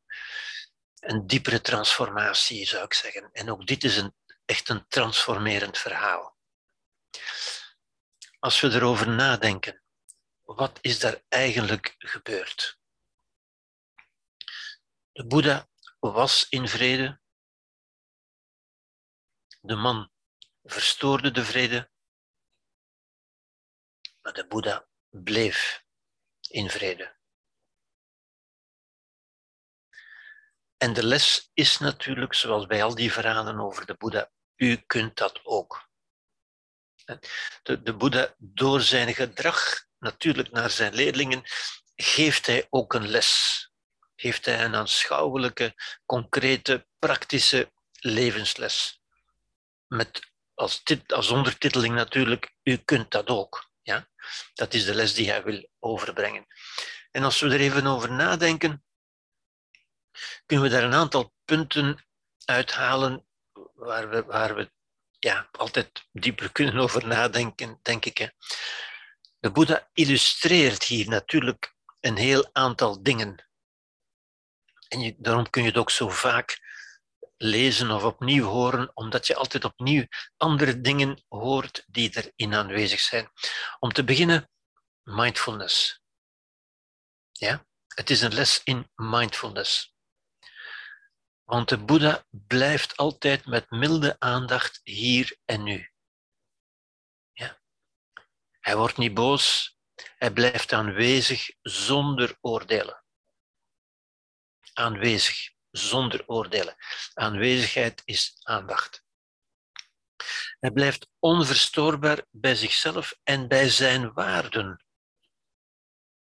een 1.00 1.28
diepere 1.28 1.62
transformatie, 1.62 2.68
zou 2.68 2.84
ik 2.84 2.94
zeggen. 2.94 3.30
En 3.32 3.52
ook 3.52 3.68
dit 3.68 3.84
is 3.84 3.98
een, 3.98 4.16
echt 4.46 4.70
een 4.70 4.88
transformerend 4.88 5.78
verhaal 5.78 6.40
als 8.42 8.62
we 8.62 8.68
erover 8.68 9.10
nadenken, 9.10 9.84
wat 10.42 10.80
is 10.82 11.00
daar 11.00 11.24
eigenlijk 11.28 11.96
gebeurd? 11.98 12.80
De 15.12 15.26
Boeddha 15.28 15.70
was 16.00 16.50
in 16.50 16.68
vrede. 16.68 17.22
De 19.60 19.76
man 19.76 20.12
verstoorde 20.64 21.32
de 21.32 21.46
vrede. 21.46 21.92
Maar 24.22 24.34
de 24.34 24.48
Boeddha 24.48 24.88
bleef 25.10 25.86
in 26.50 26.70
vrede. 26.70 27.18
En 30.78 30.94
de 30.94 31.06
les 31.06 31.50
is 31.54 31.78
natuurlijk, 31.78 32.34
zoals 32.34 32.66
bij 32.66 32.84
al 32.84 32.96
die 32.96 33.12
verhalen 33.12 33.60
over 33.60 33.86
de 33.86 33.96
Boeddha, 33.96 34.32
u 34.56 34.76
kunt 34.76 35.18
dat 35.18 35.46
ook. 35.46 35.91
De, 37.64 37.82
de 37.82 37.96
Boeddha, 37.96 38.36
door 38.38 38.82
zijn 38.82 39.14
gedrag, 39.14 39.86
natuurlijk 40.00 40.52
naar 40.52 40.70
zijn 40.70 40.94
leerlingen, 40.94 41.44
geeft 41.96 42.46
hij 42.46 42.68
ook 42.70 42.94
een 42.94 43.08
les. 43.08 43.60
Geeft 44.16 44.46
hij 44.46 44.64
een 44.64 44.76
aanschouwelijke, 44.76 45.74
concrete, 46.06 46.88
praktische 47.00 47.72
levensles. 48.00 49.02
Met 49.88 50.32
als, 50.54 50.84
als 51.08 51.30
ondertiteling 51.30 51.96
natuurlijk, 51.96 52.54
u 52.64 52.78
kunt 52.78 53.12
dat 53.12 53.28
ook. 53.28 53.70
Ja? 53.82 54.08
Dat 54.54 54.74
is 54.74 54.86
de 54.86 54.96
les 54.96 55.14
die 55.14 55.30
hij 55.30 55.44
wil 55.44 55.70
overbrengen. 55.80 56.46
En 57.12 57.24
als 57.24 57.40
we 57.40 57.48
er 57.48 57.60
even 57.60 57.88
over 57.88 58.12
nadenken, 58.12 58.84
kunnen 60.46 60.66
we 60.66 60.72
daar 60.72 60.84
een 60.84 60.94
aantal 60.94 61.34
punten 61.46 62.06
uithalen 62.46 63.26
waar 63.74 64.10
we, 64.10 64.24
waar 64.24 64.56
we 64.56 64.72
ja, 65.24 65.50
altijd 65.52 66.08
dieper 66.12 66.52
kunnen 66.52 66.78
over 66.78 67.08
nadenken, 67.08 67.80
denk 67.82 68.06
ik. 68.06 68.18
Hè. 68.18 68.28
De 69.40 69.52
Boeddha 69.52 69.90
illustreert 69.94 70.84
hier 70.84 71.08
natuurlijk 71.08 71.76
een 72.00 72.18
heel 72.18 72.50
aantal 72.54 73.04
dingen. 73.04 73.50
En 74.88 75.00
je, 75.00 75.16
daarom 75.18 75.50
kun 75.50 75.62
je 75.62 75.68
het 75.68 75.78
ook 75.78 75.92
zo 75.92 76.10
vaak 76.10 76.60
lezen 77.38 77.92
of 77.92 78.04
opnieuw 78.04 78.46
horen, 78.46 78.92
omdat 78.94 79.28
je 79.28 79.36
altijd 79.36 79.64
opnieuw 79.64 80.06
andere 80.38 80.82
dingen 80.82 81.24
hoort 81.28 81.84
die 81.88 82.32
erin 82.36 82.54
aanwezig 82.54 83.00
zijn. 83.00 83.32
Om 83.80 83.92
te 83.92 84.04
beginnen, 84.04 84.50
mindfulness. 85.04 86.02
Ja? 87.32 87.66
Het 87.88 88.10
is 88.10 88.22
een 88.22 88.34
les 88.34 88.62
in 88.64 88.92
mindfulness. 88.96 89.91
Want 91.52 91.70
de 91.70 91.78
Boeddha 91.78 92.26
blijft 92.30 92.98
altijd 92.98 93.46
met 93.46 93.70
milde 93.70 94.16
aandacht 94.20 94.80
hier 94.84 95.38
en 95.46 95.64
nu. 95.64 95.92
Ja. 97.32 97.62
Hij 98.60 98.76
wordt 98.76 98.98
niet 98.98 99.14
boos, 99.14 99.78
hij 100.18 100.32
blijft 100.32 100.74
aanwezig 100.74 101.52
zonder 101.62 102.38
oordelen. 102.42 103.04
Aanwezig 104.74 105.52
zonder 105.72 106.28
oordelen. 106.28 106.76
Aanwezigheid 107.14 108.02
is 108.06 108.40
aandacht. 108.44 109.04
Hij 110.60 110.72
blijft 110.72 111.08
onverstoorbaar 111.20 112.26
bij 112.30 112.56
zichzelf 112.56 113.20
en 113.24 113.48
bij 113.48 113.70
zijn 113.70 114.14
waarden. 114.14 114.86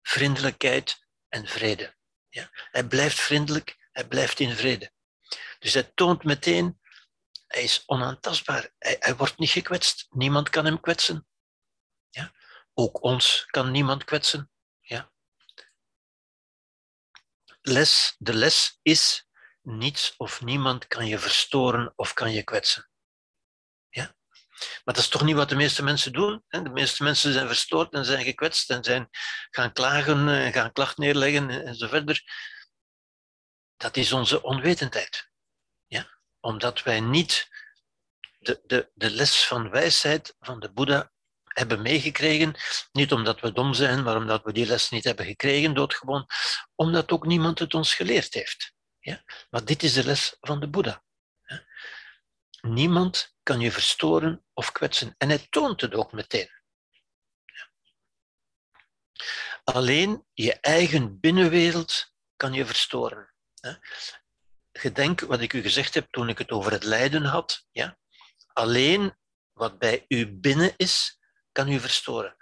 Vriendelijkheid 0.02 1.08
en 1.28 1.48
vrede. 1.48 1.96
Ja? 2.30 2.50
Hij 2.52 2.88
blijft 2.88 3.20
vriendelijk, 3.20 3.90
hij 3.92 4.08
blijft 4.08 4.40
in 4.40 4.56
vrede. 4.56 4.94
Dus 5.60 5.74
hij 5.74 5.92
toont 5.96 6.24
meteen, 6.24 6.80
hij 7.48 7.64
is 7.64 7.84
onaantastbaar. 7.86 8.72
Hij, 8.78 8.96
hij 9.00 9.16
wordt 9.16 9.38
niet 9.38 9.50
gekwetst. 9.50 10.08
Niemand 10.10 10.50
kan 10.50 10.66
hem 10.66 10.80
kwetsen. 10.80 11.28
Ja? 12.10 12.32
Ook 12.74 13.04
ons 13.04 13.46
kan 13.46 13.72
niemand 13.72 14.04
kwetsen. 14.04 14.52
Ja? 14.80 15.12
Les, 17.62 18.16
de 18.18 18.34
les 18.34 18.80
is, 18.82 19.28
niets 19.62 20.14
of 20.18 20.42
niemand 20.42 20.88
kan 20.88 21.08
je 21.08 21.20
verstoren 21.20 21.94
of 21.96 22.14
kan 22.14 22.32
je 22.32 22.44
kwetsen. 22.44 22.90
Ja? 23.90 24.16
Maar 24.56 24.94
dat 24.94 24.98
is 24.98 25.08
toch 25.08 25.24
niet 25.24 25.36
wat 25.36 25.50
de 25.50 25.56
meeste 25.56 25.84
mensen 25.84 26.14
doen. 26.14 26.44
De 26.48 26.70
meeste 26.70 27.04
mensen 27.04 27.34
zijn 27.34 27.48
verstoord 27.48 27.94
en 27.94 28.06
zijn 28.06 28.24
gekwetst 28.24 28.70
en 28.70 28.84
zijn 28.84 29.10
gaan 29.50 29.74
klagen 29.74 30.30
en 30.30 30.54
gaan 30.54 30.72
klacht 30.72 30.98
neerleggen 30.98 31.50
en 31.66 31.76
zo 31.76 31.88
verder. 31.88 32.24
Dat 33.78 33.98
is 33.98 34.12
onze 34.12 34.42
onwetendheid. 34.42 35.30
Ja? 35.88 36.20
Omdat 36.40 36.84
wij 36.84 37.00
niet 37.00 37.50
de, 38.40 38.62
de, 38.64 38.92
de 38.94 39.12
les 39.12 39.48
van 39.48 39.70
wijsheid 39.70 40.36
van 40.40 40.60
de 40.60 40.72
Boeddha 40.72 41.12
hebben 41.44 41.82
meegekregen. 41.82 42.56
Niet 42.92 43.12
omdat 43.12 43.40
we 43.40 43.52
dom 43.52 43.74
zijn, 43.74 44.04
maar 44.04 44.16
omdat 44.16 44.44
we 44.44 44.54
die 44.54 44.66
les 44.66 44.90
niet 44.90 45.04
hebben 45.04 45.26
gekregen, 45.26 45.74
doodgewoon. 45.74 46.26
Omdat 46.76 47.12
ook 47.12 47.26
niemand 47.26 47.60
het 47.60 47.74
ons 47.74 47.94
geleerd 47.94 48.34
heeft. 48.34 48.74
Ja? 49.00 49.24
Maar 49.50 49.66
dit 49.66 49.84
is 49.84 49.94
de 49.94 50.06
les 50.06 50.38
van 50.40 50.60
de 50.60 50.70
Boeddha. 50.70 51.04
Niemand 52.62 53.36
kan 53.44 53.60
je 53.60 53.72
verstoren 53.72 54.46
of 54.54 54.72
kwetsen. 54.72 55.16
En 55.18 55.30
hij 55.30 55.48
toont 55.50 55.82
het 55.82 55.94
ook 55.94 56.12
meteen. 56.12 56.50
Alleen 59.64 60.26
je 60.34 60.60
eigen 60.60 61.20
binnenwereld 61.20 62.14
kan 62.36 62.54
je 62.54 62.66
verstoren. 62.66 63.35
Gedenk 64.72 65.20
wat 65.20 65.42
ik 65.42 65.54
u 65.54 65.62
gezegd 65.62 65.94
heb 65.94 66.08
toen 66.10 66.30
ik 66.30 66.38
het 66.38 66.52
over 66.52 66.72
het 66.72 66.84
lijden 66.84 67.24
had. 67.24 67.66
Ja? 67.72 67.98
Alleen 68.54 69.18
wat 69.54 69.80
bij 69.80 70.06
u 70.08 70.32
binnen 70.32 70.74
is, 70.78 71.20
kan 71.52 71.70
u 71.70 71.80
verstoren. 71.80 72.36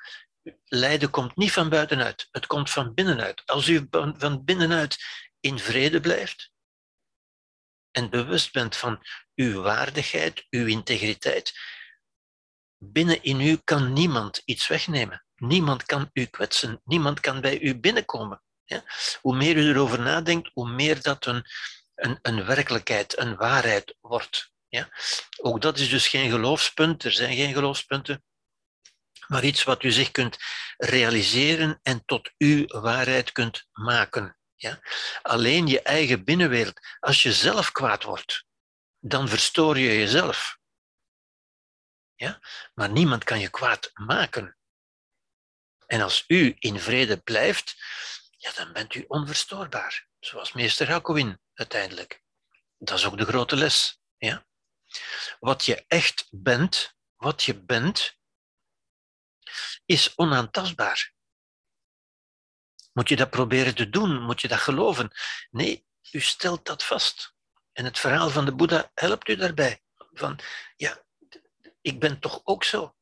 Lijden 0.66 1.10
komt 1.10 1.36
niet 1.36 1.52
van 1.52 1.70
buitenuit, 1.70 2.28
het 2.32 2.46
komt 2.46 2.70
van 2.70 2.94
binnenuit. 2.94 3.42
Als 3.46 3.68
u 3.68 3.88
van 4.18 4.44
binnenuit 4.44 4.98
in 5.40 5.60
vrede 5.60 6.00
blijft 6.00 6.52
en 7.92 8.10
bewust 8.10 8.52
bent 8.52 8.76
van 8.76 9.00
uw 9.36 9.62
waardigheid, 9.62 10.46
uw 10.50 10.68
integriteit, 10.68 11.54
binnen 12.78 13.24
in 13.24 13.42
u 13.42 13.58
kan 13.64 13.94
niemand 13.94 14.42
iets 14.46 14.68
wegnemen. 14.68 15.26
Niemand 15.36 15.84
kan 15.84 16.10
u 16.14 16.26
kwetsen, 16.26 16.82
niemand 16.84 17.20
kan 17.20 17.42
bij 17.42 17.60
u 17.60 17.80
binnenkomen. 17.80 18.44
Ja? 18.66 18.84
Hoe 19.22 19.36
meer 19.36 19.58
u 19.58 19.70
erover 19.70 20.00
nadenkt, 20.00 20.50
hoe 20.54 20.70
meer 20.70 21.02
dat 21.02 21.26
een, 21.26 21.46
een, 21.96 22.20
een 22.22 22.46
werkelijkheid, 22.46 23.20
een 23.20 23.36
waarheid 23.36 23.96
wordt. 24.02 24.52
Ja? 24.68 24.90
Ook 25.42 25.62
dat 25.62 25.78
is 25.78 25.90
dus 25.90 26.08
geen 26.08 26.30
geloofspunt, 26.30 27.04
er 27.04 27.12
zijn 27.12 27.36
geen 27.36 27.54
geloofspunten, 27.54 28.24
maar 29.28 29.44
iets 29.44 29.64
wat 29.64 29.84
u 29.84 29.92
zich 29.92 30.12
kunt 30.12 30.38
realiseren 30.78 31.80
en 31.82 32.06
tot 32.06 32.32
uw 32.38 32.66
waarheid 32.68 33.32
kunt 33.32 33.68
maken. 33.72 34.38
Ja? 34.56 34.80
Alleen 35.22 35.68
je 35.68 35.82
eigen 35.82 36.24
binnenwereld. 36.24 36.80
Als 37.00 37.24
je 37.24 37.34
zelf 37.34 37.72
kwaad 37.72 38.04
wordt, 38.04 38.46
dan 39.00 39.30
verstoor 39.30 39.78
je 39.78 39.98
jezelf. 39.98 40.58
Ja? 42.16 42.40
Maar 42.74 42.90
niemand 42.90 43.24
kan 43.24 43.40
je 43.40 43.50
kwaad 43.50 43.92
maken. 43.94 44.58
En 45.86 46.02
als 46.02 46.24
u 46.28 46.56
in 46.60 46.80
vrede 46.80 47.18
blijft, 47.18 47.76
ja, 48.44 48.52
dan 48.52 48.74
bent 48.74 48.96
u 48.96 49.06
onverstoorbaar. 49.08 50.08
Zoals 50.20 50.54
meester 50.54 50.90
Hakuin 50.90 51.40
uiteindelijk. 51.54 52.24
Dat 52.78 52.98
is 52.98 53.06
ook 53.06 53.18
de 53.18 53.26
grote 53.26 53.56
les. 53.56 54.00
Ja? 54.18 54.46
Wat 55.40 55.66
je 55.66 55.86
echt 55.88 56.28
bent, 56.32 56.96
wat 57.16 57.44
je 57.44 57.64
bent, 57.64 58.18
is 59.86 60.18
onaantastbaar. 60.18 61.14
Moet 62.94 63.10
je 63.10 63.16
dat 63.16 63.30
proberen 63.30 63.76
te 63.76 63.90
doen? 63.90 64.22
Moet 64.22 64.42
je 64.42 64.48
dat 64.48 64.60
geloven? 64.60 65.12
Nee, 65.50 65.86
u 66.12 66.20
stelt 66.20 66.66
dat 66.66 66.84
vast. 66.84 67.34
En 67.72 67.86
het 67.86 68.00
verhaal 68.00 68.30
van 68.30 68.46
de 68.46 68.56
Boeddha 68.56 68.92
helpt 68.94 69.28
u 69.28 69.36
daarbij. 69.36 69.82
Van, 69.96 70.40
ja, 70.76 71.06
ik 71.82 72.00
ben 72.00 72.20
toch 72.20 72.42
ook 72.44 72.64
zo. 72.64 72.96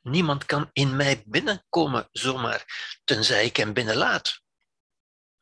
Niemand 0.00 0.44
kan 0.44 0.70
in 0.72 0.96
mij 0.96 1.22
binnenkomen 1.26 2.08
zomaar, 2.12 2.64
tenzij 3.04 3.44
ik 3.44 3.56
hem 3.56 3.72
binnenlaat. 3.72 4.44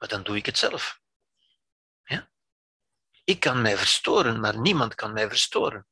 Maar 0.04 0.12
dan 0.12 0.22
doe 0.22 0.36
ik 0.36 0.46
het 0.46 0.58
zelf. 0.58 1.00
Ja? 2.04 2.30
Ik 3.24 3.40
kan 3.40 3.62
mij 3.62 3.76
verstoren, 3.76 4.40
maar 4.40 4.58
niemand 4.60 4.94
kan 4.94 5.12
mij 5.12 5.28
verstoren. 5.28 5.86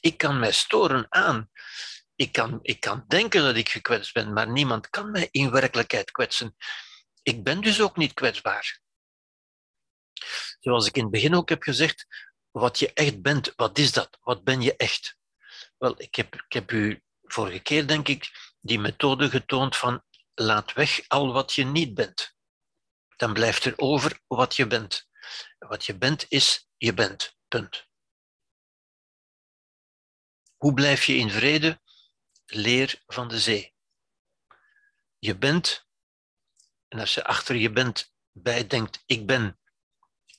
Ik 0.00 0.16
kan 0.18 0.38
mij 0.38 0.52
storen 0.52 1.06
aan. 1.08 1.50
Ik 2.14 2.32
kan, 2.32 2.58
ik 2.62 2.80
kan 2.80 3.04
denken 3.06 3.42
dat 3.42 3.56
ik 3.56 3.68
gekwetst 3.68 4.12
ben, 4.12 4.32
maar 4.32 4.50
niemand 4.50 4.90
kan 4.90 5.10
mij 5.10 5.28
in 5.30 5.50
werkelijkheid 5.50 6.10
kwetsen. 6.10 6.56
Ik 7.22 7.44
ben 7.44 7.60
dus 7.60 7.80
ook 7.80 7.96
niet 7.96 8.12
kwetsbaar. 8.12 8.80
Zoals 10.58 10.86
ik 10.86 10.96
in 10.96 11.02
het 11.02 11.12
begin 11.12 11.34
ook 11.34 11.48
heb 11.48 11.62
gezegd, 11.62 12.06
wat 12.50 12.78
je 12.78 12.92
echt 12.92 13.22
bent, 13.22 13.52
wat 13.56 13.78
is 13.78 13.92
dat? 13.92 14.18
Wat 14.20 14.44
ben 14.44 14.60
je 14.60 14.76
echt? 14.76 15.16
Wel, 15.78 16.00
ik 16.00 16.14
heb, 16.14 16.34
ik 16.34 16.52
heb 16.52 16.72
u 16.72 17.02
vorige 17.22 17.60
keer, 17.60 17.86
denk 17.86 18.08
ik, 18.08 18.30
die 18.60 18.78
methode 18.78 19.30
getoond 19.30 19.76
van 19.76 20.04
laat 20.34 20.72
weg 20.72 21.08
al 21.08 21.32
wat 21.32 21.52
je 21.52 21.64
niet 21.64 21.94
bent. 21.94 22.38
Dan 23.20 23.32
blijft 23.32 23.64
er 23.64 23.74
over 23.76 24.20
wat 24.26 24.56
je 24.56 24.66
bent. 24.66 25.08
Wat 25.58 25.86
je 25.86 25.98
bent 25.98 26.26
is 26.28 26.68
je 26.76 26.94
bent. 26.94 27.36
Punt. 27.48 27.88
Hoe 30.56 30.74
blijf 30.74 31.04
je 31.04 31.14
in 31.14 31.30
vrede? 31.30 31.80
Leer 32.46 33.02
van 33.06 33.28
de 33.28 33.40
zee. 33.40 33.74
Je 35.18 35.38
bent, 35.38 35.86
en 36.88 36.98
als 36.98 37.14
je 37.14 37.24
achter 37.24 37.56
je 37.56 37.72
bent 37.72 38.14
bij 38.32 38.66
denkt, 38.66 39.02
ik 39.06 39.26
ben 39.26 39.60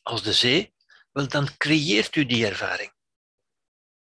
als 0.02 0.24
de 0.24 0.34
zee, 0.34 0.76
wel 1.12 1.28
dan 1.28 1.58
creëert 1.58 2.16
u 2.16 2.26
die 2.26 2.46
ervaring. 2.46 2.94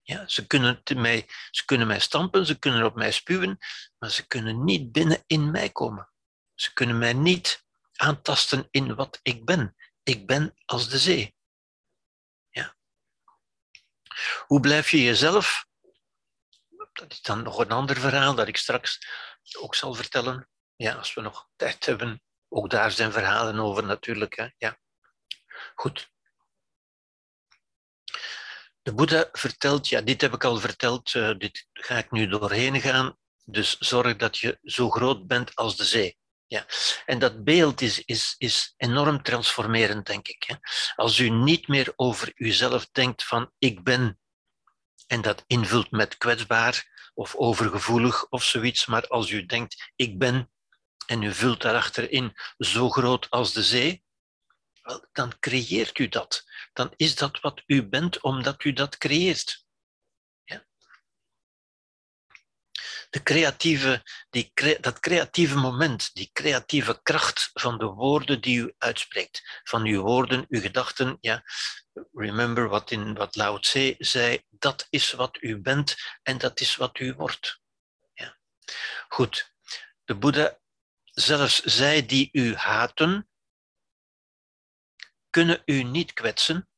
Ja, 0.01 0.27
ze, 0.27 0.47
kunnen 0.47 0.83
mij, 0.95 1.29
ze 1.51 1.65
kunnen 1.65 1.87
mij 1.87 1.99
stampen, 1.99 2.45
ze 2.45 2.59
kunnen 2.59 2.85
op 2.85 2.95
mij 2.95 3.11
spuwen, 3.11 3.57
maar 3.97 4.11
ze 4.11 4.27
kunnen 4.27 4.63
niet 4.63 4.91
binnen 4.91 5.23
in 5.27 5.51
mij 5.51 5.69
komen. 5.69 6.09
Ze 6.53 6.73
kunnen 6.73 6.97
mij 6.97 7.13
niet 7.13 7.64
aantasten 7.95 8.67
in 8.71 8.95
wat 8.95 9.19
ik 9.21 9.45
ben. 9.45 9.75
Ik 10.03 10.25
ben 10.25 10.53
als 10.65 10.89
de 10.89 10.97
zee. 10.97 11.35
Ja. 12.49 12.75
Hoe 14.45 14.59
blijf 14.59 14.91
je 14.91 15.03
jezelf? 15.03 15.65
Dat 16.93 17.11
is 17.11 17.21
dan 17.21 17.43
nog 17.43 17.59
een 17.59 17.71
ander 17.71 17.97
verhaal 17.97 18.35
dat 18.35 18.47
ik 18.47 18.57
straks 18.57 19.07
ook 19.59 19.75
zal 19.75 19.93
vertellen. 19.93 20.49
Ja, 20.75 20.93
als 20.93 21.13
we 21.13 21.21
nog 21.21 21.49
tijd 21.55 21.85
hebben. 21.85 22.21
Ook 22.49 22.69
daar 22.69 22.91
zijn 22.91 23.11
verhalen 23.11 23.59
over 23.59 23.83
natuurlijk. 23.83 24.35
Hè. 24.35 24.47
Ja. 24.57 24.79
Goed. 25.75 26.13
De 28.81 28.93
Boeddha 28.93 29.29
vertelt, 29.31 29.87
ja, 29.87 30.01
dit 30.01 30.21
heb 30.21 30.33
ik 30.33 30.43
al 30.43 30.57
verteld, 30.57 31.13
uh, 31.13 31.37
dit 31.37 31.67
ga 31.73 31.97
ik 31.97 32.11
nu 32.11 32.27
doorheen 32.27 32.81
gaan. 32.81 33.17
Dus 33.45 33.77
zorg 33.77 34.15
dat 34.15 34.37
je 34.37 34.59
zo 34.63 34.89
groot 34.89 35.27
bent 35.27 35.55
als 35.55 35.77
de 35.77 35.85
zee. 35.85 36.17
Ja. 36.47 36.65
En 37.05 37.19
dat 37.19 37.43
beeld 37.43 37.81
is, 37.81 38.05
is, 38.05 38.35
is 38.37 38.73
enorm 38.77 39.23
transformerend, 39.23 40.05
denk 40.05 40.27
ik. 40.27 40.57
Als 40.95 41.19
u 41.19 41.29
niet 41.29 41.67
meer 41.67 41.93
over 41.95 42.31
uzelf 42.35 42.87
denkt 42.91 43.23
van 43.23 43.51
ik 43.57 43.83
ben 43.83 44.19
en 45.07 45.21
dat 45.21 45.43
invult 45.47 45.91
met 45.91 46.17
kwetsbaar 46.17 47.09
of 47.13 47.35
overgevoelig 47.35 48.29
of 48.29 48.43
zoiets, 48.43 48.85
maar 48.85 49.07
als 49.07 49.29
u 49.29 49.45
denkt 49.45 49.91
ik 49.95 50.17
ben 50.17 50.51
en 51.05 51.21
u 51.21 51.33
vult 51.33 51.61
daarachter 51.61 52.11
in 52.11 52.33
zo 52.57 52.89
groot 52.89 53.29
als 53.29 53.53
de 53.53 53.63
zee, 53.63 54.03
dan 55.11 55.39
creëert 55.39 55.99
u 55.99 56.07
dat. 56.07 56.43
Dan 56.73 56.93
is 56.95 57.15
dat 57.15 57.39
wat 57.39 57.63
u 57.65 57.87
bent 57.87 58.21
omdat 58.21 58.63
u 58.63 58.73
dat 58.73 58.97
creëert. 58.97 59.64
De 63.15 63.23
creatieve, 63.23 64.03
die, 64.29 64.51
dat 64.79 64.99
creatieve 64.99 65.57
moment, 65.57 66.13
die 66.13 66.29
creatieve 66.33 66.99
kracht 67.01 67.49
van 67.53 67.77
de 67.77 67.85
woorden 67.85 68.41
die 68.41 68.59
u 68.59 68.73
uitspreekt, 68.77 69.61
van 69.63 69.85
uw 69.85 70.01
woorden, 70.01 70.45
uw 70.49 70.61
gedachten. 70.61 71.17
Ja? 71.21 71.43
Remember 72.13 72.67
wat, 72.67 72.91
in, 72.91 73.13
wat 73.13 73.35
Lao 73.35 73.59
Tse 73.59 73.95
zei, 73.97 74.43
dat 74.49 74.87
is 74.89 75.11
wat 75.11 75.37
u 75.41 75.57
bent 75.61 75.95
en 76.23 76.37
dat 76.37 76.59
is 76.59 76.75
wat 76.75 76.99
u 76.99 77.13
wordt. 77.13 77.61
Ja? 78.13 78.37
Goed, 79.07 79.53
de 80.03 80.15
Boeddha, 80.15 80.59
zelfs 81.03 81.61
zij 81.63 82.05
die 82.05 82.29
u 82.31 82.55
haten, 82.55 83.29
kunnen 85.29 85.61
u 85.65 85.83
niet 85.83 86.13
kwetsen, 86.13 86.69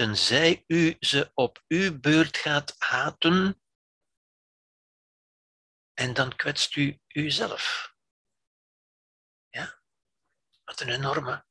tenzij 0.00 0.64
u 0.66 0.96
ze 1.00 1.30
op 1.34 1.64
uw 1.68 1.98
beurt 1.98 2.36
gaat 2.36 2.74
haten 2.78 3.62
en 5.94 6.14
dan 6.14 6.36
kwetst 6.36 6.76
u 6.76 7.00
uzelf. 7.08 7.94
Ja? 9.48 9.82
Wat 10.64 10.80
een 10.80 10.88
enorme, 10.88 11.46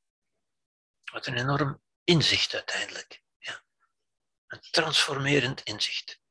wat 1.11 1.25
een 1.25 1.37
enorm 1.37 1.83
inzicht 2.03 2.53
uiteindelijk. 2.53 3.23
Ja? 3.37 3.63
Een 4.47 4.61
transformerend 4.61 5.61
inzicht. 5.61 6.21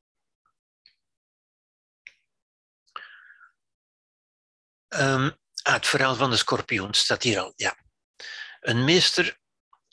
Um, 4.89 5.39
Ah, 5.63 5.75
het 5.75 5.87
verhaal 5.87 6.15
van 6.15 6.31
de 6.31 6.37
schorpioen 6.37 6.95
staat 6.95 7.23
hier 7.23 7.39
al. 7.39 7.53
Ja. 7.57 7.77
Een 8.61 8.85
meester 8.85 9.41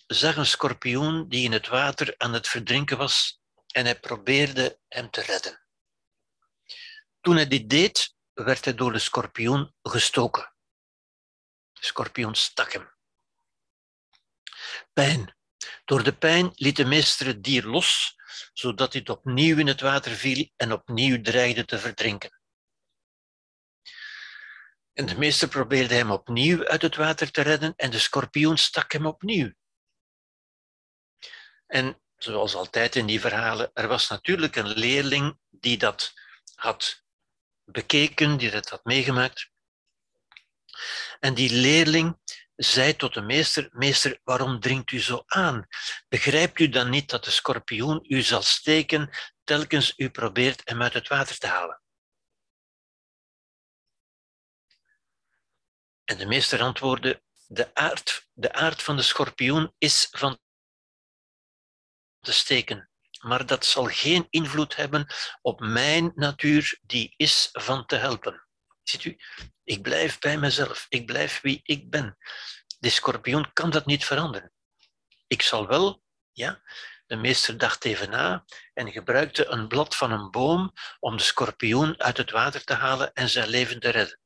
zag 0.08 0.36
een 0.36 0.46
schorpioen 0.46 1.30
die 1.30 1.44
in 1.44 1.52
het 1.52 1.68
water 1.68 2.14
aan 2.18 2.34
het 2.34 2.48
verdrinken 2.48 2.98
was 2.98 3.40
en 3.68 3.86
hij 3.86 4.00
probeerde 4.00 4.80
hem 4.88 5.10
te 5.10 5.22
redden. 5.22 5.66
Toen 7.22 7.36
hij 7.36 7.48
dit 7.48 7.70
deed, 7.70 8.16
werd 8.34 8.66
hij 8.66 8.76
door 8.76 8.92
de 8.92 9.00
schorpioen 9.00 9.76
gestoken. 9.82 10.54
De 11.74 11.86
schorpioen 11.86 12.36
stak 12.36 12.74
hem. 12.74 12.94
Pijn. 14.94 15.34
Door 15.86 16.04
de 16.04 16.18
pijn 16.18 16.52
liet 16.56 16.76
de 16.76 16.86
meester 16.86 17.26
het 17.26 17.44
dier 17.44 17.64
los, 17.64 18.16
zodat 18.54 18.94
het 18.94 19.10
opnieuw 19.10 19.58
in 19.58 19.68
het 19.68 19.82
water 19.82 20.12
viel 20.12 20.50
en 20.56 20.72
opnieuw 20.72 21.22
dreigde 21.22 21.66
te 21.66 21.80
verdrinken. 21.80 22.40
En 24.94 25.06
de 25.06 25.18
meester 25.18 25.48
probeerde 25.48 25.96
hem 25.96 26.12
opnieuw 26.12 26.66
uit 26.66 26.82
het 26.82 26.96
water 26.96 27.32
te 27.32 27.42
redden 27.42 27.74
en 27.76 27.92
de 27.92 28.00
schorpioen 28.00 28.58
stak 28.58 28.92
hem 28.92 29.06
opnieuw. 29.06 29.54
En 31.68 32.02
zoals 32.18 32.56
altijd 32.56 32.96
in 32.96 33.06
die 33.06 33.20
verhalen, 33.20 33.72
er 33.74 33.88
was 33.88 34.08
natuurlijk 34.08 34.56
een 34.56 34.68
leerling 34.68 35.38
die 35.50 35.78
dat 35.78 36.14
had 36.56 37.04
bekeken, 37.64 38.38
die 38.38 38.52
dat 38.52 38.70
had 38.70 38.84
meegemaakt. 38.84 39.52
En 41.20 41.34
die 41.34 41.54
leerling 41.54 42.18
zei 42.56 42.96
tot 42.96 43.14
de 43.14 43.22
meester, 43.22 43.70
meester, 43.72 44.20
waarom 44.24 44.60
dringt 44.60 44.92
u 44.92 45.00
zo 45.00 45.24
aan? 45.26 45.68
Begrijpt 46.08 46.60
u 46.60 46.70
dan 46.70 46.90
niet 46.90 47.10
dat 47.10 47.24
de 47.24 47.32
schorpioen 47.32 48.06
u 48.08 48.22
zal 48.22 48.42
steken 48.42 49.10
telkens 49.44 49.94
u 49.98 50.10
probeert 50.10 50.62
hem 50.64 50.82
uit 50.82 50.94
het 50.94 51.08
water 51.08 51.38
te 51.38 51.48
halen? 51.48 51.82
En 56.04 56.18
de 56.18 56.26
meester 56.26 56.62
antwoordde, 56.62 57.24
de 57.48 57.76
aard, 57.76 58.28
de 58.34 58.54
aard 58.54 58.84
van 58.84 58.96
de 58.96 59.02
schorpioen 59.02 59.74
is 59.78 60.08
van 60.12 60.40
te 62.26 62.34
steken. 62.34 62.90
Maar 63.22 63.46
dat 63.46 63.66
zal 63.66 63.86
geen 63.86 64.28
invloed 64.30 64.76
hebben 64.76 65.08
op 65.42 65.60
mijn 65.60 66.12
natuur, 66.16 66.80
die 66.82 67.14
is 67.18 67.50
van 67.52 67.86
te 67.86 67.96
helpen. 67.96 68.48
Ziet 68.84 69.04
u, 69.04 69.18
ik 69.64 69.82
blijf 69.82 70.20
bij 70.20 70.38
mezelf, 70.38 70.86
ik 70.90 71.06
blijf 71.06 71.42
wie 71.42 71.60
ik 71.64 71.90
ben. 71.90 72.18
De 72.80 72.90
schorpioen 72.90 73.54
kan 73.54 73.70
dat 73.70 73.86
niet 73.86 74.06
veranderen. 74.06 74.52
Ik 75.28 75.42
zal 75.42 75.68
wel, 75.68 76.04
ja, 76.32 76.62
de 77.06 77.16
meester 77.16 77.58
dacht 77.58 77.86
even 77.86 78.10
na 78.10 78.46
en 78.74 78.92
gebruikte 78.92 79.46
een 79.46 79.68
blad 79.68 79.96
van 79.96 80.12
een 80.12 80.32
boom 80.32 80.74
om 81.00 81.18
de 81.18 81.24
schorpioen 81.24 82.02
uit 82.02 82.18
het 82.18 82.32
water 82.32 82.64
te 82.64 82.74
halen 82.74 83.14
en 83.14 83.30
zijn 83.30 83.48
leven 83.48 83.80
te 83.80 83.90
redden. 83.90 84.20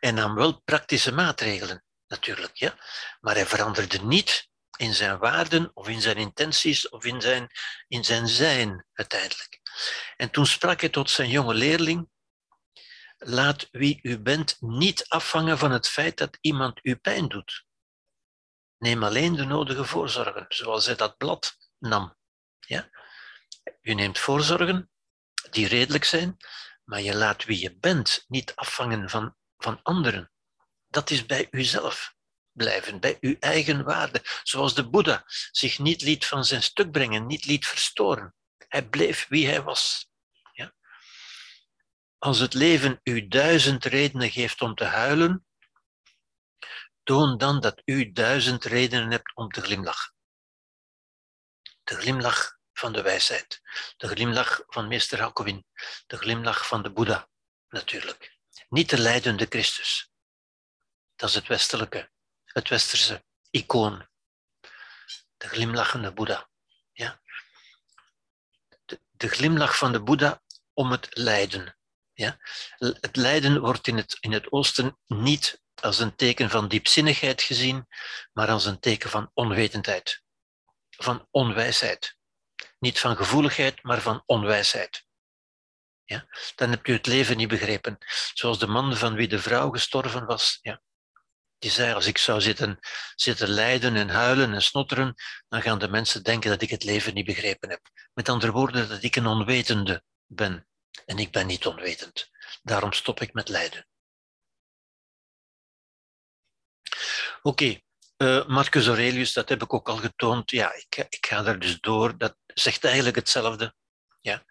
En 0.00 0.14
nam 0.14 0.34
wel 0.34 0.60
praktische 0.60 1.12
maatregelen, 1.12 1.84
natuurlijk, 2.06 2.56
ja. 2.56 2.78
Maar 3.20 3.34
hij 3.34 3.46
veranderde 3.46 3.98
niet 4.04 4.48
in 4.78 4.94
zijn 4.94 5.18
waarden 5.18 5.70
of 5.74 5.88
in 5.88 6.00
zijn 6.00 6.16
intenties 6.16 6.88
of 6.88 7.04
in 7.04 7.20
zijn, 7.20 7.50
in 7.88 8.04
zijn 8.04 8.28
zijn 8.28 8.86
uiteindelijk. 8.92 9.60
En 10.16 10.30
toen 10.30 10.46
sprak 10.46 10.80
hij 10.80 10.88
tot 10.88 11.10
zijn 11.10 11.30
jonge 11.30 11.54
leerling, 11.54 12.08
laat 13.16 13.68
wie 13.70 13.98
u 14.02 14.18
bent 14.18 14.56
niet 14.60 15.08
afhangen 15.08 15.58
van 15.58 15.70
het 15.70 15.88
feit 15.88 16.16
dat 16.16 16.38
iemand 16.40 16.78
u 16.82 16.96
pijn 16.96 17.28
doet. 17.28 17.66
Neem 18.78 19.02
alleen 19.04 19.34
de 19.34 19.44
nodige 19.44 19.84
voorzorgen, 19.84 20.46
zoals 20.48 20.86
hij 20.86 20.94
dat 20.94 21.16
blad 21.16 21.56
nam. 21.78 22.16
Ja? 22.58 22.90
U 23.80 23.94
neemt 23.94 24.18
voorzorgen 24.18 24.90
die 25.50 25.68
redelijk 25.68 26.04
zijn, 26.04 26.36
maar 26.84 27.00
je 27.00 27.14
laat 27.14 27.44
wie 27.44 27.60
je 27.60 27.76
bent 27.76 28.24
niet 28.28 28.54
afhangen 28.54 29.10
van, 29.10 29.36
van 29.56 29.80
anderen. 29.82 30.32
Dat 30.88 31.10
is 31.10 31.26
bij 31.26 31.48
uzelf 31.50 32.16
blijven, 32.58 33.00
bij 33.00 33.16
uw 33.20 33.36
eigen 33.40 33.84
waarde, 33.84 34.22
zoals 34.42 34.74
de 34.74 34.88
Boeddha 34.88 35.24
zich 35.50 35.78
niet 35.78 36.02
liet 36.02 36.26
van 36.26 36.44
zijn 36.44 36.62
stuk 36.62 36.90
brengen, 36.90 37.26
niet 37.26 37.44
liet 37.44 37.66
verstoren. 37.66 38.34
Hij 38.68 38.88
bleef 38.88 39.26
wie 39.28 39.46
hij 39.46 39.62
was. 39.62 40.10
Ja? 40.52 40.74
Als 42.18 42.38
het 42.38 42.54
leven 42.54 43.00
u 43.02 43.28
duizend 43.28 43.84
redenen 43.84 44.30
geeft 44.30 44.60
om 44.60 44.74
te 44.74 44.84
huilen, 44.84 45.46
toon 47.02 47.38
dan 47.38 47.60
dat 47.60 47.82
u 47.84 48.12
duizend 48.12 48.64
redenen 48.64 49.10
hebt 49.10 49.34
om 49.34 49.50
te 49.50 49.60
glimlachen. 49.60 50.14
De 51.84 51.94
glimlach 51.94 52.58
van 52.72 52.92
de 52.92 53.02
wijsheid, 53.02 53.60
de 53.96 54.08
glimlach 54.08 54.62
van 54.66 54.88
meester 54.88 55.20
Hakovin, 55.20 55.66
de 56.06 56.16
glimlach 56.16 56.66
van 56.66 56.82
de 56.82 56.92
Boeddha, 56.92 57.28
natuurlijk. 57.68 58.36
Niet 58.68 58.90
de 58.90 58.98
leidende 58.98 59.46
Christus. 59.48 60.10
Dat 61.16 61.28
is 61.28 61.34
het 61.34 61.46
westelijke 61.46 62.10
het 62.58 62.68
westerse 62.68 63.24
icoon. 63.50 64.08
De 65.36 65.48
glimlachende 65.48 66.12
Boeddha. 66.12 66.48
Ja? 66.92 67.20
De, 69.10 69.28
glimlach 69.28 69.78
van 69.78 69.92
de 69.92 70.02
Boeddha 70.02 70.42
om 70.72 70.90
het 70.90 71.08
lijden. 71.10 71.78
Ja? 72.12 72.38
Het 72.78 73.16
lijden 73.16 73.60
wordt 73.60 73.86
in 73.86 73.96
het, 73.96 74.16
in 74.20 74.32
het 74.32 74.52
Oosten 74.52 74.98
niet 75.06 75.62
als 75.74 75.98
een 75.98 76.16
teken 76.16 76.50
van 76.50 76.68
diepzinnigheid 76.68 77.42
gezien, 77.42 77.86
maar 78.32 78.48
als 78.48 78.64
een 78.64 78.80
teken 78.80 79.10
van 79.10 79.30
onwetendheid, 79.34 80.22
van 80.90 81.26
onwijsheid. 81.30 82.16
Niet 82.78 83.00
van 83.00 83.16
gevoeligheid, 83.16 83.82
maar 83.82 84.00
van 84.00 84.22
onwijsheid. 84.26 85.06
Ja? 86.04 86.26
Dan 86.54 86.70
heb 86.70 86.86
je 86.86 86.92
het 86.92 87.06
leven 87.06 87.36
niet 87.36 87.48
begrepen. 87.48 87.98
Zoals 88.34 88.58
de 88.58 88.66
man 88.66 88.96
van 88.96 89.14
wie 89.14 89.28
de 89.28 89.38
vrouw 89.38 89.70
gestorven 89.70 90.26
was. 90.26 90.58
Ja? 90.62 90.82
Die 91.58 91.70
zei, 91.70 91.94
als 91.94 92.06
ik 92.06 92.18
zou 92.18 92.40
zitten, 92.40 92.78
zitten 93.14 93.48
lijden 93.48 93.96
en 93.96 94.08
huilen 94.08 94.54
en 94.54 94.62
snotteren, 94.62 95.14
dan 95.48 95.62
gaan 95.62 95.78
de 95.78 95.88
mensen 95.88 96.22
denken 96.22 96.50
dat 96.50 96.62
ik 96.62 96.70
het 96.70 96.84
leven 96.84 97.14
niet 97.14 97.26
begrepen 97.26 97.70
heb. 97.70 97.80
Met 98.14 98.28
andere 98.28 98.52
woorden, 98.52 98.88
dat 98.88 99.02
ik 99.02 99.16
een 99.16 99.26
onwetende 99.26 100.02
ben. 100.26 100.68
En 101.06 101.18
ik 101.18 101.32
ben 101.32 101.46
niet 101.46 101.66
onwetend. 101.66 102.30
Daarom 102.62 102.92
stop 102.92 103.20
ik 103.20 103.32
met 103.32 103.48
lijden. 103.48 103.86
Oké, 107.42 107.80
uh, 108.16 108.46
Marcus 108.46 108.86
Aurelius, 108.86 109.32
dat 109.32 109.48
heb 109.48 109.62
ik 109.62 109.74
ook 109.74 109.88
al 109.88 109.96
getoond. 109.96 110.50
Ja, 110.50 110.74
ik, 110.74 111.06
ik 111.08 111.26
ga 111.26 111.42
daar 111.42 111.58
dus 111.58 111.80
door. 111.80 112.18
Dat 112.18 112.36
zegt 112.46 112.84
eigenlijk 112.84 113.16
hetzelfde. 113.16 113.74
Ja, 114.20 114.44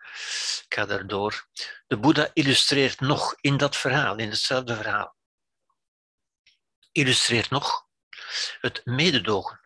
ik 0.66 0.74
ga 0.76 0.86
daar 0.86 1.08
door. 1.08 1.48
De 1.88 1.98
Boeddha 1.98 2.30
illustreert 2.34 3.00
nog 3.00 3.36
in 3.42 3.58
dat 3.58 3.76
verhaal, 3.76 4.18
in 4.18 4.30
hetzelfde 4.30 4.76
verhaal 4.76 5.17
illustreert 6.98 7.50
nog 7.50 7.88
het 8.62 8.82
mededogen. 8.86 9.60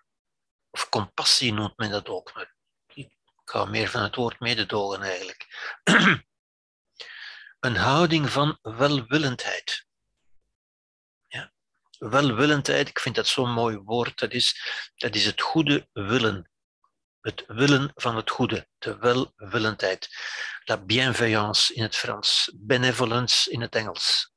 Of 0.69 0.89
compassie 0.89 1.53
noemt 1.53 1.77
men 1.77 1.89
dat 1.89 2.07
ook. 2.07 2.33
Maar 2.33 2.55
ik 2.93 3.09
hou 3.43 3.69
meer 3.69 3.89
van 3.89 4.01
het 4.01 4.15
woord 4.15 4.39
mededogen 4.39 5.01
eigenlijk. 5.01 5.47
een 7.59 7.75
houding 7.75 8.29
van 8.29 8.57
welwillendheid. 8.61 9.85
Ja? 11.27 11.53
Welwillendheid, 11.97 12.87
ik 12.87 12.99
vind 12.99 13.15
dat 13.15 13.27
zo'n 13.27 13.51
mooi 13.51 13.77
woord, 13.77 14.19
dat 14.19 14.31
is, 14.31 14.61
dat 14.95 15.15
is 15.15 15.25
het 15.25 15.41
goede 15.41 15.87
willen. 15.91 16.49
Het 17.21 17.43
willen 17.47 17.91
van 17.95 18.15
het 18.15 18.29
goede, 18.29 18.67
de 18.77 18.97
welwillendheid. 18.97 20.09
La 20.63 20.77
bienveillance 20.77 21.73
in 21.73 21.83
het 21.83 21.95
Frans, 21.95 22.51
benevolence 22.55 23.51
in 23.51 23.61
het 23.61 23.75
Engels 23.75 24.31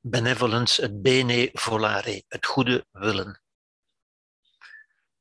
benevolence, 0.00 0.82
het 0.82 1.02
bene 1.02 1.50
volare, 1.52 2.24
het 2.28 2.46
goede 2.46 2.86
willen. 2.90 3.42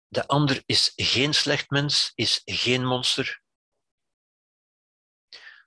De 0.08 0.28
ander 0.28 0.64
is 0.66 0.92
geen 0.96 1.34
slecht 1.34 1.70
mens, 1.70 2.12
is 2.16 2.42
geen 2.46 2.86
monster. 2.86 3.42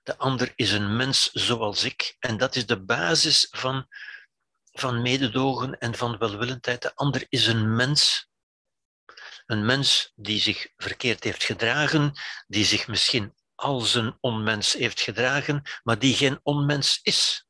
De 0.03 0.17
ander 0.17 0.53
is 0.55 0.71
een 0.71 0.95
mens 0.95 1.31
zoals 1.31 1.83
ik. 1.83 2.15
En 2.19 2.37
dat 2.37 2.55
is 2.55 2.65
de 2.65 2.83
basis 2.83 3.47
van, 3.51 3.87
van 4.71 5.01
mededogen 5.01 5.77
en 5.77 5.95
van 5.95 6.17
welwillendheid. 6.17 6.81
De 6.81 6.95
ander 6.95 7.25
is 7.29 7.47
een 7.47 7.75
mens. 7.75 8.29
Een 9.45 9.65
mens 9.65 10.11
die 10.15 10.39
zich 10.39 10.67
verkeerd 10.77 11.23
heeft 11.23 11.43
gedragen, 11.43 12.13
die 12.47 12.65
zich 12.65 12.87
misschien 12.87 13.35
als 13.55 13.93
een 13.93 14.17
onmens 14.19 14.73
heeft 14.73 15.01
gedragen, 15.01 15.61
maar 15.83 15.99
die 15.99 16.15
geen 16.15 16.39
onmens 16.43 16.99
is 17.01 17.45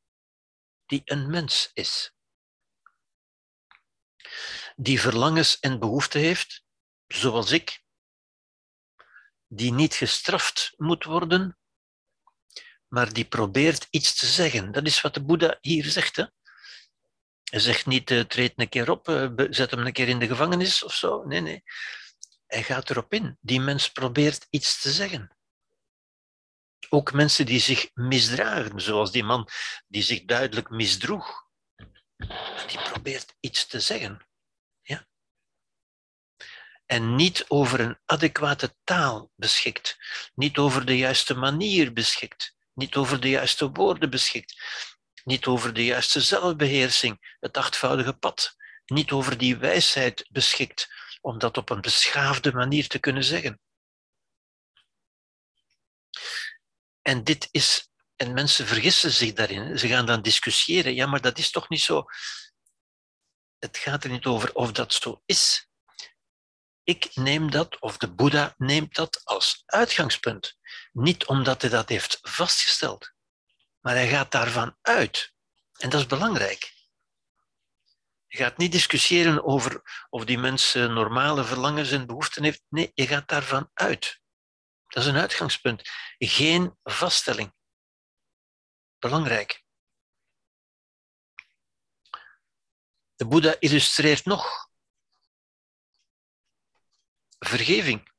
die 0.92 1.02
een 1.06 1.30
mens 1.30 1.72
is. 1.74 2.14
Die 4.76 5.00
verlangens 5.02 5.60
en 5.60 5.80
behoeften 5.80 6.22
heeft, 6.22 6.64
zoals 7.08 7.52
ik, 7.52 7.84
die 9.48 9.74
niet 9.74 9.94
gestraft 9.94 10.74
moet 10.78 11.04
worden, 11.04 11.58
maar 12.88 13.14
die 13.14 13.26
probeert 13.26 13.88
iets 13.90 14.16
te 14.16 14.26
zeggen. 14.26 14.72
Dat 14.72 14.86
is 14.86 15.02
wat 15.02 15.14
de 15.14 15.24
Boeddha 15.24 15.58
hier 15.62 15.86
zegt. 15.86 16.16
Hè? 16.16 16.26
Hij 17.44 17.60
zegt 17.60 17.86
niet, 17.86 18.12
uh, 18.12 18.24
treed 18.24 18.54
een 18.56 18.70
keer 18.70 18.90
op, 18.90 19.08
uh, 19.10 19.32
zet 19.50 19.72
hem 19.72 19.86
een 19.86 19.94
keer 19.94 20.08
in 20.08 20.20
de 20.20 20.28
gevangenis 20.28 20.84
of 20.84 20.94
zo. 20.94 21.24
Nee, 21.24 21.42
nee. 21.42 21.64
Hij 22.48 22.64
gaat 22.64 22.90
erop 22.90 23.14
in. 23.14 23.38
Die 23.42 23.60
mens 23.60 23.92
probeert 23.92 24.48
iets 24.50 24.82
te 24.82 24.92
zeggen 24.92 25.36
ook 26.90 27.14
mensen 27.14 27.46
die 27.46 27.60
zich 27.60 27.90
misdragen, 27.94 28.82
zoals 28.82 29.12
die 29.12 29.24
man 29.24 29.48
die 29.88 30.04
zich 30.04 30.26
duidelijk 30.26 30.70
misdroeg. 30.70 31.44
Die 32.68 32.82
probeert 32.84 33.36
iets 33.40 33.68
te 33.68 33.80
zeggen. 33.80 34.28
Ja? 34.82 35.06
en 36.92 37.16
niet 37.16 37.46
over 37.48 37.80
een 37.80 37.98
adequate 38.06 38.76
taal 38.84 39.32
beschikt, 39.36 39.98
niet 40.34 40.58
over 40.58 40.86
de 40.86 40.98
juiste 40.98 41.36
manier 41.36 41.94
beschikt, 41.94 42.56
niet 42.74 42.96
over 42.96 43.20
de 43.20 43.30
juiste 43.30 43.72
woorden 43.72 44.10
beschikt, 44.10 44.62
niet 45.24 45.46
over 45.46 45.74
de 45.74 45.86
juiste 45.86 46.22
zelfbeheersing, 46.22 47.36
het 47.40 47.58
achtvoudige 47.58 48.14
pad, 48.14 48.56
niet 48.86 49.12
over 49.12 49.38
die 49.38 49.58
wijsheid 49.58 50.28
beschikt 50.30 50.90
om 51.22 51.40
dat 51.40 51.58
op 51.58 51.70
een 51.70 51.82
beschaafde 51.82 52.54
manier 52.54 52.88
te 52.88 53.00
kunnen 53.00 53.24
zeggen. 53.24 53.60
En 57.02 57.24
dit 57.24 57.48
is, 57.52 57.90
en 58.16 58.34
mensen 58.34 58.68
vergissen 58.68 59.12
zich 59.12 59.34
daarin, 59.34 59.80
ze 59.80 59.88
gaan 59.88 60.06
dan 60.06 60.22
discussiëren, 60.22 60.94
ja, 60.94 61.06
maar 61.06 61.22
dat 61.22 61.38
is 61.38 61.52
toch 61.52 61.70
niet 61.70 61.82
zo. 61.82 62.06
Het 63.60 63.78
gaat 63.78 64.04
er 64.04 64.10
niet 64.10 64.26
over 64.26 64.54
of 64.54 64.72
dat 64.72 64.94
zo 64.94 65.22
is. 65.26 65.70
Ik 66.84 67.16
neem 67.16 67.52
dat, 67.52 67.80
of 67.80 67.98
de 67.98 68.14
Boeddha 68.14 68.54
neemt 68.58 68.96
dat 68.96 69.22
als 69.24 69.64
uitgangspunt. 69.66 70.58
Niet 70.92 71.26
omdat 71.26 71.62
hij 71.62 71.70
dat 71.70 71.90
heeft 71.90 72.20
vastgesteld, 72.22 73.12
maar 73.80 73.94
hij 73.94 74.08
gaat 74.08 74.32
daarvan 74.32 74.78
uit. 74.82 75.34
En 75.78 75.90
dat 75.90 76.00
is 76.00 76.06
belangrijk. 76.06 76.74
Je 78.28 78.38
gaat 78.38 78.58
niet 78.58 78.72
discussiëren 78.72 79.44
over 79.44 79.82
of 80.10 80.26
die 80.26 80.38
mensen 80.38 80.94
normale 80.94 81.44
verlangens 81.44 81.92
en 81.92 82.08
behoeften 82.08 82.44
heeft. 82.44 82.64
Nee, 82.70 82.92
je 82.94 83.08
gaat 83.08 83.28
daarvan 83.28 83.70
uit. 83.74 84.21
Dat 84.92 85.04
is 85.04 85.10
een 85.10 85.18
uitgangspunt. 85.18 85.90
Geen 86.18 86.78
vaststelling. 86.84 87.54
Belangrijk. 89.00 89.64
De 93.16 93.28
Boeddha 93.28 93.56
illustreert 93.60 94.26
nog 94.26 94.70
vergeving. 97.40 98.10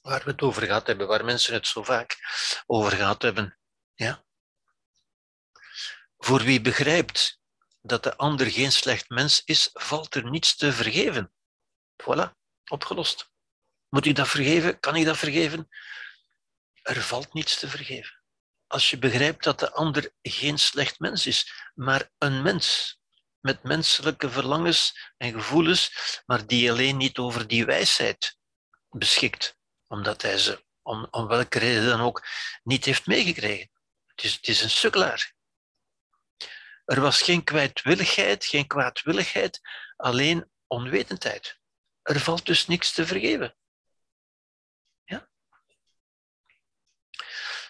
Waar 0.00 0.24
we 0.24 0.30
het 0.30 0.42
over 0.42 0.62
gehad 0.62 0.86
hebben, 0.86 1.06
waar 1.06 1.24
mensen 1.24 1.54
het 1.54 1.66
zo 1.66 1.82
vaak 1.82 2.18
over 2.66 2.92
gehad 2.92 3.22
hebben. 3.22 3.58
Ja? 3.94 4.24
Voor 6.16 6.42
wie 6.42 6.60
begrijpt 6.60 7.40
dat 7.80 8.02
de 8.02 8.16
ander 8.16 8.50
geen 8.50 8.72
slecht 8.72 9.08
mens 9.08 9.44
is, 9.44 9.70
valt 9.72 10.14
er 10.14 10.30
niets 10.30 10.56
te 10.56 10.72
vergeven. 10.72 11.32
Voilà, 12.02 12.32
opgelost. 12.70 13.29
Moet 13.90 14.06
ik 14.06 14.16
dat 14.16 14.28
vergeven? 14.28 14.80
Kan 14.80 14.96
ik 14.96 15.04
dat 15.04 15.18
vergeven? 15.18 15.68
Er 16.82 17.02
valt 17.02 17.32
niets 17.32 17.58
te 17.58 17.68
vergeven. 17.68 18.22
Als 18.66 18.90
je 18.90 18.98
begrijpt 18.98 19.44
dat 19.44 19.58
de 19.58 19.72
ander 19.72 20.12
geen 20.22 20.58
slecht 20.58 20.98
mens 20.98 21.26
is, 21.26 21.70
maar 21.74 22.10
een 22.18 22.42
mens 22.42 22.98
met 23.40 23.62
menselijke 23.62 24.30
verlangens 24.30 25.12
en 25.16 25.32
gevoelens, 25.32 25.92
maar 26.26 26.46
die 26.46 26.70
alleen 26.70 26.96
niet 26.96 27.18
over 27.18 27.46
die 27.46 27.64
wijsheid 27.64 28.38
beschikt, 28.88 29.56
omdat 29.86 30.22
hij 30.22 30.38
ze 30.38 30.64
om, 30.82 31.06
om 31.10 31.26
welke 31.26 31.58
reden 31.58 31.86
dan 31.86 32.00
ook 32.00 32.26
niet 32.62 32.84
heeft 32.84 33.06
meegekregen. 33.06 33.70
Het 34.06 34.24
is, 34.24 34.34
het 34.34 34.48
is 34.48 34.62
een 34.62 34.70
sukkelaar. 34.70 35.34
Er 36.84 37.00
was 37.00 37.22
geen 37.22 37.44
kwijtwilligheid, 37.44 38.44
geen 38.44 38.66
kwaadwilligheid, 38.66 39.60
alleen 39.96 40.50
onwetendheid. 40.66 41.58
Er 42.02 42.20
valt 42.20 42.46
dus 42.46 42.66
niks 42.66 42.92
te 42.92 43.06
vergeven. 43.06 43.56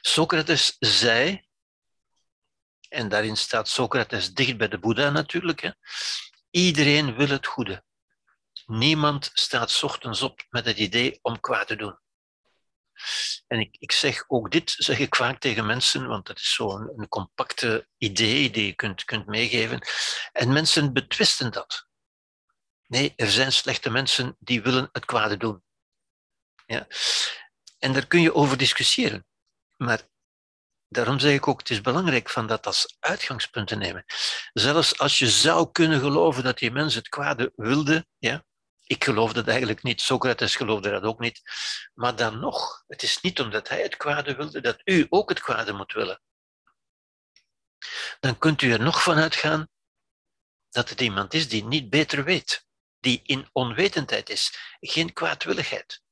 Socrates 0.01 0.77
zei, 0.79 1.45
en 2.89 3.09
daarin 3.09 3.37
staat 3.37 3.69
Socrates 3.69 4.35
dicht 4.35 4.57
bij 4.57 4.69
de 4.69 4.79
Boeddha 4.79 5.11
natuurlijk, 5.11 5.61
hè, 5.61 5.71
iedereen 6.51 7.17
wil 7.17 7.29
het 7.29 7.47
goede. 7.47 7.85
Niemand 8.67 9.31
staat 9.33 9.83
ochtends 9.83 10.23
op 10.23 10.47
met 10.51 10.65
het 10.65 10.79
idee 10.79 11.19
om 11.23 11.41
kwaad 11.41 11.67
te 11.67 11.77
doen. 11.77 11.99
En 13.47 13.61
ik, 13.61 13.77
ik 13.79 13.93
zeg 13.93 14.25
ook 14.27 14.51
dit, 14.51 14.71
zeg 14.71 14.99
ik 14.99 15.17
vaak 15.17 15.41
tegen 15.41 15.67
mensen, 15.67 16.07
want 16.07 16.27
dat 16.27 16.39
is 16.39 16.55
zo'n 16.55 16.93
een, 16.97 17.09
compacte 17.09 17.89
idee 17.99 18.51
die 18.51 18.67
je 18.67 18.75
kunt, 18.75 19.05
kunt 19.05 19.27
meegeven. 19.27 19.81
En 20.33 20.53
mensen 20.53 20.93
betwisten 20.93 21.53
dat. 21.53 21.89
Nee, 22.87 23.13
er 23.17 23.31
zijn 23.31 23.53
slechte 23.53 23.91
mensen 23.91 24.37
die 24.39 24.63
willen 24.63 24.89
het 24.93 25.05
kwade 25.05 25.37
doen. 25.37 25.63
Ja? 26.67 26.87
En 27.79 27.93
daar 27.93 28.07
kun 28.07 28.21
je 28.21 28.35
over 28.35 28.57
discussiëren. 28.57 29.27
Maar 29.83 30.09
daarom 30.89 31.19
zeg 31.19 31.35
ik 31.35 31.49
ook, 31.49 31.59
het 31.59 31.71
is 31.71 31.81
belangrijk 31.81 32.31
van 32.31 32.47
dat 32.47 32.67
als 32.67 32.97
uitgangspunt 32.99 33.69
te 33.69 33.77
nemen. 33.77 34.05
Zelfs 34.53 34.99
als 34.99 35.19
je 35.19 35.29
zou 35.29 35.73
kunnen 35.73 36.01
geloven 36.01 36.43
dat 36.43 36.59
die 36.59 36.71
mens 36.71 36.95
het 36.95 37.09
kwade 37.09 37.53
wilde, 37.57 38.07
ja, 38.19 38.45
ik 38.85 39.05
geloof 39.05 39.33
dat 39.33 39.49
eigenlijk 39.49 39.83
niet, 39.83 40.01
Socrates 40.01 40.57
geloofde 40.57 40.91
dat 40.91 41.03
ook 41.03 41.19
niet. 41.19 41.43
Maar 41.95 42.17
dan 42.17 42.39
nog, 42.41 42.85
het 42.87 43.03
is 43.03 43.21
niet 43.21 43.41
omdat 43.41 43.69
hij 43.69 43.83
het 43.83 43.97
kwade 43.97 44.35
wilde 44.35 44.61
dat 44.61 44.81
u 44.85 45.07
ook 45.09 45.29
het 45.29 45.41
kwade 45.41 45.73
moet 45.73 45.93
willen. 45.93 46.23
Dan 48.21 48.39
kunt 48.39 48.63
u 48.63 48.73
er 48.73 48.83
nog 48.83 49.03
van 49.03 49.17
uitgaan 49.17 49.69
dat 50.71 50.89
het 50.89 51.01
iemand 51.01 51.35
is 51.35 51.49
die 51.49 51.65
niet 51.65 51.91
beter 51.91 52.25
weet, 52.25 52.67
die 52.99 53.21
in 53.23 53.49
onwetendheid 53.53 54.31
is, 54.31 54.77
geen 54.81 55.13
kwaadwilligheid. 55.13 56.03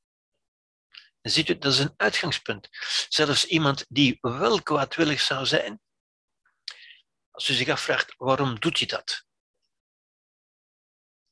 Ziet 1.31 1.49
u, 1.49 1.59
dat 1.59 1.73
is 1.73 1.79
een 1.79 1.95
uitgangspunt. 1.97 2.69
Zelfs 3.09 3.47
iemand 3.47 3.85
die 3.89 4.19
wel 4.21 4.63
kwaadwillig 4.63 5.21
zou 5.21 5.47
zijn, 5.47 5.81
als 7.31 7.49
u 7.49 7.55
zich 7.55 7.69
afvraagt 7.69 8.15
waarom 8.17 8.61
doet 8.61 8.79
hij 8.79 8.87
dat, 8.87 9.25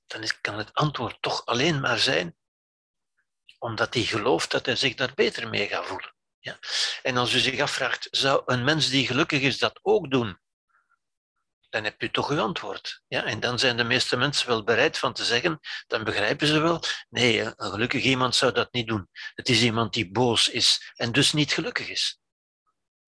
dan 0.07 0.29
kan 0.41 0.59
het 0.59 0.75
antwoord 0.75 1.23
toch 1.23 1.47
alleen 1.47 1.81
maar 1.81 1.99
zijn 1.99 2.37
omdat 3.59 3.95
hij 3.95 4.03
gelooft 4.03 4.51
dat 4.51 4.67
hij 4.67 4.77
zich 4.77 4.95
daar 4.95 5.15
beter 5.15 5.49
mee 5.49 5.69
gaat 5.69 5.87
voelen. 5.87 6.15
Ja? 6.39 6.59
En 7.03 7.17
als 7.17 7.35
u 7.35 7.39
zich 7.39 7.61
afvraagt, 7.61 8.09
zou 8.11 8.43
een 8.47 8.65
mens 8.65 8.89
die 8.89 9.07
gelukkig 9.07 9.41
is 9.41 9.59
dat 9.59 9.79
ook 9.83 10.11
doen? 10.11 10.41
Dan 11.77 11.85
hebt 11.85 12.03
u 12.03 12.11
toch 12.11 12.31
uw 12.31 12.41
antwoord. 12.41 13.03
Ja? 13.07 13.25
En 13.25 13.41
dan 13.41 13.59
zijn 13.59 13.77
de 13.77 13.85
meeste 13.85 14.17
mensen 14.17 14.49
wel 14.49 14.65
bereid 14.65 14.99
van 14.99 15.13
te 15.13 15.25
zeggen, 15.25 15.61
dan 15.87 16.05
begrijpen 16.05 16.47
ze 16.47 16.59
wel, 16.59 16.83
nee, 17.09 17.41
een 17.41 17.55
gelukkig 17.71 18.03
iemand 18.03 18.35
zou 18.35 18.53
dat 18.53 18.73
niet 18.73 18.87
doen. 18.87 19.09
Het 19.35 19.49
is 19.49 19.63
iemand 19.63 19.93
die 19.93 20.11
boos 20.11 20.49
is 20.49 20.93
en 20.95 21.13
dus 21.13 21.33
niet 21.33 21.53
gelukkig 21.53 21.89
is. 21.89 22.21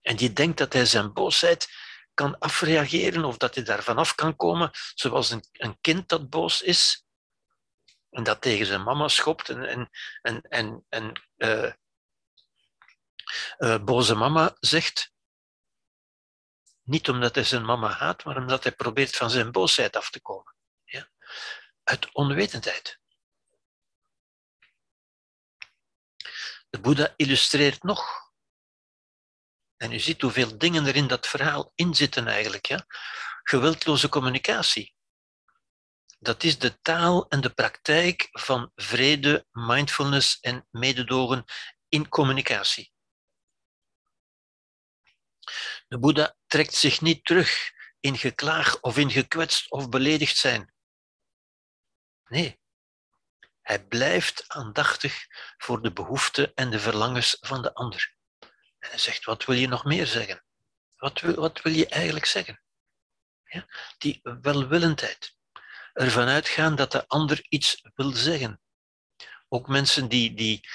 En 0.01 0.17
die 0.17 0.33
denkt 0.33 0.59
dat 0.59 0.73
hij 0.73 0.87
zijn 0.87 1.13
boosheid 1.13 1.69
kan 2.15 2.39
afreageren 2.39 3.25
of 3.25 3.37
dat 3.37 3.55
hij 3.55 3.65
daar 3.65 3.83
vanaf 3.83 4.15
kan 4.15 4.37
komen, 4.37 4.71
zoals 4.95 5.31
een, 5.31 5.45
een 5.53 5.79
kind 5.81 6.09
dat 6.09 6.29
boos 6.29 6.63
is 6.63 7.05
en 8.11 8.23
dat 8.23 8.41
tegen 8.41 8.67
zijn 8.67 8.83
mama 8.83 9.09
schopt 9.09 9.49
en, 9.49 9.91
en, 10.23 10.41
en, 10.43 10.85
en, 10.89 11.29
uh, 11.37 11.73
uh, 13.59 13.85
boze 13.85 14.15
mama 14.15 14.57
zegt. 14.61 15.13
Niet 16.89 17.09
omdat 17.09 17.35
hij 17.35 17.45
zijn 17.45 17.65
mama 17.65 17.91
haat, 17.91 18.25
maar 18.25 18.37
omdat 18.37 18.63
hij 18.63 18.73
probeert 18.73 19.17
van 19.17 19.31
zijn 19.31 19.53
boosheid 19.53 19.97
af 19.97 20.11
te 20.11 20.21
komen. 20.21 20.55
Ja? 20.85 21.11
Uit 21.83 22.13
onwetendheid. 22.13 23.01
De 26.71 26.81
Boeddha 26.81 27.13
illustreert 27.17 27.83
nog 27.83 28.33
en 29.77 29.93
u 29.93 29.99
ziet 29.99 30.21
hoeveel 30.21 30.59
dingen 30.59 30.87
er 30.87 30.97
in 30.97 31.07
dat 31.07 31.27
verhaal 31.27 31.73
in 31.75 31.95
zitten 31.95 32.27
eigenlijk. 32.27 32.67
Ja? 32.67 32.85
Geweldloze 33.43 34.09
communicatie. 34.09 34.95
Dat 36.19 36.43
is 36.43 36.59
de 36.59 36.81
taal 36.81 37.29
en 37.29 37.41
de 37.41 37.51
praktijk 37.51 38.29
van 38.31 38.73
vrede, 38.75 39.47
mindfulness 39.51 40.41
en 40.41 40.67
mededogen 40.71 41.45
in 41.89 42.09
communicatie. 42.09 42.93
De 45.89 45.99
Boeddha 45.99 46.37
trekt 46.47 46.75
zich 46.75 47.01
niet 47.01 47.25
terug 47.25 47.73
in 48.01 48.19
geklaag 48.19 48.81
of 48.81 48.99
in 48.99 49.11
gekwetst 49.11 49.71
of 49.71 49.89
beledigd 49.89 50.37
zijn. 50.37 50.73
Nee, 52.25 52.61
hij 53.61 53.85
blijft 53.85 54.45
aandachtig 54.47 55.27
voor 55.57 55.83
de 55.83 55.93
behoeften 55.93 56.55
en 56.55 56.71
de 56.71 56.81
verlangens 56.81 57.37
van 57.41 57.63
de 57.63 57.75
ander. 57.75 58.15
En 58.79 58.89
hij 58.91 58.99
zegt, 58.99 59.25
wat 59.25 59.45
wil 59.45 59.57
je 59.57 59.69
nog 59.69 59.85
meer 59.85 60.07
zeggen? 60.07 60.45
Wat 60.97 61.21
wil, 61.21 61.35
wat 61.35 61.63
wil 61.63 61.73
je 61.73 61.89
eigenlijk 61.89 62.27
zeggen? 62.27 62.63
Ja? 63.45 63.67
Die 63.99 64.21
welwillendheid. 64.23 65.37
Ervan 65.93 66.29
uitgaan 66.29 66.77
dat 66.77 66.93
de 66.93 67.07
ander 67.07 67.47
iets 67.49 67.83
wil 67.95 68.11
zeggen. 68.11 68.61
Ook 69.49 69.69
mensen 69.69 70.09
die, 70.09 70.35
die, 70.35 70.69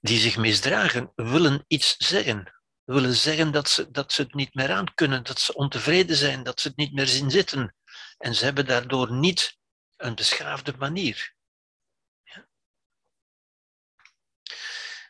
die 0.00 0.18
zich 0.18 0.36
misdragen, 0.36 1.12
willen 1.14 1.64
iets 1.66 1.96
zeggen. 1.96 2.55
Willen 2.86 3.14
zeggen 3.14 3.52
dat 3.52 3.68
ze, 3.68 3.90
dat 3.90 4.12
ze 4.12 4.22
het 4.22 4.34
niet 4.34 4.54
meer 4.54 4.72
aan 4.72 4.94
kunnen, 4.94 5.24
dat 5.24 5.40
ze 5.40 5.54
ontevreden 5.54 6.16
zijn, 6.16 6.42
dat 6.42 6.60
ze 6.60 6.68
het 6.68 6.76
niet 6.76 6.92
meer 6.92 7.06
zien 7.06 7.30
zitten. 7.30 7.74
En 8.18 8.34
ze 8.34 8.44
hebben 8.44 8.66
daardoor 8.66 9.12
niet 9.12 9.58
een 9.96 10.14
beschaafde 10.14 10.74
manier. 10.78 11.34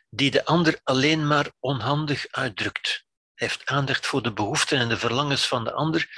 die 0.09 0.31
de 0.31 0.45
ander 0.45 0.79
alleen 0.83 1.27
maar 1.27 1.51
onhandig 1.59 2.27
uitdrukt. 2.31 3.05
Heeft 3.33 3.65
aandacht 3.65 4.05
voor 4.05 4.23
de 4.23 4.33
behoeften 4.33 4.79
en 4.79 4.89
de 4.89 4.97
verlangens 4.97 5.47
van 5.47 5.63
de 5.63 5.71
ander 5.71 6.09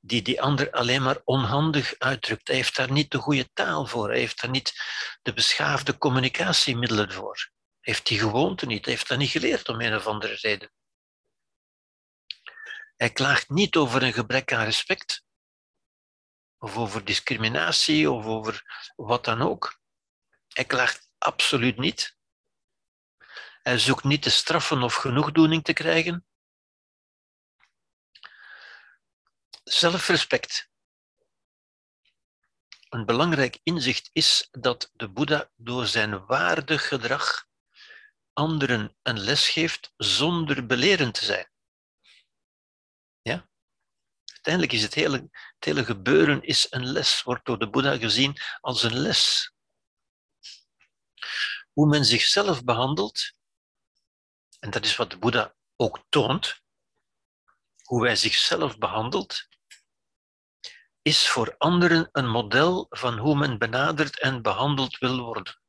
die 0.00 0.22
die 0.22 0.42
ander 0.42 0.70
alleen 0.70 1.02
maar 1.02 1.20
onhandig 1.24 1.94
uitdrukt. 1.98 2.48
Hij 2.48 2.56
heeft 2.56 2.76
daar 2.76 2.92
niet 2.92 3.10
de 3.10 3.18
goede 3.18 3.50
taal 3.52 3.86
voor, 3.86 4.08
hij 4.08 4.18
heeft 4.18 4.40
daar 4.40 4.50
niet 4.50 4.72
de 5.22 5.32
beschaafde 5.32 5.98
communicatiemiddelen 5.98 7.12
voor. 7.12 7.50
Heeft 7.80 8.06
die 8.06 8.18
gewoonte 8.18 8.66
niet, 8.66 8.84
hij 8.84 8.94
heeft 8.94 9.08
dat 9.08 9.18
niet 9.18 9.30
geleerd 9.30 9.68
om 9.68 9.80
een 9.80 9.96
of 9.96 10.06
andere 10.06 10.34
reden. 10.40 10.70
Hij 12.96 13.10
klaagt 13.10 13.48
niet 13.48 13.76
over 13.76 14.02
een 14.02 14.12
gebrek 14.12 14.52
aan 14.52 14.64
respect, 14.64 15.24
of 16.58 16.76
over 16.76 17.04
discriminatie, 17.04 18.10
of 18.10 18.24
over 18.24 18.64
wat 18.96 19.24
dan 19.24 19.42
ook. 19.42 19.80
Hij 20.48 20.64
klaagt 20.64 21.10
absoluut 21.18 21.78
niet. 21.78 22.16
Hij 23.62 23.78
zoekt 23.78 24.04
niet 24.04 24.22
te 24.22 24.30
straffen 24.30 24.82
of 24.82 24.94
genoegdoening 24.94 25.64
te 25.64 25.72
krijgen. 25.72 26.26
Zelfrespect. 29.64 30.70
Een 32.88 33.06
belangrijk 33.06 33.60
inzicht 33.62 34.10
is 34.12 34.48
dat 34.50 34.90
de 34.92 35.08
Boeddha 35.08 35.50
door 35.56 35.86
zijn 35.86 36.26
waardig 36.26 36.88
gedrag 36.88 37.46
anderen 38.32 38.96
een 39.02 39.20
les 39.20 39.48
geeft 39.48 39.92
zonder 39.96 40.66
belerend 40.66 41.14
te 41.14 41.24
zijn. 41.24 41.50
Uiteindelijk 44.46 44.84
is 44.84 44.94
het 44.94 44.94
hele, 44.94 45.30
het 45.54 45.64
hele 45.64 45.84
gebeuren 45.84 46.42
is 46.42 46.66
een 46.70 46.86
les, 46.86 47.22
wordt 47.22 47.44
door 47.44 47.58
de 47.58 47.70
Boeddha 47.70 47.96
gezien 47.96 48.36
als 48.60 48.82
een 48.82 48.98
les. 48.98 49.52
Hoe 51.72 51.88
men 51.88 52.04
zichzelf 52.04 52.64
behandelt, 52.64 53.32
en 54.58 54.70
dat 54.70 54.84
is 54.84 54.96
wat 54.96 55.10
de 55.10 55.18
Boeddha 55.18 55.54
ook 55.76 56.04
toont, 56.08 56.60
hoe 57.82 58.02
wij 58.02 58.16
zichzelf 58.16 58.78
behandelt, 58.78 59.48
is 61.02 61.28
voor 61.28 61.54
anderen 61.58 62.08
een 62.12 62.28
model 62.28 62.86
van 62.88 63.18
hoe 63.18 63.36
men 63.36 63.58
benaderd 63.58 64.20
en 64.20 64.42
behandeld 64.42 64.98
wil 64.98 65.20
worden. 65.20 65.60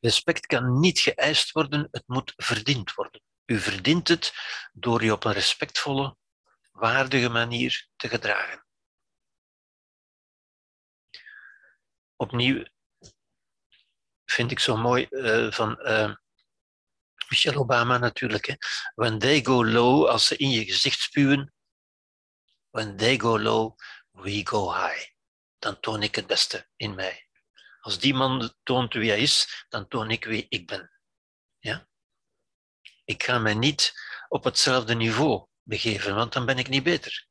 Respect 0.00 0.46
kan 0.46 0.78
niet 0.78 0.98
geëist 0.98 1.50
worden, 1.50 1.88
het 1.90 2.04
moet 2.06 2.32
verdiend 2.36 2.94
worden. 2.94 3.22
U 3.50 3.58
verdient 3.58 4.08
het 4.08 4.32
door 4.72 5.04
je 5.04 5.12
op 5.12 5.24
een 5.24 5.32
respectvolle, 5.32 6.16
waardige 6.72 7.28
manier 7.28 7.88
te 7.96 8.08
gedragen. 8.08 8.66
Opnieuw 12.16 12.64
vind 14.24 14.50
ik 14.50 14.58
zo 14.58 14.76
mooi 14.76 15.06
uh, 15.10 15.52
van 15.52 15.78
uh, 15.80 16.14
Michelle 17.28 17.58
Obama 17.58 17.98
natuurlijk. 17.98 18.46
Hè. 18.46 18.54
When 18.94 19.18
they 19.18 19.44
go 19.44 19.64
low, 19.64 20.06
als 20.06 20.26
ze 20.26 20.36
in 20.36 20.50
je 20.50 20.64
gezicht 20.64 21.00
spuwen, 21.00 21.54
when 22.70 22.96
they 22.96 23.18
go 23.18 23.38
low, 23.38 23.78
we 24.10 24.46
go 24.46 24.72
high. 24.74 25.08
Dan 25.58 25.80
toon 25.80 26.02
ik 26.02 26.14
het 26.14 26.26
beste 26.26 26.68
in 26.76 26.94
mij. 26.94 27.28
Als 27.80 27.98
die 27.98 28.14
man 28.14 28.54
toont 28.62 28.94
wie 28.94 29.10
hij 29.10 29.20
is, 29.20 29.66
dan 29.68 29.88
toon 29.88 30.10
ik 30.10 30.24
wie 30.24 30.46
ik 30.48 30.66
ben. 30.66 30.90
Ja? 31.58 31.88
Ik 33.10 33.22
ga 33.22 33.38
mij 33.38 33.54
niet 33.54 33.94
op 34.28 34.44
hetzelfde 34.44 34.94
niveau 34.94 35.46
begeven, 35.62 36.14
want 36.14 36.32
dan 36.32 36.46
ben 36.46 36.58
ik 36.58 36.68
niet 36.68 36.82
beter. 36.82 37.26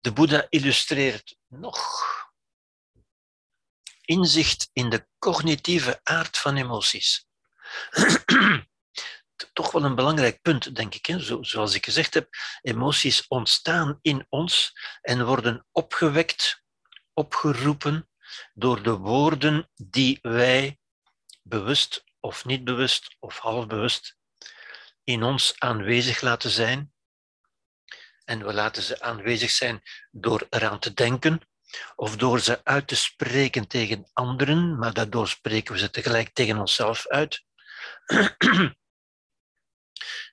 De 0.00 0.12
Boeddha 0.12 0.46
illustreert 0.48 1.36
nog 1.46 2.02
inzicht 4.00 4.70
in 4.72 4.90
de 4.90 5.08
cognitieve 5.18 6.00
aard 6.02 6.38
van 6.38 6.56
emoties. 6.56 7.26
Toch 9.52 9.72
wel 9.72 9.84
een 9.84 9.94
belangrijk 9.94 10.42
punt, 10.42 10.76
denk 10.76 10.94
ik. 10.94 11.06
Hè? 11.06 11.20
Zo, 11.20 11.42
zoals 11.42 11.74
ik 11.74 11.84
gezegd 11.84 12.14
heb, 12.14 12.28
emoties 12.62 13.28
ontstaan 13.28 13.98
in 14.02 14.26
ons 14.28 14.72
en 15.00 15.26
worden 15.26 15.66
opgewekt, 15.72 16.62
opgeroepen 17.12 18.08
door 18.54 18.82
de 18.82 18.96
woorden 18.96 19.70
die 19.74 20.18
wij 20.22 20.78
bewust 21.44 22.04
of 22.20 22.44
niet 22.44 22.64
bewust 22.64 23.16
of 23.18 23.38
halfbewust 23.38 24.16
in 25.04 25.22
ons 25.22 25.54
aanwezig 25.58 26.20
laten 26.20 26.50
zijn. 26.50 26.92
En 28.24 28.46
we 28.46 28.52
laten 28.52 28.82
ze 28.82 29.00
aanwezig 29.00 29.50
zijn 29.50 29.82
door 30.10 30.46
eraan 30.50 30.78
te 30.78 30.94
denken, 30.94 31.40
of 31.94 32.16
door 32.16 32.40
ze 32.40 32.64
uit 32.64 32.88
te 32.88 32.96
spreken 32.96 33.68
tegen 33.68 34.10
anderen, 34.12 34.78
maar 34.78 34.92
daardoor 34.92 35.28
spreken 35.28 35.72
we 35.72 35.78
ze 35.78 35.90
tegelijk 35.90 36.32
tegen 36.32 36.58
onszelf 36.58 37.06
uit. 37.08 37.44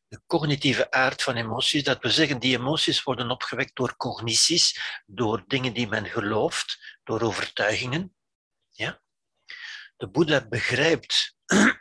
De 0.07 0.21
cognitieve 0.27 0.91
aard 0.91 1.23
van 1.23 1.35
emoties, 1.35 1.83
dat 1.83 2.01
we 2.01 2.09
zeggen, 2.09 2.39
die 2.39 2.57
emoties 2.57 3.03
worden 3.03 3.31
opgewekt 3.31 3.75
door 3.75 3.95
cognities, 3.95 4.79
door 5.05 5.43
dingen 5.47 5.73
die 5.73 5.87
men 5.87 6.05
gelooft, 6.05 6.97
door 7.03 7.21
overtuigingen. 7.21 8.15
Ja? 8.69 9.01
De 10.01 10.09
Boeddha 10.09 10.47
begrijpt, 10.47 11.35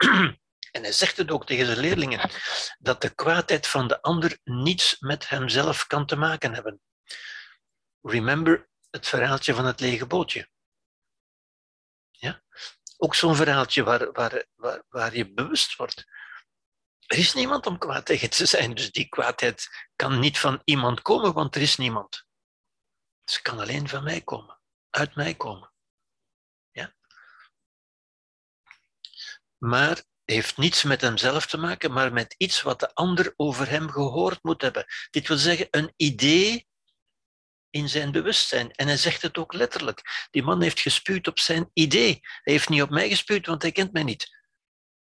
en 0.74 0.82
hij 0.82 0.92
zegt 0.92 1.16
het 1.16 1.30
ook 1.30 1.46
tegen 1.46 1.66
zijn 1.66 1.78
leerlingen, 1.78 2.30
dat 2.78 3.00
de 3.00 3.14
kwaadheid 3.14 3.66
van 3.66 3.88
de 3.88 4.02
ander 4.02 4.38
niets 4.44 4.96
met 4.98 5.28
hemzelf 5.28 5.86
kan 5.86 6.06
te 6.06 6.16
maken 6.16 6.54
hebben. 6.54 6.80
Remember 8.00 8.68
het 8.90 9.08
verhaaltje 9.08 9.54
van 9.54 9.64
het 9.64 9.80
lege 9.80 10.06
bootje. 10.06 10.48
Ja? 12.10 12.42
Ook 12.96 13.14
zo'n 13.14 13.36
verhaaltje 13.36 13.82
waar, 13.82 14.12
waar, 14.12 14.46
waar, 14.54 14.82
waar 14.88 15.16
je 15.16 15.32
bewust 15.32 15.76
wordt. 15.76 16.04
Er 17.06 17.18
is 17.18 17.34
niemand 17.34 17.66
om 17.66 17.78
kwaad 17.78 18.06
tegen 18.06 18.30
te 18.30 18.46
zijn, 18.46 18.74
dus 18.74 18.90
die 18.90 19.08
kwaadheid 19.08 19.88
kan 19.96 20.18
niet 20.18 20.38
van 20.38 20.60
iemand 20.64 21.02
komen, 21.02 21.32
want 21.32 21.54
er 21.54 21.62
is 21.62 21.76
niemand. 21.76 22.24
Ze 23.24 23.42
kan 23.42 23.58
alleen 23.60 23.88
van 23.88 24.04
mij 24.04 24.20
komen, 24.20 24.60
uit 24.90 25.14
mij 25.14 25.34
komen. 25.34 25.69
Maar 29.60 30.04
heeft 30.24 30.56
niets 30.56 30.82
met 30.82 31.00
hemzelf 31.00 31.46
te 31.46 31.56
maken, 31.56 31.92
maar 31.92 32.12
met 32.12 32.34
iets 32.38 32.62
wat 32.62 32.80
de 32.80 32.94
ander 32.94 33.32
over 33.36 33.68
hem 33.68 33.90
gehoord 33.90 34.42
moet 34.42 34.62
hebben. 34.62 34.84
Dit 35.10 35.28
wil 35.28 35.36
zeggen, 35.36 35.68
een 35.70 35.92
idee 35.96 36.68
in 37.70 37.88
zijn 37.88 38.12
bewustzijn. 38.12 38.70
En 38.70 38.86
hij 38.86 38.96
zegt 38.96 39.22
het 39.22 39.38
ook 39.38 39.52
letterlijk. 39.52 40.28
Die 40.30 40.42
man 40.42 40.62
heeft 40.62 40.80
gespuwd 40.80 41.26
op 41.26 41.38
zijn 41.38 41.70
idee. 41.72 42.18
Hij 42.20 42.52
heeft 42.52 42.68
niet 42.68 42.82
op 42.82 42.90
mij 42.90 43.08
gespuwd, 43.08 43.46
want 43.46 43.62
hij 43.62 43.72
kent 43.72 43.92
mij 43.92 44.02
niet. 44.02 44.28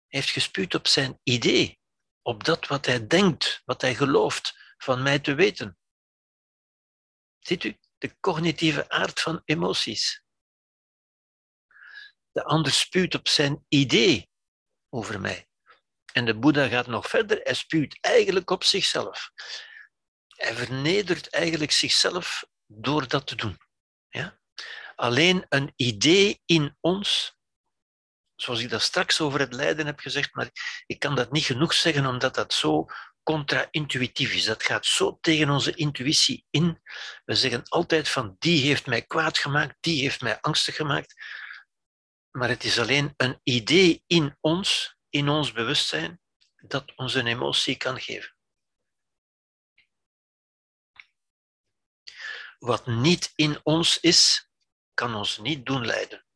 Hij 0.06 0.20
heeft 0.20 0.30
gespuwd 0.30 0.74
op 0.74 0.86
zijn 0.86 1.20
idee. 1.22 1.78
Op 2.22 2.44
dat 2.44 2.66
wat 2.66 2.86
hij 2.86 3.06
denkt, 3.06 3.62
wat 3.64 3.80
hij 3.80 3.94
gelooft 3.94 4.74
van 4.76 5.02
mij 5.02 5.18
te 5.18 5.34
weten. 5.34 5.78
Ziet 7.38 7.64
u, 7.64 7.78
de 7.98 8.20
cognitieve 8.20 8.88
aard 8.88 9.20
van 9.20 9.42
emoties. 9.44 10.22
De 12.32 12.44
ander 12.44 12.72
spuwt 12.72 13.14
op 13.14 13.28
zijn 13.28 13.64
idee 13.68 14.27
over 14.90 15.20
mij. 15.20 15.48
En 16.12 16.24
de 16.24 16.38
Boeddha 16.38 16.68
gaat 16.68 16.86
nog 16.86 17.08
verder, 17.08 17.40
hij 17.42 17.54
spuwt 17.54 17.98
eigenlijk 18.00 18.50
op 18.50 18.64
zichzelf. 18.64 19.30
Hij 20.26 20.54
vernedert 20.54 21.30
eigenlijk 21.30 21.72
zichzelf 21.72 22.44
door 22.66 23.08
dat 23.08 23.26
te 23.26 23.34
doen. 23.36 23.58
Ja? 24.08 24.38
Alleen 24.94 25.46
een 25.48 25.72
idee 25.76 26.42
in 26.44 26.76
ons, 26.80 27.36
zoals 28.34 28.60
ik 28.60 28.70
dat 28.70 28.82
straks 28.82 29.20
over 29.20 29.40
het 29.40 29.52
lijden 29.52 29.86
heb 29.86 29.98
gezegd, 29.98 30.34
maar 30.34 30.50
ik 30.86 30.98
kan 30.98 31.14
dat 31.14 31.32
niet 31.32 31.44
genoeg 31.44 31.74
zeggen 31.74 32.06
omdat 32.06 32.34
dat 32.34 32.52
zo 32.52 32.86
contra-intuïtief 33.22 34.34
is. 34.34 34.44
Dat 34.44 34.62
gaat 34.62 34.86
zo 34.86 35.18
tegen 35.20 35.50
onze 35.50 35.74
intuïtie 35.74 36.44
in. 36.50 36.80
We 37.24 37.34
zeggen 37.34 37.62
altijd 37.68 38.08
van 38.08 38.36
die 38.38 38.66
heeft 38.66 38.86
mij 38.86 39.02
kwaad 39.02 39.38
gemaakt, 39.38 39.76
die 39.80 40.02
heeft 40.02 40.20
mij 40.20 40.40
angstig 40.40 40.76
gemaakt. 40.76 41.14
Maar 42.30 42.48
het 42.48 42.64
is 42.64 42.78
alleen 42.78 43.14
een 43.16 43.40
idee 43.42 44.02
in 44.06 44.36
ons, 44.40 44.96
in 45.08 45.28
ons 45.28 45.52
bewustzijn, 45.52 46.20
dat 46.56 46.96
ons 46.96 47.14
een 47.14 47.26
emotie 47.26 47.76
kan 47.76 48.00
geven. 48.00 48.36
Wat 52.58 52.86
niet 52.86 53.32
in 53.34 53.60
ons 53.62 54.00
is, 54.00 54.50
kan 54.94 55.14
ons 55.14 55.38
niet 55.38 55.66
doen 55.66 55.86
lijden. 55.86 56.26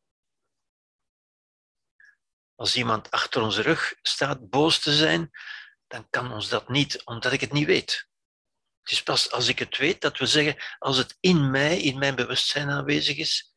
Als 2.55 2.75
iemand 2.75 3.11
achter 3.11 3.41
onze 3.41 3.61
rug 3.61 3.95
staat 4.01 4.49
boos 4.49 4.79
te 4.79 4.93
zijn, 4.93 5.31
dan 5.87 6.09
kan 6.09 6.31
ons 6.31 6.49
dat 6.49 6.69
niet, 6.69 7.05
omdat 7.05 7.31
ik 7.31 7.41
het 7.41 7.51
niet 7.51 7.65
weet. 7.65 8.07
Het 8.81 8.91
is 8.91 9.03
pas 9.03 9.31
als 9.31 9.47
ik 9.47 9.59
het 9.59 9.77
weet 9.77 10.01
dat 10.01 10.17
we 10.17 10.25
zeggen, 10.25 10.63
als 10.79 10.97
het 10.97 11.17
in 11.19 11.51
mij, 11.51 11.81
in 11.81 11.97
mijn 11.97 12.15
bewustzijn 12.15 12.69
aanwezig 12.69 13.17
is, 13.17 13.52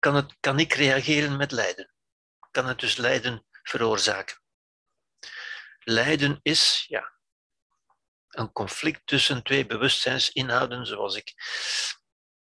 kan, 0.00 0.14
het, 0.14 0.60
ik 0.60 0.72
reageren 0.72 1.36
met 1.36 1.52
lijden. 1.52 1.92
Kan 2.50 2.66
het 2.66 2.78
dus 2.78 2.96
lijden 2.96 3.46
veroorzaken. 3.62 4.42
Lijden 5.78 6.40
is, 6.42 6.84
ja, 6.88 7.12
een 8.28 8.52
conflict 8.52 9.06
tussen 9.06 9.42
twee 9.42 9.66
bewustzijnsinhouden, 9.66 10.86
zoals 10.86 11.16
ik 11.16 11.34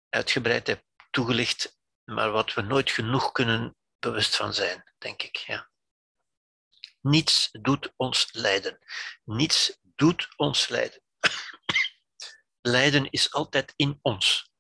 uitgebreid 0.10 0.68
heb 0.68 0.84
toegelicht, 1.12 1.78
maar 2.04 2.32
wat 2.32 2.54
we 2.54 2.62
nooit 2.62 2.92
genoeg 2.92 3.32
kunnen 3.32 3.76
bewust 4.00 4.36
van 4.36 4.54
zijn, 4.54 4.94
denk 4.98 5.22
ik. 5.24 5.36
Ja. 5.36 5.70
Niets 7.02 7.50
doet 7.52 7.94
ons 7.96 8.28
lijden. 8.32 8.80
Niets 9.24 9.80
doet 9.82 10.34
ons 10.36 10.68
lijden. 10.68 11.02
lijden 12.62 13.10
is 13.10 13.32
altijd 13.32 13.74
in 13.76 14.00
ons. 14.02 14.51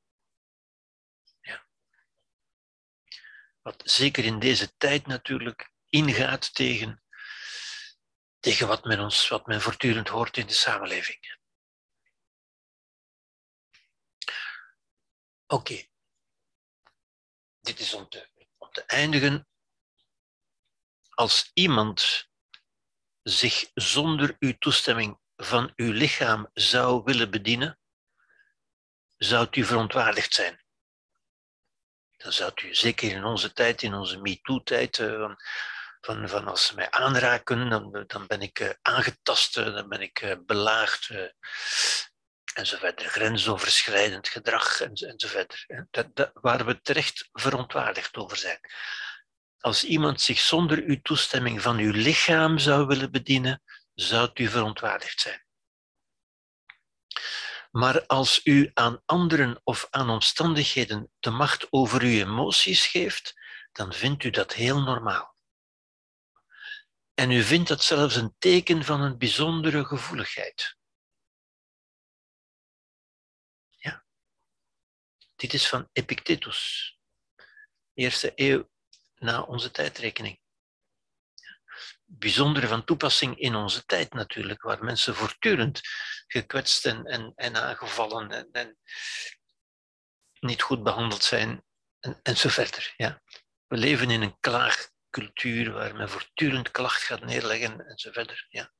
Wat 3.62 3.82
zeker 3.86 4.26
in 4.26 4.40
deze 4.40 4.78
tijd 4.78 5.08
natuurlijk 5.08 5.72
ingaat 5.90 6.54
tegen, 6.54 7.04
tegen 8.40 8.68
wat, 8.68 8.84
men 8.84 9.00
ons, 9.00 9.28
wat 9.28 9.46
men 9.46 9.62
voortdurend 9.62 10.08
hoort 10.08 10.38
in 10.38 10.48
de 10.48 10.54
samenleving. 10.54 11.40
Oké. 15.48 15.86
Dit 17.60 17.80
is 17.80 17.94
om 17.94 18.10
te, 18.10 18.30
om 18.58 18.72
te 18.72 18.86
eindigen. 18.86 19.48
Als 21.10 21.52
iemand 21.54 22.30
zich 23.24 23.72
zonder 23.74 24.36
uw 24.40 24.58
toestemming 24.58 25.20
van 25.36 25.74
uw 25.76 25.92
lichaam 25.92 26.50
zou 26.54 27.04
willen 27.04 27.32
bedienen, 27.32 27.80
zou 29.18 29.48
u 29.52 29.64
verontwaardigd 29.64 30.34
zijn. 30.34 30.61
Dan 32.24 32.34
zou 32.34 32.52
u, 32.64 32.76
zeker 32.76 33.12
in 33.12 33.24
onze 33.24 33.54
tijd, 33.54 33.82
in 33.82 33.94
onze 33.94 34.18
MeToo-tijd, 34.18 35.00
eh, 35.00 35.20
van, 35.20 35.38
van, 36.02 36.30
van 36.30 36.48
als 36.48 36.66
ze 36.66 36.76
mij 36.76 36.92
aanraken, 36.92 37.70
dan, 37.70 38.04
dan 38.08 38.28
ben 38.28 38.42
ik 38.42 38.60
uh, 38.60 38.70
aangetast, 38.82 39.58
eh, 39.58 39.66
dan 39.74 39.90
ben 39.90 40.02
ik 40.02 40.38
belaagd, 40.46 41.10
en 42.54 42.66
zo 42.66 42.78
verder. 42.78 43.08
Grensoverschrijdend 43.08 44.28
gedrag 44.28 44.82
en, 44.82 44.94
en 44.94 45.16
verder. 45.18 45.88
Dat, 45.92 46.32
waar 46.34 46.66
we 46.66 46.82
terecht 46.82 47.30
verontwaardigd 47.32 48.18
over 48.18 48.38
zijn. 48.38 48.60
Als 49.60 49.84
iemand 49.84 50.22
zich 50.22 50.40
zonder 50.40 50.84
uw 50.84 51.02
toestemming 51.02 51.62
van 51.62 51.78
uw 51.78 51.92
lichaam 51.92 52.58
zou 52.58 52.88
willen 52.88 53.12
bedienen, 53.12 53.62
zou 53.94 54.30
u 54.34 54.48
verontwaardigd 54.48 55.22
zijn. 55.22 55.46
Maar 57.72 58.06
als 58.06 58.42
u 58.44 58.72
aan 58.74 59.02
anderen 59.06 59.62
of 59.64 59.88
aan 59.90 60.10
omstandigheden 60.10 61.12
de 61.20 61.30
macht 61.30 61.68
over 61.70 62.02
uw 62.02 62.20
emoties 62.20 62.88
geeft, 62.88 63.34
dan 63.72 63.94
vindt 63.94 64.24
u 64.24 64.30
dat 64.30 64.54
heel 64.54 64.82
normaal. 64.82 65.36
En 67.14 67.32
u 67.32 67.44
vindt 67.44 67.68
dat 67.68 67.84
zelfs 67.84 68.16
een 68.16 68.36
teken 68.38 68.84
van 68.84 69.02
een 69.02 69.18
bijzondere 69.18 69.86
gevoeligheid. 69.86 70.80
Dit 75.42 75.54
is 75.54 75.70
van 75.70 75.90
Epictetus, 75.92 76.94
eerste 77.94 78.32
eeuw 78.36 78.70
na 79.16 79.42
onze 79.42 79.72
tijdrekening. 79.72 80.40
Bijzonder 82.14 82.68
van 82.68 82.84
toepassing 82.84 83.38
in 83.40 83.56
onze 83.56 83.86
tijd 83.86 84.14
natuurlijk, 84.14 84.62
waar 84.62 84.84
mensen 84.84 85.16
voortdurend 85.16 85.82
gekwetst 86.28 86.86
en, 86.86 87.06
en, 87.06 87.32
en 87.36 87.56
aangevallen 87.56 88.32
en, 88.32 88.50
en, 88.52 88.78
niet 90.40 90.62
goed 90.62 90.84
behandeld 90.84 91.24
zijn 91.24 91.64
en, 92.00 92.20
en 92.24 92.38
zo 92.38 92.50
verder. 92.50 92.94
Ja. 92.98 93.22
We 93.68 93.78
leven 93.78 94.10
in 94.10 94.22
een 94.22 94.40
klaagcultuur 94.40 95.72
waar 95.72 95.96
men 95.96 96.10
voortdurend 96.10 96.72
klacht 96.72 97.02
gaat 97.02 97.26
neerleggen 97.26 97.88
en 97.88 97.98
zo 97.98 98.12
verder. 98.12 98.46
Ja. 98.50 98.74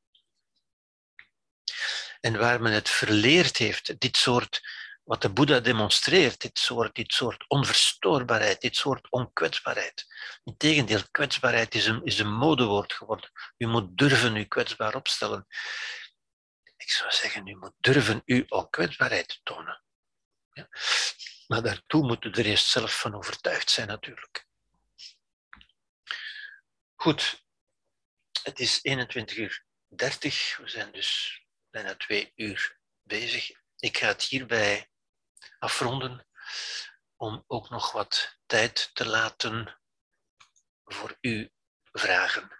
En 2.20 2.38
waar 2.38 2.62
men 2.62 2.72
het 2.72 2.90
verleerd 2.90 3.58
heeft, 3.58 4.00
dit 4.00 4.18
soort 4.18 4.62
wat 5.12 5.22
de 5.22 5.34
Boeddha 5.34 5.60
demonstreert, 5.60 6.42
dit 6.42 6.60
soort, 6.60 6.96
dit 6.96 7.14
soort 7.14 7.46
onverstoorbaarheid, 7.48 8.62
dit 8.62 8.76
soort 8.76 9.10
onkwetsbaarheid. 9.10 10.06
Integendeel, 10.44 11.02
kwetsbaarheid 11.12 11.76
is 11.76 11.86
een, 11.86 12.04
is 12.04 12.20
een 12.20 12.34
modewoord 12.34 12.94
geworden. 12.94 13.32
U 13.58 13.68
moet 13.68 13.98
durven 13.98 14.36
u 14.36 14.44
kwetsbaar 14.44 14.96
opstellen. 14.96 15.48
Ik 16.78 16.90
zou 16.90 17.12
zeggen, 17.12 17.48
u 17.48 17.56
moet 17.56 17.74
durven 17.78 18.22
uw 18.26 18.46
onkwetsbaarheid 18.48 19.40
tonen. 19.44 19.84
Ja. 20.52 20.68
Maar 21.48 21.62
daartoe 21.62 22.06
moet 22.06 22.26
u 22.26 22.30
er 22.30 22.46
eerst 22.46 22.68
zelf 22.68 23.00
van 23.00 23.16
overtuigd 23.16 23.70
zijn, 23.70 23.88
natuurlijk. 23.88 24.48
Goed, 26.96 27.44
het 28.44 28.60
is 28.60 28.80
21 28.82 29.38
uur 29.38 29.66
30. 29.88 30.58
We 30.58 30.70
zijn 30.70 30.92
dus 30.92 31.42
bijna 31.70 31.96
twee 31.96 32.32
uur 32.36 32.80
bezig. 33.04 33.52
Ik 33.78 33.98
ga 33.98 34.08
het 34.08 34.24
hierbij 34.24 34.91
afronden 35.60 36.28
om 37.16 37.44
ook 37.48 37.70
nog 37.70 37.92
wat 37.92 38.38
tijd 38.46 38.90
te 38.94 39.06
laten 39.06 39.80
voor 40.86 41.18
uw 41.22 41.50
vragen. 41.92 42.60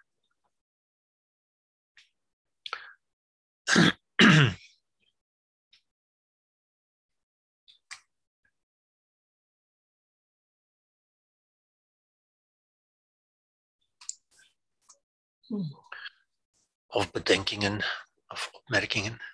Of 16.88 17.12
bedenkingen 17.12 17.84
of 18.28 18.50
opmerkingen. 18.52 19.31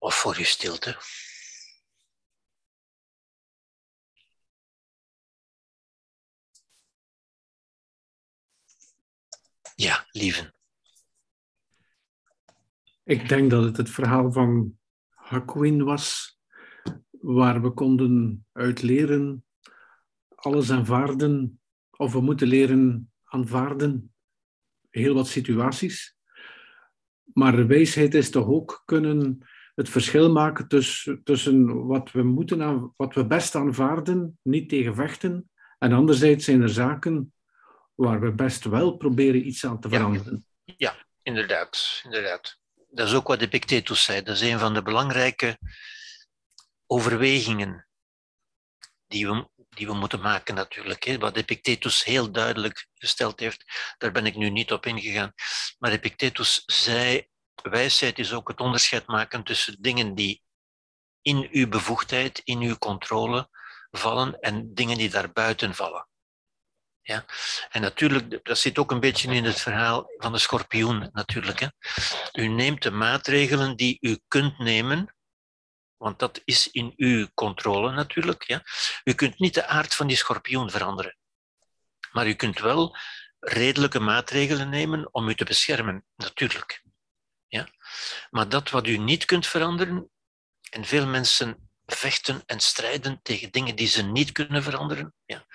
Of 0.00 0.14
voor 0.14 0.38
je 0.38 0.44
stilte. 0.44 0.98
Ja, 9.74 10.06
lieven. 10.10 10.54
Ik 13.04 13.28
denk 13.28 13.50
dat 13.50 13.64
het 13.64 13.76
het 13.76 13.90
verhaal 13.90 14.32
van 14.32 14.78
Hakuin 15.08 15.84
was, 15.84 16.38
waar 17.10 17.62
we 17.62 17.70
konden 17.70 18.46
uitleren 18.52 19.44
alles 20.34 20.70
aanvaarden, 20.70 21.60
of 21.90 22.12
we 22.12 22.20
moeten 22.20 22.48
leren 22.48 23.12
aanvaarden, 23.24 24.14
heel 24.90 25.14
wat 25.14 25.28
situaties. 25.28 26.16
Maar 27.32 27.56
de 27.56 27.66
wijsheid 27.66 28.14
is 28.14 28.30
toch 28.30 28.46
ook 28.46 28.82
kunnen 28.84 29.48
het 29.80 29.88
verschil 29.88 30.32
maken 30.32 30.68
tussen, 30.68 31.22
tussen 31.24 31.86
wat 31.86 32.12
we 32.12 32.22
moeten 32.22 32.62
aan, 32.62 32.92
wat 32.96 33.14
we 33.14 33.26
best 33.26 33.54
aanvaarden, 33.54 34.38
niet 34.42 34.68
tegen 34.68 34.94
vechten, 34.94 35.50
en 35.78 35.92
anderzijds 35.92 36.44
zijn 36.44 36.62
er 36.62 36.68
zaken 36.68 37.34
waar 37.94 38.20
we 38.20 38.32
best 38.32 38.64
wel 38.64 38.96
proberen 38.96 39.46
iets 39.46 39.66
aan 39.66 39.80
te 39.80 39.88
veranderen. 39.88 40.46
Ja, 40.64 40.74
ja 40.76 40.94
inderdaad, 41.22 42.00
inderdaad. 42.04 42.58
Dat 42.90 43.08
is 43.08 43.14
ook 43.14 43.26
wat 43.26 43.40
Epictetus 43.40 44.04
zei. 44.04 44.22
Dat 44.22 44.34
is 44.34 44.40
een 44.40 44.58
van 44.58 44.74
de 44.74 44.82
belangrijke 44.82 45.58
overwegingen 46.86 47.86
die 49.06 49.28
we, 49.28 49.48
die 49.68 49.86
we 49.86 49.94
moeten 49.94 50.20
maken 50.20 50.54
natuurlijk. 50.54 51.16
Wat 51.18 51.36
Epictetus 51.36 52.04
heel 52.04 52.30
duidelijk 52.30 52.86
gesteld 52.94 53.40
heeft, 53.40 53.94
daar 53.98 54.12
ben 54.12 54.26
ik 54.26 54.36
nu 54.36 54.50
niet 54.50 54.72
op 54.72 54.86
ingegaan. 54.86 55.32
Maar 55.78 55.90
Epictetus 55.90 56.62
zei 56.66 57.28
wijsheid 57.62 58.18
is 58.18 58.32
ook 58.32 58.48
het 58.48 58.60
onderscheid 58.60 59.06
maken 59.06 59.44
tussen 59.44 59.76
dingen 59.80 60.14
die 60.14 60.42
in 61.22 61.48
uw 61.50 61.68
bevoegdheid, 61.68 62.40
in 62.44 62.60
uw 62.60 62.76
controle 62.76 63.48
vallen 63.90 64.40
en 64.40 64.74
dingen 64.74 64.98
die 64.98 65.10
daarbuiten 65.10 65.74
vallen. 65.74 66.08
Ja? 67.02 67.24
En 67.70 67.80
natuurlijk, 67.80 68.44
dat 68.44 68.58
zit 68.58 68.78
ook 68.78 68.90
een 68.90 69.00
beetje 69.00 69.34
in 69.34 69.44
het 69.44 69.60
verhaal 69.60 70.10
van 70.16 70.32
de 70.32 70.38
schorpioen 70.38 71.10
natuurlijk. 71.12 71.60
Hè? 71.60 71.66
U 72.32 72.46
neemt 72.46 72.82
de 72.82 72.90
maatregelen 72.90 73.76
die 73.76 73.98
u 74.00 74.18
kunt 74.28 74.58
nemen, 74.58 75.14
want 75.96 76.18
dat 76.18 76.40
is 76.44 76.70
in 76.70 76.92
uw 76.96 77.26
controle 77.34 77.92
natuurlijk. 77.92 78.42
Ja? 78.42 78.62
U 79.04 79.12
kunt 79.12 79.38
niet 79.38 79.54
de 79.54 79.66
aard 79.66 79.94
van 79.94 80.06
die 80.06 80.16
schorpioen 80.16 80.70
veranderen, 80.70 81.16
maar 82.12 82.26
u 82.26 82.34
kunt 82.34 82.58
wel 82.58 82.96
redelijke 83.40 84.00
maatregelen 84.00 84.68
nemen 84.68 85.14
om 85.14 85.28
u 85.28 85.34
te 85.34 85.44
beschermen, 85.44 86.04
natuurlijk. 86.16 86.82
Maar 88.30 88.48
dat 88.48 88.70
wat 88.70 88.86
u 88.86 88.96
niet 88.96 89.24
kunt 89.24 89.46
veranderen, 89.46 90.10
en 90.70 90.84
veel 90.84 91.06
mensen 91.06 91.70
vechten 91.86 92.42
en 92.46 92.60
strijden 92.60 93.20
tegen 93.22 93.50
dingen 93.50 93.76
die 93.76 93.88
ze 93.88 94.02
niet 94.02 94.32
kunnen 94.32 94.62
veranderen. 94.62 95.14
Ja. 95.24 95.46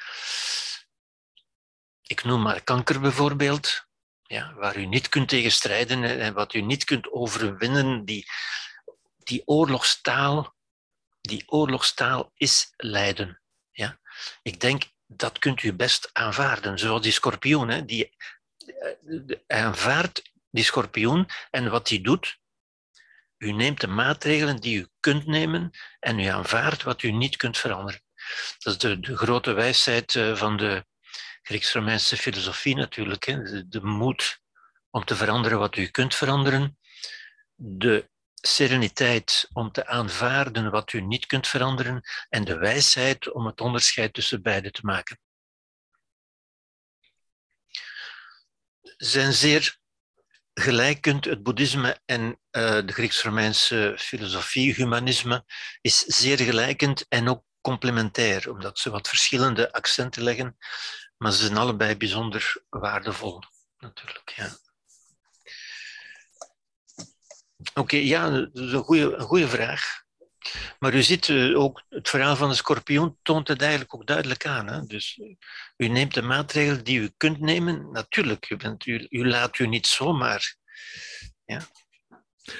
Ik 2.01 2.23
noem 2.23 2.41
maar 2.41 2.63
kanker 2.63 2.99
bijvoorbeeld, 2.99 3.85
ja, 4.23 4.53
waar 4.53 4.77
u 4.77 4.85
niet 4.85 5.09
kunt 5.09 5.29
tegen 5.29 5.51
strijden 5.51 6.03
en 6.03 6.33
wat 6.33 6.53
u 6.53 6.61
niet 6.61 6.83
kunt 6.83 7.11
overwinnen. 7.11 8.05
Die, 8.05 8.25
die 9.17 9.41
oorlogstaal, 9.45 10.55
die 11.21 11.43
oorlogstaal 11.45 12.31
is 12.35 12.73
lijden. 12.75 13.41
Ja. 13.71 13.99
Ik 14.41 14.59
denk, 14.59 14.83
dat 15.07 15.39
kunt 15.39 15.63
u 15.63 15.73
best 15.73 16.09
aanvaarden. 16.13 16.79
Zoals 16.79 17.01
die 17.01 17.11
schorpioen, 17.11 17.67
hè, 17.69 17.85
die 17.85 18.15
eh, 19.07 19.37
aanvaardt 19.47 20.33
die 20.55 20.63
schorpioen. 20.63 21.25
En 21.51 21.69
wat 21.69 21.89
hij 21.89 22.01
doet, 22.01 22.39
U 23.37 23.51
neemt 23.51 23.81
de 23.81 23.87
maatregelen 23.87 24.61
die 24.61 24.77
u 24.77 24.87
kunt 24.99 25.25
nemen 25.25 25.71
en 25.99 26.19
u 26.19 26.25
aanvaardt 26.25 26.83
wat 26.83 27.03
u 27.03 27.11
niet 27.11 27.35
kunt 27.35 27.57
veranderen. 27.57 28.01
Dat 28.57 28.73
is 28.73 28.79
de, 28.79 28.99
de 28.99 29.17
grote 29.17 29.53
wijsheid 29.53 30.15
eh, 30.15 30.35
van 30.35 30.57
de 30.57 30.85
Grieks-Romeinse 31.41 32.17
filosofie 32.17 32.75
natuurlijk. 32.75 33.25
Hè. 33.25 33.41
De, 33.41 33.67
de 33.67 33.81
moed 33.81 34.39
om 34.89 35.05
te 35.05 35.15
veranderen 35.15 35.59
wat 35.59 35.75
u 35.75 35.87
kunt 35.87 36.15
veranderen. 36.15 36.77
De 37.55 38.09
sereniteit 38.33 39.49
om 39.53 39.71
te 39.71 39.87
aanvaarden 39.87 40.71
wat 40.71 40.93
u 40.93 41.01
niet 41.01 41.25
kunt 41.25 41.47
veranderen. 41.47 42.01
En 42.29 42.43
de 42.43 42.57
wijsheid 42.57 43.31
om 43.31 43.45
het 43.45 43.61
onderscheid 43.61 44.13
tussen 44.13 44.41
beide 44.41 44.71
te 44.71 44.81
maken. 44.83 45.19
Zijn 48.97 49.33
zeer 49.33 49.77
gelijkend 50.59 51.25
het 51.25 51.43
boeddhisme 51.43 51.99
en 52.05 52.21
uh, 52.21 52.35
de 52.85 52.93
Grieks-Romeinse 52.93 53.95
filosofie, 53.97 54.73
humanisme, 54.73 55.45
is 55.81 55.99
zeer 55.99 56.37
gelijkend 56.37 57.05
en 57.07 57.29
ook 57.29 57.43
complementair, 57.61 58.51
omdat 58.51 58.79
ze 58.79 58.89
wat 58.89 59.07
verschillende 59.07 59.71
accenten 59.71 60.23
leggen, 60.23 60.57
maar 61.17 61.31
ze 61.31 61.45
zijn 61.45 61.57
allebei 61.57 61.97
bijzonder 61.97 62.63
waardevol, 62.69 63.43
natuurlijk. 63.77 64.29
Ja. 64.35 64.57
Oké, 67.73 67.97
ja, 67.97 68.29
dat 68.29 68.49
is 68.53 68.71
een 68.71 69.19
goede 69.19 69.47
vraag. 69.47 70.04
Maar 70.79 70.93
u 70.93 71.03
ziet 71.03 71.27
uh, 71.27 71.59
ook, 71.59 71.83
het 71.89 72.09
verhaal 72.09 72.35
van 72.35 72.49
de 72.49 72.55
schorpioen 72.55 73.17
toont 73.21 73.47
het 73.47 73.61
eigenlijk 73.61 73.95
ook 73.95 74.07
duidelijk 74.07 74.45
aan. 74.45 74.67
Hè? 74.67 74.85
Dus 74.85 75.19
u 75.77 75.87
neemt 75.87 76.13
de 76.13 76.21
maatregelen 76.21 76.83
die 76.83 76.99
u 76.99 77.09
kunt 77.17 77.39
nemen. 77.39 77.91
Natuurlijk, 77.91 78.49
u, 78.49 78.57
bent, 78.57 78.85
u, 78.85 79.07
u 79.09 79.27
laat 79.27 79.59
u 79.59 79.67
niet 79.67 79.87
zomaar. 79.87 80.55
Ja. 81.45 81.61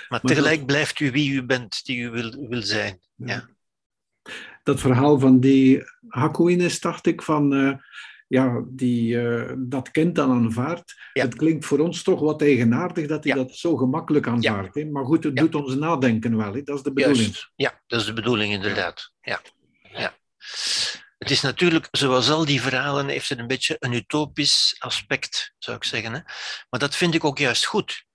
Maar, 0.08 0.22
tegelijk 0.22 0.66
blijft 0.66 1.00
u 1.00 1.12
wie 1.12 1.32
u 1.32 1.44
bent, 1.44 1.86
die 1.86 1.98
u 1.98 2.10
wil, 2.10 2.48
wil 2.50 2.62
zijn. 2.62 3.00
Ja. 3.16 3.50
Dat 4.64 4.80
verhaal 4.80 5.20
van 5.20 5.40
die 5.40 5.84
Hakuines, 6.08 6.80
dacht 6.80 7.06
ik, 7.06 7.22
van 7.22 7.54
uh, 7.54 7.74
ja, 8.28 8.64
die 8.68 9.16
uh, 9.16 9.52
dat 9.58 9.92
kind 9.92 10.16
dan 10.16 10.32
aanvaardt. 10.32 10.94
Het 11.14 11.36
klinkt 11.36 11.66
voor 11.66 11.80
ons 11.80 12.04
toch 12.04 12.20
wat 12.20 12.42
eigenaardig 12.42 13.08
dat 13.08 13.24
hij 13.24 13.34
dat 13.34 13.56
zo 13.56 13.76
gemakkelijk 13.76 14.28
aanvaardt. 14.28 14.76
Hè? 14.76 14.86
Maar 14.86 15.06
goed, 15.06 15.24
het 15.24 15.36
doet 15.36 15.56
ons 15.56 15.76
nadenken 15.76 16.38
wel. 16.38 16.54
Hè? 16.54 16.62
Dat 16.62 16.78
is 16.78 16.84
de 16.84 16.94
bedoeling. 16.94 17.24
Juist. 17.24 17.52
Ja, 17.56 17.82
dat 17.88 18.00
is 18.00 18.06
de 18.06 18.14
bedoeling 18.14 18.54
inderdaad. 18.54 19.12
Ja. 19.22 19.42
Ja. 19.82 20.14
Het 21.18 21.32
is 21.32 21.42
natuurlijk, 21.42 21.88
zoals 21.92 22.30
al 22.30 22.46
die 22.46 22.62
verhalen, 22.62 23.08
heeft 23.08 23.30
het 23.30 23.40
een 23.40 23.48
beetje 23.48 23.76
een 23.80 23.94
utopisch 23.94 24.76
aspect, 24.80 25.54
zou 25.58 25.78
ik 25.78 25.84
zeggen. 25.84 26.14
Hè? 26.14 26.20
Maar 26.70 26.80
dat 26.80 26.96
vind 26.96 27.14
ik 27.14 27.24
ook 27.24 27.38
juist 27.38 27.66
goed. 27.66 28.06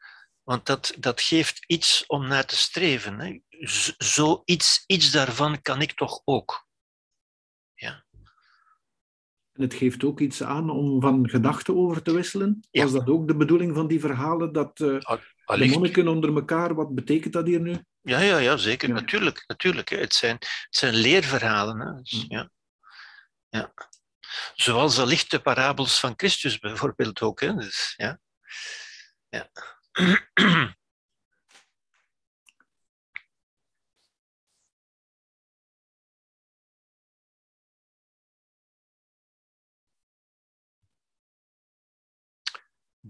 Want 0.42 0.66
dat, 0.66 0.94
dat 0.98 1.20
geeft 1.20 1.64
iets 1.66 2.04
om 2.06 2.26
naar 2.26 2.46
te 2.46 2.56
streven. 2.56 3.20
Hè? 3.20 3.38
Zo 3.98 4.42
iets, 4.44 4.84
iets 4.86 5.10
daarvan 5.10 5.62
kan 5.62 5.80
ik 5.80 5.92
toch 5.92 6.20
ook. 6.24 6.68
Het 9.60 9.74
geeft 9.74 10.04
ook 10.04 10.20
iets 10.20 10.42
aan 10.42 10.70
om 10.70 11.00
van 11.00 11.28
gedachten 11.28 11.76
over 11.76 12.02
te 12.02 12.12
wisselen. 12.12 12.60
Ja. 12.70 12.82
Was 12.82 12.92
dat 12.92 13.08
ook 13.08 13.28
de 13.28 13.36
bedoeling 13.36 13.74
van 13.74 13.86
die 13.86 14.00
verhalen? 14.00 14.52
Dat 14.52 14.80
uh, 14.80 14.98
de 15.44 15.66
monniken 15.66 16.08
onder 16.08 16.34
elkaar, 16.34 16.74
wat 16.74 16.94
betekent 16.94 17.32
dat 17.32 17.46
hier 17.46 17.60
nu? 17.60 17.84
Ja, 18.02 18.20
ja, 18.20 18.38
ja 18.38 18.56
zeker. 18.56 18.88
Ja. 18.88 18.94
Natuurlijk. 18.94 19.44
natuurlijk 19.46 19.88
hè. 19.88 19.96
Het, 19.96 20.14
zijn, 20.14 20.36
het 20.40 20.66
zijn 20.70 20.94
leerverhalen. 20.94 21.80
Hè. 21.80 22.02
Dus, 22.02 22.24
hm. 22.28 22.34
ja. 22.34 22.50
Ja. 23.48 23.72
Zoals 24.54 24.98
allicht 24.98 25.30
de 25.30 25.40
parabels 25.40 26.00
van 26.00 26.12
Christus 26.16 26.58
bijvoorbeeld 26.58 27.20
ook. 27.20 27.40
Hè. 27.40 27.54
Dus, 27.54 27.94
ja. 27.96 28.18
Ja. 29.28 29.50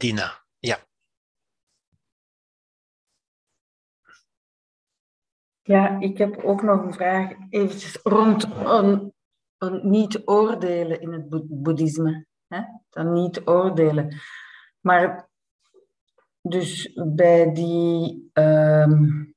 Dina, 0.01 0.45
ja. 0.59 0.79
Ja, 5.63 6.01
ik 6.01 6.19
heb 6.19 6.37
ook 6.45 6.63
nog 6.63 6.83
een 6.83 6.93
vraag 6.93 7.33
eventjes 7.51 7.99
rond 8.03 8.45
een, 8.45 9.13
een 9.59 9.91
niet 9.91 10.23
oordelen 10.25 11.01
in 11.01 11.13
het 11.13 11.29
boeddhisme. 11.49 12.27
Hè? 12.47 12.63
Dan 12.91 13.13
niet 13.13 13.47
oordelen. 13.47 14.21
Maar 14.81 15.29
dus 16.43 16.93
bij 16.95 17.53
die 17.53 18.31
um, 18.33 19.35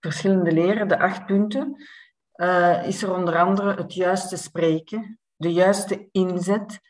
verschillende 0.00 0.52
leren, 0.52 0.88
de 0.88 0.98
acht 0.98 1.26
punten, 1.26 1.76
uh, 2.34 2.86
is 2.86 3.02
er 3.02 3.14
onder 3.14 3.38
andere 3.38 3.74
het 3.74 3.94
juiste 3.94 4.36
spreken, 4.36 5.18
de 5.36 5.52
juiste 5.52 6.08
inzet. 6.12 6.80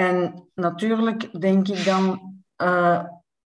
En 0.00 0.48
natuurlijk 0.54 1.40
denk 1.40 1.68
ik 1.68 1.84
dan, 1.84 2.34
uh, 2.56 3.04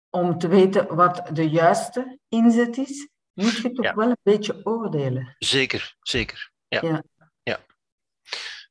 om 0.10 0.38
te 0.38 0.48
weten 0.48 0.96
wat 0.96 1.30
de 1.34 1.50
juiste 1.50 2.20
inzet 2.28 2.78
is, 2.78 3.10
moet 3.34 3.58
je 3.58 3.72
toch 3.72 3.86
ja. 3.86 3.96
wel 3.96 4.10
een 4.10 4.18
beetje 4.24 4.66
oordelen. 4.66 5.36
Zeker, 5.38 5.96
zeker. 6.02 6.52
Ja. 6.68 6.82
ja. 6.82 7.04
ja. 7.44 7.60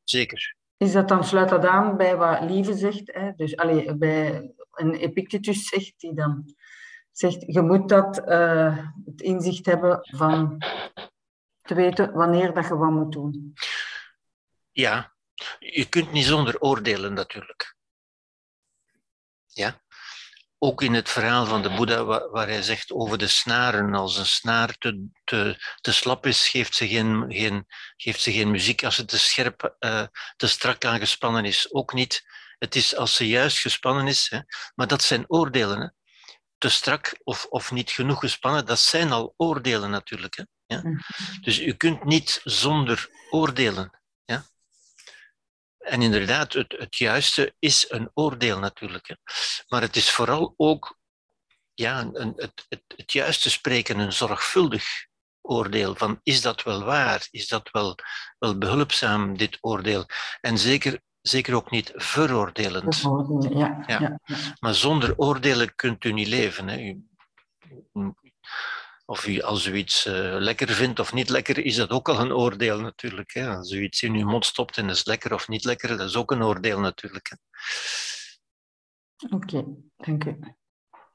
Zeker. 0.05 0.57
Is 0.77 0.93
dat 0.93 1.09
dan, 1.09 1.25
sluit 1.25 1.49
dat 1.49 1.65
aan 1.65 1.97
bij 1.97 2.17
wat 2.17 2.41
Lieve 2.41 2.75
zegt? 2.75 3.15
Hè? 3.15 3.33
Dus 3.37 3.57
allee, 3.57 3.97
bij 3.97 4.53
een 4.71 4.95
Epictetus 4.95 5.69
zegt 5.69 5.95
die 5.97 6.15
dan 6.15 6.55
zegt, 7.11 7.45
je 7.47 7.63
moet 7.63 7.89
dat, 7.89 8.29
uh, 8.29 8.87
het 9.05 9.21
inzicht 9.21 9.67
hebben 9.67 9.99
van 10.03 10.63
te 11.63 11.75
weten 11.75 12.13
wanneer 12.13 12.55
dat 12.55 12.69
je 12.69 12.77
wat 12.77 12.91
moet 12.91 13.13
doen. 13.13 13.55
Ja, 14.71 15.17
je 15.59 15.85
kunt 15.89 16.13
niet 16.13 16.25
zonder 16.25 16.61
oordelen 16.61 17.13
natuurlijk. 17.13 17.77
Ja? 19.47 19.83
Ook 20.59 20.83
in 20.83 20.95
het 20.95 21.09
verhaal 21.09 21.47
van 21.47 21.63
de 21.63 21.71
Boeddha, 21.71 22.05
waar, 22.05 22.47
hij 22.47 22.63
zegt 22.63 22.93
over 22.93 23.19
de 23.19 23.27
snaren, 23.29 23.95
als 23.95 24.17
een 24.17 24.27
snaar 24.27 24.77
te, 24.79 25.09
te, 25.25 25.57
te 25.81 25.93
slap 25.93 26.27
is, 26.27 26.49
geeft 26.49 26.75
ze 26.75 26.89
geen, 26.89 27.25
geen, 27.29 27.67
geeft 27.97 28.21
ze 28.21 28.33
geen 28.33 28.51
muziek. 28.51 28.85
Als 28.85 28.97
het 28.97 29.09
te 29.09 29.19
scherp, 29.19 29.77
uh, 29.81 30.07
te 30.37 30.47
strak 30.47 30.85
aangespannen 30.85 31.45
is, 31.45 31.73
ook 31.73 31.93
niet. 31.93 32.23
Het 32.59 32.75
is 32.75 32.97
als 32.97 33.15
ze 33.15 33.29
juist 33.29 33.59
gespannen 33.59 34.07
is, 34.07 34.27
hè. 34.31 34.41
maar 34.75 34.87
dat 34.87 35.03
zijn 35.03 35.25
oordelen. 35.29 35.81
Hè. 35.81 35.89
Te 36.59 36.69
strak 36.69 37.19
of, 37.25 37.47
of 37.51 37.71
niet 37.71 37.91
genoeg 37.91 38.21
gespannen, 38.21 38.67
dat 38.67 38.79
zijn 38.79 39.13
al 39.13 39.35
oordelen 39.37 39.91
natuurlijk. 39.91 40.37
Hè. 40.37 40.43
Ja? 40.67 40.79
Mhm. 40.79 41.01
Dus 41.41 41.61
u 41.61 41.73
kunt 41.73 42.05
niet 42.05 42.41
zonder 42.45 43.09
oordelen. 43.31 43.98
En 45.89 46.03
inderdaad, 46.03 46.53
het, 46.53 46.75
het 46.79 46.97
juiste 46.97 47.55
is 47.59 47.87
een 47.89 48.11
oordeel 48.15 48.59
natuurlijk. 48.59 49.09
Hè. 49.09 49.15
Maar 49.69 49.83
het 49.83 49.97
is 49.97 50.11
vooral 50.11 50.55
ook 50.57 50.99
ja, 51.75 52.11
een, 52.13 52.33
het, 52.37 52.67
het, 52.69 52.83
het 52.97 53.13
juiste 53.13 53.51
spreken, 53.51 53.99
een 53.99 54.13
zorgvuldig 54.13 54.85
oordeel. 55.41 55.95
Van 55.95 56.21
is 56.23 56.41
dat 56.41 56.63
wel 56.63 56.85
waar? 56.85 57.29
Is 57.31 57.49
dat 57.49 57.71
wel, 57.71 57.99
wel 58.39 58.59
behulpzaam, 58.59 59.37
dit 59.37 59.59
oordeel? 59.61 60.07
En 60.41 60.59
zeker 60.59 61.01
zeker 61.21 61.55
ook 61.55 61.71
niet 61.71 61.93
veroordelend. 61.95 63.03
Ja, 63.51 63.85
ja. 63.87 64.01
ja, 64.01 64.19
Maar 64.61 64.75
zonder 64.75 65.15
oordelen 65.17 65.75
kunt 65.75 66.05
u 66.05 66.13
niet 66.13 66.27
leven. 66.27 66.69
Hè. 66.69 66.79
U, 66.79 67.05
of 69.09 69.27
u, 69.27 69.41
als 69.41 69.67
u 69.67 69.75
iets 69.75 70.07
uh, 70.07 70.37
lekker 70.39 70.69
vindt 70.69 70.99
of 70.99 71.13
niet 71.13 71.29
lekker, 71.29 71.65
is 71.65 71.77
dat 71.77 71.91
ook 71.91 72.09
al 72.09 72.21
een 72.21 72.33
oordeel 72.33 72.81
natuurlijk. 72.81 73.33
Hè. 73.33 73.57
Als 73.57 73.71
u 73.71 73.83
iets 73.83 74.03
in 74.03 74.15
uw 74.15 74.27
mond 74.27 74.45
stopt 74.45 74.77
en 74.77 74.89
is 74.89 75.05
lekker 75.05 75.35
of 75.35 75.49
niet 75.49 75.65
lekker, 75.65 75.97
dat 75.97 76.09
is 76.09 76.17
ook 76.17 76.31
een 76.31 76.43
oordeel 76.43 76.81
natuurlijk. 76.81 77.37
Oké, 79.31 79.35
okay, 79.35 79.65
dank 79.97 80.25
u. 80.25 80.39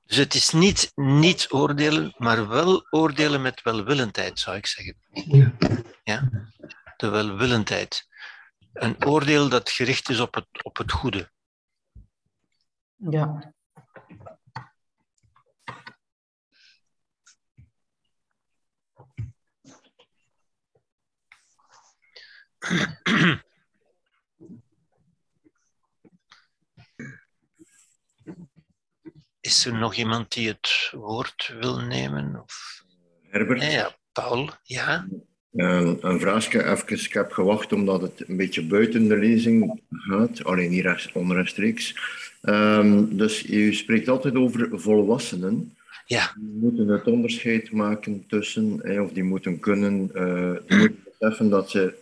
Dus 0.04 0.18
het 0.18 0.34
is 0.34 0.50
niet 0.50 0.92
niet 0.96 1.48
oordelen, 1.50 2.14
maar 2.18 2.48
wel 2.48 2.88
oordelen 2.90 3.42
met 3.42 3.62
welwillendheid, 3.62 4.40
zou 4.40 4.58
ik 4.58 4.66
zeggen. 4.66 4.98
Ja. 5.10 5.54
ja? 6.04 6.30
De 6.98 7.10
welwillendheid 7.10 8.08
een 8.74 9.06
oordeel 9.06 9.50
dat 9.50 9.70
gericht 9.70 10.10
is 10.10 10.20
op 10.20 10.34
het, 10.34 10.64
op 10.64 10.78
het 10.78 10.92
goede. 10.92 11.32
Ja. 12.96 13.53
Is 29.42 29.66
er 29.66 29.74
nog 29.74 29.96
iemand 29.96 30.34
die 30.34 30.48
het 30.48 30.92
woord 30.92 31.54
wil 31.60 31.80
nemen? 31.80 32.42
Of... 32.44 32.84
Herbert? 33.30 33.64
Ja, 33.64 33.96
Paul, 34.12 34.50
ja. 34.64 35.08
Een, 35.54 35.98
een 36.02 36.20
vraagje, 36.20 36.66
even, 36.66 36.92
ik 36.92 37.14
heb 37.14 37.32
gewacht 37.32 37.74
omdat 37.74 38.02
het 38.02 38.24
een 38.28 38.38
beetje 38.38 38.66
buiten 38.66 39.08
de 39.08 39.18
lezing 39.18 39.82
gaat, 39.90 40.44
alleen 40.44 40.82
rechts, 40.82 41.12
onrechtstreeks. 41.12 41.96
Um, 42.42 43.18
dus 43.18 43.50
u 43.50 43.74
spreekt 43.74 44.10
altijd 44.10 44.36
over 44.36 44.70
volwassenen. 44.72 45.78
Ja. 46.06 46.34
Die 46.36 46.60
moeten 46.62 46.88
het 46.88 47.08
onderscheid 47.08 47.72
maken 47.72 48.24
tussen, 48.28 49.00
of 49.02 49.12
die 49.12 49.24
moeten 49.24 49.60
kunnen, 49.60 50.12
uh, 50.16 50.56
die 50.68 50.78
moeten 50.78 51.04
beseffen 51.20 51.50
dat 51.50 51.70
ze, 51.70 51.94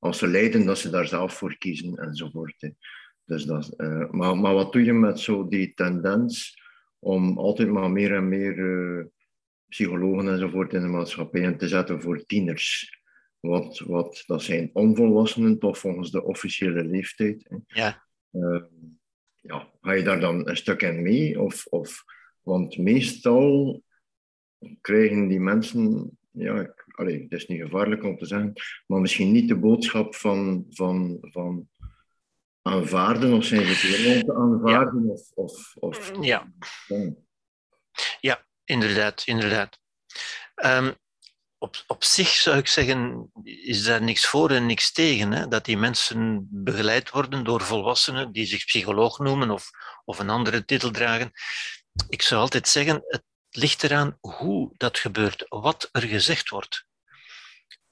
als 0.00 0.18
ze 0.18 0.26
lijden, 0.26 0.66
dat 0.66 0.78
ze 0.78 0.90
daar 0.90 1.06
zelf 1.06 1.34
voor 1.34 1.56
kiezen 1.58 1.96
enzovoort. 1.96 2.54
Hè. 2.58 2.68
Dus 3.24 3.44
dat, 3.44 3.74
uh, 3.76 4.10
maar, 4.10 4.36
maar 4.36 4.54
wat 4.54 4.72
doe 4.72 4.84
je 4.84 4.92
met 4.92 5.20
zo 5.20 5.48
die 5.48 5.74
tendens 5.74 6.62
om 6.98 7.38
altijd 7.38 7.68
maar 7.68 7.90
meer 7.90 8.14
en 8.14 8.28
meer 8.28 8.58
uh, 8.58 9.04
psychologen 9.68 10.28
enzovoort 10.28 10.72
in 10.72 10.80
de 10.80 10.88
maatschappij 10.88 11.40
in 11.40 11.58
te 11.58 11.68
zetten 11.68 12.02
voor 12.02 12.24
tieners? 12.26 12.98
Wat, 13.40 13.78
wat, 13.78 14.22
dat 14.26 14.42
zijn 14.42 14.70
onvolwassenen, 14.72 15.58
toch 15.58 15.78
volgens 15.78 16.10
de 16.10 16.24
officiële 16.24 16.84
leeftijd. 16.84 17.46
Hè. 17.48 17.56
Ja. 17.66 18.02
Uh, 18.30 18.62
ja, 19.36 19.68
ga 19.80 19.92
je 19.92 20.02
daar 20.02 20.20
dan 20.20 20.48
een 20.48 20.56
stuk 20.56 20.82
in 20.82 21.02
mee? 21.02 21.40
Of, 21.40 21.66
of, 21.66 22.04
want 22.42 22.78
meestal 22.78 23.82
krijgen 24.80 25.28
die 25.28 25.40
mensen, 25.40 26.10
ja, 26.30 26.60
ik, 26.60 26.84
allee, 27.00 27.22
het 27.22 27.32
is 27.32 27.46
niet 27.46 27.60
gevaarlijk 27.60 28.04
om 28.04 28.18
te 28.18 28.26
zeggen, 28.26 28.52
maar 28.86 29.00
misschien 29.00 29.32
niet 29.32 29.48
de 29.48 29.58
boodschap 29.58 30.14
van, 30.14 30.66
van, 30.68 31.18
van 31.20 31.68
aanvaarden, 32.62 33.32
of 33.32 33.44
zijn 33.44 33.66
ze 33.66 34.22
te 34.26 34.34
aanvaarden? 34.34 35.04
Ja. 35.04 35.12
Of, 35.12 35.30
of, 35.34 35.74
of, 35.76 36.12
Ja. 36.20 36.52
ja. 36.86 37.12
Ja, 38.20 38.46
inderdaad, 38.64 39.22
inderdaad. 39.26 39.78
Um, 40.64 40.94
op, 41.58 41.84
op 41.86 42.04
zich 42.04 42.28
zou 42.28 42.56
ik 42.56 42.66
zeggen, 42.66 43.30
is 43.42 43.84
daar 43.84 44.02
niks 44.02 44.26
voor 44.26 44.50
en 44.50 44.66
niks 44.66 44.92
tegen. 44.92 45.32
Hè? 45.32 45.48
Dat 45.48 45.64
die 45.64 45.76
mensen 45.76 46.48
begeleid 46.50 47.10
worden 47.10 47.44
door 47.44 47.60
volwassenen 47.60 48.32
die 48.32 48.46
zich 48.46 48.64
psycholoog 48.64 49.18
noemen 49.18 49.50
of, 49.50 49.70
of 50.04 50.18
een 50.18 50.30
andere 50.30 50.64
titel 50.64 50.90
dragen. 50.90 51.30
Ik 52.08 52.22
zou 52.22 52.40
altijd 52.40 52.68
zeggen, 52.68 53.02
het 53.06 53.24
ligt 53.50 53.82
eraan 53.82 54.18
hoe 54.20 54.72
dat 54.76 54.98
gebeurt, 54.98 55.44
wat 55.48 55.88
er 55.92 56.02
gezegd 56.02 56.48
wordt. 56.48 56.86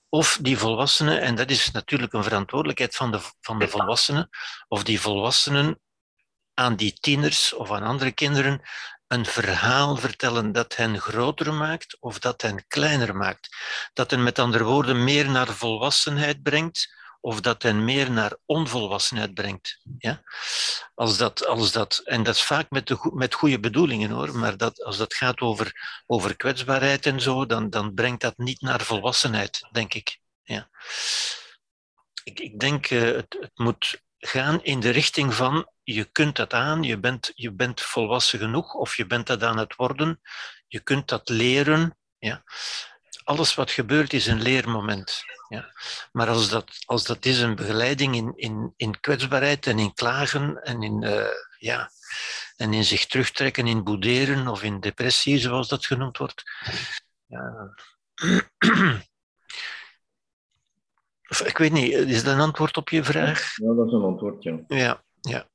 Of 0.08 0.38
die 0.40 0.58
volwassenen, 0.58 1.20
en 1.20 1.34
dat 1.34 1.50
is 1.50 1.70
natuurlijk 1.70 2.12
een 2.12 2.22
verantwoordelijkheid 2.22 2.96
van 2.96 3.10
de, 3.10 3.20
van 3.40 3.58
de 3.58 3.68
volwassenen, 3.68 4.28
of 4.68 4.84
die 4.84 5.00
volwassenen 5.00 5.80
aan 6.54 6.76
die 6.76 6.92
tieners 6.92 7.52
of 7.52 7.70
aan 7.70 7.82
andere 7.82 8.12
kinderen 8.12 8.62
een 9.06 9.26
verhaal 9.26 9.96
vertellen 9.96 10.52
dat 10.52 10.76
hen 10.76 11.00
groter 11.00 11.54
maakt 11.54 11.96
of 12.00 12.18
dat 12.18 12.42
hen 12.42 12.66
kleiner 12.66 13.16
maakt. 13.16 13.56
Dat 13.92 14.10
hen 14.10 14.22
met 14.22 14.38
andere 14.38 14.64
woorden 14.64 15.04
meer 15.04 15.30
naar 15.30 15.48
volwassenheid 15.48 16.42
brengt 16.42 16.96
of 17.20 17.40
dat 17.40 17.62
hen 17.62 17.84
meer 17.84 18.10
naar 18.10 18.36
onvolwassenheid 18.46 19.34
brengt. 19.34 19.80
Ja? 19.98 20.22
Als 20.94 21.16
dat, 21.16 21.46
als 21.46 21.72
dat, 21.72 22.00
en 22.04 22.22
dat 22.22 22.34
is 22.34 22.42
vaak 22.42 22.70
met, 22.70 22.86
de, 22.86 23.10
met 23.14 23.34
goede 23.34 23.60
bedoelingen 23.60 24.10
hoor, 24.10 24.36
maar 24.36 24.56
dat, 24.56 24.82
als 24.82 24.96
dat 24.96 25.14
gaat 25.14 25.40
over, 25.40 26.02
over 26.06 26.36
kwetsbaarheid 26.36 27.06
en 27.06 27.20
zo, 27.20 27.46
dan, 27.46 27.70
dan 27.70 27.94
brengt 27.94 28.20
dat 28.20 28.38
niet 28.38 28.60
naar 28.60 28.80
volwassenheid, 28.80 29.68
denk 29.72 29.94
ik. 29.94 30.18
Ja. 30.42 30.68
Ik, 32.24 32.40
ik 32.40 32.60
denk, 32.60 32.90
uh, 32.90 33.00
het, 33.00 33.36
het 33.40 33.52
moet 33.54 34.02
gaan 34.18 34.62
in 34.62 34.80
de 34.80 34.90
richting 34.90 35.34
van 35.34 35.70
je 35.82 36.04
kunt 36.04 36.36
dat 36.36 36.52
aan, 36.52 36.82
je 36.82 36.98
bent, 36.98 37.32
je 37.34 37.52
bent 37.52 37.80
volwassen 37.80 38.38
genoeg 38.38 38.74
of 38.74 38.96
je 38.96 39.06
bent 39.06 39.26
dat 39.26 39.42
aan 39.42 39.58
het 39.58 39.76
worden, 39.76 40.20
je 40.66 40.80
kunt 40.80 41.08
dat 41.08 41.28
leren. 41.28 41.98
Ja. 42.18 42.44
Alles 43.28 43.54
wat 43.54 43.70
gebeurt 43.70 44.12
is 44.12 44.26
een 44.26 44.42
leermoment. 44.42 45.22
Ja. 45.48 45.72
Maar 46.12 46.28
als 46.28 46.48
dat, 46.48 46.70
als 46.86 47.04
dat 47.04 47.24
is 47.24 47.40
een 47.40 47.54
begeleiding 47.54 48.14
in, 48.14 48.32
in, 48.36 48.72
in 48.76 49.00
kwetsbaarheid 49.00 49.66
en 49.66 49.78
in 49.78 49.94
klagen 49.94 50.62
en 50.62 50.82
in, 50.82 51.02
uh, 51.02 51.26
ja, 51.58 51.90
en 52.56 52.72
in 52.72 52.84
zich 52.84 53.06
terugtrekken, 53.06 53.66
in 53.66 53.84
boederen 53.84 54.48
of 54.48 54.62
in 54.62 54.80
depressie, 54.80 55.38
zoals 55.38 55.68
dat 55.68 55.86
genoemd 55.86 56.18
wordt. 56.18 56.42
Ja. 57.26 57.74
Ik 61.44 61.58
weet 61.58 61.72
niet, 61.72 61.92
is 61.92 62.24
dat 62.24 62.34
een 62.34 62.40
antwoord 62.40 62.76
op 62.76 62.88
je 62.88 63.04
vraag? 63.04 63.56
Ja, 63.56 63.74
dat 63.74 63.86
is 63.86 63.92
een 63.92 64.02
antwoord, 64.02 64.42
ja. 64.42 64.58
Ja, 64.68 65.04
ja. 65.20 65.48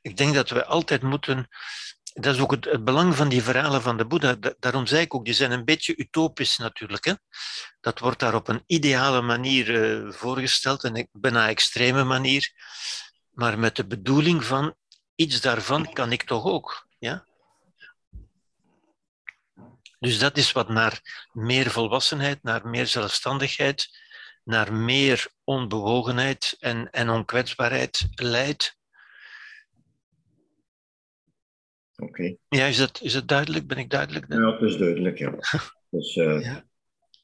Ik 0.00 0.16
denk 0.16 0.34
dat 0.34 0.50
we 0.50 0.64
altijd 0.64 1.02
moeten. 1.02 1.48
Dat 2.18 2.34
is 2.34 2.40
ook 2.40 2.50
het, 2.50 2.84
belang 2.84 3.16
van 3.16 3.28
die 3.28 3.42
verhalen 3.42 3.82
van 3.82 3.96
de 3.96 4.06
Boeddha. 4.06 4.36
Daarom 4.58 4.86
zei 4.86 5.02
ik 5.02 5.14
ook, 5.14 5.24
die 5.24 5.34
zijn 5.34 5.50
een 5.50 5.64
beetje 5.64 5.96
utopisch 5.96 6.56
natuurlijk. 6.56 7.04
Hè? 7.04 7.12
Dat 7.80 7.98
wordt 7.98 8.18
daar 8.18 8.34
op 8.34 8.48
een 8.48 8.62
ideale 8.66 9.22
manier 9.22 9.68
uh, 9.68 10.12
voorgesteld, 10.12 10.84
een 10.84 11.08
bijna 11.12 11.48
extreme 11.48 12.04
manier. 12.04 12.52
Maar 13.30 13.58
met 13.58 13.76
de 13.76 13.86
bedoeling 13.86 14.44
van 14.44 14.74
iets 15.14 15.40
daarvan 15.40 15.92
kan 15.92 16.12
ik 16.12 16.22
toch 16.22 16.44
ook. 16.44 16.86
Ja? 16.98 17.24
Dus 19.98 20.18
dat 20.18 20.36
is 20.36 20.52
wat 20.52 20.68
naar 20.68 21.26
meer 21.32 21.70
volwassenheid, 21.70 22.42
naar 22.42 22.68
meer 22.68 22.86
zelfstandigheid, 22.86 23.88
naar 24.44 24.72
meer 24.72 25.28
onbewogenheid 25.44 26.56
en, 26.58 26.90
en 26.90 27.10
onkwetsbaarheid 27.10 28.08
leidt. 28.14 28.75
Oké. 31.96 32.10
Okay. 32.10 32.38
Ja, 32.48 32.64
is 32.66 32.78
het, 32.78 33.00
is 33.02 33.14
het 33.14 33.28
duidelijk? 33.28 33.66
Ben 33.66 33.78
ik 33.78 33.90
duidelijk? 33.90 34.26
Ja, 34.28 34.52
het 34.52 34.62
is 34.62 34.76
duidelijk, 34.76 35.18
ja. 35.18 35.34
Dus, 35.90 36.16
uh, 36.16 36.44
ja. 36.44 36.64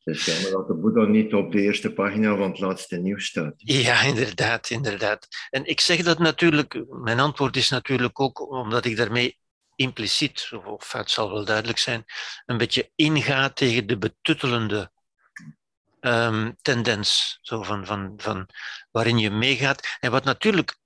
Het 0.05 0.17
is 0.17 0.25
jammer 0.25 0.51
dat 0.51 0.67
de 0.67 0.75
Boeddha 0.75 1.05
niet 1.05 1.35
op 1.35 1.53
de 1.53 1.61
eerste 1.61 1.93
pagina 1.93 2.37
van 2.37 2.51
het 2.51 2.59
laatste 2.59 2.97
nieuws 2.97 3.27
staat. 3.27 3.55
Ja, 3.57 4.03
inderdaad, 4.03 4.71
inderdaad. 4.71 5.29
En 5.51 5.65
ik 5.65 5.81
zeg 5.81 6.03
dat 6.03 6.19
natuurlijk, 6.19 6.85
mijn 6.89 7.21
antwoord 7.21 7.57
is 7.57 7.69
natuurlijk 7.69 8.21
ook 8.21 8.51
omdat 8.51 8.85
ik 8.85 8.97
daarmee 8.97 9.39
impliciet, 9.77 10.51
of 10.65 10.93
het 10.93 11.11
zal 11.11 11.33
wel 11.33 11.45
duidelijk 11.45 11.79
zijn, 11.79 12.05
een 12.47 12.57
beetje 12.57 12.91
inga 12.95 13.51
tegen 13.51 13.87
de 13.87 13.99
betuttelende 13.99 14.91
um, 16.01 16.57
tendens, 16.63 17.39
zo 17.43 17.63
van, 17.63 17.87
van, 17.87 18.13
van 18.17 18.49
waarin 18.91 19.19
je 19.19 19.31
meegaat. 19.31 19.97
En 20.01 20.11
wat 20.11 20.25
natuurlijk 20.25 20.77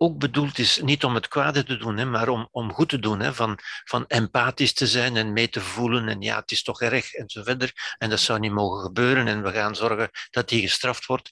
ook 0.00 0.18
bedoeld 0.18 0.58
is 0.58 0.80
niet 0.82 1.04
om 1.04 1.14
het 1.14 1.28
kwade 1.28 1.64
te 1.64 1.76
doen, 1.76 1.96
hè, 1.96 2.04
maar 2.04 2.28
om, 2.28 2.48
om 2.50 2.72
goed 2.72 2.88
te 2.88 2.98
doen. 2.98 3.20
Hè, 3.20 3.34
van, 3.34 3.58
van 3.84 4.06
empathisch 4.06 4.72
te 4.72 4.86
zijn 4.86 5.16
en 5.16 5.32
mee 5.32 5.48
te 5.48 5.60
voelen. 5.60 6.08
En 6.08 6.20
ja, 6.20 6.38
het 6.38 6.50
is 6.50 6.62
toch 6.62 6.80
erg 6.80 7.12
en 7.12 7.28
zo 7.28 7.42
verder. 7.42 7.94
En 7.98 8.10
dat 8.10 8.20
zou 8.20 8.38
niet 8.38 8.52
mogen 8.52 8.82
gebeuren. 8.82 9.26
En 9.26 9.42
we 9.42 9.52
gaan 9.52 9.76
zorgen 9.76 10.10
dat 10.30 10.48
die 10.48 10.60
gestraft 10.60 11.06
wordt. 11.06 11.30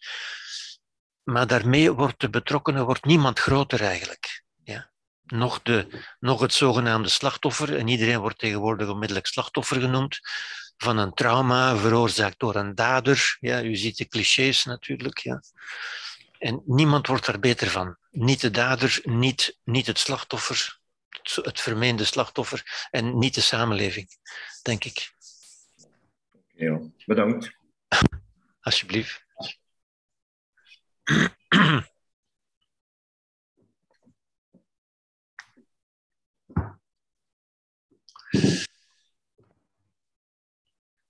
Maar 1.22 1.46
daarmee 1.46 1.92
wordt 1.92 2.20
de 2.20 2.30
betrokkenen 2.30 2.84
wordt 2.84 3.04
niemand 3.04 3.38
groter 3.38 3.82
eigenlijk. 3.82 4.42
Ja? 4.64 4.90
Nog, 5.24 5.62
de, 5.62 6.04
nog 6.18 6.40
het 6.40 6.52
zogenaamde 6.52 7.08
slachtoffer. 7.08 7.76
En 7.76 7.88
iedereen 7.88 8.20
wordt 8.20 8.38
tegenwoordig 8.38 8.88
onmiddellijk 8.88 9.26
slachtoffer 9.26 9.80
genoemd. 9.80 10.20
Van 10.76 10.98
een 10.98 11.14
trauma 11.14 11.76
veroorzaakt 11.76 12.38
door 12.38 12.54
een 12.54 12.74
dader. 12.74 13.36
Ja, 13.40 13.62
u 13.62 13.76
ziet 13.76 13.96
de 13.96 14.08
clichés 14.08 14.64
natuurlijk. 14.64 15.18
Ja. 15.18 15.42
En 16.38 16.62
niemand 16.66 17.06
wordt 17.06 17.26
daar 17.26 17.38
beter 17.38 17.68
van. 17.68 17.96
Niet 18.18 18.40
de 18.40 18.50
dader, 18.50 19.00
niet, 19.02 19.58
niet 19.64 19.86
het 19.86 19.98
slachtoffer, 19.98 20.80
het 21.22 21.60
vermeende 21.60 22.04
slachtoffer 22.04 22.88
en 22.90 23.18
niet 23.18 23.34
de 23.34 23.40
samenleving, 23.40 24.08
denk 24.62 24.84
ik. 24.84 25.14
Ja, 26.54 26.80
bedankt. 27.06 27.56
Alsjeblieft. 28.60 29.24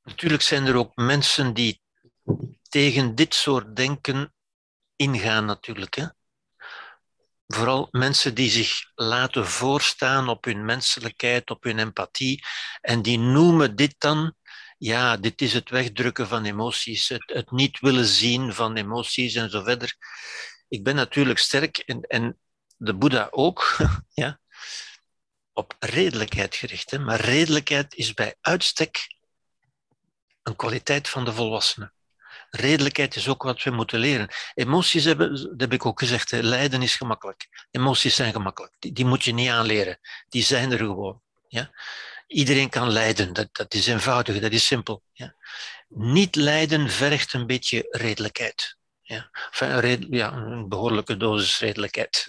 Natuurlijk 0.02 0.42
zijn 0.42 0.66
er 0.66 0.76
ook 0.76 0.96
mensen 0.96 1.54
die 1.54 1.82
tegen 2.68 3.14
dit 3.14 3.34
soort 3.34 3.76
denken 3.76 4.34
ingaan 4.96 5.44
natuurlijk. 5.44 5.94
Hè? 5.94 6.06
Vooral 7.46 7.88
mensen 7.90 8.34
die 8.34 8.50
zich 8.50 8.90
laten 8.94 9.46
voorstaan 9.46 10.28
op 10.28 10.44
hun 10.44 10.64
menselijkheid, 10.64 11.50
op 11.50 11.62
hun 11.62 11.78
empathie. 11.78 12.44
En 12.80 13.02
die 13.02 13.18
noemen 13.18 13.76
dit 13.76 13.94
dan, 13.98 14.34
ja, 14.78 15.16
dit 15.16 15.42
is 15.42 15.52
het 15.52 15.70
wegdrukken 15.70 16.28
van 16.28 16.44
emoties, 16.44 17.08
het, 17.08 17.24
het 17.26 17.50
niet 17.50 17.80
willen 17.80 18.06
zien 18.06 18.54
van 18.54 18.76
emoties 18.76 19.34
en 19.34 19.50
zo 19.50 19.62
verder. 19.62 19.94
Ik 20.68 20.84
ben 20.84 20.94
natuurlijk 20.94 21.38
sterk 21.38 21.78
en, 21.78 22.00
en 22.00 22.38
de 22.76 22.94
Boeddha 22.94 23.28
ook, 23.30 23.76
ja, 24.14 24.40
op 25.52 25.76
redelijkheid 25.78 26.54
gericht. 26.54 26.90
Hè? 26.90 26.98
Maar 26.98 27.20
redelijkheid 27.20 27.94
is 27.94 28.14
bij 28.14 28.34
uitstek 28.40 29.16
een 30.42 30.56
kwaliteit 30.56 31.08
van 31.08 31.24
de 31.24 31.32
volwassenen. 31.32 31.95
Redelijkheid 32.50 33.16
is 33.16 33.28
ook 33.28 33.42
wat 33.42 33.62
we 33.62 33.70
moeten 33.70 33.98
leren. 33.98 34.28
Emoties 34.54 35.04
hebben, 35.04 35.34
dat 35.34 35.60
heb 35.60 35.72
ik 35.72 35.86
ook 35.86 35.98
gezegd, 35.98 36.30
lijden 36.30 36.82
is 36.82 36.94
gemakkelijk. 36.94 37.66
Emoties 37.70 38.14
zijn 38.14 38.32
gemakkelijk. 38.32 38.74
Die, 38.78 39.04
moet 39.04 39.24
je 39.24 39.32
niet 39.32 39.50
aanleren. 39.50 39.98
Die 40.28 40.42
zijn 40.42 40.72
er 40.72 40.78
gewoon. 40.78 41.22
Ja? 41.48 41.70
iedereen 42.26 42.68
kan 42.68 42.90
lijden. 42.90 43.32
Dat, 43.32 43.48
dat 43.52 43.74
is 43.74 43.86
eenvoudig, 43.86 44.40
dat 44.40 44.52
is 44.52 44.66
simpel. 44.66 45.02
Ja. 45.12 45.34
Niet 45.88 46.34
lijden 46.34 46.90
vergt 46.90 47.32
een 47.32 47.46
beetje 47.46 47.86
redelijkheid. 47.90 48.76
Ja. 49.02 49.30
Een, 49.58 50.06
ja, 50.10 50.32
een 50.32 50.68
behoorlijke 50.68 51.16
dosis 51.16 51.58
redelijkheid. 51.58 52.26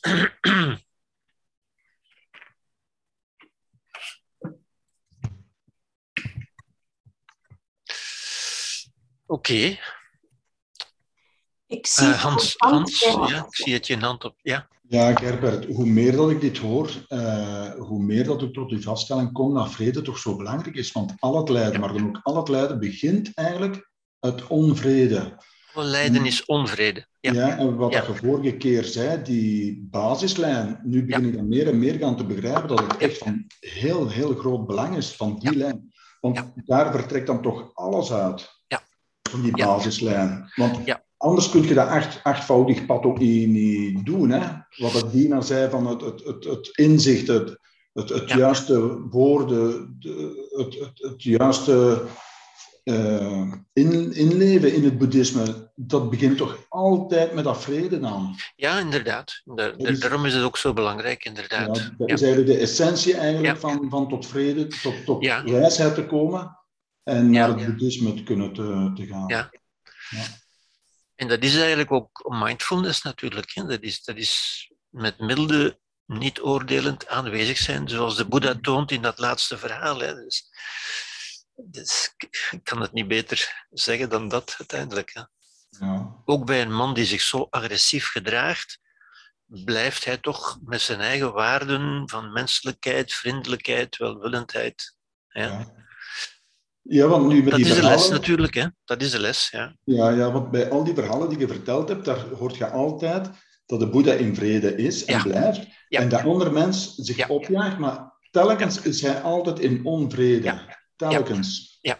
Oké. 9.32 9.78
Ik 11.66 11.86
zie 11.86 12.06
Uh, 12.06 12.22
Hans, 12.22 12.54
Hans 12.56 13.00
ja, 13.00 13.46
ik 13.46 13.54
zie 13.54 13.72
dat 13.72 13.86
je 13.86 13.94
een 13.94 14.02
hand 14.02 14.24
op. 14.24 14.34
Ja, 14.42 14.68
Ja, 14.88 15.14
Gerbert, 15.16 15.64
hoe 15.64 15.86
meer 15.86 16.16
dat 16.16 16.30
ik 16.30 16.40
dit 16.40 16.58
hoor, 16.58 16.90
eh, 17.08 17.70
hoe 17.70 18.02
meer 18.02 18.24
dat 18.24 18.42
ik 18.42 18.52
tot 18.52 18.68
die 18.68 18.82
vaststelling 18.82 19.32
kom 19.32 19.54
dat 19.54 19.72
vrede 19.72 20.02
toch 20.02 20.18
zo 20.18 20.36
belangrijk 20.36 20.76
is. 20.76 20.92
Want 20.92 21.12
al 21.18 21.36
het 21.38 21.48
lijden, 21.48 21.80
maar 21.80 21.92
dan 21.92 22.06
ook 22.06 22.20
al 22.22 22.36
het 22.36 22.48
lijden, 22.48 22.78
begint 22.78 23.34
eigenlijk 23.34 23.90
uit 24.18 24.46
onvrede. 24.46 25.36
alle 25.74 25.84
lijden 25.84 26.24
is 26.26 26.44
onvrede. 26.44 27.06
Ja, 27.20 27.32
Ja, 27.32 27.58
en 27.58 27.76
wat 27.76 27.92
je 27.92 28.14
vorige 28.14 28.56
keer 28.56 28.84
zei, 28.84 29.22
die 29.22 29.86
basislijn, 29.90 30.80
nu 30.82 31.04
begin 31.04 31.24
ik 31.24 31.36
dan 31.36 31.48
meer 31.48 31.68
en 31.68 31.78
meer 31.78 31.94
gaan 31.98 32.16
te 32.16 32.24
begrijpen 32.26 32.68
dat 32.68 32.80
het 32.80 32.96
echt 32.96 33.18
van 33.18 33.44
heel, 33.60 34.08
heel 34.08 34.34
groot 34.34 34.66
belang 34.66 34.96
is, 34.96 35.12
van 35.16 35.38
die 35.38 35.56
lijn. 35.56 35.92
Want 36.20 36.36
Ja. 36.36 36.52
daar 36.64 36.92
vertrekt 36.92 37.26
dan 37.26 37.42
toch 37.42 37.74
alles 37.74 38.12
uit, 38.12 38.61
Ja. 39.40 39.46
die 39.46 39.56
Ja. 39.56 39.66
basislijn. 39.66 40.52
Want 40.54 40.78
Ja. 40.84 41.02
anders 41.16 41.50
kun 41.50 41.62
je 41.62 41.74
dat 41.74 41.88
acht, 41.88 42.20
achtvoudig 42.22 42.86
pad 42.86 43.04
ook 43.04 43.18
niet, 43.18 43.48
niet 43.48 44.06
doen. 44.06 44.30
Hè? 44.30 44.40
Wat 44.76 44.92
het 44.92 45.12
Dina 45.12 45.40
zei 45.40 45.70
van 45.70 45.86
het, 45.86 46.00
het, 46.00 46.24
het, 46.24 46.44
het 46.44 46.68
inzicht, 46.72 47.26
het, 47.26 47.56
het, 47.92 48.08
het 48.08 48.28
Ja. 48.28 48.36
juiste 48.36 49.00
woorden, 49.10 49.96
de, 49.98 50.48
het, 50.56 50.74
het, 50.78 51.10
het 51.10 51.22
juiste 51.22 52.02
eh, 52.84 53.52
in, 53.72 54.12
inleven 54.14 54.74
in 54.74 54.84
het 54.84 54.98
boeddhisme, 54.98 55.70
dat 55.74 56.10
begint 56.10 56.36
toch 56.36 56.58
altijd 56.68 57.34
met 57.34 57.44
dat 57.44 57.62
vrede 57.62 58.00
dan. 58.00 58.34
ja 58.56 58.78
inderdaad. 58.78 59.42
Is- 59.76 60.00
daarom 60.00 60.24
is 60.26 60.34
het 60.34 60.42
ook 60.44 60.56
zo 60.56 60.72
belangrijk, 60.72 61.22
Ja, 61.24 61.30
inderdaad. 61.30 61.74
dat 61.98 62.08
Ja. 62.08 62.14
is 62.14 62.22
eigenlijk 62.22 62.52
de 62.52 62.58
essentie 62.58 63.14
eigenlijk 63.16 63.54
Ja. 63.54 63.60
van, 63.60 63.86
van 63.90 64.08
tot 64.08 64.26
vrede, 64.26 64.66
tot, 64.66 64.94
tot 65.04 65.24
Ja. 65.24 65.44
wijsheid 65.44 65.94
te 65.94 66.06
komen 66.06 66.56
en 67.02 67.32
Ja. 67.32 67.46
naar 67.46 67.58
het 67.58 67.66
boeddhisme 67.66 68.14
te 68.14 68.22
kunnen 68.22 68.52
te, 68.52 68.92
te 68.94 69.06
gaan. 69.06 69.28
Ja. 69.28 69.50
En 71.14 71.28
dat 71.28 71.42
is 71.42 71.56
eigenlijk 71.56 71.92
ook 71.92 72.24
mindfulness 72.28 73.02
natuurlijk. 73.02 73.50
Hè. 73.54 73.66
Dat, 73.66 73.82
is, 73.82 74.04
dat 74.04 74.16
is 74.16 74.70
met 74.88 75.18
milde, 75.18 75.80
niet 76.06 76.40
oordelend 76.40 77.08
aanwezig 77.08 77.58
zijn, 77.58 77.88
zoals 77.88 78.16
de 78.16 78.26
Boeddha 78.26 78.54
toont 78.60 78.90
in 78.90 79.02
dat 79.02 79.18
laatste 79.18 79.58
verhaal. 79.58 79.98
Hè. 79.98 80.14
Dus, 80.14 80.50
dus 81.54 82.14
ik 82.50 82.60
kan 82.62 82.80
het 82.80 82.92
niet 82.92 83.08
beter 83.08 83.66
zeggen 83.70 84.08
dan 84.08 84.28
dat 84.28 84.54
uiteindelijk. 84.58 85.10
Hè. 85.12 85.22
Ja. 85.86 86.22
Ook 86.24 86.46
bij 86.46 86.62
een 86.62 86.74
man 86.74 86.94
die 86.94 87.04
zich 87.04 87.20
zo 87.20 87.46
agressief 87.50 88.06
gedraagt, 88.08 88.80
blijft 89.46 90.04
hij 90.04 90.18
toch 90.18 90.58
met 90.64 90.80
zijn 90.80 91.00
eigen 91.00 91.32
waarden 91.32 92.08
van 92.08 92.32
menselijkheid, 92.32 93.12
vriendelijkheid, 93.12 93.96
welwillendheid. 93.96 94.94
Ja. 95.28 95.81
Ja. 96.92 97.02
Ja, 97.02 97.08
want 97.08 97.26
nu 97.28 97.34
met 97.42 97.44
Dat 97.50 97.54
die 97.54 97.68
is 97.68 97.74
de 97.74 97.80
les 97.82 97.90
verhalen, 97.90 98.10
natuurlijk, 98.12 98.54
hè. 98.54 98.66
Dat 98.84 99.02
is 99.02 99.10
de 99.10 99.20
les, 99.20 99.48
ja. 99.50 99.76
ja, 99.84 100.08
ja, 100.10 100.32
want 100.32 100.50
bij 100.50 100.70
al 100.70 100.84
die 100.84 100.94
verhalen 100.94 101.28
die 101.28 101.38
je 101.38 101.48
verteld 101.48 101.88
hebt, 101.88 102.04
daar 102.04 102.24
hoort 102.38 102.56
je 102.56 102.70
altijd 102.70 103.30
dat 103.66 103.80
de 103.80 103.88
Boeddha 103.88 104.12
in 104.12 104.34
vrede 104.34 104.76
is 104.76 105.04
en 105.04 105.14
Ja. 105.16 105.22
blijft. 105.22 105.66
Ja. 105.88 106.00
En 106.00 106.08
dat 106.08 106.24
andere 106.24 106.50
mens 106.50 106.94
zich 106.94 107.16
Ja. 107.16 107.26
opjaagt, 107.28 107.78
maar 107.78 108.12
telkens 108.30 108.80
is 108.82 109.02
hij 109.02 109.20
altijd 109.20 109.58
in 109.58 109.84
onvrede. 109.84 110.42
Ja. 110.42 110.78
Telkens. 110.96 111.78
Ja. 111.80 111.98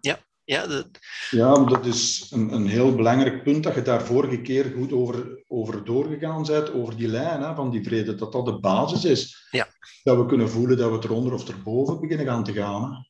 Ja. 0.00 0.18
Ja, 0.44 0.66
dat, 0.66 0.86
Ja, 1.30 1.64
dat 1.64 1.86
is 1.86 2.26
een, 2.30 2.52
een 2.52 2.66
heel 2.66 2.94
belangrijk 2.94 3.42
punt 3.42 3.62
dat 3.62 3.74
je 3.74 3.82
daar 3.82 4.02
vorige 4.02 4.40
keer 4.40 4.72
goed 4.76 4.92
over, 4.92 5.44
over 5.48 5.84
doorgegaan 5.84 6.42
bent, 6.42 6.72
over 6.72 6.96
die 6.96 7.08
lijn 7.08 7.42
hè, 7.42 7.54
van 7.54 7.70
die 7.70 7.82
vrede, 7.84 8.14
dat 8.14 8.32
dat 8.32 8.44
de 8.46 8.58
basis 8.60 9.04
is. 9.04 9.46
Ja. 9.50 9.66
Dat 10.02 10.16
we 10.16 10.26
kunnen 10.26 10.50
voelen 10.50 10.76
dat 10.76 10.90
we 10.90 11.08
eronder 11.08 11.32
of 11.32 11.48
erboven 11.48 12.00
beginnen 12.00 12.26
gaan 12.26 12.44
te 12.44 12.52
gaan. 12.52 12.82
Hè. 12.82 13.07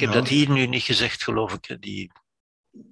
Ik 0.00 0.06
heb 0.06 0.14
Ja. 0.14 0.20
dat 0.20 0.28
hier 0.28 0.50
nu 0.50 0.66
niet 0.66 0.82
gezegd, 0.82 1.22
geloof 1.22 1.52
ik. 1.54 1.76
Die, 1.82 2.10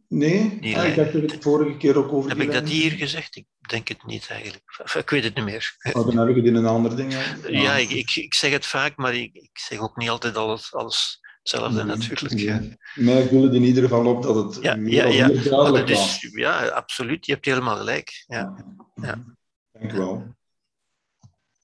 Nee, 0.09 0.59
Die 0.61 0.79
Ah, 0.79 0.87
ik 0.89 0.97
dacht 0.97 1.13
dat 1.13 1.23
ik 1.23 1.31
het 1.31 1.43
vorige 1.43 1.77
keer 1.77 1.97
ook 1.97 2.13
over 2.13 2.31
heb 2.31 2.41
ik 2.41 2.53
dat 2.53 2.69
hier 2.69 2.91
gezegd? 2.91 3.37
Ik 3.37 3.47
denk 3.69 3.89
het 3.89 4.07
niet 4.07 4.27
eigenlijk. 4.31 4.65
Enfin, 4.79 5.01
ik 5.01 5.11
weet 5.11 5.25
het 5.25 5.35
niet 5.35 5.45
meer. 5.45 5.77
Oh, 5.93 6.07
dan 6.07 6.17
heb 6.17 6.29
ik 6.29 6.37
het 6.37 6.45
in 6.45 6.55
een 6.55 6.67
ander 6.67 6.97
ding. 6.97 7.15
Ja, 7.65 7.75
ik, 7.77 7.91
ik, 7.91 8.15
ik 8.15 8.35
zeg 8.35 8.51
het 8.53 8.67
vaak, 8.67 8.97
maar 8.97 9.15
ik, 9.15 9.35
ik 9.35 9.59
zeg 9.59 9.79
ook 9.79 9.97
niet 9.97 10.09
altijd 10.09 10.37
alles, 10.37 10.75
alles 10.75 11.21
hetzelfde 11.43 11.85
Nee, 11.85 11.97
natuurlijk. 11.97 12.39
Ja, 12.41 12.63
Mij 12.95 13.29
viel 13.29 13.43
het 13.43 13.55
in 13.55 13.63
ieder 13.63 13.83
geval 13.83 14.07
op 14.07 14.23
dat 14.23 14.35
het 14.55 14.63
ja, 14.63 14.77
meer 14.77 14.93
ja, 14.93 15.05
ja. 15.07 15.27
Maar 15.35 15.43
duidelijk 15.43 15.89
is, 15.89 16.29
ja, 16.33 16.67
absoluut. 16.67 17.27
Je 17.27 17.33
hebt 17.33 17.45
helemaal 17.45 17.77
gelijk. 17.77 18.25
Ja. 18.27 18.65
Ja. 18.95 19.25
Dank 19.73 19.93
u 19.93 19.97
wel. 19.97 20.37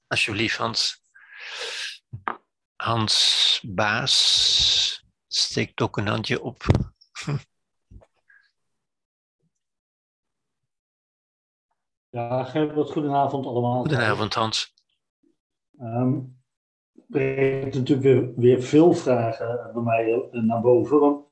Alsjeblieft, 0.07 0.57
Hans. 0.57 1.01
Hans 2.75 3.61
Baas 3.63 5.03
steekt 5.35 5.81
ook 5.81 5.97
een 5.97 6.07
handje 6.07 6.41
op. 6.41 6.63
Ja, 12.09 12.43
Gerbert, 12.43 12.91
goedenavond 12.91 13.45
allemaal. 13.45 13.79
Goedenavond, 13.79 14.33
Hans. 14.33 14.73
Ehm 15.79 16.19
brengt 17.07 17.75
natuurlijk 17.75 18.07
weer, 18.07 18.33
weer 18.35 18.61
veel 18.61 18.93
vragen 18.93 19.71
bij 19.73 19.81
mij 19.81 20.29
naar 20.31 20.61
boven. 20.61 20.99
Want 20.99 21.25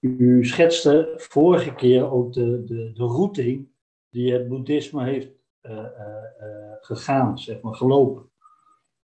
u 0.00 0.46
schetste 0.46 1.14
vorige 1.16 1.74
keer 1.74 2.10
ook 2.10 2.32
de, 2.32 2.64
de, 2.64 2.92
de 2.92 3.04
routing 3.04 3.68
die 4.10 4.32
het 4.32 4.48
boeddhisme 4.48 5.04
heeft 5.04 5.28
eh, 5.60 5.78
eh, 5.78 6.24
eh, 6.38 6.72
gegaan, 6.80 7.38
zeg 7.38 7.60
maar, 7.60 7.74
gelopen. 7.74 8.30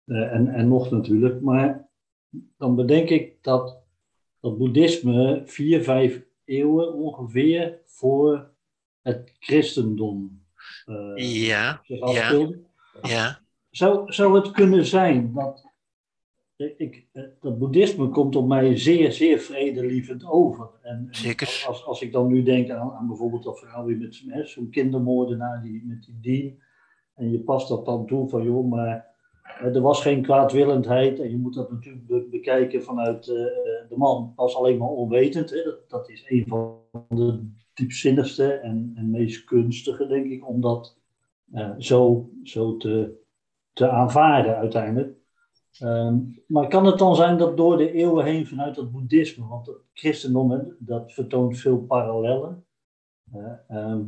En, 0.05 0.47
en 0.47 0.67
nog 0.67 0.91
natuurlijk. 0.91 1.41
Maar 1.41 1.89
dan 2.57 2.75
bedenk 2.75 3.09
ik 3.09 3.43
dat 3.43 3.81
dat 4.39 4.57
boeddhisme 4.57 5.41
vier, 5.45 5.83
vijf 5.83 6.21
eeuwen 6.45 6.93
ongeveer 6.93 7.79
voor 7.85 8.49
het 9.01 9.33
christendom 9.39 10.41
eh, 10.85 11.45
Ja, 11.47 11.81
ja. 11.83 12.31
ja, 13.01 13.41
Zou, 13.69 14.11
zou 14.13 14.35
het 14.35 14.51
kunnen 14.51 14.85
zijn 14.85 15.33
dat, 15.33 15.65
ik, 16.55 17.05
eh, 17.11 17.23
dat 17.41 17.59
boeddhisme 17.59 18.09
komt 18.09 18.35
op 18.35 18.47
mij 18.47 18.77
zeer, 18.77 19.11
zeer 19.11 19.39
vredelievend 19.39 20.25
over. 20.25 20.69
En, 20.81 21.07
Zeker. 21.11 21.63
Als, 21.67 21.85
als 21.85 22.01
ik 22.01 22.11
dan 22.11 22.27
nu 22.27 22.43
denk 22.43 22.69
aan, 22.69 22.91
aan 22.91 23.07
bijvoorbeeld 23.07 23.43
dat 23.43 23.59
verhaal 23.59 23.85
weer 23.85 23.97
met 23.97 24.49
zo'n- 24.49 24.69
kindermoordenaar 24.69 25.61
die, 25.61 25.83
met 25.85 26.03
die 26.03 26.19
dien. 26.21 26.61
En 27.15 27.31
je 27.31 27.39
past 27.39 27.67
dat 27.67 27.85
dan 27.85 28.05
toe 28.07 28.29
van, 28.29 28.43
joh, 28.43 28.69
maar 28.69 29.15
er 29.55 29.81
was 29.81 30.01
geen 30.01 30.21
kwaadwillendheid. 30.21 31.19
En 31.19 31.29
je 31.29 31.37
moet 31.37 31.53
dat 31.53 31.71
natuurlijk 31.71 32.07
be- 32.07 32.27
bekijken 32.31 32.83
vanuit 32.83 33.27
eh, 33.27 33.35
de 33.89 33.95
man 33.95 34.33
als 34.35 34.55
alleen 34.55 34.77
maar 34.77 34.89
onwetend. 34.89 35.49
Hè. 35.49 35.61
Dat, 35.87 36.09
is 36.09 36.23
een 36.27 36.45
van 36.47 36.79
de 37.09 37.49
diepzinnigste 37.73 38.51
en, 38.53 38.91
en 38.95 39.09
meest 39.09 39.43
kunstige, 39.43 40.07
denk 40.07 40.25
ik, 40.25 40.47
om 40.47 40.61
dat 40.61 40.97
eh, 41.51 41.71
zo, 41.77 42.29
zo 42.43 42.77
te, 42.77 43.19
te 43.73 43.89
aanvaarden 43.89 44.55
uiteindelijk. 44.55 45.15
Ehm, 45.79 46.17
maar 46.47 46.67
kan 46.67 46.85
het 46.85 46.97
dan 46.97 47.15
zijn 47.15 47.37
dat 47.37 47.57
door 47.57 47.77
de 47.77 47.91
eeuwen 47.91 48.25
heen 48.25 48.47
vanuit 48.47 48.75
het 48.75 48.91
boeddhisme, 48.91 49.47
want 49.47 49.67
het 49.67 49.77
christendom 49.93 50.75
dat 50.79 51.13
vertoont 51.13 51.57
veel 51.57 51.77
parallellen, 51.77 52.65
eh, 53.31 53.51
ehm, 53.67 54.03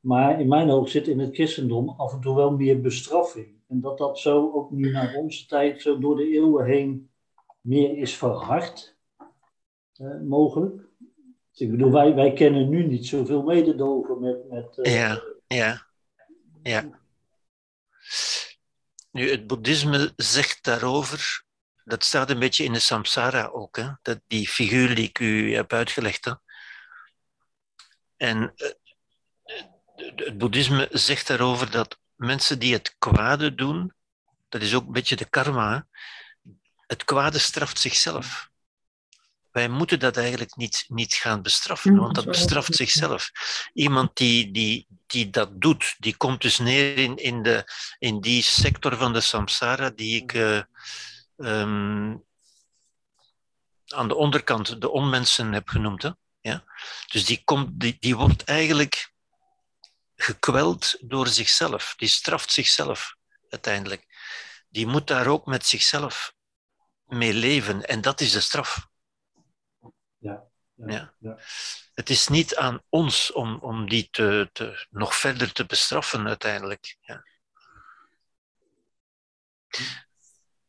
maar 0.00 0.40
in 0.40 0.48
mijn 0.48 0.70
oog 0.70 0.88
zit 0.88 1.08
in 1.08 1.18
het 1.18 1.34
christendom 1.34 1.88
af 1.88 2.12
en 2.12 2.20
toe 2.20 2.36
wel 2.36 2.56
meer 2.56 2.80
bestraffing. 2.80 3.61
En 3.72 3.80
dat 3.80 3.98
dat 3.98 4.18
zo 4.18 4.52
ook 4.52 4.70
nu 4.70 4.90
naar 4.90 5.14
onze 5.14 5.46
tijd, 5.46 5.82
zo 5.82 5.98
door 5.98 6.16
de 6.16 6.32
eeuwen 6.32 6.64
heen, 6.64 7.10
meer 7.60 7.98
is 7.98 8.16
verhard, 8.16 8.96
eh, 9.92 10.20
mogelijk. 10.20 10.74
Dus 11.50 11.60
ik 11.60 11.70
bedoel, 11.70 11.90
wij, 11.90 12.14
wij 12.14 12.32
kennen 12.32 12.68
nu 12.68 12.86
niet 12.86 13.06
zoveel 13.06 13.42
mededogen 13.42 14.20
met, 14.20 14.48
met 14.48 14.78
eh, 14.78 14.94
ja, 14.94 15.22
ja, 15.46 15.86
ja. 16.62 17.00
Nu, 19.10 19.30
het 19.30 19.46
boeddhisme 19.46 20.12
zegt 20.16 20.64
daarover, 20.64 21.44
dat 21.84 22.04
staat 22.04 22.30
een 22.30 22.38
beetje 22.38 22.64
in 22.64 22.72
de 22.72 22.78
samsara 22.78 23.46
ook, 23.46 23.76
hè? 23.76 23.88
Dat, 24.02 24.20
die 24.26 24.48
figuur 24.48 24.94
die 24.94 25.08
ik 25.08 25.18
u 25.18 25.54
heb 25.54 25.72
uitgelegd. 25.72 26.24
Hè? 26.24 26.32
En 28.16 28.52
eh, 28.56 28.70
het 30.16 30.38
boeddhisme 30.38 30.88
zegt 30.90 31.26
daarover 31.26 31.70
dat 31.70 32.00
mensen 32.22 32.58
die 32.58 32.72
het 32.72 32.94
kwade 32.98 33.54
doen, 33.54 33.92
dat 34.48 34.62
is 34.62 34.74
ook 34.74 34.86
een 34.86 34.92
beetje 34.92 35.16
de 35.16 35.28
karma, 35.28 35.86
het 36.86 37.04
kwade 37.04 37.38
straft 37.38 37.78
zichzelf. 37.78 38.50
wij 39.50 39.68
moeten 39.68 39.98
dat 39.98 40.16
eigenlijk 40.16 40.56
niet, 40.56 40.84
niet 40.88 41.14
gaan 41.14 41.42
bestraffen, 41.42 41.96
want 41.96 42.14
dat 42.14 42.24
bestraft 42.24 42.74
zichzelf. 42.74 43.30
Iemand 43.72 44.16
die, 44.16 44.50
die, 44.50 44.86
die 45.06 45.30
dat 45.30 45.60
doet, 45.60 45.96
die 45.98 46.16
komt 46.16 46.40
dus 46.40 46.58
neer 46.58 46.98
in, 46.98 47.16
in, 47.16 47.42
de, 47.42 47.64
in 47.98 48.20
die 48.20 48.42
sector 48.42 48.96
van 48.96 49.12
de 49.12 49.20
samsara 49.20 49.90
die 49.90 50.22
ik 50.22 50.32
uh, 50.32 50.62
um, 51.36 52.24
aan 53.86 54.08
de 54.08 54.14
onderkant 54.14 54.80
de 54.80 54.90
onmensen 54.90 55.52
heb 55.52 55.68
genoemd. 55.68 56.02
Hè? 56.02 56.10
Ja? 56.40 56.64
Dus 57.06 57.24
die, 57.24 57.42
komt, 57.44 57.80
die, 57.80 57.96
die 58.00 58.16
wordt 58.16 58.44
eigenlijk 58.44 59.11
gekweld 60.22 60.96
door 61.00 61.28
zichzelf. 61.28 61.94
Die 61.96 62.08
straft 62.08 62.52
zichzelf 62.52 63.16
uiteindelijk. 63.48 64.06
Die 64.68 64.86
moet 64.86 65.06
daar 65.06 65.26
ook 65.26 65.46
met 65.46 65.66
zichzelf 65.66 66.34
mee 67.06 67.34
leven. 67.34 67.86
En 67.86 68.00
dat 68.00 68.20
is 68.20 68.32
de 68.32 68.40
straf. 68.40 68.88
Ja. 70.18 70.50
Ja. 70.74 71.14
ja. 71.18 71.38
Het 71.94 72.10
is 72.10 72.28
niet 72.28 72.56
aan 72.56 72.82
ons 72.88 73.32
om, 73.32 73.58
om 73.58 73.88
die 73.88 74.08
te, 74.10 74.50
te, 74.52 74.86
nog 74.90 75.14
verder 75.14 75.52
te 75.52 75.66
bestraffen 75.66 76.26
uiteindelijk. 76.26 76.96
Ja. 77.00 77.24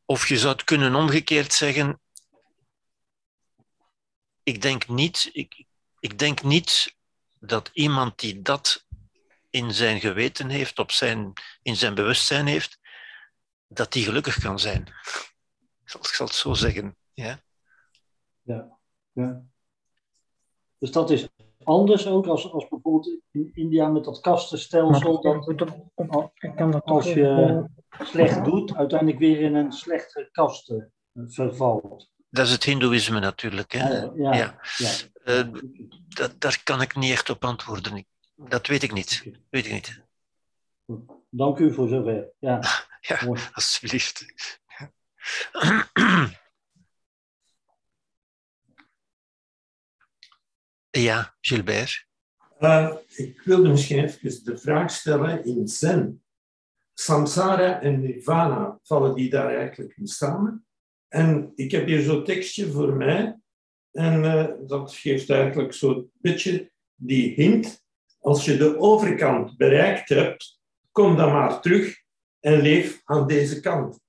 Of 0.06 0.28
je 0.28 0.38
zou 0.38 0.54
het 0.54 0.64
kunnen 0.64 0.96
omgekeerd 0.96 1.54
zeggen. 1.54 2.02
Ik 4.44 4.62
denk 4.62 4.88
niet, 4.88 5.30
ik, 5.34 5.66
ik 6.00 6.20
denk 6.20 6.44
niet 6.44 6.96
dat 7.40 7.70
iemand 7.74 8.20
die 8.20 8.42
dat 8.42 8.86
in 9.54 9.74
zijn 9.74 10.00
geweten 10.00 10.50
heeft, 10.50 10.80
op 10.80 10.92
zijn, 10.92 11.34
in 11.62 11.76
zijn 11.76 11.96
bewustzijn 11.96 12.46
heeft, 12.46 12.80
dat 13.68 13.92
die 13.92 14.04
gelukkig 14.04 14.40
kan 14.40 14.60
zijn. 14.60 14.82
Ik 15.84 16.08
zal 16.14 16.26
het 16.26 16.36
zo 16.36 16.54
zeggen. 16.54 16.96
Ja. 17.14 17.42
Ja, 18.42 18.78
ja. 19.12 19.44
Dus 20.78 20.92
dat 20.92 21.10
is 21.10 21.30
anders 21.64 22.08
ook 22.08 22.28
als, 22.28 22.52
als 22.52 22.68
bijvoorbeeld 22.68 23.20
in 23.32 23.52
India 23.54 23.88
met 23.88 24.04
dat 24.04 24.20
kastenstelsel. 24.20 25.22
Dat, 25.22 26.84
als 26.84 27.06
je 27.06 27.66
slecht 28.00 28.46
doet, 28.46 28.76
uiteindelijk 28.76 29.20
weer 29.20 29.40
in 29.40 29.56
een 29.56 29.72
slechtere 29.72 30.30
kasten 30.32 30.94
vervalt. 31.14 32.12
Dat 32.30 32.46
is 32.46 32.52
het 32.52 32.64
Hindoeïsme 32.64 33.20
natuurlijk. 33.20 33.72
Hè? 33.72 33.90
Ja, 33.90 34.12
ja, 34.16 34.34
ja. 34.34 34.60
ja. 34.78 34.92
Uh, 35.26 35.62
dat, 36.08 36.42
daar 36.42 36.62
kan 36.64 36.82
ik 36.82 36.96
niet 36.96 37.12
echt 37.12 37.30
op 37.30 37.46
antwoorden. 37.46 38.06
Dat 38.48 38.68
weet 38.68 38.84
ik 38.84 38.94
niet. 38.94 39.24
Weet 39.50 39.66
ik 39.66 39.72
niet. 39.72 40.02
Dank 41.30 41.60
u 41.60 41.74
voor 41.74 41.88
zover. 41.88 42.30
Ja, 42.40 42.62
ja 43.02 43.20
alsjeblieft. 43.54 44.26
Ja, 51.00 51.36
Gilbert. 51.42 52.08
Uh, 52.60 52.96
ik 53.08 53.42
wilde 53.42 53.70
misschien 53.70 54.04
even 54.04 54.44
de 54.44 54.58
vraag 54.58 54.92
stellen 54.92 55.46
in 55.46 55.68
Zen. 55.68 56.24
Samsara 56.94 57.82
en 57.82 58.02
Nirvana, 58.02 58.80
vallen 58.84 59.16
die 59.16 59.30
daar 59.30 59.56
eigenlijk 59.56 59.98
in 59.98 60.08
samen? 60.08 60.66
En 61.08 61.52
ik 61.56 61.72
heb 61.72 61.86
hier 61.86 62.02
zo'n 62.02 62.24
tekstje 62.24 62.72
voor 62.72 62.94
mij. 62.94 63.40
En 63.92 64.24
uh, 64.24 64.68
dat 64.68 64.94
geeft 64.94 65.30
eigenlijk 65.30 65.74
zo'n 65.74 66.12
beetje 66.14 66.72
die 66.96 67.34
hint. 67.34 67.83
Als 68.24 68.46
je 68.46 68.58
de 68.58 68.78
overkant 68.78 69.58
bereikt 69.58 70.10
hebt, 70.10 70.60
kom 70.92 71.16
dan 71.18 71.32
maar 71.32 71.62
terug 71.62 72.02
en 72.40 72.62
leef 72.62 73.02
aan 73.04 73.28
deze 73.28 73.60
kant. 73.60 74.00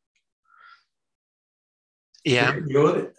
Ja. 2.21 2.53
Dat 2.53 3.13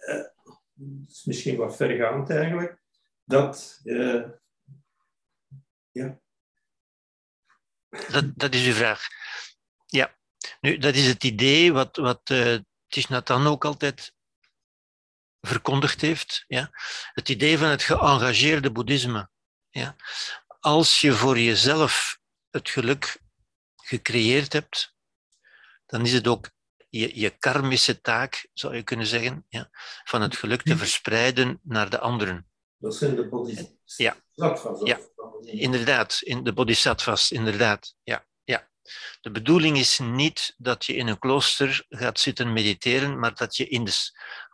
is 1.08 1.24
misschien 1.24 1.56
wat 1.56 1.76
vergaand 1.76 2.30
eigenlijk 2.30 2.82
dat. 3.24 3.80
Uh, 3.84 4.28
ja. 5.90 6.20
Dat, 8.10 8.24
dat 8.38 8.54
is 8.54 8.66
uw 8.66 8.72
vraag. 8.72 9.06
Ja, 9.86 10.16
nu, 10.60 10.78
dat 10.78 10.94
is 10.94 11.06
het 11.06 11.24
idee 11.24 11.72
wat, 11.72 11.96
wat 11.96 12.30
uh, 12.30 12.58
Tishnatan 12.88 13.46
ook 13.46 13.64
altijd 13.64 14.14
verkondigd 15.40 16.00
heeft. 16.00 16.44
Ja? 16.46 16.70
Het 17.12 17.28
idee 17.28 17.58
van 17.58 17.68
het 17.68 17.82
geëngageerde 17.82 18.72
boeddhisme. 18.72 19.28
Ja? 19.68 19.96
Als 20.66 21.00
je 21.00 21.12
voor 21.12 21.38
jezelf 21.38 22.18
het 22.50 22.70
geluk 22.70 23.20
gecreëerd 23.76 24.52
hebt, 24.52 24.94
dan 25.86 26.04
is 26.04 26.12
het 26.12 26.26
ook 26.26 26.50
je, 26.88 27.20
je 27.20 27.30
karmische 27.30 28.00
taak, 28.00 28.48
zou 28.52 28.76
je 28.76 28.82
kunnen 28.82 29.06
zeggen, 29.06 29.46
ja, 29.48 29.70
van 30.04 30.22
het 30.22 30.36
geluk 30.36 30.62
te 30.62 30.76
verspreiden 30.76 31.60
naar 31.62 31.90
de 31.90 31.98
anderen. 31.98 32.48
Dat 32.78 32.96
zijn 32.96 33.16
de 33.16 33.28
bodhisattvas. 33.28 33.96
Ja. 33.96 34.16
ja, 34.84 34.98
inderdaad. 35.42 36.20
In 36.20 36.44
de 36.44 36.52
bodhisattvas, 36.52 37.32
inderdaad. 37.32 37.94
Ja, 38.02 38.26
ja. 38.44 38.68
De 39.20 39.30
bedoeling 39.30 39.78
is 39.78 39.98
niet 39.98 40.54
dat 40.56 40.84
je 40.84 40.94
in 40.94 41.06
een 41.06 41.18
klooster 41.18 41.86
gaat 41.88 42.20
zitten 42.20 42.52
mediteren, 42.52 43.18
maar 43.18 43.34
dat 43.34 43.56
je 43.56 43.68
in 43.68 43.84
de... 43.84 44.10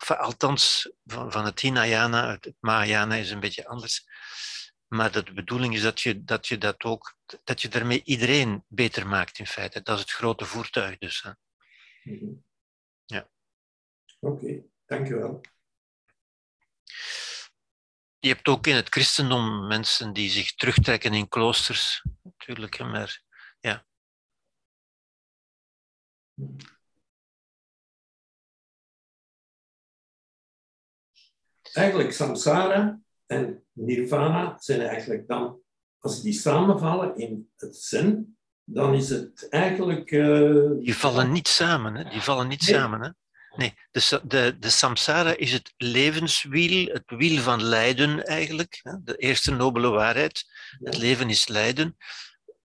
Althans, 0.07 0.91
van, 1.05 1.33
van 1.33 1.45
het 1.45 1.61
Hinayana, 1.61 2.31
het 2.31 2.55
Mahayana 2.61 3.15
is 3.15 3.31
een 3.31 3.41
beetje 3.41 3.67
anders. 3.67 4.05
Maar 4.93 5.13
de 5.13 5.33
bedoeling 5.33 5.75
is 5.75 5.83
dat 5.83 6.01
je 6.01 6.25
dat, 6.25 6.47
je 6.47 6.59
dat 6.59 6.85
ook... 6.85 7.17
Dat 7.45 7.63
je 7.63 7.69
daarmee 7.69 8.03
iedereen 8.05 8.65
beter 8.69 9.07
maakt, 9.07 9.39
in 9.39 9.47
feite. 9.47 9.83
Dat 9.83 9.95
is 9.97 10.03
het 10.03 10.13
grote 10.13 10.45
voertuig 10.45 10.99
dus. 10.99 11.23
Hè. 11.23 11.31
Ja. 13.05 13.31
Oké, 14.21 14.33
okay, 14.35 14.65
dankjewel 14.87 15.41
je 18.23 18.29
hebt 18.29 18.49
ook 18.49 18.67
in 18.67 18.75
het 18.75 18.89
christendom 18.89 19.67
mensen 19.67 20.13
die 20.13 20.31
zich 20.31 20.55
terugtrekken 20.55 21.15
in 21.15 21.29
kloosters, 21.29 22.05
natuurlijk, 22.23 22.79
maar 22.79 23.23
ja. 23.61 23.87
Eigenlijk 31.73 32.13
samsara 32.13 33.01
en 33.33 33.65
nirvana 33.73 34.57
zijn 34.59 34.81
eigenlijk 34.81 35.29
dan, 35.29 35.61
als 35.99 36.23
die 36.23 36.33
samenvallen 36.33 37.17
in 37.17 37.51
het 37.57 37.77
zen, 37.77 38.37
dan 38.65 38.95
is 38.95 39.09
het 39.09 39.49
eigenlijk... 39.49 40.11
Uh... 40.11 40.71
Die 40.79 40.97
vallen 40.97 41.33
niet 41.33 41.49
samen, 41.49 41.95
hè? 41.95 42.11
Die 42.11 42.21
vallen 42.21 42.49
niet 42.49 42.63
samen, 42.63 43.01
hè? 43.03 43.11
Nee, 43.57 43.75
de, 43.91 44.21
de, 44.25 44.57
de 44.59 44.71
samsara 44.71 45.37
is 45.37 45.53
het 45.53 45.75
levenswiel, 45.77 46.87
het 46.87 47.03
wiel 47.07 47.43
van 47.43 47.63
lijden 47.63 48.25
eigenlijk. 48.25 48.81
De 49.05 49.17
eerste 49.17 49.51
nobele 49.51 49.89
waarheid. 49.89 50.45
Het 50.83 50.97
leven 50.97 51.31
is 51.31 51.49
lijden. 51.49 51.97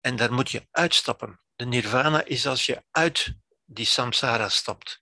En 0.00 0.16
daar 0.16 0.32
moet 0.32 0.50
je 0.50 0.66
uitstappen. 0.70 1.40
De 1.54 1.64
nirvana 1.64 2.24
is 2.24 2.46
als 2.46 2.66
je 2.66 2.82
uit 2.90 3.34
die 3.64 3.86
samsara 3.86 4.48
stapt. 4.48 5.01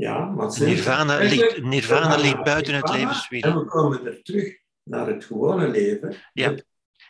Ja, 0.00 0.34
nirvana, 0.58 1.18
ligt, 1.18 1.62
nirvana 1.62 2.42
buiten 2.42 2.74
het 2.74 2.90
levenswiel. 2.90 3.42
En 3.42 3.58
we 3.58 3.64
komen 3.64 4.06
er 4.06 4.22
terug 4.22 4.58
naar 4.82 5.06
het 5.06 5.24
gewone 5.24 5.68
leven. 5.68 6.16
Ja, 6.32 6.54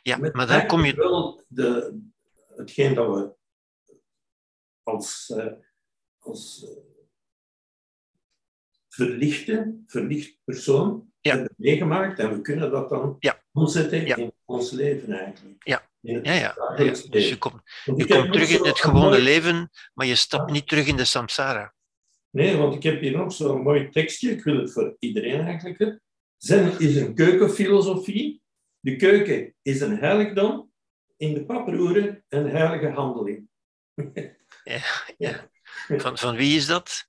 ja 0.03 0.17
maar 0.17 0.47
daar 0.47 0.67
kom 0.67 0.85
je... 0.85 0.95
Wel 0.95 1.45
de, 1.49 2.01
hetgeen 2.57 2.95
dat 2.95 3.15
we 3.15 3.35
als, 4.83 5.33
uh, 5.37 5.53
als 6.19 6.65
uh, 6.65 6.71
verlichte, 8.89 9.83
verlicht 9.87 10.39
persoon 10.45 11.13
ja. 11.21 11.35
hebben 11.35 11.55
meegemaakt 11.57 12.19
en 12.19 12.33
we 12.33 12.41
kunnen 12.41 12.71
dat 12.71 12.89
dan 12.89 13.17
ja. 13.19 13.43
omzetten 13.53 14.07
ja. 14.07 14.17
in 14.17 14.33
ons 14.45 14.71
leven 14.71 15.13
eigenlijk. 15.13 15.67
Ja, 15.67 15.89
ja, 16.01 16.33
ja. 16.33 16.55
Dus 17.11 17.29
je 17.29 17.39
komt, 17.39 17.63
je 17.85 18.07
komt 18.07 18.33
terug 18.33 18.51
in 18.51 18.65
het 18.65 18.81
gewone 18.81 19.21
leven, 19.21 19.71
maar 19.95 20.07
je 20.07 20.15
stapt 20.15 20.51
niet 20.51 20.69
terug 20.69 20.87
in 20.87 20.97
de 20.97 21.05
samsara. 21.05 21.75
Nee, 22.31 22.57
want 22.57 22.75
ik 22.75 22.83
heb 22.83 23.01
hier 23.01 23.13
nog 23.13 23.33
zo'n 23.33 23.63
mooi 23.63 23.89
tekstje, 23.89 24.31
ik 24.31 24.45
wil 24.45 24.57
het 24.57 24.73
voor 24.73 24.97
iedereen 24.99 25.41
eigenlijk. 25.41 26.01
Zen 26.37 26.79
is 26.79 26.97
een 26.97 27.15
keukenfilosofie. 27.15 28.43
De 28.81 28.97
keuken 28.97 29.55
is 29.63 29.81
een 29.81 29.99
heiligdom, 29.99 30.73
in 31.17 31.35
de 31.35 31.45
paproeren 31.45 32.25
een 32.29 32.51
heilige 32.51 32.89
handeling. 32.89 33.49
ja, 34.65 34.83
ja. 35.19 35.51
Van, 35.89 36.19
van 36.19 36.37
wie 36.37 36.57
is 36.57 36.67
dat? 36.67 37.09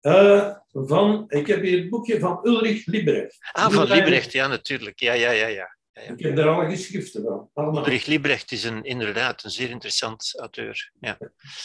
Uh, 0.00 0.56
van, 0.72 1.24
ik 1.28 1.46
heb 1.46 1.62
hier 1.62 1.78
het 1.78 1.90
boekje 1.90 2.18
van 2.18 2.40
Ulrich 2.42 2.86
Liebrecht. 2.86 3.38
Ah, 3.52 3.72
van 3.72 3.86
Liebrecht, 3.86 4.32
ja, 4.32 4.46
natuurlijk. 4.46 5.00
Ja, 5.00 5.12
ja, 5.12 5.30
ja, 5.30 5.46
ja. 5.46 5.73
Ja. 5.94 6.02
Ik 6.02 6.18
heb 6.18 6.36
daar 6.36 6.48
alle 6.48 6.70
geschriften 6.70 7.22
van. 7.54 7.76
Ulrich 7.76 8.06
Liebrecht 8.06 8.52
is 8.52 8.64
een, 8.64 8.84
inderdaad 8.84 9.44
een 9.44 9.50
zeer 9.50 9.70
interessant 9.70 10.34
auteur. 10.38 10.92
Ja. 11.00 11.18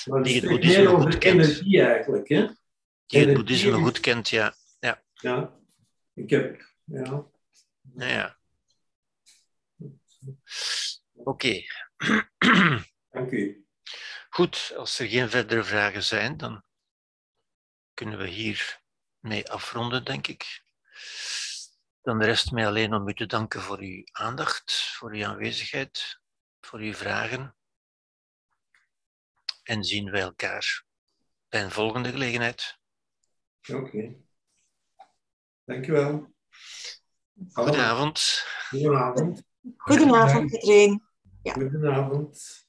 Maar 0.06 0.24
die 0.24 0.36
het 0.40 0.50
boeddhisme 0.50 0.88
goed 0.88 1.18
kent. 1.18 1.42
energie 1.42 1.82
eigenlijk, 1.82 2.30
hè? 2.30 2.48
Die 3.06 3.26
het 3.26 3.34
boeddhisme 3.34 3.70
is... 3.70 3.76
goed 3.76 4.00
kent, 4.00 4.30
ja. 4.30 4.56
Ja, 4.80 5.04
ja. 5.14 5.60
ik 6.14 6.30
heb... 6.30 6.68
Ja. 6.84 7.28
Ja, 7.96 8.08
ja. 8.08 8.38
Oké. 11.14 11.30
Okay. 11.30 11.68
Dank 13.12 13.32
u. 13.32 13.66
Goed, 14.30 14.74
als 14.78 15.00
er 15.00 15.08
geen 15.08 15.30
verdere 15.30 15.64
vragen 15.64 16.04
zijn, 16.04 16.38
dan 16.38 16.64
kunnen 17.94 18.20
we 18.20 18.28
hier 18.28 18.82
mee 19.20 19.50
afronden, 19.50 20.06
denk 20.06 20.28
ik. 20.28 20.64
Dan 22.10 22.24
rest 22.24 22.52
mij 22.52 22.68
alleen 22.68 22.94
om 22.94 23.08
u 23.08 23.14
te 23.14 23.26
danken 23.26 23.62
voor 23.62 23.80
uw 23.80 24.04
aandacht, 24.12 24.74
voor 24.98 25.12
uw 25.12 25.26
aanwezigheid, 25.26 26.20
voor 26.62 26.80
uw 26.80 26.94
vragen. 26.94 27.56
En 29.64 29.84
zien 29.84 30.12
wij 30.12 30.22
elkaar 30.22 30.86
bij 31.50 31.64
een 31.64 31.72
volgende 31.72 32.10
gelegenheid. 32.10 32.80
Oké. 33.74 34.16
Dankjewel. 35.66 36.34
Goedenavond. 37.52 38.46
Goedenavond. 38.70 39.44
Goedenavond 39.78 40.52
iedereen. 40.52 41.04
Goedenavond. 41.44 42.68